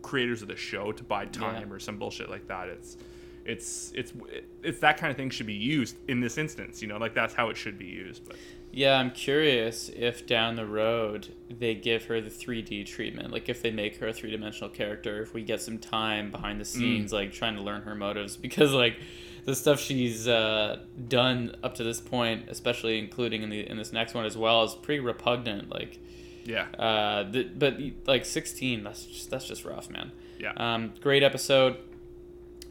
creators 0.02 0.42
of 0.42 0.50
the 0.50 0.58
show 0.58 0.92
to 0.92 1.04
buy 1.06 1.26
time 1.26 1.70
Yeah. 1.70 1.74
or 1.74 1.80
some 1.80 1.98
bullshit 1.98 2.30
like 2.30 2.48
that 2.50 2.68
it's 2.68 2.98
it's 3.46 3.94
it's 3.96 4.12
it's 4.62 4.80
that 4.80 4.98
kind 4.98 5.10
of 5.10 5.16
thing 5.16 5.30
should 5.30 5.46
be 5.48 5.54
used 5.54 5.96
in 6.10 6.20
this 6.20 6.38
instance 6.38 6.82
you 6.82 6.90
know 6.90 6.98
like 6.98 7.14
that's 7.14 7.34
how 7.34 7.48
it 7.50 7.56
should 7.56 7.78
be 7.78 7.86
used 7.86 8.28
but 8.28 8.36
Yeah, 8.74 9.00
I'm 9.00 9.12
curious 9.12 9.90
if 9.96 10.28
down 10.28 10.58
the 10.58 10.66
road 10.66 11.30
they 11.50 11.76
give 11.76 12.04
her 12.08 12.20
the 12.20 12.30
3D 12.30 12.86
treatment. 12.86 13.32
Like 13.32 13.48
if 13.48 13.62
they 13.62 13.72
make 13.72 13.96
her 14.00 14.10
a 14.10 14.14
three 14.14 14.32
dimensional 14.32 14.70
character, 14.70 15.22
if 15.22 15.34
we 15.34 15.44
get 15.44 15.62
some 15.62 15.78
time 15.78 16.30
behind 16.30 16.60
the 16.60 16.66
mm. 16.66 16.76
scenes, 16.76 17.14
like 17.14 17.32
trying 17.32 17.56
to 17.56 17.62
learn 17.62 17.84
her 17.84 17.96
motives, 17.96 18.36
because 18.48 18.74
like 18.74 18.98
the 19.46 19.56
stuff 19.56 19.80
she's 19.80 20.28
uh, 20.28 20.80
done 21.08 21.56
up 21.64 21.76
to 21.76 21.84
this 21.84 22.02
point, 22.02 22.50
especially 22.50 22.98
including 23.00 23.44
in 23.44 23.50
the 23.50 23.70
in 23.70 23.78
this 23.78 23.94
next 23.94 24.14
one 24.14 24.26
as 24.26 24.36
well, 24.38 24.64
is 24.64 24.74
pretty 24.76 25.00
repugnant. 25.00 25.70
Like, 25.70 26.00
yeah 26.46 26.66
uh, 26.78 27.24
the, 27.30 27.44
but 27.44 27.78
like 28.08 28.26
16, 28.26 28.84
that's 28.84 29.06
just 29.06 29.30
that's 29.30 29.46
just 29.48 29.64
rough, 29.66 29.90
man. 29.90 30.12
yeah 30.40 30.54
Um, 30.58 30.94
great 31.02 31.24
episode. 31.24 31.78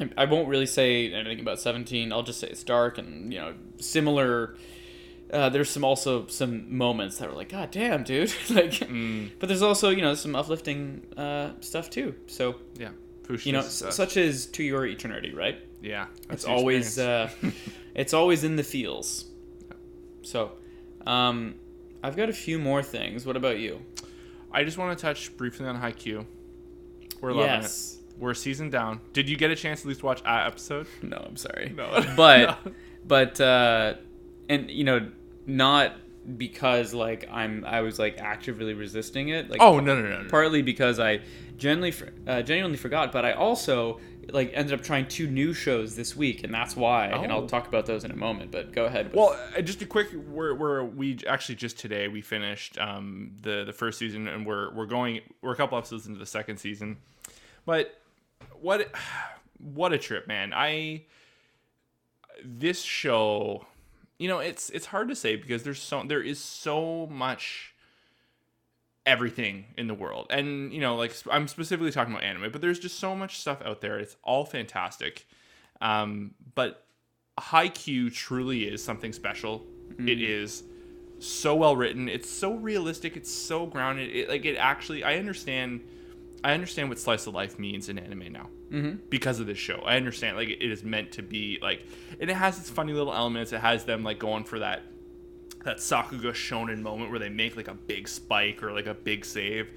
I- 0.00 0.10
I 0.16 0.24
won't 0.24 0.48
really 0.48 0.66
say 0.66 1.12
anything 1.12 1.40
about 1.40 1.60
17. 1.60 2.12
I'll 2.12 2.22
just 2.24 2.40
say 2.40 2.48
it's 2.48 2.64
dark 2.64 2.98
and 2.98 3.32
you 3.32 3.38
know 3.38 3.54
similar. 3.78 4.56
Uh, 5.32 5.48
there's 5.48 5.70
some 5.70 5.84
also 5.84 6.26
some 6.26 6.76
moments 6.76 7.18
that 7.18 7.28
were 7.28 7.34
like, 7.36 7.48
God 7.48 7.70
damn, 7.70 8.02
dude! 8.04 8.32
like, 8.50 8.72
Mm. 8.72 9.30
but 9.38 9.48
there's 9.48 9.62
also 9.62 9.90
you 9.90 10.02
know 10.02 10.14
some 10.14 10.34
uplifting 10.36 11.06
uh, 11.16 11.50
stuff 11.60 11.90
too. 11.90 12.14
So 12.26 12.56
Yeah. 12.78 12.90
Push 13.24 13.46
you 13.46 13.52
know, 13.52 13.60
s- 13.60 13.82
such 13.90 14.16
as 14.16 14.46
to 14.46 14.62
your 14.62 14.86
eternity, 14.86 15.34
right? 15.34 15.58
yeah. 15.82 16.06
It's 16.30 16.44
always 16.44 16.98
uh, 16.98 17.30
it's 17.94 18.14
always 18.14 18.44
in 18.44 18.56
the 18.56 18.62
feels. 18.62 19.26
So, 20.22 20.52
um, 21.06 21.56
I've 22.02 22.16
got 22.16 22.28
a 22.28 22.32
few 22.32 22.58
more 22.58 22.82
things. 22.82 23.26
What 23.26 23.36
about 23.36 23.58
you? 23.58 23.80
I 24.52 24.64
just 24.64 24.78
want 24.78 24.96
to 24.96 25.02
touch 25.02 25.36
briefly 25.36 25.66
on 25.66 25.80
Haikyuu. 25.80 26.24
We're 27.20 27.32
loving 27.32 27.62
yes. 27.62 27.94
it. 27.94 28.20
We're 28.20 28.34
season 28.34 28.70
down. 28.70 29.00
Did 29.12 29.28
you 29.28 29.36
get 29.36 29.50
a 29.50 29.56
chance 29.56 29.82
to 29.82 29.86
at 29.86 29.88
least 29.88 30.02
watch 30.02 30.22
a 30.24 30.46
episode? 30.46 30.86
No, 31.02 31.16
I'm 31.16 31.36
sorry. 31.36 31.72
No. 31.76 32.04
but 32.16 32.58
but 33.06 33.40
uh 33.40 33.94
and 34.48 34.70
you 34.70 34.84
know 34.84 35.10
not 35.46 35.92
because 36.38 36.94
like 36.94 37.28
i'm 37.30 37.64
i 37.66 37.80
was 37.82 37.98
like 37.98 38.18
actively 38.18 38.72
resisting 38.74 39.28
it 39.28 39.50
like 39.50 39.60
oh 39.60 39.78
no 39.78 40.00
no 40.00 40.08
no. 40.08 40.22
no. 40.22 40.28
partly 40.30 40.62
because 40.62 40.98
i 40.98 41.20
genuinely 41.58 41.94
uh, 42.26 42.40
genuinely 42.42 42.78
forgot 42.78 43.12
but 43.12 43.24
i 43.24 43.32
also 43.32 44.00
like 44.30 44.50
ended 44.54 44.72
up 44.72 44.82
trying 44.82 45.06
two 45.06 45.26
new 45.26 45.52
shows 45.52 45.96
this 45.96 46.16
week 46.16 46.42
and 46.42 46.52
that's 46.54 46.74
why 46.74 47.06
and 47.08 47.30
Oh. 47.30 47.36
i'll 47.36 47.46
talk 47.46 47.66
about 47.68 47.84
those 47.84 48.04
in 48.04 48.10
a 48.10 48.16
moment 48.16 48.50
but 48.50 48.72
go 48.72 48.86
ahead 48.86 49.06
with- 49.08 49.16
Well, 49.16 49.38
uh, 49.56 49.60
just 49.60 49.82
a 49.82 49.86
quick. 49.86 50.08
We're, 50.14 50.54
we're 50.54 50.82
we 50.82 51.18
actually 51.28 51.56
just 51.56 51.78
today 51.78 52.08
we 52.08 52.22
finished 52.22 52.78
um, 52.78 53.32
the 53.42 53.64
the 53.64 53.72
first 53.74 53.98
season 53.98 54.26
and 54.26 54.46
we're 54.46 54.72
we're 54.74 54.86
going 54.86 55.20
we're 55.42 55.52
a 55.52 55.56
couple 55.56 55.76
episodes 55.76 56.06
into 56.06 56.18
the 56.18 56.24
second 56.26 56.56
season, 56.56 56.96
but 57.66 58.00
what 58.62 58.90
what 59.58 59.92
a 59.92 59.98
trip, 59.98 60.26
man! 60.26 60.52
I 60.54 61.02
this 62.42 62.82
show, 62.82 63.66
you 64.18 64.28
know, 64.28 64.38
it's 64.38 64.70
it's 64.70 64.86
hard 64.86 65.08
to 65.08 65.16
say 65.16 65.36
because 65.36 65.62
there's 65.62 65.82
so 65.82 66.02
there 66.06 66.22
is 66.22 66.38
so 66.38 67.06
much 67.06 67.74
everything 69.06 69.66
in 69.76 69.86
the 69.86 69.94
world, 69.94 70.26
and 70.30 70.72
you 70.72 70.80
know, 70.80 70.96
like 70.96 71.14
I'm 71.30 71.48
specifically 71.48 71.90
talking 71.90 72.12
about 72.12 72.24
anime, 72.24 72.52
but 72.52 72.60
there's 72.60 72.78
just 72.78 72.98
so 72.98 73.14
much 73.14 73.38
stuff 73.38 73.60
out 73.62 73.80
there. 73.80 73.98
It's 73.98 74.16
all 74.22 74.44
fantastic, 74.44 75.26
um, 75.80 76.34
but 76.54 76.86
Haikyuu 77.38 78.12
truly 78.12 78.64
is 78.64 78.82
something 78.82 79.12
special. 79.12 79.64
It 79.98 80.20
is 80.20 80.64
so 81.18 81.54
well 81.54 81.76
written. 81.76 82.08
It's 82.08 82.30
so 82.30 82.54
realistic. 82.54 83.16
It's 83.16 83.32
so 83.32 83.66
grounded. 83.66 84.14
It, 84.14 84.28
like 84.28 84.44
it 84.44 84.56
actually, 84.56 85.04
I 85.04 85.16
understand. 85.18 85.80
I 86.44 86.52
understand 86.52 86.88
what 86.90 86.98
slice 86.98 87.26
of 87.26 87.34
life 87.34 87.58
means 87.58 87.88
in 87.88 87.98
anime 87.98 88.30
now 88.32 88.50
Mhm. 88.70 88.98
because 89.08 89.40
of 89.40 89.46
this 89.46 89.58
show. 89.58 89.82
I 89.84 89.96
understand 89.96 90.36
like 90.36 90.48
it 90.50 90.62
is 90.70 90.84
meant 90.84 91.12
to 91.12 91.22
be 91.22 91.58
like, 91.62 91.82
and 92.20 92.30
it 92.30 92.34
has 92.34 92.58
its 92.58 92.68
funny 92.70 92.92
little 92.92 93.14
elements. 93.14 93.52
It 93.52 93.60
has 93.60 93.84
them 93.84 94.04
like 94.04 94.18
going 94.18 94.44
for 94.44 94.58
that 94.58 94.82
that 95.64 95.78
Sakuga 95.78 96.32
shonen 96.34 96.82
moment 96.82 97.10
where 97.10 97.18
they 97.18 97.30
make 97.30 97.56
like 97.56 97.68
a 97.68 97.74
big 97.74 98.06
spike 98.06 98.62
or 98.62 98.72
like 98.72 98.86
a 98.86 98.92
big 98.92 99.24
save. 99.24 99.70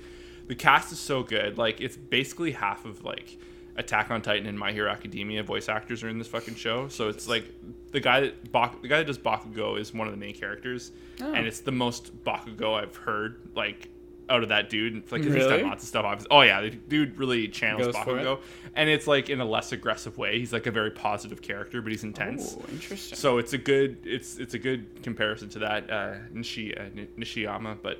The 0.48 0.56
cast 0.56 0.92
is 0.92 1.00
so 1.00 1.24
good. 1.24 1.58
Like 1.58 1.80
it's 1.80 1.96
basically 1.96 2.52
half 2.52 2.84
of 2.86 3.04
like 3.06 3.38
Attack 3.78 4.10
on 4.12 4.22
Titan 4.24 4.48
and 4.48 4.58
My 4.58 4.72
Hero 4.74 4.90
Academia 4.92 5.44
voice 5.44 5.70
actors 5.70 6.04
are 6.04 6.10
in 6.10 6.18
this 6.18 6.28
fucking 6.28 6.56
show. 6.56 6.88
So 6.90 7.10
it's 7.10 7.28
like 7.28 7.46
the 7.92 8.00
guy 8.02 8.20
that 8.22 8.52
Bak- 8.52 8.82
the 8.82 8.88
guy 8.88 8.98
that 8.98 9.06
does 9.08 9.20
Bakugo 9.20 9.80
is 9.80 9.94
one 9.94 10.08
of 10.08 10.14
the 10.14 10.18
main 10.20 10.34
characters, 10.34 10.92
Oh. 11.22 11.32
and 11.32 11.46
it's 11.48 11.60
the 11.62 11.72
most 11.72 12.24
Bakugo 12.26 12.74
I've 12.74 12.96
heard 12.98 13.50
like 13.56 13.88
out 14.30 14.44
of 14.44 14.50
that 14.50 14.70
dude. 14.70 14.96
Like 15.12 15.22
'cause 15.22 15.34
he's 15.34 15.36
Really? 15.46 15.58
done 15.62 15.70
lots 15.70 15.84
of 15.84 15.90
stuff. 15.90 16.06
Obviously. 16.06 16.28
Oh 16.32 16.42
yeah, 16.42 16.62
the 16.62 16.70
dude 16.72 17.18
really 17.18 17.48
channels 17.48 17.96
for 18.04 18.18
it? 18.20 18.24
Bakugo, 18.26 18.40
and 18.76 18.90
it's 18.90 19.08
like 19.08 19.30
in 19.30 19.40
a 19.42 19.46
less 19.46 19.72
aggressive 19.72 20.18
way. 20.18 20.38
He's 20.40 20.52
like 20.54 20.66
a 20.68 20.72
very 20.72 20.92
positive 20.92 21.42
character, 21.42 21.82
but 21.82 21.92
he's 21.92 22.04
intense. 22.04 22.56
oh 22.60 22.66
interesting 22.72 23.18
So 23.18 23.38
it's 23.38 23.54
a 23.54 23.58
good 23.58 23.98
it's 24.06 24.38
it's 24.38 24.54
a 24.54 24.60
good 24.60 25.02
comparison 25.04 25.50
to 25.50 25.60
that 25.60 25.90
uh, 25.90 26.14
Nishi 26.34 26.78
uh, 26.80 26.90
Nishinoya, 27.18 27.78
but 27.82 28.00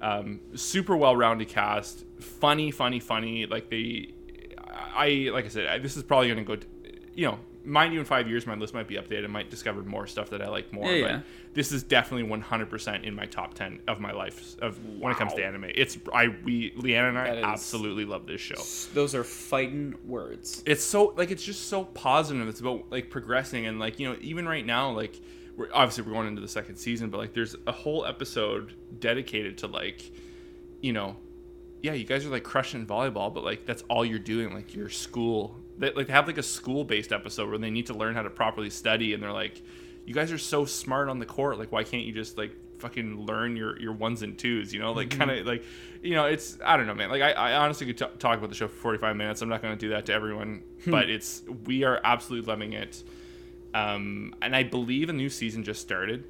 um, 0.00 0.40
super 0.54 0.96
well 0.96 1.16
rounded 1.16 1.48
cast, 1.48 2.04
funny, 2.20 2.70
funny, 2.70 3.00
funny. 3.00 3.46
Like 3.46 3.68
they, 3.70 4.12
I 4.94 5.30
like 5.32 5.44
I 5.44 5.48
said, 5.48 5.66
I, 5.66 5.78
this 5.78 5.96
is 5.96 6.02
probably 6.02 6.28
gonna 6.28 6.44
go. 6.44 6.56
t- 6.56 6.66
you 7.14 7.26
know, 7.26 7.38
mind 7.68 7.92
you, 7.92 8.00
in 8.00 8.04
five 8.04 8.28
years 8.28 8.46
my 8.46 8.54
list 8.54 8.74
might 8.74 8.88
be 8.88 8.96
updated. 8.96 9.24
I 9.24 9.28
might 9.28 9.50
discover 9.50 9.82
more 9.82 10.06
stuff 10.06 10.30
that 10.30 10.42
I 10.42 10.48
like 10.48 10.72
more. 10.72 10.90
Yeah, 10.90 11.02
but 11.02 11.10
yeah. 11.10 11.20
this 11.54 11.72
is 11.72 11.82
definitely 11.82 12.24
one 12.24 12.40
hundred 12.40 12.70
percent 12.70 13.04
in 13.04 13.14
my 13.14 13.26
top 13.26 13.54
ten 13.54 13.80
of 13.86 14.00
my 14.00 14.12
life 14.12 14.56
of 14.60 14.78
when 14.98 15.12
it 15.12 15.18
comes 15.18 15.34
to 15.34 15.44
anime. 15.44 15.66
It's 15.74 15.98
I 16.12 16.28
we 16.44 16.72
Leanna 16.76 17.08
and 17.08 17.18
I 17.18 17.24
That 17.26 17.38
is- 17.38 17.44
absolutely 17.44 18.04
love 18.04 18.26
this 18.26 18.40
show 18.40 18.62
those 18.94 19.14
are 19.14 19.24
fighting 19.24 19.94
words 20.04 20.62
it's 20.66 20.84
so 20.84 21.12
like 21.16 21.30
it's 21.30 21.42
just 21.44 21.68
so 21.68 21.84
positive 21.84 22.48
it's 22.48 22.60
about 22.60 22.90
like 22.90 23.10
progressing 23.10 23.66
and 23.66 23.78
like 23.78 23.98
you 23.98 24.08
know 24.08 24.16
even 24.20 24.46
right 24.48 24.64
now 24.64 24.90
like 24.90 25.20
we're 25.56 25.68
obviously 25.72 26.04
we're 26.04 26.12
going 26.12 26.28
into 26.28 26.40
the 26.40 26.48
second 26.48 26.76
season 26.76 27.10
but 27.10 27.18
like 27.18 27.34
there's 27.34 27.54
a 27.66 27.72
whole 27.72 28.04
episode 28.06 28.74
dedicated 29.00 29.58
to 29.58 29.66
like 29.66 30.10
you 30.80 30.92
know 30.92 31.16
yeah, 31.82 31.92
you 31.92 32.04
guys 32.04 32.26
are 32.26 32.30
like 32.30 32.44
crushing 32.44 32.86
volleyball, 32.86 33.32
but 33.32 33.44
like 33.44 33.64
that's 33.64 33.82
all 33.88 34.04
you're 34.04 34.18
doing. 34.18 34.52
Like 34.54 34.74
your 34.74 34.88
school, 34.88 35.56
they 35.78 35.92
like 35.92 36.06
they 36.06 36.12
have 36.12 36.26
like 36.26 36.38
a 36.38 36.42
school 36.42 36.84
based 36.84 37.12
episode 37.12 37.48
where 37.48 37.58
they 37.58 37.70
need 37.70 37.86
to 37.86 37.94
learn 37.94 38.14
how 38.14 38.22
to 38.22 38.30
properly 38.30 38.70
study, 38.70 39.14
and 39.14 39.22
they're 39.22 39.32
like, 39.32 39.62
you 40.04 40.14
guys 40.14 40.32
are 40.32 40.38
so 40.38 40.64
smart 40.64 41.08
on 41.08 41.18
the 41.18 41.26
court. 41.26 41.58
Like 41.58 41.72
why 41.72 41.84
can't 41.84 42.04
you 42.04 42.12
just 42.12 42.36
like 42.36 42.52
fucking 42.78 43.26
learn 43.26 43.56
your 43.56 43.78
your 43.80 43.92
ones 43.92 44.22
and 44.22 44.38
twos? 44.38 44.72
You 44.72 44.80
know, 44.80 44.92
like 44.92 45.10
kind 45.10 45.30
of 45.30 45.46
like, 45.46 45.64
you 46.02 46.14
know, 46.14 46.26
it's 46.26 46.58
I 46.64 46.76
don't 46.76 46.86
know, 46.86 46.94
man. 46.94 47.10
Like 47.10 47.22
I, 47.22 47.32
I 47.32 47.56
honestly 47.56 47.86
could 47.86 47.98
t- 47.98 48.18
talk 48.18 48.38
about 48.38 48.50
the 48.50 48.56
show 48.56 48.68
for 48.68 48.76
45 48.76 49.16
minutes. 49.16 49.42
I'm 49.42 49.48
not 49.48 49.62
going 49.62 49.74
to 49.74 49.80
do 49.80 49.90
that 49.90 50.06
to 50.06 50.12
everyone, 50.12 50.62
but 50.86 51.08
it's 51.08 51.42
we 51.64 51.84
are 51.84 52.00
absolutely 52.02 52.48
loving 52.48 52.72
it. 52.72 53.02
Um, 53.74 54.34
and 54.40 54.56
I 54.56 54.62
believe 54.62 55.08
a 55.08 55.12
new 55.12 55.28
season 55.28 55.62
just 55.62 55.80
started 55.82 56.24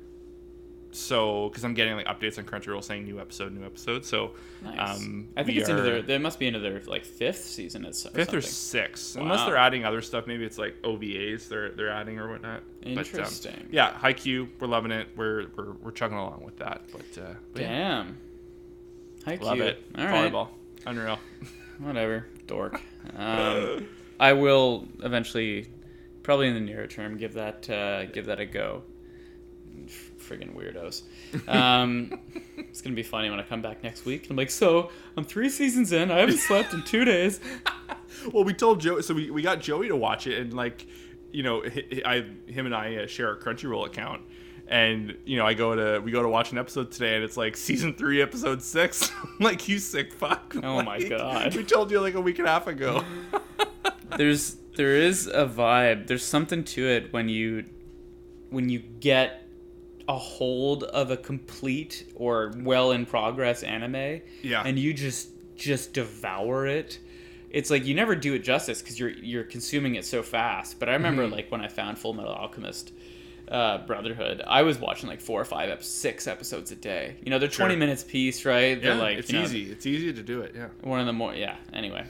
so 0.98 1.48
because 1.48 1.64
I'm 1.64 1.74
getting 1.74 1.94
like 1.94 2.06
updates 2.06 2.38
on 2.38 2.44
Crunchyroll 2.44 2.82
saying 2.82 3.04
new 3.04 3.20
episode, 3.20 3.52
new 3.52 3.64
episode. 3.64 4.04
So 4.04 4.32
Nice. 4.62 4.98
um, 4.98 5.28
I 5.36 5.44
think 5.44 5.58
it's 5.58 5.68
into 5.68 5.82
their. 5.82 6.02
There 6.02 6.18
must 6.18 6.38
be 6.38 6.46
into 6.46 6.58
their 6.58 6.80
like 6.86 7.04
fifth 7.04 7.44
season. 7.44 7.84
It's 7.84 8.02
fifth 8.08 8.34
or 8.34 8.40
sixth, 8.40 9.16
unless 9.16 9.44
they're 9.46 9.56
adding 9.56 9.84
other 9.84 10.02
stuff. 10.02 10.26
Maybe 10.26 10.44
it's 10.44 10.58
like 10.58 10.80
OVAs 10.82 11.48
they're 11.48 11.70
they're 11.70 11.90
adding 11.90 12.18
or 12.18 12.28
whatnot. 12.28 12.62
Interesting. 12.82 13.52
But, 13.52 13.62
um, 13.62 13.68
yeah, 13.70 13.92
Haikyuu, 13.92 14.48
we're 14.60 14.66
loving 14.68 14.90
it. 14.90 15.08
We're 15.16 15.46
we're, 15.56 15.72
we're 15.82 15.90
chugging 15.92 16.18
along 16.18 16.42
with 16.44 16.56
that. 16.58 16.82
But, 16.92 17.22
uh, 17.22 17.34
but 17.52 17.62
yeah, 17.62 18.04
Damn. 19.24 19.40
Love 19.40 19.60
it. 19.60 19.82
All 19.96 20.04
right. 20.06 20.32
Volleyball, 20.32 20.48
unreal. 20.86 21.18
Whatever. 21.78 22.26
Dork. 22.46 22.80
Um, 23.16 23.88
I 24.20 24.34
will 24.34 24.86
eventually, 25.02 25.66
probably 26.22 26.48
in 26.48 26.54
the 26.54 26.60
near 26.60 26.86
term, 26.86 27.16
give 27.16 27.34
that 27.34 27.70
uh, 27.70 28.04
give 28.06 28.26
that 28.26 28.38
a 28.38 28.44
go. 28.44 28.82
F- 30.30 30.38
Friggin' 30.38 30.54
weirdos. 30.54 31.02
Um, 31.48 32.18
it's 32.56 32.80
gonna 32.80 32.96
be 32.96 33.02
funny 33.02 33.30
when 33.30 33.40
I 33.40 33.42
come 33.42 33.62
back 33.62 33.82
next 33.82 34.04
week. 34.04 34.28
I'm 34.30 34.36
like, 34.36 34.50
so 34.50 34.90
I'm 35.16 35.24
three 35.24 35.48
seasons 35.48 35.92
in. 35.92 36.10
I 36.10 36.18
haven't 36.18 36.38
slept 36.38 36.72
in 36.72 36.82
two 36.84 37.04
days. 37.04 37.40
well, 38.32 38.44
we 38.44 38.54
told 38.54 38.80
Joe, 38.80 39.00
so 39.00 39.14
we, 39.14 39.30
we 39.30 39.42
got 39.42 39.60
Joey 39.60 39.88
to 39.88 39.96
watch 39.96 40.26
it, 40.26 40.38
and 40.38 40.54
like, 40.54 40.86
you 41.32 41.42
know, 41.42 41.62
hi- 41.62 41.84
hi- 41.92 42.02
I 42.46 42.50
him 42.50 42.66
and 42.66 42.74
I 42.74 42.96
uh, 42.96 43.06
share 43.06 43.32
a 43.32 43.38
Crunchyroll 43.38 43.86
account, 43.86 44.22
and 44.66 45.16
you 45.24 45.36
know, 45.36 45.46
I 45.46 45.54
go 45.54 45.74
to 45.74 46.00
we 46.00 46.10
go 46.10 46.22
to 46.22 46.28
watch 46.28 46.52
an 46.52 46.58
episode 46.58 46.90
today, 46.90 47.14
and 47.14 47.24
it's 47.24 47.36
like 47.36 47.56
season 47.56 47.94
three, 47.94 48.20
episode 48.22 48.62
six. 48.62 49.10
I'm 49.22 49.36
like, 49.40 49.68
you 49.68 49.78
sick 49.78 50.12
fuck! 50.12 50.54
Oh 50.62 50.82
my 50.82 51.02
God. 51.02 51.54
We 51.54 51.64
told 51.64 51.90
you 51.90 52.00
like 52.00 52.14
a 52.14 52.20
week 52.20 52.38
and 52.38 52.48
a 52.48 52.50
half 52.50 52.66
ago. 52.66 53.04
there's 54.16 54.56
there 54.76 54.94
is 54.96 55.26
a 55.26 55.46
vibe. 55.46 56.06
There's 56.06 56.24
something 56.24 56.64
to 56.64 56.86
it 56.86 57.12
when 57.12 57.28
you 57.28 57.64
when 58.50 58.68
you 58.68 58.78
get 58.78 59.47
a 60.08 60.16
hold 60.16 60.84
of 60.84 61.10
a 61.10 61.16
complete 61.16 62.10
or 62.14 62.52
well 62.58 62.92
in 62.92 63.04
progress 63.06 63.62
anime 63.62 64.20
Yeah. 64.42 64.62
and 64.64 64.78
you 64.78 64.94
just 64.94 65.28
just 65.56 65.92
devour 65.92 66.66
it. 66.66 66.98
It's 67.50 67.70
like 67.70 67.84
you 67.84 67.94
never 67.94 68.14
do 68.16 68.34
it 68.34 68.40
justice 68.40 68.80
because 68.82 68.98
you're 68.98 69.10
you're 69.10 69.44
consuming 69.44 69.94
it 69.96 70.04
so 70.04 70.22
fast. 70.22 70.78
But 70.80 70.88
I 70.88 70.92
remember 70.94 71.24
Mm-hmm. 71.24 71.32
like 71.34 71.50
when 71.52 71.60
I 71.60 71.68
found 71.68 71.98
Full 71.98 72.14
Metal 72.14 72.32
Alchemist 72.32 72.92
uh, 73.48 73.78
Brotherhood, 73.86 74.42
I 74.46 74.62
was 74.62 74.78
watching 74.78 75.08
like 75.08 75.20
four 75.22 75.40
or 75.40 75.44
five, 75.46 75.70
ep- 75.70 75.82
six 75.82 76.26
episodes 76.26 76.70
a 76.70 76.76
day. 76.76 77.16
You 77.22 77.30
know, 77.30 77.38
they're 77.38 77.50
Sure. 77.50 77.64
20 77.66 77.76
minutes 77.78 78.04
piece, 78.04 78.44
right? 78.44 78.80
They're 78.80 78.94
yeah, 78.94 79.00
like 79.00 79.18
it's 79.18 79.30
you 79.32 79.38
know, 79.38 79.44
easy. 79.44 79.70
It's 79.70 79.86
easy 79.86 80.12
to 80.12 80.22
do 80.22 80.42
it. 80.42 80.52
Yeah. 80.54 80.68
one 80.82 81.00
of 81.00 81.06
the 81.06 81.12
more 81.14 81.34
yeah 81.34 81.56
anyway 81.72 82.04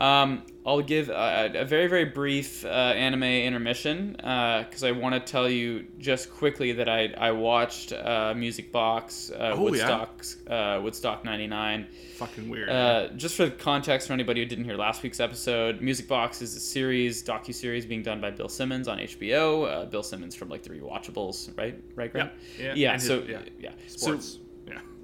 um, 0.00 0.42
i'll 0.66 0.82
give 0.82 1.08
a, 1.08 1.50
a 1.54 1.64
very 1.64 1.86
very 1.86 2.04
brief 2.04 2.64
uh, 2.64 2.68
anime 2.68 3.22
intermission 3.22 4.12
because 4.16 4.82
i 4.84 4.90
want 4.90 5.14
to 5.14 5.20
tell 5.20 5.48
you 5.48 5.86
just 5.98 6.30
quickly 6.30 6.72
that 6.72 6.88
i, 6.88 7.06
I 7.16 7.30
watched 7.32 7.92
uh, 7.92 8.34
music 8.36 8.70
box 8.72 9.30
uh, 9.30 9.36
Oh, 9.38 9.54
yeah? 9.54 9.60
woodstock 9.60 10.24
uh, 10.48 10.80
woodstock 10.82 11.24
99 11.24 11.86
Fucking 12.16 12.50
weird. 12.50 12.68
uh, 12.68 13.08
just 13.16 13.36
for 13.36 13.48
context 13.48 14.06
for 14.08 14.12
anybody 14.12 14.40
who 14.42 14.46
didn't 14.46 14.64
hear 14.66 14.76
last 14.76 15.02
week's 15.02 15.20
episode, 15.20 15.80
Music 15.80 16.06
Box 16.06 16.42
is 16.42 16.54
a 16.54 16.60
series, 16.60 17.22
docu 17.24 17.54
series 17.54 17.86
being 17.86 18.02
done 18.02 18.20
by 18.20 18.30
Bill 18.30 18.50
Simmons 18.50 18.88
on 18.88 18.98
HBO. 18.98 19.66
Uh, 19.66 19.84
Bill 19.86 20.02
Simmons 20.02 20.34
from 20.34 20.50
like 20.50 20.62
the 20.62 20.68
Rewatchables, 20.68 21.56
right? 21.56 21.82
Right, 21.94 22.12
Grant? 22.12 22.30
Yeah, 22.58 22.74
yeah. 22.76 22.92
and 22.92 23.00
his- 23.00 23.10
yeah. 23.26 23.38
yeah, 23.58 23.70
Sports. 23.86 24.26
So 24.32 24.38
yeah. 24.38 24.44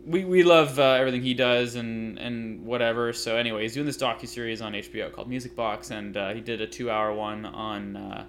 We, 0.07 0.24
we 0.24 0.42
love 0.44 0.78
uh, 0.78 0.92
everything 0.92 1.22
he 1.22 1.34
does 1.34 1.74
and 1.74 2.18
and 2.18 2.64
whatever. 2.64 3.12
So 3.12 3.36
anyway, 3.36 3.62
he's 3.62 3.74
doing 3.74 3.86
this 3.86 3.96
docu 3.96 4.28
series 4.28 4.62
on 4.62 4.72
HBO 4.72 5.12
called 5.12 5.28
Music 5.28 5.57
Box, 5.57 5.90
and 5.90 6.16
uh, 6.16 6.32
he 6.32 6.40
did 6.40 6.61
a 6.61 6.66
two 6.66 6.90
hour 6.90 7.12
one 7.12 7.44
on 7.44 7.96
uh, 7.96 8.26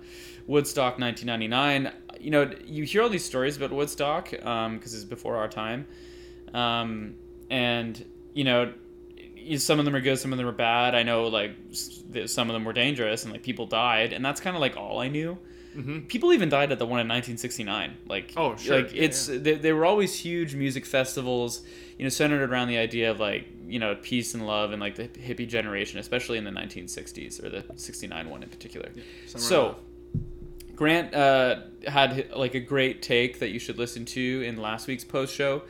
Woodstock 0.47 0.99
1999. 0.99 1.93
You 2.19 2.31
know, 2.31 2.51
you 2.65 2.83
hear 2.83 3.03
all 3.03 3.09
these 3.09 3.25
stories 3.25 3.57
about 3.57 3.71
Woodstock 3.71 4.31
because 4.31 4.93
it's 4.93 5.03
before 5.03 5.37
our 5.37 5.47
time, 5.47 5.87
um, 6.53 7.15
and 7.49 8.03
you 8.33 8.43
know. 8.43 8.73
Some 9.55 9.79
of 9.79 9.85
them 9.85 9.95
are 9.95 10.01
good, 10.01 10.19
some 10.19 10.33
of 10.33 10.37
them 10.37 10.45
are 10.45 10.51
bad. 10.51 10.93
I 10.93 11.03
know, 11.03 11.27
like 11.27 11.55
some 12.25 12.49
of 12.49 12.53
them 12.53 12.65
were 12.65 12.73
dangerous, 12.73 13.23
and 13.23 13.31
like 13.31 13.43
people 13.43 13.65
died, 13.65 14.11
and 14.11 14.25
that's 14.25 14.41
kind 14.41 14.57
of 14.57 14.59
like 14.59 14.75
all 14.75 14.99
I 14.99 15.07
knew. 15.07 15.37
People 16.07 16.33
even 16.33 16.49
died 16.49 16.71
at 16.71 16.79
the 16.79 16.85
one 16.85 16.99
in 16.99 17.07
1969. 17.07 17.97
Like, 18.07 18.31
Mm-hmm. 18.31 18.39
Oh, 18.39 18.55
sure. 18.55 18.81
Like 18.81 18.93
Yeah, 18.93 19.03
it's 19.03 19.27
they, 19.27 19.55
they 19.55 19.73
were 19.73 19.85
always 19.85 20.15
huge 20.17 20.55
music 20.55 20.85
festivals, 20.85 21.61
you 21.97 22.03
know, 22.03 22.09
centered 22.09 22.49
around 22.49 22.67
the 22.67 22.77
idea 22.77 23.11
of 23.11 23.19
like 23.19 23.47
you 23.67 23.79
know 23.79 23.95
peace 24.01 24.33
and 24.33 24.47
love 24.47 24.71
and 24.71 24.81
like 24.81 24.95
the 24.95 25.07
hippie 25.07 25.47
generation, 25.47 25.99
especially 25.99 26.37
in 26.37 26.43
the 26.43 26.51
1960s 26.51 27.43
or 27.43 27.49
the 27.49 27.63
69 27.75 28.29
one 28.29 28.43
in 28.43 28.49
particular. 28.49 28.89
Summer 29.27 29.43
so. 29.43 29.63
Love. 29.63 29.75
Grant 30.75 31.13
uh, 31.15 31.61
had 31.87 32.29
like 32.35 32.53
a 32.53 32.59
great 32.59 33.01
take 33.01 33.39
that 33.39 33.49
you 33.49 33.57
should 33.57 33.79
listen 33.79 34.05
to 34.05 34.43
in 34.45 34.57
last 34.57 34.87
week's 34.87 35.03
post 35.03 35.33
show, 35.33 35.63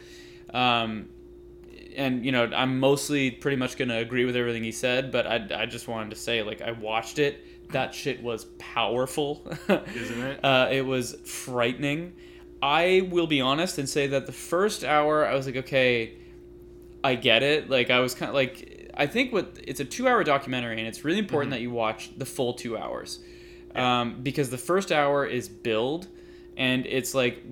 um, 0.53 1.07
and 1.95 2.25
you 2.25 2.33
know 2.33 2.43
I'm 2.53 2.79
mostly 2.81 3.31
pretty 3.31 3.55
much 3.55 3.77
gonna 3.77 3.99
agree 3.99 4.25
with 4.25 4.35
everything 4.35 4.65
he 4.65 4.73
said, 4.73 5.09
but 5.11 5.25
I, 5.25 5.47
I 5.61 5.65
just 5.65 5.87
wanted 5.87 6.09
to 6.09 6.17
say 6.17 6.43
like 6.43 6.61
I 6.61 6.71
watched 6.71 7.19
it, 7.19 7.41
that 7.72 7.93
shit 7.93 8.24
was 8.24 8.45
powerful, 8.57 9.45
Isn't 9.70 10.22
it? 10.22 10.43
Uh, 10.43 10.70
it 10.72 10.86
was 10.86 11.15
frightening. 11.26 12.13
I 12.61 13.07
will 13.11 13.28
be 13.28 13.41
honest 13.41 13.78
and 13.78 13.88
say 13.88 14.07
that 14.07 14.26
the 14.26 14.32
first 14.32 14.84
hour 14.84 15.26
I 15.26 15.36
was 15.36 15.45
like, 15.45 15.57
okay, 15.57 16.13
I 17.03 17.15
get 17.15 17.43
it. 17.43 17.70
Like 17.70 17.89
I 17.89 17.99
was 17.99 18.15
kind 18.15 18.30
of 18.30 18.36
like, 18.36 18.91
I 18.95 19.07
think 19.07 19.32
what 19.32 19.59
it's 19.63 19.80
a 19.80 19.86
two-hour 19.86 20.24
documentary, 20.24 20.80
and 20.80 20.88
it's 20.88 21.03
really 21.03 21.20
important 21.20 21.51
that 21.51 21.61
you 21.61 21.72
watch 21.72 22.11
the 22.18 22.26
full 22.26 22.53
two 22.53 22.78
hours, 22.78 23.20
um, 23.76 24.22
because 24.24 24.49
the 24.49 24.57
first 24.57 24.91
hour 24.91 25.26
is 25.26 25.47
build, 25.47 26.07
and 26.55 26.86
it's 26.88 27.13
like 27.13 27.43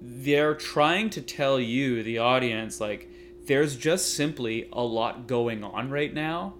they're 0.00 0.54
trying 0.54 1.10
to 1.10 1.20
tell 1.20 1.60
you, 1.60 2.02
the 2.02 2.18
audience, 2.18 2.80
like 2.80 3.10
there's 3.46 3.76
just 3.76 4.14
simply 4.14 4.68
a 4.72 4.82
lot 4.82 5.26
going 5.26 5.62
on 5.62 5.90
right 5.90 6.12
now 6.12 6.54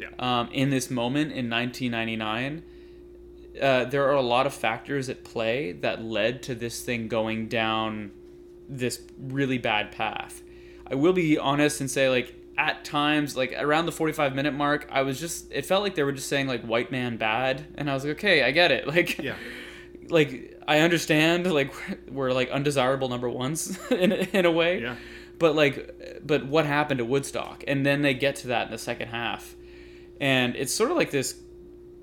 Yeah. 0.00 0.08
um, 0.18 0.48
in 0.52 0.70
this 0.70 0.90
moment 0.90 1.32
in 1.32 1.50
1999. 1.50 2.62
Uh, 3.60 3.84
there 3.84 4.04
are 4.08 4.14
a 4.14 4.22
lot 4.22 4.46
of 4.46 4.54
factors 4.54 5.08
at 5.08 5.24
play 5.24 5.72
that 5.72 6.02
led 6.02 6.42
to 6.44 6.54
this 6.54 6.82
thing 6.82 7.08
going 7.08 7.48
down 7.48 8.10
this 8.68 9.00
really 9.18 9.58
bad 9.58 9.90
path. 9.92 10.42
I 10.86 10.94
will 10.94 11.12
be 11.12 11.36
honest 11.36 11.80
and 11.80 11.90
say, 11.90 12.08
like, 12.08 12.34
at 12.56 12.84
times, 12.84 13.36
like 13.36 13.52
around 13.58 13.86
the 13.86 13.92
45 13.92 14.34
minute 14.34 14.54
mark, 14.54 14.86
I 14.90 15.02
was 15.02 15.18
just, 15.18 15.50
it 15.50 15.66
felt 15.66 15.82
like 15.82 15.94
they 15.96 16.04
were 16.04 16.12
just 16.12 16.28
saying, 16.28 16.46
like, 16.46 16.62
white 16.62 16.90
man 16.92 17.16
bad. 17.16 17.66
And 17.74 17.90
I 17.90 17.94
was 17.94 18.04
like, 18.04 18.12
okay, 18.18 18.42
I 18.44 18.50
get 18.52 18.70
it. 18.70 18.86
Like, 18.94 19.18
Yeah. 19.18 19.34
like, 20.08 20.56
I 20.68 20.78
understand, 20.80 21.52
like, 21.52 21.74
we're 22.08 22.32
like 22.32 22.50
undesirable 22.50 23.08
number 23.08 23.28
ones 23.28 23.78
in, 23.90 24.12
in 24.12 24.44
a 24.46 24.50
way 24.52 24.80
Yeah. 24.82 24.94
but 25.38 25.54
like 25.56 26.22
but 26.24 26.46
what 26.46 26.66
happened 26.66 26.98
to 26.98 27.04
woodstock 27.04 27.64
and 27.66 27.84
then 27.84 28.02
they 28.02 28.14
get 28.14 28.36
to 28.36 28.48
that 28.48 28.66
in 28.66 28.70
the 28.72 28.78
second 28.78 29.08
half 29.08 29.56
and 30.20 30.54
it's 30.56 30.72
sort 30.72 30.90
of 30.90 30.96
like 30.96 31.10
this 31.10 31.34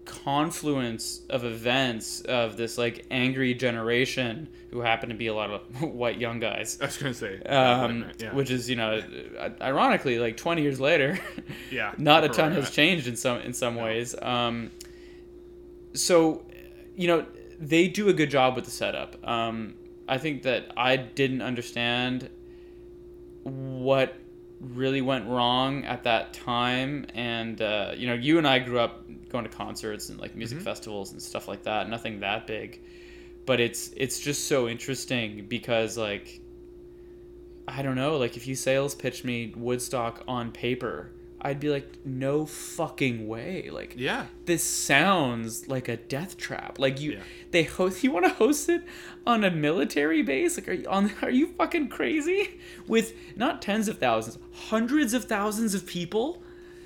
confluence 0.05 1.21
of 1.29 1.43
events 1.43 2.21
of 2.21 2.55
this 2.55 2.77
like 2.77 3.05
angry 3.11 3.53
generation 3.53 4.47
who 4.71 4.79
happen 4.79 5.09
to 5.09 5.15
be 5.15 5.27
a 5.27 5.33
lot 5.33 5.49
of 5.51 5.81
white 5.81 6.17
young 6.17 6.39
guys 6.39 6.77
I 6.81 6.85
was 6.85 6.97
gonna 6.97 7.13
say. 7.13 7.41
um, 7.43 8.05
yeah. 8.17 8.33
which 8.33 8.49
is 8.49 8.69
you 8.69 8.77
know 8.77 9.01
ironically 9.61 10.17
like 10.19 10.37
20 10.37 10.61
years 10.61 10.79
later 10.79 11.19
Yeah, 11.71 11.91
not 11.97 12.23
a 12.23 12.29
ton 12.29 12.51
right. 12.53 12.59
has 12.59 12.71
changed 12.71 13.07
in 13.07 13.15
some 13.17 13.39
in 13.41 13.53
some 13.53 13.75
ways 13.75 14.15
um, 14.21 14.71
so 15.93 16.45
you 16.95 17.07
know 17.07 17.25
they 17.59 17.87
do 17.87 18.07
a 18.07 18.13
good 18.13 18.29
job 18.29 18.55
with 18.55 18.65
the 18.65 18.71
setup 18.71 19.15
um, 19.27 19.73
i 20.07 20.17
think 20.17 20.43
that 20.43 20.71
i 20.77 20.95
didn't 20.95 21.41
understand 21.41 22.29
what 23.43 24.15
really 24.59 25.01
went 25.01 25.27
wrong 25.27 25.85
at 25.85 26.03
that 26.03 26.33
time. 26.33 27.05
And 27.13 27.61
uh, 27.61 27.93
you 27.95 28.07
know 28.07 28.13
you 28.13 28.37
and 28.37 28.47
i 28.47 28.59
grew 28.59 28.79
up 28.79 29.05
going 29.29 29.43
to 29.43 29.49
concerts 29.49 30.09
and 30.09 30.19
like 30.19 30.35
music 30.35 30.59
festivals 30.61 31.11
and 31.11 31.21
stuff 31.21 31.47
like 31.47 31.63
that. 31.63 31.89
Nothing 31.89 32.19
that 32.21 32.47
big. 32.47 32.81
But 33.45 33.59
it's 33.59 33.91
it's 33.95 34.19
just 34.19 34.47
so 34.47 34.67
interesting 34.67 35.45
because 35.47 35.97
like 35.97 36.41
I 37.67 37.81
don't 37.81 37.95
know, 37.95 38.17
like 38.17 38.37
if 38.37 38.47
you 38.47 38.55
sales 38.55 38.95
pitch 38.95 39.23
me 39.23 39.53
Woodstock 39.55 40.23
on 40.27 40.51
paper, 40.51 41.11
I'd 41.47 41.59
be 41.59 41.69
like, 41.69 41.87
no 42.05 42.45
fucking 42.45 43.27
way. 43.27 43.69
Like, 43.71 43.93
Yeah. 43.97 44.25
this 44.45 44.63
sounds 44.63 45.67
like 45.67 45.87
a 45.87 45.97
death 45.97 46.37
trap. 46.37 46.77
Like 46.79 46.99
you, 47.01 47.13
Yeah. 47.13 47.23
they 47.51 47.63
host. 47.63 48.03
You 48.03 48.11
want 48.11 48.25
to 48.25 48.33
host 48.33 48.69
it 48.69 48.83
on 49.25 49.43
a 49.43 49.51
military 49.51 50.21
base? 50.23 50.57
Like, 50.57 50.67
are 50.69 50.73
you 50.73 50.87
on? 50.87 51.11
Are 51.21 51.29
you 51.29 51.47
fucking 51.57 51.89
crazy? 51.89 52.59
With 52.87 53.13
not 53.35 53.61
tens 53.61 53.87
of 53.87 53.97
thousands, 53.97 54.37
hundreds 54.53 55.13
of 55.13 55.25
thousands 55.25 55.73
of 55.73 55.85
people. 55.85 56.41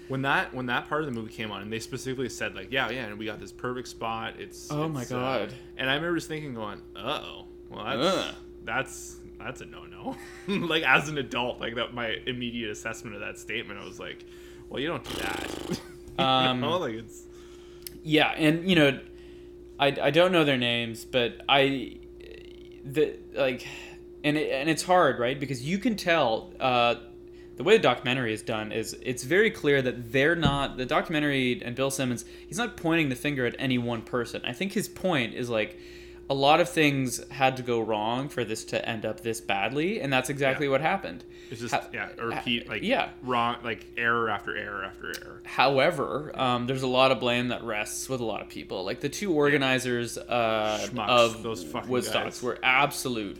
when 0.07 0.22
that 0.24 0.53
when 0.53 0.66
that 0.68 0.88
part 0.89 1.01
of 1.03 1.07
the 1.07 1.14
movie 1.20 1.32
came 1.34 1.51
on 1.51 1.62
and 1.62 1.72
they 1.72 1.80
specifically 1.80 2.28
said 2.28 2.53
like 2.53 2.70
yeah 2.70 2.89
yeah 2.89 3.05
and 3.05 3.18
we 3.18 3.26
got 3.26 3.39
this 3.39 3.51
perfect 3.53 3.88
spot 3.88 4.34
it's 4.39 4.70
Oh 4.70 4.89
my 4.89 5.03
it's, 5.03 5.12
uh," 5.12 5.16
God. 5.20 5.53
and 5.78 5.89
i 5.89 5.93
remember 5.95 6.18
just 6.18 6.28
thinking 6.28 6.53
going 6.53 6.82
oh 6.97 7.45
well 7.70 7.86
that's 7.86 8.16
Ugh. 8.18 8.36
that's 8.66 9.16
that's 9.39 9.62
a 9.62 9.66
no-no 9.66 10.18
like 10.74 10.84
as 10.84 11.07
an 11.07 11.18
adult 11.18 11.62
like 11.62 11.76
that 11.76 11.93
my 11.93 12.18
immediate 12.28 12.70
assessment 12.72 13.16
of 13.16 13.22
that 13.22 13.39
statement 13.39 13.80
i 13.80 13.86
was 13.86 13.99
like 14.01 14.26
well 14.72 14.80
you 14.80 14.88
don't 14.88 15.04
do 15.04 15.14
that 15.18 15.80
Um, 16.22 16.62
know, 16.62 16.78
like 16.78 16.94
it's 16.96 17.24
Yeah, 18.04 18.30
and 18.30 18.68
you 18.70 18.76
know, 18.76 19.00
I, 19.80 19.88
I 20.02 20.12
don't 20.12 20.32
know 20.32 20.44
their 20.44 20.58
names, 20.58 21.06
but 21.06 21.42
I 21.48 21.98
the 22.84 23.18
like, 23.34 23.68
and 24.24 24.38
it, 24.38 24.52
and 24.52 24.70
it's 24.70 24.84
hard, 24.84 25.20
right? 25.20 25.40
Because 25.40 25.64
you 25.64 25.78
can 25.78 25.96
tell 25.96 26.52
uh, 26.60 26.96
the 27.58 27.64
way 27.64 27.78
the 27.78 27.84
documentary 27.84 28.34
is 28.34 28.42
done 28.42 28.72
is 28.72 28.96
it's 29.02 29.24
very 29.24 29.52
clear 29.52 29.82
that 29.82 30.12
they're 30.12 30.36
not 30.36 30.78
the 30.78 30.86
documentary 30.86 31.62
and 31.64 31.76
Bill 31.76 31.92
Simmons. 31.92 32.26
He's 32.48 32.58
not 32.58 32.78
pointing 32.78 33.10
the 33.10 33.16
finger 33.16 33.46
at 33.46 33.56
any 33.60 33.78
one 33.78 34.02
person. 34.02 34.42
I 34.46 34.54
think 34.54 34.74
his 34.74 34.88
point 34.88 35.34
is 35.34 35.50
like. 35.50 35.80
A 36.32 36.36
lot 36.48 36.62
of 36.62 36.70
things 36.70 37.22
had 37.30 37.58
to 37.58 37.64
go 37.64 37.82
wrong 37.82 38.30
for 38.30 38.44
this 38.46 38.64
to 38.66 38.78
end 38.88 39.06
up 39.06 39.20
this 39.20 39.42
badly, 39.42 40.00
and 40.02 40.12
that's 40.14 40.30
exactly 40.30 40.68
Yeah. 40.68 40.72
what 40.72 40.82
happened. 40.82 41.24
it's 41.52 41.60
just 41.60 41.74
Ha- 41.74 41.88
yeah 41.92 42.08
a 42.18 42.26
repeat 42.26 42.70
like 42.70 42.84
yeah. 42.84 43.10
wrong 43.22 43.58
like 43.64 43.86
error 43.98 44.30
after 44.30 44.56
error 44.56 44.84
after 44.86 45.08
error 45.08 45.42
However, 45.44 46.32
um, 46.40 46.68
there's 46.68 46.84
a 46.84 46.88
lot 47.00 47.12
of 47.12 47.20
blame 47.20 47.50
that 47.50 47.62
rests 47.64 48.08
with 48.08 48.22
a 48.22 48.24
lot 48.24 48.42
of 48.42 48.48
people. 48.48 48.86
Like 48.86 49.02
the 49.02 49.10
two 49.10 49.34
organizers 49.34 50.18
uh, 50.18 50.80
Schmucks, 50.90 51.10
of 51.10 51.44
those 51.44 51.62
fucking 51.66 51.90
Woodstock 51.90 52.24
guys. 52.26 52.42
were 52.42 52.58
absolute, 52.64 53.38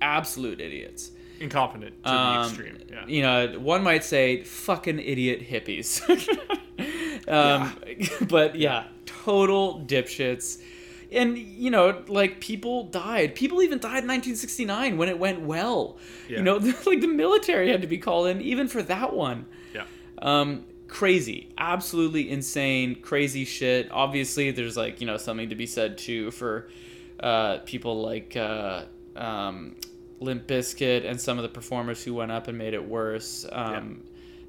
absolute 0.00 0.60
idiots. 0.62 1.10
incompetent 1.40 1.92
to 2.04 2.10
the 2.10 2.16
Um, 2.16 2.44
extreme 2.46 2.78
yeah 2.88 3.04
You 3.06 3.22
know, 3.22 3.58
one 3.60 3.82
might 3.82 4.04
say 4.04 4.42
fucking 4.44 4.98
idiot 5.00 5.40
hippies. 5.50 5.88
um, 7.28 7.76
But 8.28 8.56
yeah, 8.56 8.84
total 9.06 9.84
dipshits. 9.86 10.62
And 11.12 11.36
you 11.38 11.70
know, 11.70 12.02
like 12.08 12.40
people 12.40 12.84
died. 12.84 13.34
People 13.34 13.62
even 13.62 13.78
died 13.78 14.02
in 14.02 14.08
1969 14.08 14.96
when 14.96 15.08
it 15.08 15.18
went 15.18 15.40
well. 15.42 15.98
Yeah. 16.28 16.38
You 16.38 16.42
know, 16.44 16.56
like 16.86 17.00
the 17.00 17.06
military 17.06 17.70
had 17.70 17.82
to 17.82 17.86
be 17.86 17.98
called 17.98 18.28
in 18.28 18.40
even 18.40 18.68
for 18.68 18.82
that 18.84 19.12
one. 19.12 19.46
yeah 19.74 19.84
Um, 20.18 20.64
crazy, 20.88 21.48
absolutely 21.58 22.30
insane, 22.30 22.96
crazy 22.96 23.44
shit. 23.44 23.90
Obviously, 23.90 24.50
there's 24.50 24.76
like 24.76 25.00
you 25.00 25.06
know 25.06 25.16
something 25.16 25.48
to 25.50 25.54
be 25.54 25.66
said 25.66 25.98
too 25.98 26.30
for 26.30 26.68
uh, 27.20 27.58
people 27.64 28.02
like 28.02 28.36
uh, 28.36 28.84
um, 29.16 29.76
Limp 30.20 30.46
Bizkit 30.46 31.04
and 31.08 31.20
some 31.20 31.38
of 31.38 31.42
the 31.42 31.48
performers 31.48 32.02
who 32.02 32.14
went 32.14 32.32
up 32.32 32.48
and 32.48 32.56
made 32.58 32.74
it 32.74 32.84
worse. 32.88 33.46
Um, 33.50 34.02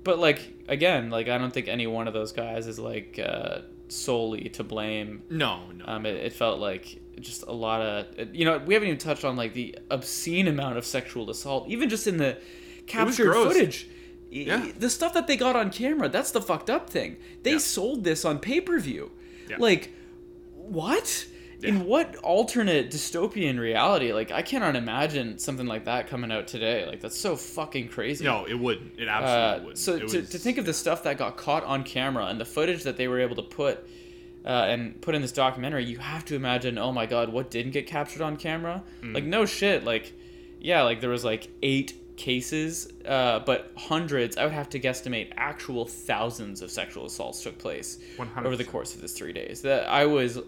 But 0.03 0.19
like 0.19 0.41
again, 0.67 1.09
like 1.09 1.27
I 1.29 1.37
don't 1.37 1.53
think 1.53 1.67
any 1.67 1.87
one 1.87 2.07
of 2.07 2.13
those 2.13 2.31
guys 2.33 2.67
is 2.67 2.77
like 2.77 3.19
uh, 3.23 3.59
solely 3.93 4.49
to 4.49 4.63
blame. 4.63 5.23
no 5.29 5.71
no 5.75 5.85
Um, 5.87 6.05
it, 6.05 6.15
it 6.15 6.33
felt 6.33 6.59
like 6.59 6.99
just 7.19 7.43
a 7.43 7.51
lot 7.51 7.81
of 7.81 8.35
you 8.35 8.43
know 8.45 8.57
we 8.57 8.73
haven't 8.73 8.87
even 8.89 8.99
touched 8.99 9.23
on 9.23 9.35
like 9.35 9.53
the 9.53 9.77
obscene 9.91 10.47
amount 10.47 10.77
of 10.77 10.85
sexual 10.85 11.29
assault, 11.29 11.67
even 11.69 11.89
just 11.89 12.07
in 12.07 12.17
the 12.17 12.37
captured 12.87 13.33
footage. 13.33 13.87
Yeah. 14.29 14.71
The 14.79 14.89
stuff 14.89 15.13
that 15.13 15.27
they 15.27 15.37
got 15.37 15.55
on 15.55 15.69
camera, 15.69 16.09
that's 16.09 16.31
the 16.31 16.41
fucked 16.41 16.69
up 16.69 16.89
thing. 16.89 17.17
They 17.43 17.51
Yeah. 17.53 17.57
sold 17.59 18.03
this 18.03 18.25
on 18.25 18.39
pay 18.39 18.59
per 18.61 18.79
view. 18.79 19.11
Yeah. 19.47 19.57
Like, 19.59 19.91
what? 20.55 21.27
Yeah. 21.63 21.69
In 21.69 21.85
what 21.85 22.15
alternate 22.17 22.91
dystopian 22.91 23.57
reality? 23.59 24.11
Like, 24.13 24.31
I 24.31 24.41
cannot 24.41 24.75
imagine 24.75 25.39
something 25.39 25.65
like 25.65 25.85
that 25.85 26.07
coming 26.07 26.31
out 26.31 26.47
today. 26.47 26.85
Like, 26.85 26.99
that's 27.01 27.17
so 27.17 27.35
fucking 27.35 27.87
crazy. 27.89 28.23
no 28.25 28.45
it 28.45 28.53
wouldn't 28.59 28.99
it 28.99 29.07
absolutely 29.07 29.43
Uh, 29.43 29.59
wouldn't 29.59 29.77
so 29.77 29.93
It 29.95 30.07
to, 30.09 30.19
was- 30.21 30.29
to 30.29 30.37
think 30.37 30.57
of 30.57 30.65
the 30.65 30.73
stuff 30.73 31.03
that 31.03 31.17
got 31.17 31.37
caught 31.37 31.63
on 31.63 31.83
camera 31.83 32.25
and 32.25 32.39
the 32.39 32.45
footage 32.45 32.83
that 32.83 32.97
they 32.97 33.07
were 33.07 33.19
able 33.19 33.35
to 33.37 33.41
put 33.43 33.85
uh, 34.45 34.49
and 34.67 34.99
put 35.01 35.15
in 35.15 35.21
this 35.21 35.31
documentary, 35.31 35.85
you 35.85 35.97
have 35.99 36.25
to 36.25 36.35
imagine, 36.35 36.77
oh 36.77 36.91
my 36.91 37.05
god, 37.05 37.29
what 37.29 37.49
didn't 37.49 37.71
get 37.71 37.87
captured 37.87 38.21
on 38.21 38.35
camera? 38.35 38.83
Mm. 39.01 39.13
Like 39.15 39.23
no 39.23 39.45
shit, 39.45 39.85
like 39.85 40.11
yeah, 40.59 40.81
like 40.83 40.99
there 41.01 41.09
was 41.09 41.23
like 41.23 41.47
eight 41.61 41.93
cases, 42.17 42.91
uh, 43.05 43.39
but 43.39 43.71
hundreds. 43.77 44.37
I 44.37 44.43
would 44.43 44.53
have 44.53 44.69
to 44.71 44.79
guesstimate 44.79 45.31
actual 45.35 45.85
thousands 45.85 46.61
of 46.61 46.71
sexual 46.71 47.05
assaults 47.05 47.41
took 47.43 47.57
place 47.57 47.99
100%. 48.17 48.45
over 48.45 48.55
the 48.55 48.63
course 48.63 48.93
of 48.95 49.01
this 49.01 49.13
three 49.13 49.33
days. 49.33 49.61
That 49.61 49.89
I 49.89 50.05
was 50.05 50.39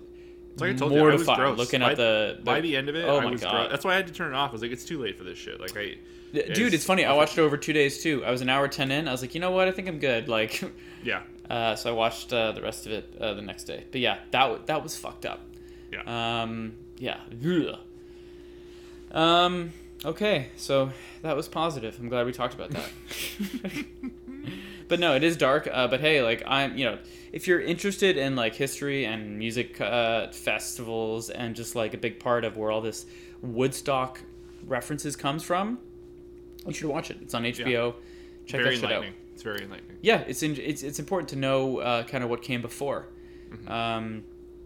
like 0.58 0.72
I 0.72 0.74
told 0.74 0.93
you, 0.93 0.99
I 1.10 1.14
was 1.14 1.24
gross. 1.26 1.58
looking 1.58 1.82
by, 1.82 1.91
at 1.91 1.97
the, 1.97 2.39
by 2.43 2.62
the 2.62 2.76
end 2.78 2.89
of 2.89 2.95
it. 2.95 3.03
Oh 3.06 3.20
I 3.20 3.24
my 3.26 3.36
god, 3.36 3.51
gross. 3.51 3.72
That's 3.72 3.86
why 3.86 3.93
I 3.93 3.95
had 3.97 4.08
to 4.08 4.14
turn 4.14 4.34
it 4.34 4.36
off. 4.36 4.49
I 4.51 4.53
was 4.53 4.62
like, 4.62 4.72
it's 4.72 4.86
too 4.86 5.01
late 5.01 5.18
for 5.18 5.24
this 5.24 5.38
shit. 5.38 5.60
Like 5.60 5.76
I, 5.78 5.95
dude, 6.34 6.74
it's 6.74 6.86
funny. 6.86 7.06
I 7.06 7.14
watched 7.14 7.38
it 7.38 7.41
over 7.41 7.58
two 7.58 7.74
days 7.74 8.01
too. 8.03 8.24
I 8.26 8.32
was 8.32 8.41
an 8.41 8.49
hour 8.49 8.68
ten 8.68 8.91
in. 8.91 9.08
I 9.08 9.12
was 9.12 9.22
like, 9.22 9.34
you 9.36 9.41
know 9.41 9.51
what? 9.51 9.68
I 9.68 9.72
think 9.72 9.88
I'm 9.88 9.99
good. 9.99 10.28
Like. 10.36 10.62
yeah, 11.03 11.22
Uh, 11.49 11.76
so 11.76 11.89
I 11.89 11.93
watched 11.93 12.32
uh, 12.34 12.51
the 12.53 12.62
rest 12.62 12.86
of 12.86 12.91
it 12.93 13.16
uh, 13.20 13.34
the 13.34 13.41
next 13.41 13.66
day. 13.66 13.84
But 13.91 14.01
yeah, 14.01 14.18
that 14.32 14.41
w- 14.43 14.62
that 14.66 14.82
was 14.84 14.95
fucked 14.97 15.26
up. 15.26 15.41
yeah. 15.91 16.41
Um, 16.41 16.74
yeah. 16.97 17.18
Um. 19.12 19.72
Okay, 20.03 20.49
so 20.58 20.91
that 21.22 21.36
was 21.36 21.47
positive. 21.47 21.97
I'm 21.99 22.10
glad 22.10 22.26
we 22.26 22.32
talked 22.32 22.53
about 22.53 22.70
that. 22.72 22.89
but 24.88 25.00
no, 25.00 25.16
it 25.16 25.24
is 25.24 25.38
dark. 25.38 25.68
Uh, 25.72 25.88
but 25.88 26.00
hey, 26.00 26.22
like 26.22 26.44
I'm, 26.46 26.78
you 26.78 26.86
know, 26.86 27.00
if 27.32 27.48
you're 27.48 27.62
interested 27.62 28.18
in 28.18 28.36
like 28.36 28.56
history 28.56 29.06
and 29.06 29.38
music 29.38 29.80
uh, 29.82 30.32
festivals 30.32 31.30
and 31.30 31.56
just 31.56 31.76
like 31.76 31.94
a 31.94 31.98
big 31.98 32.20
part 32.20 32.44
of 32.46 32.58
where 32.58 32.72
all 32.72 32.82
this 32.82 33.06
Woodstock 33.42 34.22
references 34.66 35.16
comes 35.16 35.44
from, 35.44 35.80
you 36.66 36.74
should 36.74 36.90
watch 36.90 37.12
it. 37.12 37.18
It's 37.22 37.34
on 37.34 37.44
HBO. 37.44 37.96
Check 38.46 38.62
very 38.62 38.76
that 38.78 38.82
shit 38.82 38.92
out. 38.92 39.06
It's 39.34 39.44
very 39.44 39.64
enlightening. 39.64 39.98
yeah, 40.02 40.24
it's 40.28 40.44
in, 40.44 40.56
it's 40.58 40.82
it's 40.82 41.00
important 41.00 41.30
to 41.30 41.36
know 41.36 41.80
uh, 41.80 42.04
kind 42.04 42.24
of 42.24 42.30
what 42.30 42.42
came 42.42 42.62
before. 42.62 43.08
Mm-hmm. 43.50 43.72
Um, 43.72 44.24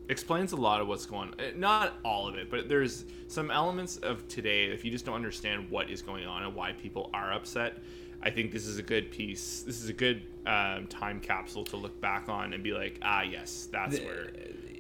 Explains 0.10 0.54
a 0.54 0.56
lot 0.56 0.82
of 0.82 0.88
what's 0.88 1.06
going. 1.06 1.30
on. 1.30 1.60
Not 1.60 2.00
all 2.04 2.28
of 2.28 2.34
it, 2.34 2.50
but 2.50 2.68
there's 2.68 3.06
some 3.28 3.52
elements 3.52 3.98
of 3.98 4.28
today. 4.28 4.66
If 4.66 4.84
you 4.84 4.90
just 4.90 5.06
don't 5.06 5.14
understand 5.14 5.70
what 5.70 5.92
is 5.92 6.02
going 6.02 6.26
on 6.26 6.42
and 6.42 6.56
why 6.56 6.72
people 6.72 7.12
are 7.14 7.32
upset, 7.32 7.78
I 8.22 8.30
think 8.32 8.52
this 8.52 8.66
is 8.68 8.78
a 8.78 8.84
good 8.84 9.12
piece. 9.12 9.62
This 9.62 9.82
is 9.82 9.90
a 9.90 9.94
good 9.94 10.22
um, 10.46 10.88
time 10.88 11.20
capsule 11.22 11.64
to 11.66 11.78
look 11.78 12.00
back 12.02 12.28
on 12.30 12.54
and 12.54 12.64
be 12.64 12.74
like, 12.74 13.00
ah, 13.02 13.22
yes, 13.22 13.68
that's 13.72 13.98
The- 13.98 14.06
where 14.06 14.28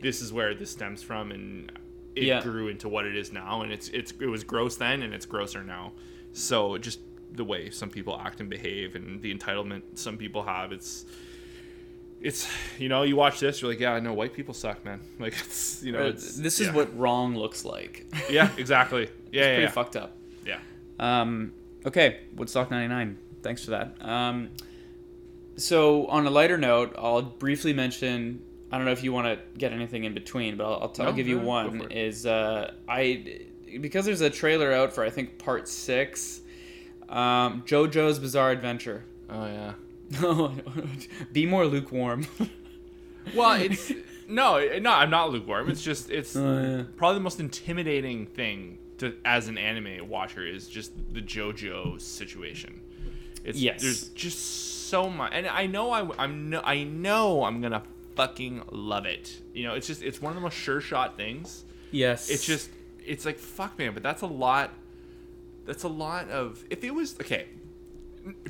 this 0.01 0.21
is 0.21 0.31
where 0.33 0.53
this 0.55 0.69
stems 0.71 1.01
from, 1.03 1.31
and 1.31 1.71
it 2.15 2.23
Yeah. 2.23 2.41
grew 2.41 2.67
into 2.69 2.89
what 2.89 3.05
it 3.05 3.15
is 3.15 3.31
now. 3.31 3.61
And 3.61 3.71
it's 3.71 3.87
it's 3.89 4.11
it 4.19 4.25
was 4.27 4.43
gross 4.43 4.75
then, 4.77 5.01
and 5.03 5.13
it's 5.13 5.25
grosser 5.25 5.63
now. 5.63 5.93
So 6.33 6.77
just 6.77 6.99
the 7.31 7.43
way 7.45 7.69
some 7.69 7.89
people 7.89 8.19
act 8.19 8.39
and 8.39 8.49
behave, 8.49 8.95
and 8.95 9.21
the 9.21 9.33
entitlement 9.33 9.83
some 9.95 10.17
people 10.17 10.43
have, 10.43 10.71
it's 10.71 11.05
it's 12.21 12.49
you 12.77 12.89
know 12.89 13.03
you 13.03 13.15
watch 13.15 13.39
this 13.39 13.61
you're 13.61 13.71
like 13.71 13.79
yeah 13.79 13.93
I 13.93 14.01
know 14.01 14.13
white 14.13 14.33
people 14.33 14.53
suck 14.53 14.83
man 14.83 14.99
like 15.19 15.31
it's 15.39 15.81
you 15.81 15.93
know 15.93 16.07
it's 16.07 16.35
this 16.35 16.59
is 16.59 16.67
yeah. 16.67 16.73
what 16.73 16.97
wrong 16.97 17.33
looks 17.35 17.63
like. 17.63 18.05
yeah 18.29 18.49
exactly 18.57 19.03
yeah 19.31 19.41
yeah 19.41 19.47
pretty 19.47 19.61
yeah. 19.63 19.69
fucked 19.69 19.95
up. 19.95 20.17
yeah 20.45 20.59
Um, 20.99 21.53
okay, 21.85 22.19
Woodstock 22.35 22.71
'99. 22.71 23.17
Thanks 23.41 23.63
for 23.63 23.71
that. 23.71 23.95
Um, 24.01 24.49
so 25.55 26.07
on 26.07 26.25
a 26.25 26.29
lighter 26.29 26.57
note, 26.57 26.95
I'll 26.97 27.21
briefly 27.21 27.73
mention. 27.73 28.43
I 28.71 28.77
don't 28.77 28.85
know 28.85 28.91
if 28.91 29.03
you 29.03 29.11
want 29.11 29.27
to 29.27 29.39
get 29.57 29.71
anything 29.73 30.03
in 30.03 30.13
between, 30.13 30.55
but 30.55 30.65
I'll, 30.65 30.79
I'll, 30.83 30.89
t- 30.89 31.01
I'll 31.03 31.13
give 31.13 31.27
you 31.27 31.39
no, 31.39 31.45
one. 31.45 31.87
Is 31.91 32.25
uh, 32.25 32.71
I 32.87 33.41
because 33.81 34.05
there's 34.05 34.21
a 34.21 34.29
trailer 34.29 34.71
out 34.71 34.93
for 34.93 35.03
I 35.03 35.09
think 35.09 35.37
part 35.39 35.67
six. 35.67 36.41
Um, 37.07 37.63
JoJo's 37.63 38.19
Bizarre 38.19 38.51
Adventure. 38.51 39.03
oh 39.31 39.45
yeah 39.45 39.73
Be 41.31 41.45
more 41.47 41.65
lukewarm. 41.65 42.27
well 43.35 43.59
it's 43.59 43.91
no 44.27 44.59
no 44.79 44.91
I'm 44.91 45.09
not 45.09 45.31
lukewarm 45.31 45.69
it's 45.69 45.81
just 45.83 46.09
it's 46.11 46.35
Oh, 46.35 46.61
yeah. 46.61 46.83
probably 46.97 47.15
the 47.19 47.23
most 47.23 47.39
intimidating 47.39 48.25
thing 48.27 48.77
to 48.99 49.15
as 49.25 49.47
an 49.47 49.57
anime 49.57 50.07
watcher 50.07 50.45
is 50.45 50.67
just 50.67 50.91
the 51.13 51.21
JoJo 51.21 51.99
situation 52.01 52.79
it's 53.43 53.59
Yes. 53.59 53.81
there's 53.81 54.07
just 54.09 54.87
so 54.89 55.09
much 55.09 55.31
and 55.33 55.47
I 55.47 55.65
know 55.67 55.91
I, 55.91 56.09
I'm 56.17 56.49
no, 56.49 56.61
I 56.63 56.83
know 56.83 57.43
I'm 57.43 57.61
gonna 57.61 57.83
fucking 58.15 58.63
love 58.71 59.05
it 59.05 59.39
you 59.53 59.63
know 59.63 59.73
it's 59.75 59.87
just 59.87 60.01
it's 60.03 60.21
one 60.21 60.31
of 60.31 60.35
the 60.35 60.41
most 60.41 60.55
sure 60.57 60.81
shot 60.81 61.15
things 61.15 61.63
yes. 61.91 62.29
it's 62.29 62.45
just 62.45 62.69
it's 63.05 63.25
like 63.25 63.37
fuck 63.37 63.77
man 63.79 63.93
but 63.93 64.03
that's 64.03 64.23
a 64.23 64.27
lot 64.27 64.71
that's 65.65 65.83
a 65.83 65.87
lot 65.87 66.29
of 66.29 66.63
if 66.69 66.83
it 66.83 66.93
was 66.93 67.15
okay 67.21 67.45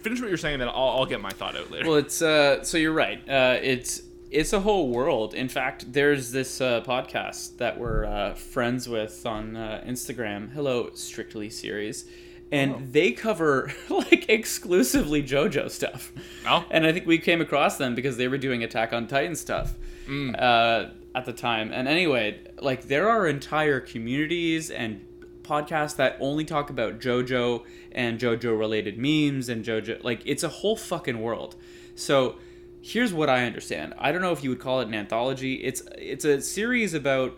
finish 0.02 0.20
what 0.20 0.28
you're 0.30 0.38
saying 0.38 0.58
then 0.60 0.68
i'll, 0.70 0.90
I'll 0.98 1.06
get 1.06 1.22
my 1.22 1.30
thought 1.30 1.56
out 1.56 1.70
later 1.70 1.88
Well, 1.88 1.98
it's 1.98 2.22
uh, 2.22 2.64
so 2.64 2.78
you're 2.78 2.94
right. 2.94 3.20
Uh, 3.30 3.60
it's 3.62 4.02
it's 4.32 4.54
a 4.54 4.60
whole 4.60 4.90
world. 4.90 5.34
In 5.34 5.50
fact, 5.50 5.92
there's 5.92 6.32
this 6.32 6.62
uh, 6.62 6.82
podcast 6.82 7.58
that 7.58 7.80
we're 7.80 8.06
uh, 8.06 8.34
friends 8.36 8.88
with 8.88 9.26
on 9.26 9.56
uh, 9.56 9.84
Instagram. 9.88 10.52
Hello, 10.52 10.92
Strictly 10.94 11.50
series, 11.50 12.06
and 12.52 12.72
Oh. 12.76 12.82
they 12.92 13.12
cover 13.12 13.72
like 13.90 14.28
exclusively 14.30 15.22
JoJo 15.24 15.70
stuff. 15.70 16.12
Oh. 16.48 16.66
And 16.72 16.86
I 16.86 16.92
think 16.92 17.06
we 17.06 17.18
came 17.18 17.42
across 17.42 17.78
them 17.78 17.96
because 17.96 18.18
they 18.18 18.28
were 18.28 18.38
doing 18.38 18.64
Attack 18.64 18.94
on 18.94 19.08
Titan 19.08 19.36
stuff 19.36 19.76
Mm. 20.08 20.36
uh, 20.42 20.90
at 21.14 21.26
the 21.26 21.34
time. 21.34 21.72
And 21.72 21.88
anyway, 21.88 22.40
like 22.62 22.88
there 22.88 23.08
are 23.10 23.28
entire 23.28 23.80
communities 23.80 24.72
and 24.72 25.06
podcasts 25.44 25.96
that 25.98 26.18
only 26.20 26.46
talk 26.46 26.70
about 26.72 27.00
JoJo 27.00 27.64
and 27.92 28.20
JoJo 28.20 28.58
related 28.58 28.98
memes 28.98 29.50
and 29.50 29.64
JoJo. 29.66 30.04
Like 30.04 30.22
it's 30.26 30.44
a 30.44 30.50
whole 30.50 30.76
fucking 30.76 31.22
world. 31.22 31.56
So 31.96 32.36
here's 32.82 33.12
what 33.14 33.30
I 33.30 33.46
understand. 33.46 33.94
I 34.00 34.12
don't 34.12 34.22
know 34.22 34.32
if 34.32 34.44
you 34.44 34.50
would 34.52 34.60
call 34.60 34.80
it 34.82 34.88
an 34.88 34.94
anthology. 34.96 35.56
It's 35.56 35.84
it's 35.98 36.26
a 36.26 36.42
series 36.42 36.94
about 36.94 37.38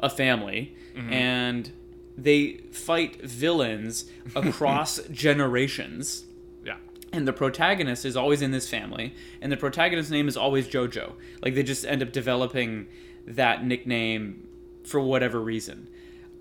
a 0.00 0.10
family 0.10 0.74
and 1.10 1.70
they 2.16 2.58
fight 2.70 3.20
villains 3.22 4.04
across 4.36 5.00
generations. 5.10 6.24
Yeah. 6.64 6.76
And 7.12 7.26
the 7.28 7.32
protagonist 7.32 8.04
is 8.04 8.16
always 8.16 8.42
in 8.42 8.50
this 8.50 8.68
family, 8.68 9.14
and 9.40 9.50
the 9.52 9.56
protagonist's 9.56 10.10
name 10.10 10.28
is 10.28 10.36
always 10.36 10.68
JoJo. 10.68 11.12
Like 11.42 11.54
they 11.54 11.62
just 11.62 11.84
end 11.84 12.02
up 12.02 12.12
developing 12.12 12.86
that 13.26 13.64
nickname 13.64 14.46
for 14.84 15.00
whatever 15.00 15.40
reason. 15.40 15.88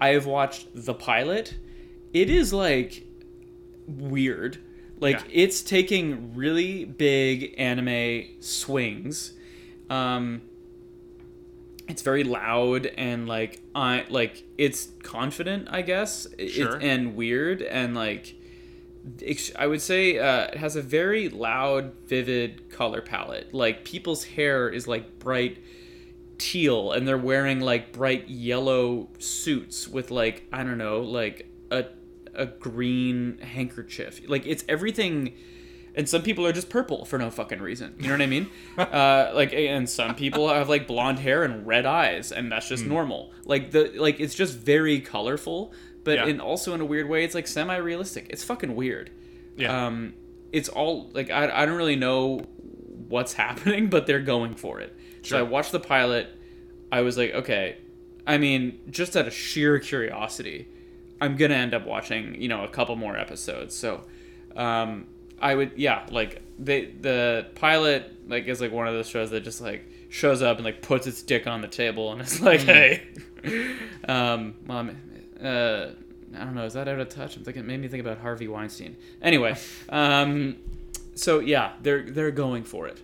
I 0.01 0.09
have 0.09 0.25
watched 0.25 0.67
the 0.73 0.93
pilot. 0.93 1.55
It 2.13 2.29
is 2.29 2.51
like 2.53 3.05
weird. 3.87 4.57
Like 4.99 5.17
Yeah. 5.21 5.27
it's 5.31 5.61
taking 5.61 6.33
really 6.35 6.85
big 6.85 7.55
anime 7.57 8.25
swings. 8.41 9.33
Um 9.89 10.41
it's 11.87 12.01
very 12.01 12.23
loud 12.23 12.85
and 12.85 13.27
like 13.27 13.61
I 13.75 14.05
like 14.09 14.43
it's 14.57 14.89
confident, 15.03 15.67
I 15.71 15.81
guess. 15.81 16.25
It- 16.37 16.49
Sure. 16.51 16.77
and 16.81 17.15
weird 17.15 17.61
and 17.61 17.95
like 17.95 18.35
I 19.59 19.67
would 19.67 19.81
say 19.81 20.17
uh, 20.17 20.45
it 20.45 20.55
has 20.57 20.77
a 20.77 20.81
very 20.81 21.27
loud, 21.27 21.93
vivid 22.05 22.69
color 22.69 23.01
palette. 23.01 23.53
Like 23.53 23.83
people's 23.83 24.23
hair 24.23 24.69
is 24.69 24.87
like 24.87 25.19
bright 25.19 25.57
teal, 26.37 26.91
and 26.93 27.05
they're 27.07 27.17
wearing 27.17 27.59
like 27.59 27.91
bright 27.91 28.29
yellow 28.29 29.09
suits 29.19 29.87
with 29.89 30.09
like 30.09 30.47
I 30.53 30.63
don't 30.63 30.77
know, 30.77 31.01
like 31.01 31.49
a 31.69 31.85
a 32.33 32.45
green 32.45 33.39
handkerchief. 33.39 34.21
Like 34.29 34.45
it's 34.45 34.63
everything. 34.69 35.33
And 35.95 36.09
some 36.09 36.23
people 36.23 36.45
are 36.47 36.51
just 36.51 36.69
purple 36.69 37.05
for 37.05 37.19
no 37.19 37.29
fucking 37.29 37.61
reason. 37.61 37.93
You 37.99 38.07
know 38.07 38.13
what 38.15 38.21
I 38.21 38.25
mean? 38.25 38.49
uh, 38.77 39.31
like, 39.35 39.53
and 39.53 39.87
some 39.87 40.15
people 40.15 40.49
have 40.49 40.67
like 40.67 40.87
blonde 40.87 41.19
hair 41.19 41.43
and 41.43 41.67
red 41.67 41.85
eyes, 41.85 42.31
and 42.31 42.51
that's 42.51 42.67
just 42.67 42.85
normal. 42.85 43.31
Like 43.45 43.71
the 43.71 43.91
like, 43.95 44.19
it's 44.19 44.33
just 44.33 44.57
very 44.57 44.99
colorful, 45.01 45.71
but 46.03 46.15
Yeah. 46.15 46.25
in 46.25 46.39
also 46.39 46.73
in 46.73 46.81
a 46.81 46.85
weird 46.85 47.07
way, 47.07 47.23
it's 47.23 47.35
like 47.35 47.47
semi-realistic. 47.47 48.27
It's 48.31 48.43
fucking 48.43 48.75
weird. 48.75 49.11
Yeah. 49.55 49.85
Um, 49.87 50.15
it's 50.51 50.67
all 50.69 51.11
like 51.13 51.29
I, 51.29 51.61
I 51.61 51.65
don't 51.67 51.75
really 51.77 51.95
know 51.95 52.39
what's 53.07 53.33
happening, 53.45 53.87
but 53.89 54.07
they're 54.07 54.19
going 54.19 54.55
for 54.55 54.79
it. 54.79 54.95
Sure. 55.21 55.37
So 55.37 55.39
I 55.39 55.41
watched 55.43 55.71
the 55.71 55.79
pilot. 55.79 56.27
I 56.91 57.01
was 57.01 57.17
like, 57.17 57.33
okay. 57.33 57.77
I 58.25 58.37
mean, 58.39 58.79
just 58.89 59.15
out 59.15 59.27
of 59.27 59.33
sheer 59.33 59.77
curiosity, 59.79 60.67
I'm 61.21 61.35
gonna 61.35 61.55
end 61.55 61.73
up 61.75 61.85
watching, 61.85 62.41
you 62.41 62.47
know, 62.47 62.63
a 62.63 62.67
couple 62.67 62.95
more 62.95 63.15
episodes. 63.17 63.75
So, 63.75 64.05
um, 64.55 65.07
I 65.43 65.55
would, 65.55 65.73
yeah, 65.75 66.05
like 66.09 66.41
they 66.57 66.85
the 66.85 67.47
pilot 67.55 68.29
like 68.29 68.47
is 68.47 68.61
like 68.61 68.71
one 68.71 68.87
of 68.87 68.93
those 68.93 69.09
shows 69.09 69.29
that 69.31 69.41
just 69.41 69.59
like 69.59 69.83
shows 70.09 70.41
up 70.41 70.57
and 70.57 70.65
like 70.65 70.81
puts 70.81 71.05
its 71.05 71.21
dick 71.21 71.47
on 71.47 71.61
the 71.61 71.67
table 71.67 72.13
and 72.13 72.21
it's 72.21 72.39
like, 72.41 72.61
hey, 72.61 73.03
um, 74.07 74.55
I'm, 74.69 74.97
uh, 75.43 75.87
I 76.35 76.43
don't 76.45 76.55
know, 76.55 76.65
is 76.65 76.73
that 76.73 76.87
out 76.87 76.99
of 76.99 77.09
touch? 77.09 77.35
I'm 77.35 77.43
thinking, 77.43 77.63
it 77.63 77.65
made 77.65 77.81
me 77.81 77.89
think 77.89 78.01
about 78.01 78.19
Harvey 78.19 78.47
Weinstein. 78.47 78.95
Anyway, 79.21 79.57
um, 79.89 80.55
so 81.13 81.39
yeah, 81.39 81.73
they're 81.81 82.09
they're 82.09 82.31
going 82.31 82.63
for 82.63 82.87
it. 82.87 83.01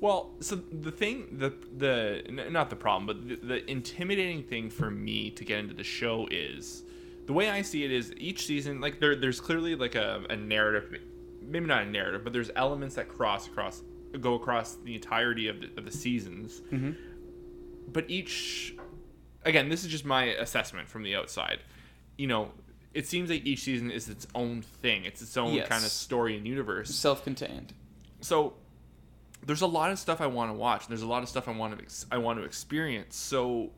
Well, 0.00 0.30
so 0.40 0.56
the 0.56 0.90
thing, 0.90 1.36
the 1.38 1.52
the 1.76 2.22
n- 2.26 2.50
not 2.50 2.70
the 2.70 2.76
problem, 2.76 3.06
but 3.06 3.28
the, 3.28 3.46
the 3.46 3.70
intimidating 3.70 4.42
thing 4.42 4.70
for 4.70 4.90
me 4.90 5.30
to 5.32 5.44
get 5.44 5.58
into 5.58 5.74
the 5.74 5.84
show 5.84 6.26
is 6.30 6.82
the 7.26 7.32
way 7.32 7.50
I 7.50 7.62
see 7.62 7.84
it 7.84 7.92
is 7.92 8.12
each 8.16 8.46
season, 8.46 8.80
like 8.80 8.98
there, 9.00 9.14
there's 9.14 9.40
clearly 9.40 9.76
like 9.76 9.94
a, 9.94 10.24
a 10.28 10.36
narrative, 10.36 11.00
maybe 11.52 11.66
not 11.66 11.82
a 11.82 11.86
narrative, 11.86 12.24
but 12.24 12.32
there's 12.32 12.50
elements 12.56 12.94
that 12.96 13.08
cross 13.08 13.46
across, 13.46 13.82
go 14.20 14.34
across 14.34 14.76
the 14.84 14.94
entirety 14.94 15.48
of 15.48 15.60
the, 15.60 15.70
of 15.76 15.84
the 15.84 15.90
seasons. 15.92 16.60
Mm-hmm. 16.72 16.92
But 17.92 18.08
each, 18.10 18.74
again, 19.44 19.68
this 19.68 19.84
is 19.84 19.90
just 19.90 20.04
my 20.04 20.24
assessment 20.24 20.88
from 20.88 21.02
the 21.02 21.14
outside. 21.14 21.58
You 22.16 22.26
know, 22.26 22.52
it 22.94 23.06
seems 23.06 23.30
like 23.30 23.44
each 23.44 23.60
season 23.60 23.90
is 23.90 24.08
its 24.08 24.26
own 24.34 24.62
thing. 24.62 25.04
It's 25.04 25.20
its 25.22 25.36
own 25.36 25.54
Yes. 25.54 25.68
kind 25.68 25.84
of 25.84 25.90
story 25.90 26.36
and 26.36 26.46
universe 26.46 26.94
Self-contained. 26.94 27.72
so 28.20 28.54
there's 29.44 29.62
a 29.62 29.66
lot 29.66 29.90
of 29.90 29.98
stuff 29.98 30.20
I 30.20 30.26
want 30.28 30.50
to 30.50 30.54
watch. 30.54 30.86
There's 30.86 31.02
a 31.02 31.06
lot 31.06 31.22
of 31.22 31.28
stuff 31.28 31.48
I 31.48 31.52
want 31.52 31.76
to 31.76 31.82
ex- 31.82 32.06
I 32.12 32.18
want 32.18 32.38
to 32.38 32.44
experience. 32.44 33.16
So 33.16 33.70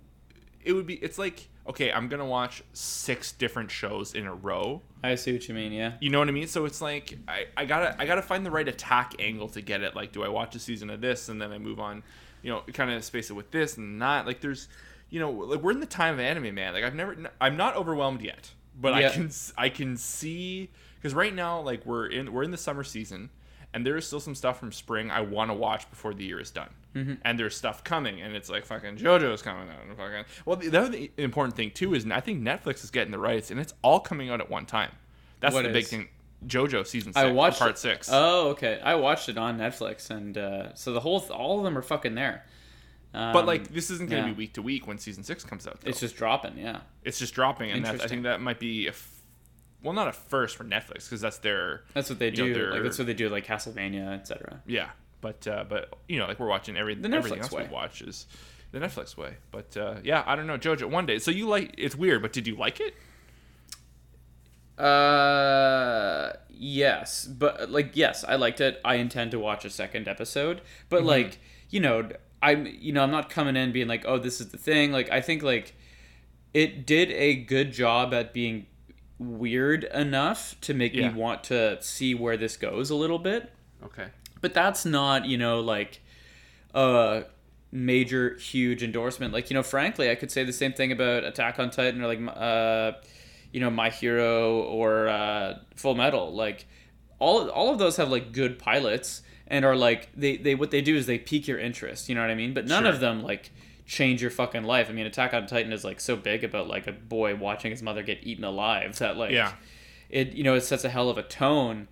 it 0.63 0.73
would 0.75 0.87
be 0.87 0.95
it's 0.97 1.17
like 1.19 1.49
okay, 1.67 1.91
I'm 1.93 2.09
gonna 2.09 2.27
watch 2.27 2.63
six 2.73 3.33
different 3.33 3.71
shows 3.71 4.15
in 4.15 4.27
a 4.27 4.35
row. 4.35 4.83
I 5.03 5.15
see 5.15 5.33
what 5.33 5.49
you 5.49 5.55
mean. 5.55 5.73
Yeah. 5.73 5.93
You 6.01 6.11
know 6.11 6.19
what 6.19 6.29
I 6.29 6.33
mean? 6.33 6.47
So 6.47 6.65
it's 6.65 6.81
like 6.81 7.19
I, 7.27 7.47
I 7.57 7.65
gotta 7.65 7.97
I 7.99 8.07
gotta 8.07 8.23
find 8.23 8.45
the 8.45 8.51
right 8.51 8.67
attack 8.67 9.15
angle 9.19 9.49
to 9.51 9.61
get 9.61 9.83
it. 9.83 9.95
Like, 9.95 10.13
do 10.13 10.23
I 10.23 10.29
watch 10.29 10.55
a 10.55 10.59
season 10.59 10.91
of 10.91 11.01
this 11.01 11.29
and 11.29 11.41
then 11.41 11.53
I 11.53 11.59
move 11.59 11.81
on? 11.81 12.03
You 12.43 12.51
know, 12.51 12.63
kind 12.73 12.91
of 12.91 13.05
space 13.05 13.31
it 13.31 13.35
with 13.35 13.51
this 13.51 13.77
and 13.77 13.99
not 13.99 14.27
like 14.27 14.41
there's, 14.41 14.69
you 15.11 15.19
know, 15.21 15.31
like 15.31 15.61
we're 15.61 15.73
in 15.73 15.81
the 15.81 15.87
time 15.87 16.15
of 16.15 16.21
anime, 16.21 16.55
man. 16.55 16.75
Like 16.75 16.85
I've 16.85 16.95
never 16.95 17.17
I'm 17.41 17.57
not 17.57 17.77
overwhelmed 17.77 18.21
yet, 18.21 18.51
but 18.79 18.93
I 18.93 19.09
can 19.11 19.31
I 19.57 19.69
can 19.69 19.97
see 19.97 20.71
because 20.97 21.15
right 21.15 21.35
now 21.35 21.61
like 21.61 21.87
we're 21.87 22.07
in 22.07 22.33
we're 22.33 22.43
in 22.43 22.51
the 22.51 22.59
summer 22.59 22.85
season 22.85 23.31
and 23.75 23.85
there 23.85 23.97
is 23.97 24.07
still 24.07 24.21
some 24.21 24.35
stuff 24.35 24.59
from 24.59 24.73
spring 24.73 25.11
I 25.11 25.21
want 25.21 25.51
to 25.51 25.55
watch 25.55 25.91
before 25.91 26.15
the 26.15 26.25
year 26.25 26.41
is 26.41 26.51
done. 26.51 26.71
Mm-hmm. 26.95 27.15
And 27.25 27.39
there's 27.39 27.57
stuff 27.57 27.83
coming, 27.83 28.23
and 28.23 28.35
it's 28.37 28.49
like 28.49 28.65
fucking 28.65 28.97
JoJo's 28.97 29.43
coming 29.43 29.69
out. 29.69 29.85
And 29.87 29.97
fucking 29.97 30.25
well, 30.47 30.57
the, 30.57 30.69
the 30.69 30.81
other 30.81 30.99
important 31.19 31.57
thing 31.57 31.73
too 31.73 31.93
is 31.95 32.07
I 32.09 32.21
think 32.21 32.41
Netflix 32.41 32.85
is 32.85 32.91
getting 32.91 33.11
the 33.11 33.19
rights, 33.19 33.51
and 33.51 33.59
it's 33.59 33.75
all 33.83 34.01
coming 34.01 34.31
out 34.31 34.41
at 34.41 34.49
one 34.49 34.65
time. 34.65 34.93
That's 35.41 35.53
What 35.53 35.65
the 35.65 35.73
big 35.73 35.87
thing. 35.87 36.09
JoJo 36.47 36.87
season 36.87 37.13
six, 37.13 37.25
I 37.25 37.33
watched 37.33 37.59
part 37.59 37.79
six. 37.79 38.09
Oh, 38.13 38.51
okay. 38.51 38.79
I 38.85 38.95
watched 38.97 39.29
it 39.29 39.39
on 39.39 39.59
Netflix, 39.59 40.11
and 40.11 40.37
uh, 40.37 40.75
so 40.75 40.93
the 40.93 41.01
whole, 41.01 41.19
th- 41.21 41.31
all 41.31 41.59
of 41.59 41.65
them 41.65 41.77
are 41.77 41.83
fucking 41.83 42.15
there. 42.15 42.45
Um, 43.15 43.33
but 43.33 43.47
like 43.47 43.69
this 43.69 43.91
isn't 43.91 44.11
going 44.11 44.23
to 44.23 44.29
yeah. 44.29 44.35
be 44.35 44.39
week 44.39 44.55
to 44.55 44.63
week 44.63 44.87
when 44.87 44.99
season 44.99 45.23
six 45.23 45.45
comes 45.45 45.67
out. 45.67 45.81
Though. 45.81 45.89
it's 45.89 46.01
just 46.01 46.17
dropping. 46.17 46.59
Yeah. 46.59 46.81
it's 47.05 47.19
just 47.19 47.35
dropping, 47.35 47.71
and 47.71 47.87
I 47.87 47.97
think 47.97 48.25
that 48.25 48.41
might 48.41 48.59
be 48.59 48.87
a 48.87 48.91
f- 48.91 49.14
well, 49.85 49.93
not 49.93 50.09
a 50.09 50.13
first 50.13 50.57
for 50.57 50.65
Netflix 50.65 51.05
because 51.05 51.21
that's 51.21 51.39
their 51.39 51.83
That's 51.93 52.09
what 52.11 52.19
they 52.19 52.31
You 52.31 52.49
know, 52.49 52.55
do. 52.55 52.71
like 52.73 52.83
that's 52.83 52.99
what 52.99 53.07
they 53.07 53.15
do, 53.15 53.29
like 53.29 53.47
Castlevania, 53.47 54.13
etc. 54.19 54.61
yeah. 54.67 54.89
But 55.21 55.47
uh, 55.47 55.65
but 55.69 55.93
you 56.09 56.19
know 56.19 56.27
like 56.27 56.41
we're 56.41 56.49
watching 56.49 56.77
every 56.77 56.95
The 56.97 57.09
everything 57.09 57.39
Netflix 57.39 57.43
else 57.45 57.53
way. 57.53 57.63
we 57.69 57.73
watch 57.73 58.03
is 58.03 58.27
the 58.73 58.79
Netflix 58.81 59.17
way. 59.17 59.35
But 59.53 59.77
uh, 59.77 59.95
yeah, 60.03 60.23
I 60.27 60.35
don't 60.37 60.47
know 60.47 60.59
JoJo. 60.59 60.91
One 60.91 61.07
day, 61.07 61.19
so 61.19 61.31
you 61.31 61.47
like 61.49 61.75
it's 61.79 61.95
weird, 61.97 62.21
but 62.23 62.33
did 62.33 62.47
you 62.47 62.57
like 62.57 62.81
it? 62.81 62.95
Uh, 64.79 66.33
yes, 66.51 67.25
but 67.27 67.71
like 67.71 67.93
yes, 67.95 68.25
I 68.25 68.37
liked 68.37 68.61
it. 68.61 68.81
I 68.85 68.97
intend 68.97 69.31
to 69.33 69.39
watch 69.39 69.65
a 69.65 69.71
second 69.71 70.09
episode, 70.09 70.61
but 70.89 70.99
Mm-hmm. 70.99 71.07
like 71.09 71.39
you 71.71 71.81
know, 71.81 72.09
I'm 72.43 72.67
you 72.67 72.93
know 72.93 73.03
I'm 73.03 73.11
not 73.11 73.31
coming 73.31 73.57
in 73.57 73.73
being 73.73 73.89
like, 73.89 74.05
oh, 74.07 74.19
this 74.19 74.41
is 74.41 74.49
the 74.49 74.59
thing. 74.59 74.93
Like 74.93 75.11
I 75.11 75.21
think 75.21 75.43
like 75.43 75.75
it 76.53 76.87
did 76.87 77.11
a 77.13 77.35
good 77.37 77.73
job 77.73 78.13
at 78.15 78.33
being 78.35 78.67
weird 79.19 79.85
enough 79.85 80.57
to 80.63 80.75
make 80.75 80.95
Yeah. 80.95 81.09
me 81.11 81.15
want 81.19 81.45
to 81.45 81.79
see 81.81 82.15
where 82.15 82.37
this 82.37 82.57
goes 82.57 82.91
a 82.91 82.95
little 82.95 83.19
bit. 83.19 83.51
Okay. 83.85 84.07
but 84.41 84.53
that's 84.55 84.85
not 84.85 85.27
you 85.27 85.37
know 85.39 85.61
like 85.61 86.01
a 86.75 87.25
major 87.71 88.35
huge 88.37 88.83
endorsement 88.83 89.33
like 89.33 89.51
you 89.51 89.55
know 89.55 89.63
frankly 89.63 90.11
i 90.11 90.15
could 90.15 90.31
say 90.31 90.45
the 90.45 90.53
same 90.53 90.73
thing 90.73 90.93
about 90.93 91.25
attack 91.25 91.59
on 91.59 91.71
titan 91.71 92.01
or 92.03 92.07
like 92.07 92.21
uh 92.37 92.93
you 93.53 93.61
know 93.61 93.69
my 93.71 93.91
hero 93.91 94.61
or 94.63 95.09
uh 95.09 95.59
full 95.77 95.95
metal 95.95 96.33
like 96.35 96.67
all 97.19 97.49
all 97.51 97.71
of 97.73 97.79
those 97.79 97.97
have 97.97 98.11
like 98.11 98.33
good 98.33 98.59
pilots 98.59 99.23
and 99.49 99.65
are 99.65 99.77
like 99.77 100.09
they 100.17 100.37
they 100.37 100.55
what 100.55 100.71
they 100.71 100.81
do 100.81 100.95
is 100.97 101.07
they 101.07 101.19
pique 101.19 101.47
your 101.49 101.59
interest 101.59 102.09
you 102.09 102.15
know 102.15 102.21
what 102.21 102.31
i 102.31 102.35
mean 102.35 102.55
but 102.55 102.67
none 102.67 102.85
Sure. 102.85 102.93
of 102.93 103.01
them 103.01 103.23
like 103.23 103.51
change 103.87 104.23
your 104.23 104.31
fucking 104.31 104.65
life 104.65 104.89
i 104.89 104.93
mean 104.93 105.05
attack 105.07 105.35
on 105.35 105.47
titan 105.47 105.73
is 105.73 105.85
like 105.85 106.01
so 106.01 106.17
big 106.17 106.43
about 106.43 106.67
like 106.69 106.87
a 106.87 106.93
boy 106.93 107.35
watching 107.37 107.71
his 107.71 107.83
mother 107.83 108.03
get 108.03 108.19
eaten 108.23 108.43
alive 108.45 108.99
that 108.99 109.17
like 109.17 109.31
Yeah. 109.31 109.53
it 110.09 110.33
you 110.33 110.43
know 110.43 110.55
it 110.55 110.63
sets 110.63 110.85
a 110.85 110.89
hell 110.89 111.11
of 111.11 111.19
a 111.19 111.23
tone 111.23 111.89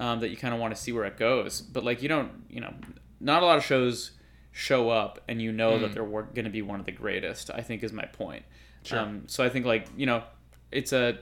um, 0.00 0.20
that 0.20 0.28
you 0.30 0.36
kind 0.36 0.54
of 0.54 0.60
want 0.60 0.74
to 0.76 0.80
see 0.80 0.92
where 0.92 1.04
it 1.06 1.16
goes. 1.16 1.60
But 1.60 1.82
like 1.82 2.02
you 2.02 2.08
don't, 2.08 2.30
you 2.48 2.60
know, 2.60 2.72
not 3.18 3.42
a 3.42 3.46
lot 3.46 3.58
of 3.58 3.64
shows 3.64 4.12
show 4.52 4.90
up 4.90 5.18
and 5.26 5.42
you 5.42 5.50
know 5.50 5.72
Mm. 5.72 5.80
that 5.80 5.92
they're 5.92 6.04
going 6.06 6.44
to 6.44 6.50
be 6.50 6.62
one 6.62 6.78
of 6.78 6.86
the 6.86 6.92
greatest. 6.92 7.50
I 7.52 7.62
think 7.62 7.82
is 7.82 7.92
my 7.92 8.04
point. 8.04 8.44
Sure. 8.84 9.00
Um, 9.00 9.24
so 9.26 9.42
I 9.42 9.48
think 9.48 9.66
like 9.66 9.88
you 9.96 10.06
know, 10.06 10.22
it's 10.70 10.92
a 10.92 11.18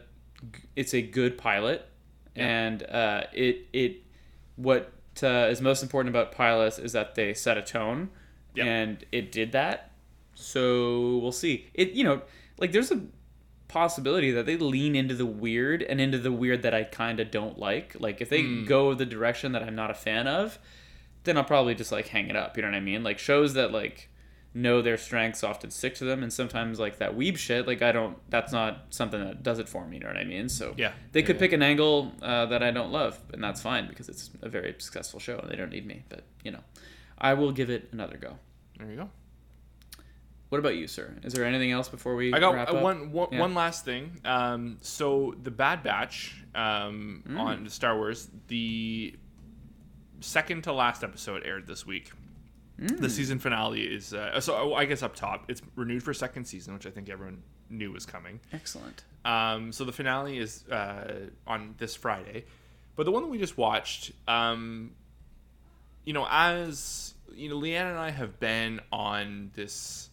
it's 0.77 0.93
a 0.93 1.01
good 1.01 1.39
pilot, 1.39 1.87
and 2.35 2.83
uh, 2.83 3.23
it 3.33 3.67
it 3.73 4.03
what 4.57 4.93
uh, 5.23 5.49
is 5.51 5.63
most 5.63 5.83
important 5.83 6.15
about 6.15 6.33
pilots 6.33 6.79
is 6.79 6.93
that 6.93 7.15
they 7.15 7.33
set 7.33 7.57
a 7.57 7.63
tone, 7.63 8.11
Yep. 8.57 8.67
and 8.67 9.05
it 9.11 9.33
did 9.33 9.53
that. 9.53 9.91
So 10.37 11.19
we'll 11.19 11.33
see. 11.33 11.67
It 11.75 11.91
you 11.93 12.05
know 12.05 12.23
like 12.59 12.73
there's 12.73 12.93
a 12.93 13.01
possibility 13.69 14.31
that 14.31 14.47
they 14.47 14.57
lean 14.57 14.95
into 14.95 15.15
the 15.15 15.27
weird 15.27 15.83
and 15.83 16.01
into 16.01 16.19
the 16.19 16.31
weird 16.31 16.63
that 16.63 16.73
I 16.73 16.85
kind 16.85 17.19
of 17.21 17.31
don't 17.33 17.59
like. 17.59 17.97
Like 17.99 18.21
if 18.21 18.29
they 18.29 18.43
Hmm. 18.43 18.65
go 18.65 18.95
the 18.95 19.07
direction 19.07 19.53
that 19.53 19.63
I'm 19.63 19.75
not 19.75 19.91
a 19.91 19.95
fan 19.95 20.29
of, 20.29 20.59
then 21.25 21.37
I'll 21.37 21.45
probably 21.45 21.75
just 21.75 21.91
like 21.91 22.09
hang 22.09 22.29
it 22.29 22.37
up. 22.37 22.57
You 22.57 22.63
know 22.63 22.69
what 22.69 22.77
I 22.77 22.81
mean? 22.81 23.03
Like 23.03 23.19
shows 23.19 23.55
that 23.55 23.73
like 23.73 24.09
know 24.55 24.81
their 24.81 24.97
strengths 24.97 25.45
often 25.45 25.71
stick 25.71 25.95
to 25.97 26.05
them 26.05 26.23
and 26.23 26.33
sometimes 26.33 26.79
like 26.81 26.97
that 26.97 27.15
weeb 27.15 27.37
shit 27.37 27.67
like 27.67 27.83
i 27.83 27.93
don't 27.93 28.17
that's 28.31 28.53
not 28.53 28.87
something 28.89 29.23
that 29.23 29.43
does 29.43 29.59
it 29.59 29.69
for 29.69 29.87
me 29.87 29.97
you 29.99 30.01
know 30.03 30.07
what 30.09 30.17
i 30.17 30.25
mean 30.25 30.49
so 30.49 30.73
Yeah. 30.79 30.93
they 31.13 31.23
could 31.23 31.37
yeah. 31.37 31.41
pick 31.41 31.53
an 31.53 31.63
angle 31.63 32.11
uh, 32.23 32.47
that 32.47 32.63
i 32.63 32.71
don't 32.71 32.91
love 32.91 33.19
and 33.35 33.45
that's 33.45 33.61
fine 33.61 33.87
because 33.87 34.09
it's 34.09 34.31
a 34.41 34.49
very 34.49 34.75
successful 34.79 35.21
show 35.21 35.37
and 35.41 35.51
they 35.51 35.57
don't 35.57 35.69
need 35.69 35.85
me 35.85 36.05
but 36.09 36.23
you 36.43 36.51
know 36.53 36.61
i 37.19 37.35
will 37.35 37.53
give 37.53 37.69
it 37.69 37.91
another 37.93 38.17
go 38.17 38.39
There 38.79 38.89
you 38.91 38.97
go. 38.97 39.11
What 40.49 40.59
about 40.59 40.77
you 40.77 40.87
sir 40.87 41.15
is 41.25 41.33
there 41.33 41.45
anything 41.45 41.73
else 41.73 41.89
before 41.89 42.15
we 42.15 42.33
I 42.33 42.39
got 42.41 42.55
wrap 42.55 42.69
up? 42.71 42.83
one 42.83 43.13
one, 43.13 43.29
Yeah. 43.33 43.41
one 43.41 43.55
last 43.55 43.85
thing. 43.85 44.21
Um, 44.25 44.79
so 44.81 45.35
the 45.43 45.51
Bad 45.51 45.83
Batch 45.83 46.45
um, 46.55 47.23
Mm. 47.29 47.39
on 47.41 47.69
Star 47.69 47.97
Wars, 47.97 48.29
the 48.49 49.15
second 50.21 50.65
to 50.65 50.73
last 50.73 51.05
episode 51.05 51.43
aired 51.45 51.67
this 51.67 51.85
week. 51.87 52.11
Mm. 52.81 53.01
The 53.01 53.09
season 53.11 53.39
finale 53.39 53.83
is 53.83 54.13
uh, 54.15 54.39
so 54.41 54.55
oh, 54.57 54.75
I 54.75 54.85
guess 54.85 55.03
up 55.03 55.15
top 55.17 55.45
it's 55.51 55.63
renewed 55.75 56.03
for 56.03 56.13
second 56.15 56.45
season, 56.45 56.75
which 56.75 56.87
I 56.87 56.91
think 56.91 57.09
everyone 57.09 57.43
knew 57.71 57.91
was 57.93 58.07
coming. 58.07 58.39
excellent 58.53 59.03
Um, 59.25 59.73
so 59.73 59.85
the 59.85 59.93
finale 59.93 60.39
is 60.39 60.65
uh, 60.69 61.27
on 61.47 61.75
this 61.79 61.97
Friday, 61.97 62.45
but 62.95 63.05
the 63.05 63.11
one 63.11 63.23
that 63.23 63.29
we 63.29 63.39
just 63.39 63.57
watched, 63.59 64.13
um, 64.29 64.93
you 66.05 66.13
know, 66.13 66.27
as 66.31 67.15
you 67.35 67.49
know, 67.49 67.57
Leanne 67.59 67.91
and 67.91 67.99
I 67.99 68.11
have 68.11 68.39
been 68.39 68.81
on 68.93 69.51
this, 69.55 70.11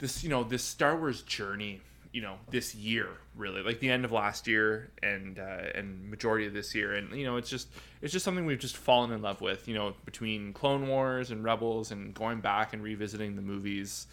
this 0.00 0.24
you 0.24 0.30
know, 0.30 0.42
this 0.42 0.64
Star 0.64 0.96
Wars 0.96 1.22
journey, 1.22 1.80
you 2.12 2.22
know, 2.22 2.36
this 2.50 2.74
year 2.74 3.08
really, 3.36 3.62
like 3.62 3.80
the 3.80 3.90
end 3.90 4.04
of 4.04 4.12
last 4.12 4.46
year 4.46 4.90
and 5.02 5.38
uh, 5.38 5.62
and 5.74 6.10
majority 6.10 6.46
of 6.46 6.52
this 6.52 6.74
year, 6.74 6.94
and 6.94 7.14
you 7.14 7.24
know, 7.24 7.36
it's 7.36 7.50
just 7.50 7.68
it's 8.02 8.12
just 8.12 8.24
something 8.24 8.44
we've 8.44 8.58
just 8.58 8.76
fallen 8.76 9.12
in 9.12 9.22
love 9.22 9.40
with, 9.40 9.68
you 9.68 9.74
know, 9.74 9.94
between 10.04 10.52
Clone 10.52 10.88
Wars 10.88 11.30
and 11.30 11.44
Rebels 11.44 11.90
and 11.90 12.14
going 12.14 12.40
back 12.40 12.72
and 12.72 12.82
revisiting 12.82 13.36
the 13.36 13.42
movies. 13.42 14.06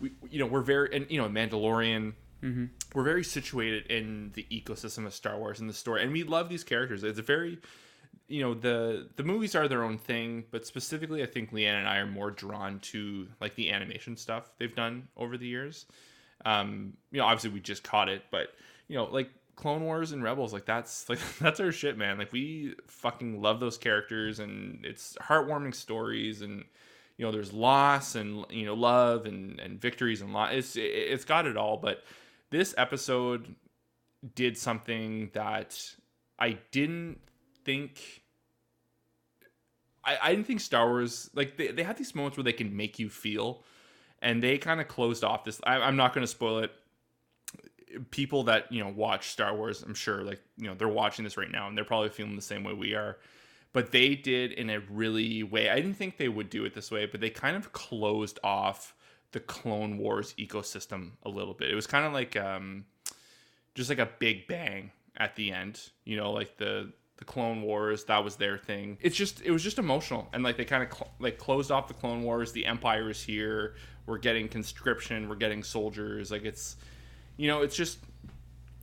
We, 0.00 0.12
you 0.30 0.38
know, 0.40 0.46
we're 0.46 0.62
very 0.62 0.94
and 0.94 1.10
you 1.10 1.20
know, 1.20 1.28
Mandalorian 1.28 2.14
we're 2.94 3.02
very 3.02 3.24
situated 3.24 3.86
in 3.86 4.30
the 4.34 4.46
ecosystem 4.50 5.06
of 5.06 5.14
Star 5.14 5.38
Wars 5.38 5.60
and 5.60 5.68
the 5.68 5.74
story, 5.74 6.02
and 6.02 6.12
we 6.12 6.22
love 6.22 6.48
these 6.48 6.64
characters. 6.64 7.02
It's 7.02 7.18
a 7.18 7.22
very, 7.22 7.58
you 8.28 8.42
know, 8.42 8.54
the 8.54 9.08
the 9.16 9.22
movies 9.22 9.54
are 9.54 9.68
their 9.68 9.84
own 9.84 9.98
thing, 9.98 10.44
but 10.50 10.66
specifically, 10.66 11.22
I 11.22 11.26
think 11.26 11.52
Leanne 11.52 11.78
and 11.78 11.88
I 11.88 11.98
are 11.98 12.06
more 12.06 12.30
drawn 12.30 12.80
to 12.80 13.28
like 13.40 13.54
the 13.54 13.70
animation 13.70 14.16
stuff 14.16 14.50
they've 14.58 14.74
done 14.74 15.08
over 15.16 15.36
the 15.36 15.46
years. 15.46 15.86
Um, 16.44 16.94
you 17.10 17.18
know, 17.18 17.26
obviously 17.26 17.50
we 17.50 17.60
just 17.60 17.82
caught 17.82 18.08
it, 18.08 18.22
but 18.30 18.48
you 18.88 18.96
know, 18.96 19.04
like 19.04 19.30
Clone 19.56 19.82
Wars 19.82 20.12
and 20.12 20.22
Rebels, 20.22 20.52
like 20.52 20.66
that's 20.66 21.08
like 21.08 21.18
that's 21.40 21.60
our 21.60 21.72
shit, 21.72 21.96
man. 21.96 22.18
Like 22.18 22.32
we 22.32 22.74
fucking 22.86 23.40
love 23.40 23.60
those 23.60 23.78
characters, 23.78 24.38
and 24.38 24.84
it's 24.84 25.16
heartwarming 25.20 25.74
stories, 25.74 26.42
and 26.42 26.64
you 27.16 27.24
know, 27.24 27.32
there's 27.32 27.52
loss 27.52 28.14
and 28.14 28.44
you 28.50 28.66
know 28.66 28.74
love 28.74 29.26
and 29.26 29.58
and 29.60 29.80
victories 29.80 30.20
and 30.20 30.32
loss. 30.32 30.52
It's 30.52 30.76
it's 30.76 31.24
got 31.24 31.46
it 31.46 31.56
all, 31.56 31.76
but 31.76 32.02
this 32.50 32.74
episode 32.76 33.54
did 34.34 34.56
something 34.56 35.30
that 35.32 35.94
I 36.38 36.58
didn't 36.70 37.20
think. 37.66 38.22
I, 40.02 40.16
I 40.22 40.30
didn't 40.30 40.46
think 40.46 40.60
Star 40.60 40.88
Wars 40.88 41.28
like 41.34 41.56
they, 41.56 41.68
they 41.68 41.82
have 41.82 41.98
these 41.98 42.14
moments 42.14 42.38
where 42.38 42.44
they 42.44 42.52
can 42.52 42.74
make 42.74 42.98
you 42.98 43.10
feel, 43.10 43.64
and 44.22 44.42
they 44.42 44.56
kind 44.56 44.80
of 44.80 44.88
closed 44.88 45.24
off 45.24 45.44
this. 45.44 45.60
I, 45.64 45.76
I'm 45.76 45.96
not 45.96 46.14
going 46.14 46.22
to 46.22 46.30
spoil 46.30 46.60
it. 46.60 46.72
People 48.10 48.44
that 48.44 48.70
you 48.72 48.82
know 48.82 48.90
watch 48.90 49.28
Star 49.28 49.54
Wars, 49.54 49.82
I'm 49.82 49.94
sure 49.94 50.22
like 50.22 50.40
you 50.56 50.68
know 50.68 50.74
they're 50.74 50.88
watching 50.88 51.24
this 51.24 51.36
right 51.36 51.50
now 51.50 51.68
and 51.68 51.76
they're 51.76 51.84
probably 51.84 52.08
feeling 52.08 52.36
the 52.36 52.42
same 52.42 52.64
way 52.64 52.72
we 52.72 52.94
are. 52.94 53.18
But 53.72 53.92
they 53.92 54.14
did 54.14 54.52
in 54.52 54.70
a 54.70 54.80
really 54.80 55.42
way. 55.42 55.68
I 55.68 55.76
didn't 55.76 55.94
think 55.94 56.16
they 56.16 56.28
would 56.28 56.48
do 56.48 56.64
it 56.64 56.72
this 56.72 56.90
way, 56.90 57.04
but 57.04 57.20
they 57.20 57.28
kind 57.28 57.56
of 57.56 57.72
closed 57.72 58.38
off 58.42 58.94
the 59.32 59.40
Clone 59.40 59.98
Wars 59.98 60.34
ecosystem 60.38 61.10
a 61.24 61.28
little 61.28 61.52
bit. 61.52 61.70
It 61.70 61.74
was 61.74 61.86
kind 61.86 62.06
of 62.06 62.14
like 62.14 62.36
um, 62.36 62.86
just 63.74 63.90
like 63.90 63.98
a 63.98 64.08
big 64.18 64.46
bang 64.46 64.92
at 65.16 65.36
the 65.36 65.52
end. 65.52 65.80
You 66.04 66.16
know, 66.16 66.32
like 66.32 66.56
the 66.56 66.92
the 67.18 67.24
Clone 67.24 67.62
Wars 67.62 68.04
that 68.04 68.22
was 68.22 68.36
their 68.36 68.58
thing. 68.58 68.98
It's 69.00 69.16
just 69.16 69.42
it 69.42 69.50
was 69.50 69.62
just 69.62 69.78
emotional 69.78 70.28
and 70.32 70.42
like 70.42 70.56
they 70.56 70.64
kind 70.64 70.82
of 70.82 70.92
cl- 70.92 71.12
like 71.18 71.38
closed 71.38 71.70
off 71.70 71.88
the 71.88 71.94
Clone 71.94 72.22
Wars. 72.22 72.52
The 72.52 72.66
Empire 72.66 73.10
is 73.10 73.22
here. 73.22 73.74
We're 74.06 74.18
getting 74.18 74.48
conscription. 74.48 75.28
We're 75.28 75.36
getting 75.36 75.62
soldiers. 75.62 76.30
Like 76.30 76.44
it's 76.44 76.76
you 77.36 77.48
know 77.48 77.62
it's 77.62 77.76
just 77.76 77.98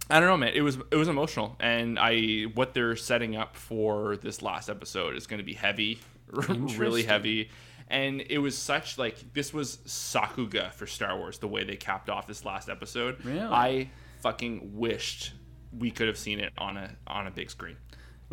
I 0.10 0.20
don't 0.20 0.28
know, 0.28 0.38
man. 0.38 0.52
It 0.54 0.62
was 0.62 0.78
it 0.92 0.96
was 0.96 1.08
emotional, 1.08 1.56
and 1.60 1.98
I 1.98 2.44
what 2.54 2.74
they're 2.74 2.96
setting 2.96 3.36
up 3.36 3.56
for 3.56 4.18
this 4.18 4.42
last 4.42 4.70
episode 4.70 5.16
is 5.16 5.28
going 5.28 5.38
to 5.40 5.46
be 5.46 5.54
heavy, 5.54 6.00
really 6.32 7.04
heavy, 7.04 7.50
and 7.88 8.22
it 8.30 8.40
was 8.40 8.58
such 8.58 8.98
like 8.98 9.34
this 9.34 9.54
was 9.54 9.78
Sakuga 9.86 10.74
for 10.74 10.88
Star 10.88 11.18
Wars 11.18 11.38
the 11.38 11.48
way 11.48 11.64
they 11.64 11.78
capped 11.78 12.10
off 12.10 12.28
this 12.28 12.44
last 12.44 12.70
episode. 12.70 13.24
Really? 13.24 13.40
I 13.40 13.90
fucking 14.22 14.78
wished 14.78 15.34
we 15.78 15.90
could 15.90 16.08
have 16.08 16.18
seen 16.18 16.40
it 16.40 16.52
on 16.58 16.76
a 16.76 16.90
on 17.08 17.28
a 17.28 17.32
big 17.32 17.50
screen. 17.50 17.78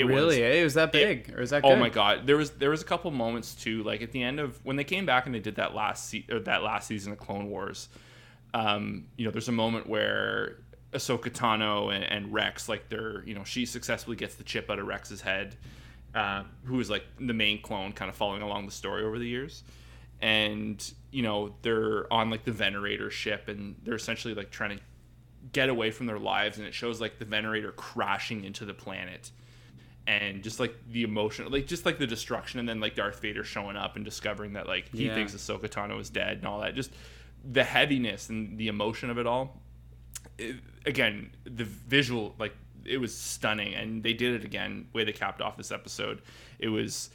It 0.00 0.04
was- 0.04 0.14
really? 0.14 0.42
Eh? 0.42 0.62
was 0.64 0.74
that 0.74 0.92
big? 0.92 1.32
Or 1.36 1.40
is 1.40 1.50
that 1.50 1.64
Oh 1.64 1.76
my 1.76 1.88
god, 1.88 2.26
there 2.26 2.36
was 2.36 2.50
there 2.52 2.70
was 2.70 2.82
a 2.82 2.84
couple 2.84 3.10
moments 3.10 3.54
too, 3.54 3.82
like 3.82 4.02
at 4.02 4.12
the 4.12 4.22
end 4.22 4.40
of 4.40 4.64
when 4.64 4.76
they 4.76 4.84
came 4.84 5.06
back 5.06 5.26
and 5.26 5.34
they 5.34 5.40
did 5.40 5.56
that 5.56 5.74
last 5.74 6.08
se- 6.10 6.26
or 6.30 6.40
that 6.40 6.62
last 6.62 6.86
season 6.88 7.12
of 7.12 7.18
Clone 7.18 7.48
Wars. 7.50 7.88
Um, 8.52 9.06
you 9.16 9.24
know, 9.24 9.30
there's 9.30 9.48
a 9.48 9.52
moment 9.52 9.88
where 9.88 10.56
Ahsoka 10.92 11.30
Tano 11.30 11.94
and, 11.94 12.04
and 12.04 12.32
Rex, 12.32 12.68
like 12.68 12.88
they're 12.88 13.22
you 13.24 13.34
know 13.34 13.44
she 13.44 13.66
successfully 13.66 14.16
gets 14.16 14.34
the 14.34 14.44
chip 14.44 14.70
out 14.70 14.78
of 14.78 14.86
Rex's 14.86 15.20
head, 15.20 15.56
uh, 16.14 16.42
who 16.64 16.80
is 16.80 16.90
like 16.90 17.04
the 17.18 17.34
main 17.34 17.62
clone, 17.62 17.92
kind 17.92 18.08
of 18.08 18.16
following 18.16 18.42
along 18.42 18.66
the 18.66 18.72
story 18.72 19.04
over 19.04 19.18
the 19.18 19.28
years, 19.28 19.62
and 20.20 20.92
you 21.12 21.22
know 21.22 21.54
they're 21.62 22.12
on 22.12 22.30
like 22.30 22.44
the 22.44 22.52
Venator 22.52 23.10
ship 23.10 23.48
and 23.48 23.76
they're 23.84 23.94
essentially 23.94 24.34
like 24.34 24.50
trying 24.50 24.76
to 24.76 24.82
get 25.52 25.68
away 25.68 25.90
from 25.90 26.06
their 26.06 26.18
lives, 26.18 26.58
and 26.58 26.66
it 26.66 26.74
shows 26.74 27.00
like 27.00 27.18
the 27.18 27.24
Venator 27.24 27.70
crashing 27.72 28.44
into 28.44 28.64
the 28.64 28.74
planet 28.74 29.30
and 30.06 30.42
just 30.42 30.58
like 30.60 30.74
the 30.90 31.02
emotion, 31.02 31.50
like 31.50 31.66
just 31.66 31.84
like 31.86 31.98
the 31.98 32.06
destruction, 32.06 32.58
and 32.60 32.68
then 32.68 32.80
like 32.80 32.94
Darth 32.94 33.20
Vader 33.20 33.44
showing 33.44 33.76
up 33.76 33.96
and 33.96 34.04
discovering 34.04 34.54
that 34.54 34.66
like 34.66 34.88
he 34.94 35.06
Yeah. 35.06 35.14
thinks 35.14 35.34
Ahsoka 35.34 35.68
Tano 35.68 36.00
is 36.00 36.10
dead 36.10 36.38
and 36.38 36.46
all 36.46 36.60
that. 36.60 36.74
Just 36.74 36.90
the 37.44 37.64
heaviness 37.64 38.28
and 38.28 38.58
the 38.58 38.68
emotion 38.68 39.10
of 39.10 39.18
it 39.18 39.26
all. 39.26 39.62
It- 40.38 40.56
again, 40.86 41.30
the 41.44 41.64
visual, 41.64 42.34
like 42.38 42.54
it 42.84 42.96
was 42.98 43.16
stunning, 43.16 43.74
and 43.74 44.02
they 44.02 44.14
did 44.14 44.34
it 44.34 44.44
again. 44.44 44.86
Way 44.92 45.04
they 45.04 45.12
capped 45.12 45.40
off 45.42 45.56
this 45.56 45.70
episode, 45.70 46.22
it 46.58 46.68
was. 46.68 47.10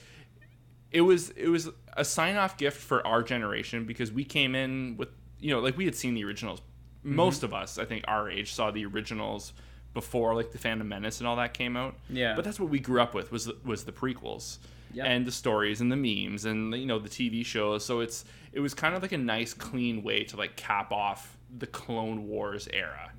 It 0.92 1.02
was 1.02 1.32
it 1.32 1.50
was 1.50 1.70
a 1.98 2.06
sign 2.06 2.38
off 2.38 2.56
gift 2.58 2.78
for 2.78 3.06
our 3.06 3.22
generation 3.22 3.84
because 3.86 4.14
we 4.14 4.24
came 4.24 4.56
in 4.56 4.96
with 4.96 5.10
you 5.40 5.50
know 5.52 5.60
like 5.60 5.76
we 5.76 5.84
had 5.84 5.96
seen 5.96 6.14
the 6.14 6.24
originals. 6.24 6.62
Mm-hmm. 7.00 7.16
Most 7.16 7.44
of 7.44 7.54
us, 7.54 7.78
I 7.78 7.84
think, 7.86 8.06
our 8.08 8.30
age 8.30 8.54
saw 8.54 8.72
the 8.72 8.86
originals 8.86 9.52
before 9.96 10.36
like 10.36 10.52
the 10.52 10.60
Phantom 10.60 10.88
Menace 10.88 11.18
and 11.20 11.28
all 11.28 11.38
that 11.38 11.56
came 11.56 11.76
out. 11.76 11.96
Yeah. 12.10 12.36
But 12.36 12.46
that's 12.46 12.60
what 12.60 12.70
we 12.70 12.80
grew 12.80 13.02
up 13.02 13.16
with 13.16 13.32
was 13.32 13.52
was 13.64 13.86
the 13.86 13.92
prequels 13.92 14.60
Yeah. 14.94 15.06
and 15.06 15.26
the 15.26 15.32
stories 15.32 15.82
and 15.82 15.92
the 15.92 15.96
memes 15.96 16.46
and 16.46 16.72
you 16.76 16.86
know 16.86 17.00
the 17.00 17.10
TV 17.10 17.44
shows. 17.44 17.84
So 17.84 18.02
it's 18.02 18.26
it 18.54 18.60
was 18.60 18.76
kind 18.76 18.94
of 18.94 19.02
like 19.02 19.12
a 19.14 19.18
nice 19.18 19.56
clean 19.56 20.04
way 20.04 20.24
to 20.26 20.38
like 20.38 20.56
cap 20.56 20.92
off 20.92 21.36
the 21.58 21.66
Clone 21.66 22.28
Wars 22.28 22.68
era 22.72 23.12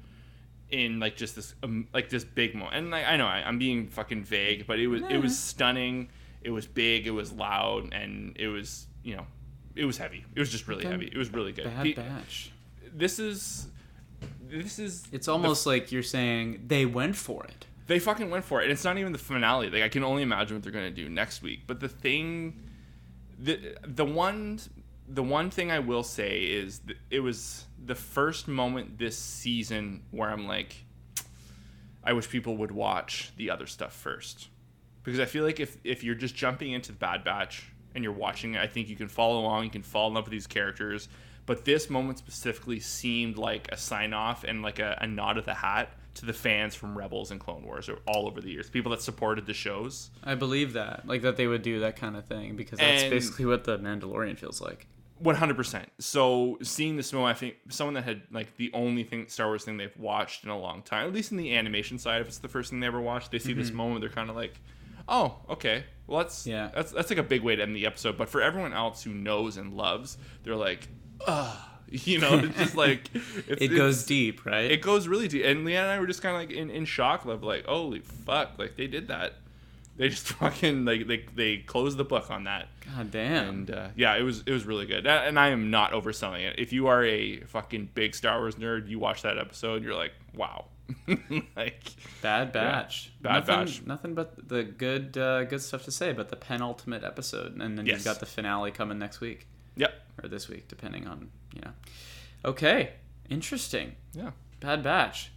in 0.70 1.00
like 1.00 1.16
just 1.16 1.34
this 1.36 1.54
um, 1.62 1.88
like 1.92 2.08
this 2.08 2.24
big 2.24 2.54
moment. 2.54 2.76
And 2.76 2.90
like, 2.90 3.06
I 3.06 3.16
know 3.16 3.26
I, 3.26 3.42
I'm 3.44 3.58
being 3.58 3.88
fucking 3.88 4.24
vague, 4.24 4.66
but 4.66 4.78
it 4.78 4.86
was 4.86 5.02
it 5.02 5.18
was 5.18 5.36
stunning. 5.38 6.10
It 6.42 6.50
was 6.50 6.66
big. 6.66 7.06
It 7.06 7.10
was 7.12 7.32
loud, 7.32 7.92
and 7.92 8.36
it 8.38 8.48
was 8.48 8.86
you 9.02 9.16
know 9.16 9.26
it 9.74 9.84
was 9.84 9.98
heavy. 9.98 10.24
It 10.34 10.38
was 10.40 10.50
just 10.50 10.68
really 10.68 10.84
heavy. 10.84 11.06
It 11.06 11.16
was 11.16 11.32
really 11.32 11.52
good. 11.52 11.64
Bad 11.64 11.94
Batch. 11.96 12.50
This 12.94 13.18
is 13.18 13.68
this 14.48 14.78
is 14.78 15.06
It's 15.12 15.28
almost 15.28 15.66
like 15.66 15.92
you're 15.92 16.02
saying 16.02 16.64
they 16.66 16.86
went 16.86 17.16
for 17.16 17.44
it. 17.44 17.66
they 17.86 17.98
fucking 17.98 18.30
went 18.30 18.44
for 18.44 18.60
it. 18.60 18.64
And 18.64 18.72
it's 18.72 18.84
not 18.84 18.98
even 18.98 19.12
the 19.12 19.18
finale. 19.18 19.70
Like 19.70 19.82
I 19.82 19.88
can 19.88 20.04
only 20.04 20.22
imagine 20.22 20.56
what 20.56 20.62
they're 20.62 20.72
gonna 20.72 20.90
do 20.90 21.08
next 21.08 21.42
week. 21.42 21.60
But 21.66 21.80
the 21.80 21.88
thing, 21.88 22.62
the 23.38 23.76
the 23.86 24.04
one 24.04 24.60
the 25.08 25.22
one 25.22 25.50
thing 25.50 25.70
I 25.70 25.78
will 25.78 26.02
say 26.02 26.40
is 26.40 26.80
it 27.10 27.20
was 27.20 27.64
the 27.84 27.94
first 27.94 28.48
moment 28.48 28.98
this 28.98 29.16
season 29.16 30.02
where 30.10 30.28
I'm 30.30 30.48
like, 30.48 30.84
I 32.02 32.12
wish 32.12 32.28
people 32.28 32.56
would 32.56 32.72
watch 32.72 33.30
the 33.36 33.50
other 33.50 33.66
stuff 33.66 33.92
first, 33.92 34.48
because 35.04 35.20
I 35.20 35.24
feel 35.24 35.44
like 35.44 35.60
if 35.60 35.76
if 35.84 36.02
you're 36.02 36.14
just 36.16 36.34
jumping 36.34 36.72
into 36.72 36.90
the 36.92 36.98
Bad 36.98 37.22
Batch 37.22 37.70
and 37.94 38.02
you're 38.02 38.12
watching 38.12 38.54
it, 38.54 38.60
I 38.60 38.66
think 38.66 38.88
you 38.88 38.96
can 38.96 39.08
follow 39.08 39.38
along. 39.40 39.64
You 39.64 39.70
can 39.70 39.82
fall 39.82 40.08
in 40.08 40.14
love 40.14 40.24
with 40.24 40.32
these 40.32 40.46
characters. 40.48 41.08
But 41.46 41.64
this 41.64 41.88
moment 41.88 42.18
specifically 42.18 42.80
seemed 42.80 43.38
like 43.38 43.68
a 43.70 43.76
sign 43.76 44.12
off 44.12 44.44
and 44.44 44.62
like 44.62 44.78
a, 44.80 44.98
a 45.00 45.06
nod 45.06 45.38
of 45.38 45.44
the 45.44 45.54
hat 45.54 45.90
to 46.14 46.26
the 46.26 46.32
fans 46.32 46.74
from 46.74 46.96
Rebels 46.96 47.30
and 47.30 47.38
Clone 47.38 47.62
Wars 47.64 47.88
or 47.88 47.98
all 48.06 48.26
over 48.26 48.40
the 48.40 48.50
years, 48.50 48.68
people 48.68 48.90
that 48.90 49.00
supported 49.02 49.46
the 49.46 49.54
shows. 49.54 50.10
I 50.24 50.34
believe 50.34 50.72
that, 50.72 51.06
like 51.06 51.22
that 51.22 51.36
they 51.36 51.46
would 51.46 51.62
do 51.62 51.80
that 51.80 51.96
kind 51.96 52.16
of 52.16 52.24
thing 52.24 52.56
because 52.56 52.78
that's 52.78 53.02
And- 53.04 53.10
basically 53.10 53.46
what 53.46 53.64
the 53.64 53.78
Mandalorian 53.78 54.36
feels 54.38 54.60
like. 54.60 54.88
One 55.18 55.36
hundred 55.36 55.56
percent. 55.56 55.90
So 55.98 56.58
seeing 56.62 56.96
this 56.96 57.10
moment, 57.10 57.36
I 57.36 57.40
think 57.40 57.56
someone 57.70 57.94
that 57.94 58.04
had 58.04 58.22
like 58.30 58.54
the 58.58 58.70
only 58.74 59.02
thing 59.02 59.28
Star 59.28 59.46
Wars 59.46 59.64
thing 59.64 59.78
they've 59.78 59.96
watched 59.96 60.44
in 60.44 60.50
a 60.50 60.58
long 60.58 60.82
time, 60.82 61.06
at 61.06 61.14
least 61.14 61.30
in 61.30 61.38
the 61.38 61.56
animation 61.56 61.98
side, 61.98 62.20
if 62.20 62.26
it's 62.26 62.36
the 62.36 62.48
first 62.48 62.68
thing 62.68 62.80
they 62.80 62.86
ever 62.86 63.00
watched, 63.00 63.30
they 63.30 63.38
see 63.38 63.54
this 63.54 63.68
mm-hmm. 63.68 63.78
moment, 63.78 64.00
they're 64.02 64.10
kind 64.10 64.28
of 64.28 64.36
like, 64.36 64.60
"Oh, 65.08 65.36
okay, 65.48 65.84
well 66.06 66.18
that's 66.18 66.46
Yeah. 66.46 66.70
that's 66.74 66.92
that's 66.92 67.08
like 67.08 67.18
a 67.18 67.22
big 67.22 67.40
way 67.42 67.56
to 67.56 67.62
end 67.62 67.74
the 67.74 67.86
episode." 67.86 68.18
But 68.18 68.28
for 68.28 68.42
everyone 68.42 68.74
else 68.74 69.04
who 69.04 69.14
knows 69.14 69.56
and 69.56 69.72
loves, 69.74 70.18
they're 70.42 70.54
like, 70.54 70.86
you 71.88 72.18
know, 72.18 72.38
it's 72.38 72.56
just 72.56 72.76
like 72.76 73.08
it's, 73.14 73.62
It 73.62 73.68
goes 73.68 74.04
deep, 74.04 74.44
right? 74.44 74.70
It 74.70 74.82
goes 74.82 75.06
really 75.08 75.28
deep, 75.28 75.44
and 75.44 75.66
Leanne 75.66 75.82
and 75.82 75.90
I 75.90 76.00
were 76.00 76.06
just 76.06 76.22
kind 76.22 76.34
of 76.34 76.42
like 76.42 76.50
in, 76.50 76.70
in 76.70 76.84
shock, 76.84 77.24
of 77.24 77.42
like, 77.42 77.66
holy 77.66 78.00
fuck, 78.00 78.58
like 78.58 78.76
they 78.76 78.86
did 78.86 79.08
that. 79.08 79.34
They 79.96 80.08
just 80.10 80.28
fucking 80.34 80.84
like 80.84 81.06
they 81.06 81.24
they 81.34 81.56
closed 81.58 81.96
the 81.96 82.04
book 82.04 82.30
on 82.30 82.44
that, 82.44 82.68
God 82.94 83.10
damn. 83.10 83.48
and 83.48 83.70
uh, 83.70 83.88
yeah, 83.96 84.14
it 84.16 84.22
was 84.22 84.42
it 84.46 84.52
was 84.52 84.64
really 84.66 84.84
good. 84.86 85.06
And 85.06 85.38
I 85.38 85.48
am 85.48 85.70
not 85.70 85.92
overselling 85.92 86.42
it. 86.46 86.58
If 86.58 86.72
you 86.72 86.88
are 86.88 87.02
a 87.04 87.38
fucking 87.40 87.90
big 87.94 88.14
Star 88.14 88.38
Wars 88.40 88.56
nerd, 88.56 88.88
you 88.88 88.98
watch 88.98 89.22
that 89.22 89.38
episode, 89.38 89.82
you're 89.82 89.94
like, 89.94 90.12
wow, 90.34 90.66
like 91.56 91.82
Bad 92.20 92.52
batch. 92.52 93.12
Bad 93.22 93.46
nothing, 93.48 93.64
batch. 93.64 93.82
Nothing 93.86 94.14
but 94.14 94.48
the 94.48 94.64
good, 94.64 95.16
uh, 95.16 95.44
good 95.44 95.62
stuff 95.62 95.84
to 95.84 95.90
say 95.90 96.10
about 96.10 96.28
the 96.28 96.36
penultimate 96.36 97.02
episode, 97.02 97.56
and 97.60 97.78
then 97.78 97.86
Yes. 97.86 97.96
you've 97.96 98.04
got 98.04 98.20
the 98.20 98.26
finale 98.26 98.70
coming 98.72 98.98
next 98.98 99.20
week 99.20 99.46
yep, 99.76 99.94
or 100.22 100.28
this 100.28 100.48
week, 100.48 100.68
depending 100.68 101.06
on 101.06 101.30
you 101.54 101.60
know. 101.62 101.72
Okay, 102.44 102.90
interesting. 103.28 103.96
yeah. 104.12 104.30
Bad 104.60 104.82
batch. 104.82 105.32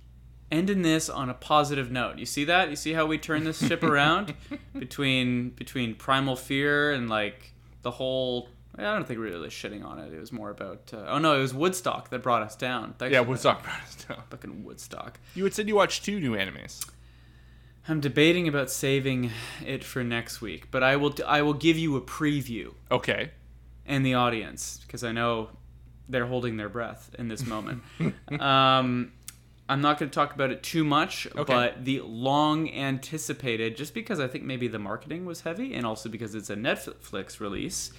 Ending 0.52 0.82
this 0.82 1.10
on 1.10 1.30
a 1.30 1.34
positive 1.34 1.92
note. 1.92 2.18
You 2.18 2.26
see 2.26 2.44
that? 2.46 2.70
You 2.70 2.76
see 2.76 2.94
how 2.94 3.06
we 3.06 3.18
turn 3.18 3.44
this 3.44 3.60
ship 3.66 3.84
around 3.92 4.34
between 4.78 5.50
between 5.52 5.96
primal 5.96 6.36
fear 6.36 6.92
and 6.92 7.10
like 7.10 7.54
the 7.82 7.92
whole. 7.92 8.50
I 8.76 8.84
don't 8.84 9.06
think 9.06 9.20
we 9.20 9.26
were 9.26 9.32
really 9.32 9.50
shitting 9.50 9.84
on 9.84 10.00
it. 10.00 10.14
It 10.14 10.20
was 10.20 10.32
more 10.32 10.50
about. 10.50 10.92
Uh, 10.94 11.06
oh 11.08 11.18
no, 11.20 11.38
it 11.38 11.42
was 11.42 11.54
Woodstock 11.54 12.10
that 12.10 12.24
brought 12.24 12.42
us 12.42 12.56
down. 12.56 12.96
Thanks 12.98 13.14
Yeah, 13.14 13.20
Woodstock 13.22 13.64
talk 13.64 13.74
about 14.08 14.18
it. 14.18 14.24
Fucking 14.30 14.64
Woodstock. 14.64 15.20
You 15.36 15.44
had 15.44 15.54
said 15.54 15.68
you 15.68 15.76
watched 15.76 16.06
two 16.06 16.20
new 16.20 16.32
animes. 16.32 16.90
I'm 17.88 18.00
debating 18.00 18.48
about 18.48 18.70
saving 18.70 19.32
it 19.66 19.84
for 19.84 20.04
next 20.04 20.42
week, 20.42 20.70
but 20.72 20.84
I 20.84 20.96
will 20.96 21.14
I 21.28 21.42
will 21.42 21.54
give 21.56 21.78
you 21.78 21.96
a 21.98 22.02
preview 22.02 22.74
Okay. 22.92 23.32
And 23.90 24.06
the 24.06 24.14
audience 24.14 24.80
because 24.86 25.04
I 25.04 25.12
know 25.12 25.50
they're 26.08 26.26
holding 26.26 26.56
their 26.58 26.70
breath 26.70 27.14
in 27.20 27.28
this 27.28 27.46
moment. 27.46 27.84
um, 28.40 29.12
I'm 29.68 29.82
not 29.82 30.00
going 30.00 30.10
to 30.10 30.16
talk 30.16 30.34
about 30.34 30.50
it 30.50 30.64
too 30.64 30.84
much, 30.84 31.28
Okay. 31.36 31.44
but 31.54 31.86
the 31.86 32.02
long 32.02 32.72
anticipated, 32.74 33.78
just 33.78 33.94
because 33.94 34.20
I 34.20 34.28
think 34.28 34.44
maybe 34.44 34.68
the 34.68 34.80
marketing 34.80 35.26
was 35.26 35.42
heavy, 35.42 35.76
and 35.76 35.86
also 35.86 36.10
because 36.10 36.34
it's 36.34 36.50
a 36.50 36.56
Netflix 36.56 37.40
release, 37.40 37.92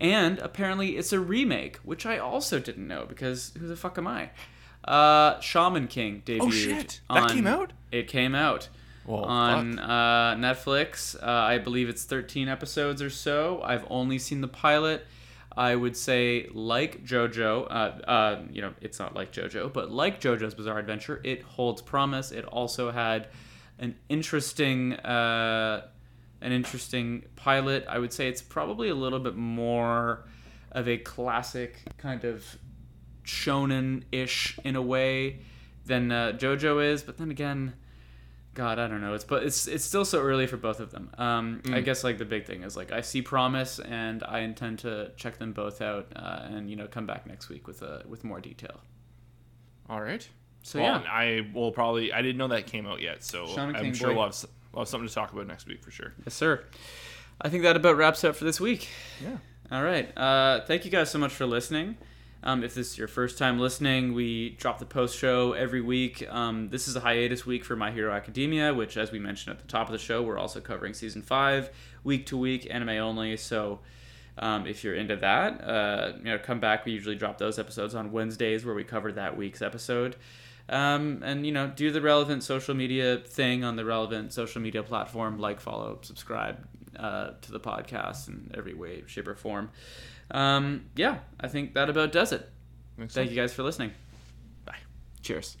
and 0.00 0.38
apparently 0.40 0.96
it's 0.96 1.12
a 1.12 1.20
remake, 1.20 1.76
which 1.84 2.04
I 2.06 2.18
also 2.18 2.58
didn't 2.58 2.88
know 2.88 3.06
because 3.06 3.52
who 3.58 3.68
the 3.68 3.76
fuck 3.76 3.96
am 3.98 4.08
I? 4.08 4.30
Uh, 4.82 5.38
Shaman 5.40 5.86
King 5.88 6.22
debuted. 6.26 6.40
Oh, 6.40 6.50
shit. 6.50 7.00
That 7.08 7.30
came 7.30 7.46
out? 7.46 7.72
It 7.92 8.08
came 8.08 8.34
out 8.34 8.68
on 9.08 9.78
uh, 9.78 10.34
Netflix. 10.34 11.14
Uh, 11.16 11.26
I 11.26 11.58
believe 11.58 11.88
it's 11.88 12.04
13 12.04 12.48
episodes 12.48 13.00
or 13.00 13.10
so. 13.10 13.62
I've 13.62 13.86
only 13.88 14.18
seen 14.18 14.40
the 14.40 14.48
pilot. 14.48 15.06
I 15.56 15.74
would 15.76 15.96
say, 15.96 16.48
like 16.52 17.04
JoJo, 17.04 17.66
uh, 17.70 17.74
uh, 18.08 18.42
you 18.50 18.60
know, 18.60 18.74
it's 18.80 18.98
not 18.98 19.14
like 19.14 19.32
JoJo, 19.32 19.72
but 19.72 19.90
like 19.90 20.20
JoJo's 20.20 20.54
Bizarre 20.54 20.78
Adventure, 20.78 21.20
it 21.22 21.42
holds 21.42 21.80
promise. 21.80 22.32
It 22.32 22.44
also 22.44 22.90
had 22.90 23.28
an 23.78 23.94
interesting, 24.08 24.94
uh, 24.94 25.86
an 26.40 26.52
interesting 26.52 27.24
pilot. 27.36 27.84
I 27.88 27.98
would 27.98 28.12
say 28.12 28.28
it's 28.28 28.42
probably 28.42 28.88
a 28.88 28.94
little 28.94 29.20
bit 29.20 29.36
more 29.36 30.26
of 30.72 30.88
a 30.88 30.98
classic 30.98 31.82
kind 31.98 32.24
of 32.24 32.44
shonen-ish 33.24 34.58
in 34.64 34.76
a 34.76 34.82
way 34.82 35.40
than 35.86 36.10
uh, 36.10 36.32
JoJo 36.36 36.84
is. 36.84 37.02
But 37.02 37.16
then 37.16 37.30
again, 37.30 37.74
God, 38.54 38.78
I 38.78 38.86
don't 38.86 39.00
know. 39.00 39.14
It's 39.14 39.24
but 39.24 39.42
it's 39.42 39.66
it's 39.66 39.84
still 39.84 40.04
so 40.04 40.20
early 40.20 40.46
for 40.46 40.56
both 40.56 40.78
of 40.78 40.92
them. 40.92 41.10
Um, 41.18 41.60
I 41.72 41.80
guess 41.80 42.04
like 42.04 42.18
the 42.18 42.24
big 42.24 42.46
thing 42.46 42.62
is 42.62 42.76
like 42.76 42.92
I 42.92 43.00
see 43.00 43.20
promise, 43.20 43.80
and 43.80 44.22
I 44.22 44.40
intend 44.40 44.78
to 44.80 45.10
check 45.16 45.38
them 45.38 45.52
both 45.52 45.82
out, 45.82 46.12
uh, 46.14 46.42
and 46.44 46.70
you 46.70 46.76
know 46.76 46.86
come 46.86 47.04
back 47.04 47.26
next 47.26 47.48
week 47.48 47.66
with 47.66 47.82
uh, 47.82 47.98
with 48.08 48.22
more 48.22 48.40
detail. 48.40 48.80
All 49.90 50.00
right. 50.00 50.26
So 50.62 50.80
well, 50.80 51.02
yeah, 51.02 51.10
I 51.10 51.50
will 51.52 51.72
probably. 51.72 52.12
I 52.12 52.22
didn't 52.22 52.38
know 52.38 52.48
that 52.48 52.66
came 52.66 52.86
out 52.86 53.02
yet, 53.02 53.24
so 53.24 53.46
I'm 53.56 53.74
King 53.74 53.92
sure 53.92 54.08
Boy. 54.10 54.14
we'll 54.14 54.24
have, 54.26 54.44
we'll 54.72 54.80
have 54.82 54.88
something 54.88 55.08
to 55.08 55.14
talk 55.14 55.32
about 55.32 55.46
next 55.46 55.66
week 55.66 55.82
for 55.82 55.90
sure. 55.90 56.14
yes 56.24 56.34
sir. 56.34 56.64
I 57.40 57.48
think 57.48 57.64
that 57.64 57.74
about 57.74 57.96
wraps 57.96 58.22
up 58.22 58.36
for 58.36 58.44
this 58.44 58.60
week. 58.60 58.88
Yeah. 59.22 59.36
All 59.72 59.82
right. 59.82 60.16
Uh, 60.16 60.64
thank 60.64 60.84
you 60.84 60.90
guys 60.90 61.10
so 61.10 61.18
much 61.18 61.32
for 61.32 61.46
listening. 61.46 61.96
Um, 62.46 62.62
if 62.62 62.74
this 62.74 62.92
is 62.92 62.98
your 62.98 63.08
first 63.08 63.38
time 63.38 63.58
listening, 63.58 64.12
we 64.12 64.50
drop 64.50 64.78
the 64.78 64.84
post 64.84 65.16
show 65.16 65.54
every 65.54 65.80
week. 65.80 66.26
Um, 66.30 66.68
this 66.68 66.86
is 66.88 66.94
a 66.94 67.00
hiatus 67.00 67.46
week 67.46 67.64
for 67.64 67.74
My 67.74 67.90
Hero 67.90 68.12
Academia, 68.12 68.74
which, 68.74 68.98
as 68.98 69.10
we 69.10 69.18
mentioned 69.18 69.56
at 69.56 69.62
the 69.62 69.66
top 69.66 69.88
of 69.88 69.92
the 69.92 69.98
show, 69.98 70.22
we're 70.22 70.38
also 70.38 70.60
covering 70.60 70.92
season 70.92 71.22
five 71.22 71.70
week 72.04 72.26
to 72.26 72.36
week, 72.36 72.68
anime 72.70 72.90
only. 72.90 73.38
So 73.38 73.80
um, 74.36 74.66
if 74.66 74.84
you're 74.84 74.94
into 74.94 75.16
that, 75.16 75.64
uh, 75.66 76.12
you 76.18 76.24
know, 76.24 76.38
come 76.38 76.60
back. 76.60 76.84
We 76.84 76.92
usually 76.92 77.16
drop 77.16 77.38
those 77.38 77.58
episodes 77.58 77.94
on 77.94 78.12
Wednesdays 78.12 78.62
where 78.62 78.74
we 78.74 78.84
cover 78.84 79.10
that 79.12 79.38
week's 79.38 79.62
episode. 79.62 80.16
Um, 80.68 81.22
and 81.24 81.46
you 81.46 81.52
know, 81.52 81.68
do 81.68 81.90
the 81.90 82.02
relevant 82.02 82.42
social 82.42 82.74
media 82.74 83.22
thing 83.26 83.64
on 83.64 83.76
the 83.76 83.86
relevant 83.86 84.34
social 84.34 84.60
media 84.60 84.82
platform, 84.82 85.38
like, 85.38 85.60
follow, 85.60 85.98
subscribe 86.02 86.58
uh, 86.98 87.30
to 87.40 87.52
the 87.52 87.60
podcast 87.60 88.28
in 88.28 88.50
every 88.54 88.74
way, 88.74 89.02
shape, 89.06 89.28
or 89.28 89.34
form. 89.34 89.70
Um, 90.30 90.86
yeah, 90.96 91.18
I 91.40 91.48
think 91.48 91.74
that 91.74 91.90
about 91.90 92.12
does 92.12 92.32
it. 92.32 92.48
Thank 93.08 93.30
you 93.30 93.36
guys 93.36 93.52
for 93.52 93.62
listening. 93.62 93.92
Bye. 94.64 94.76
Cheers. 95.22 95.56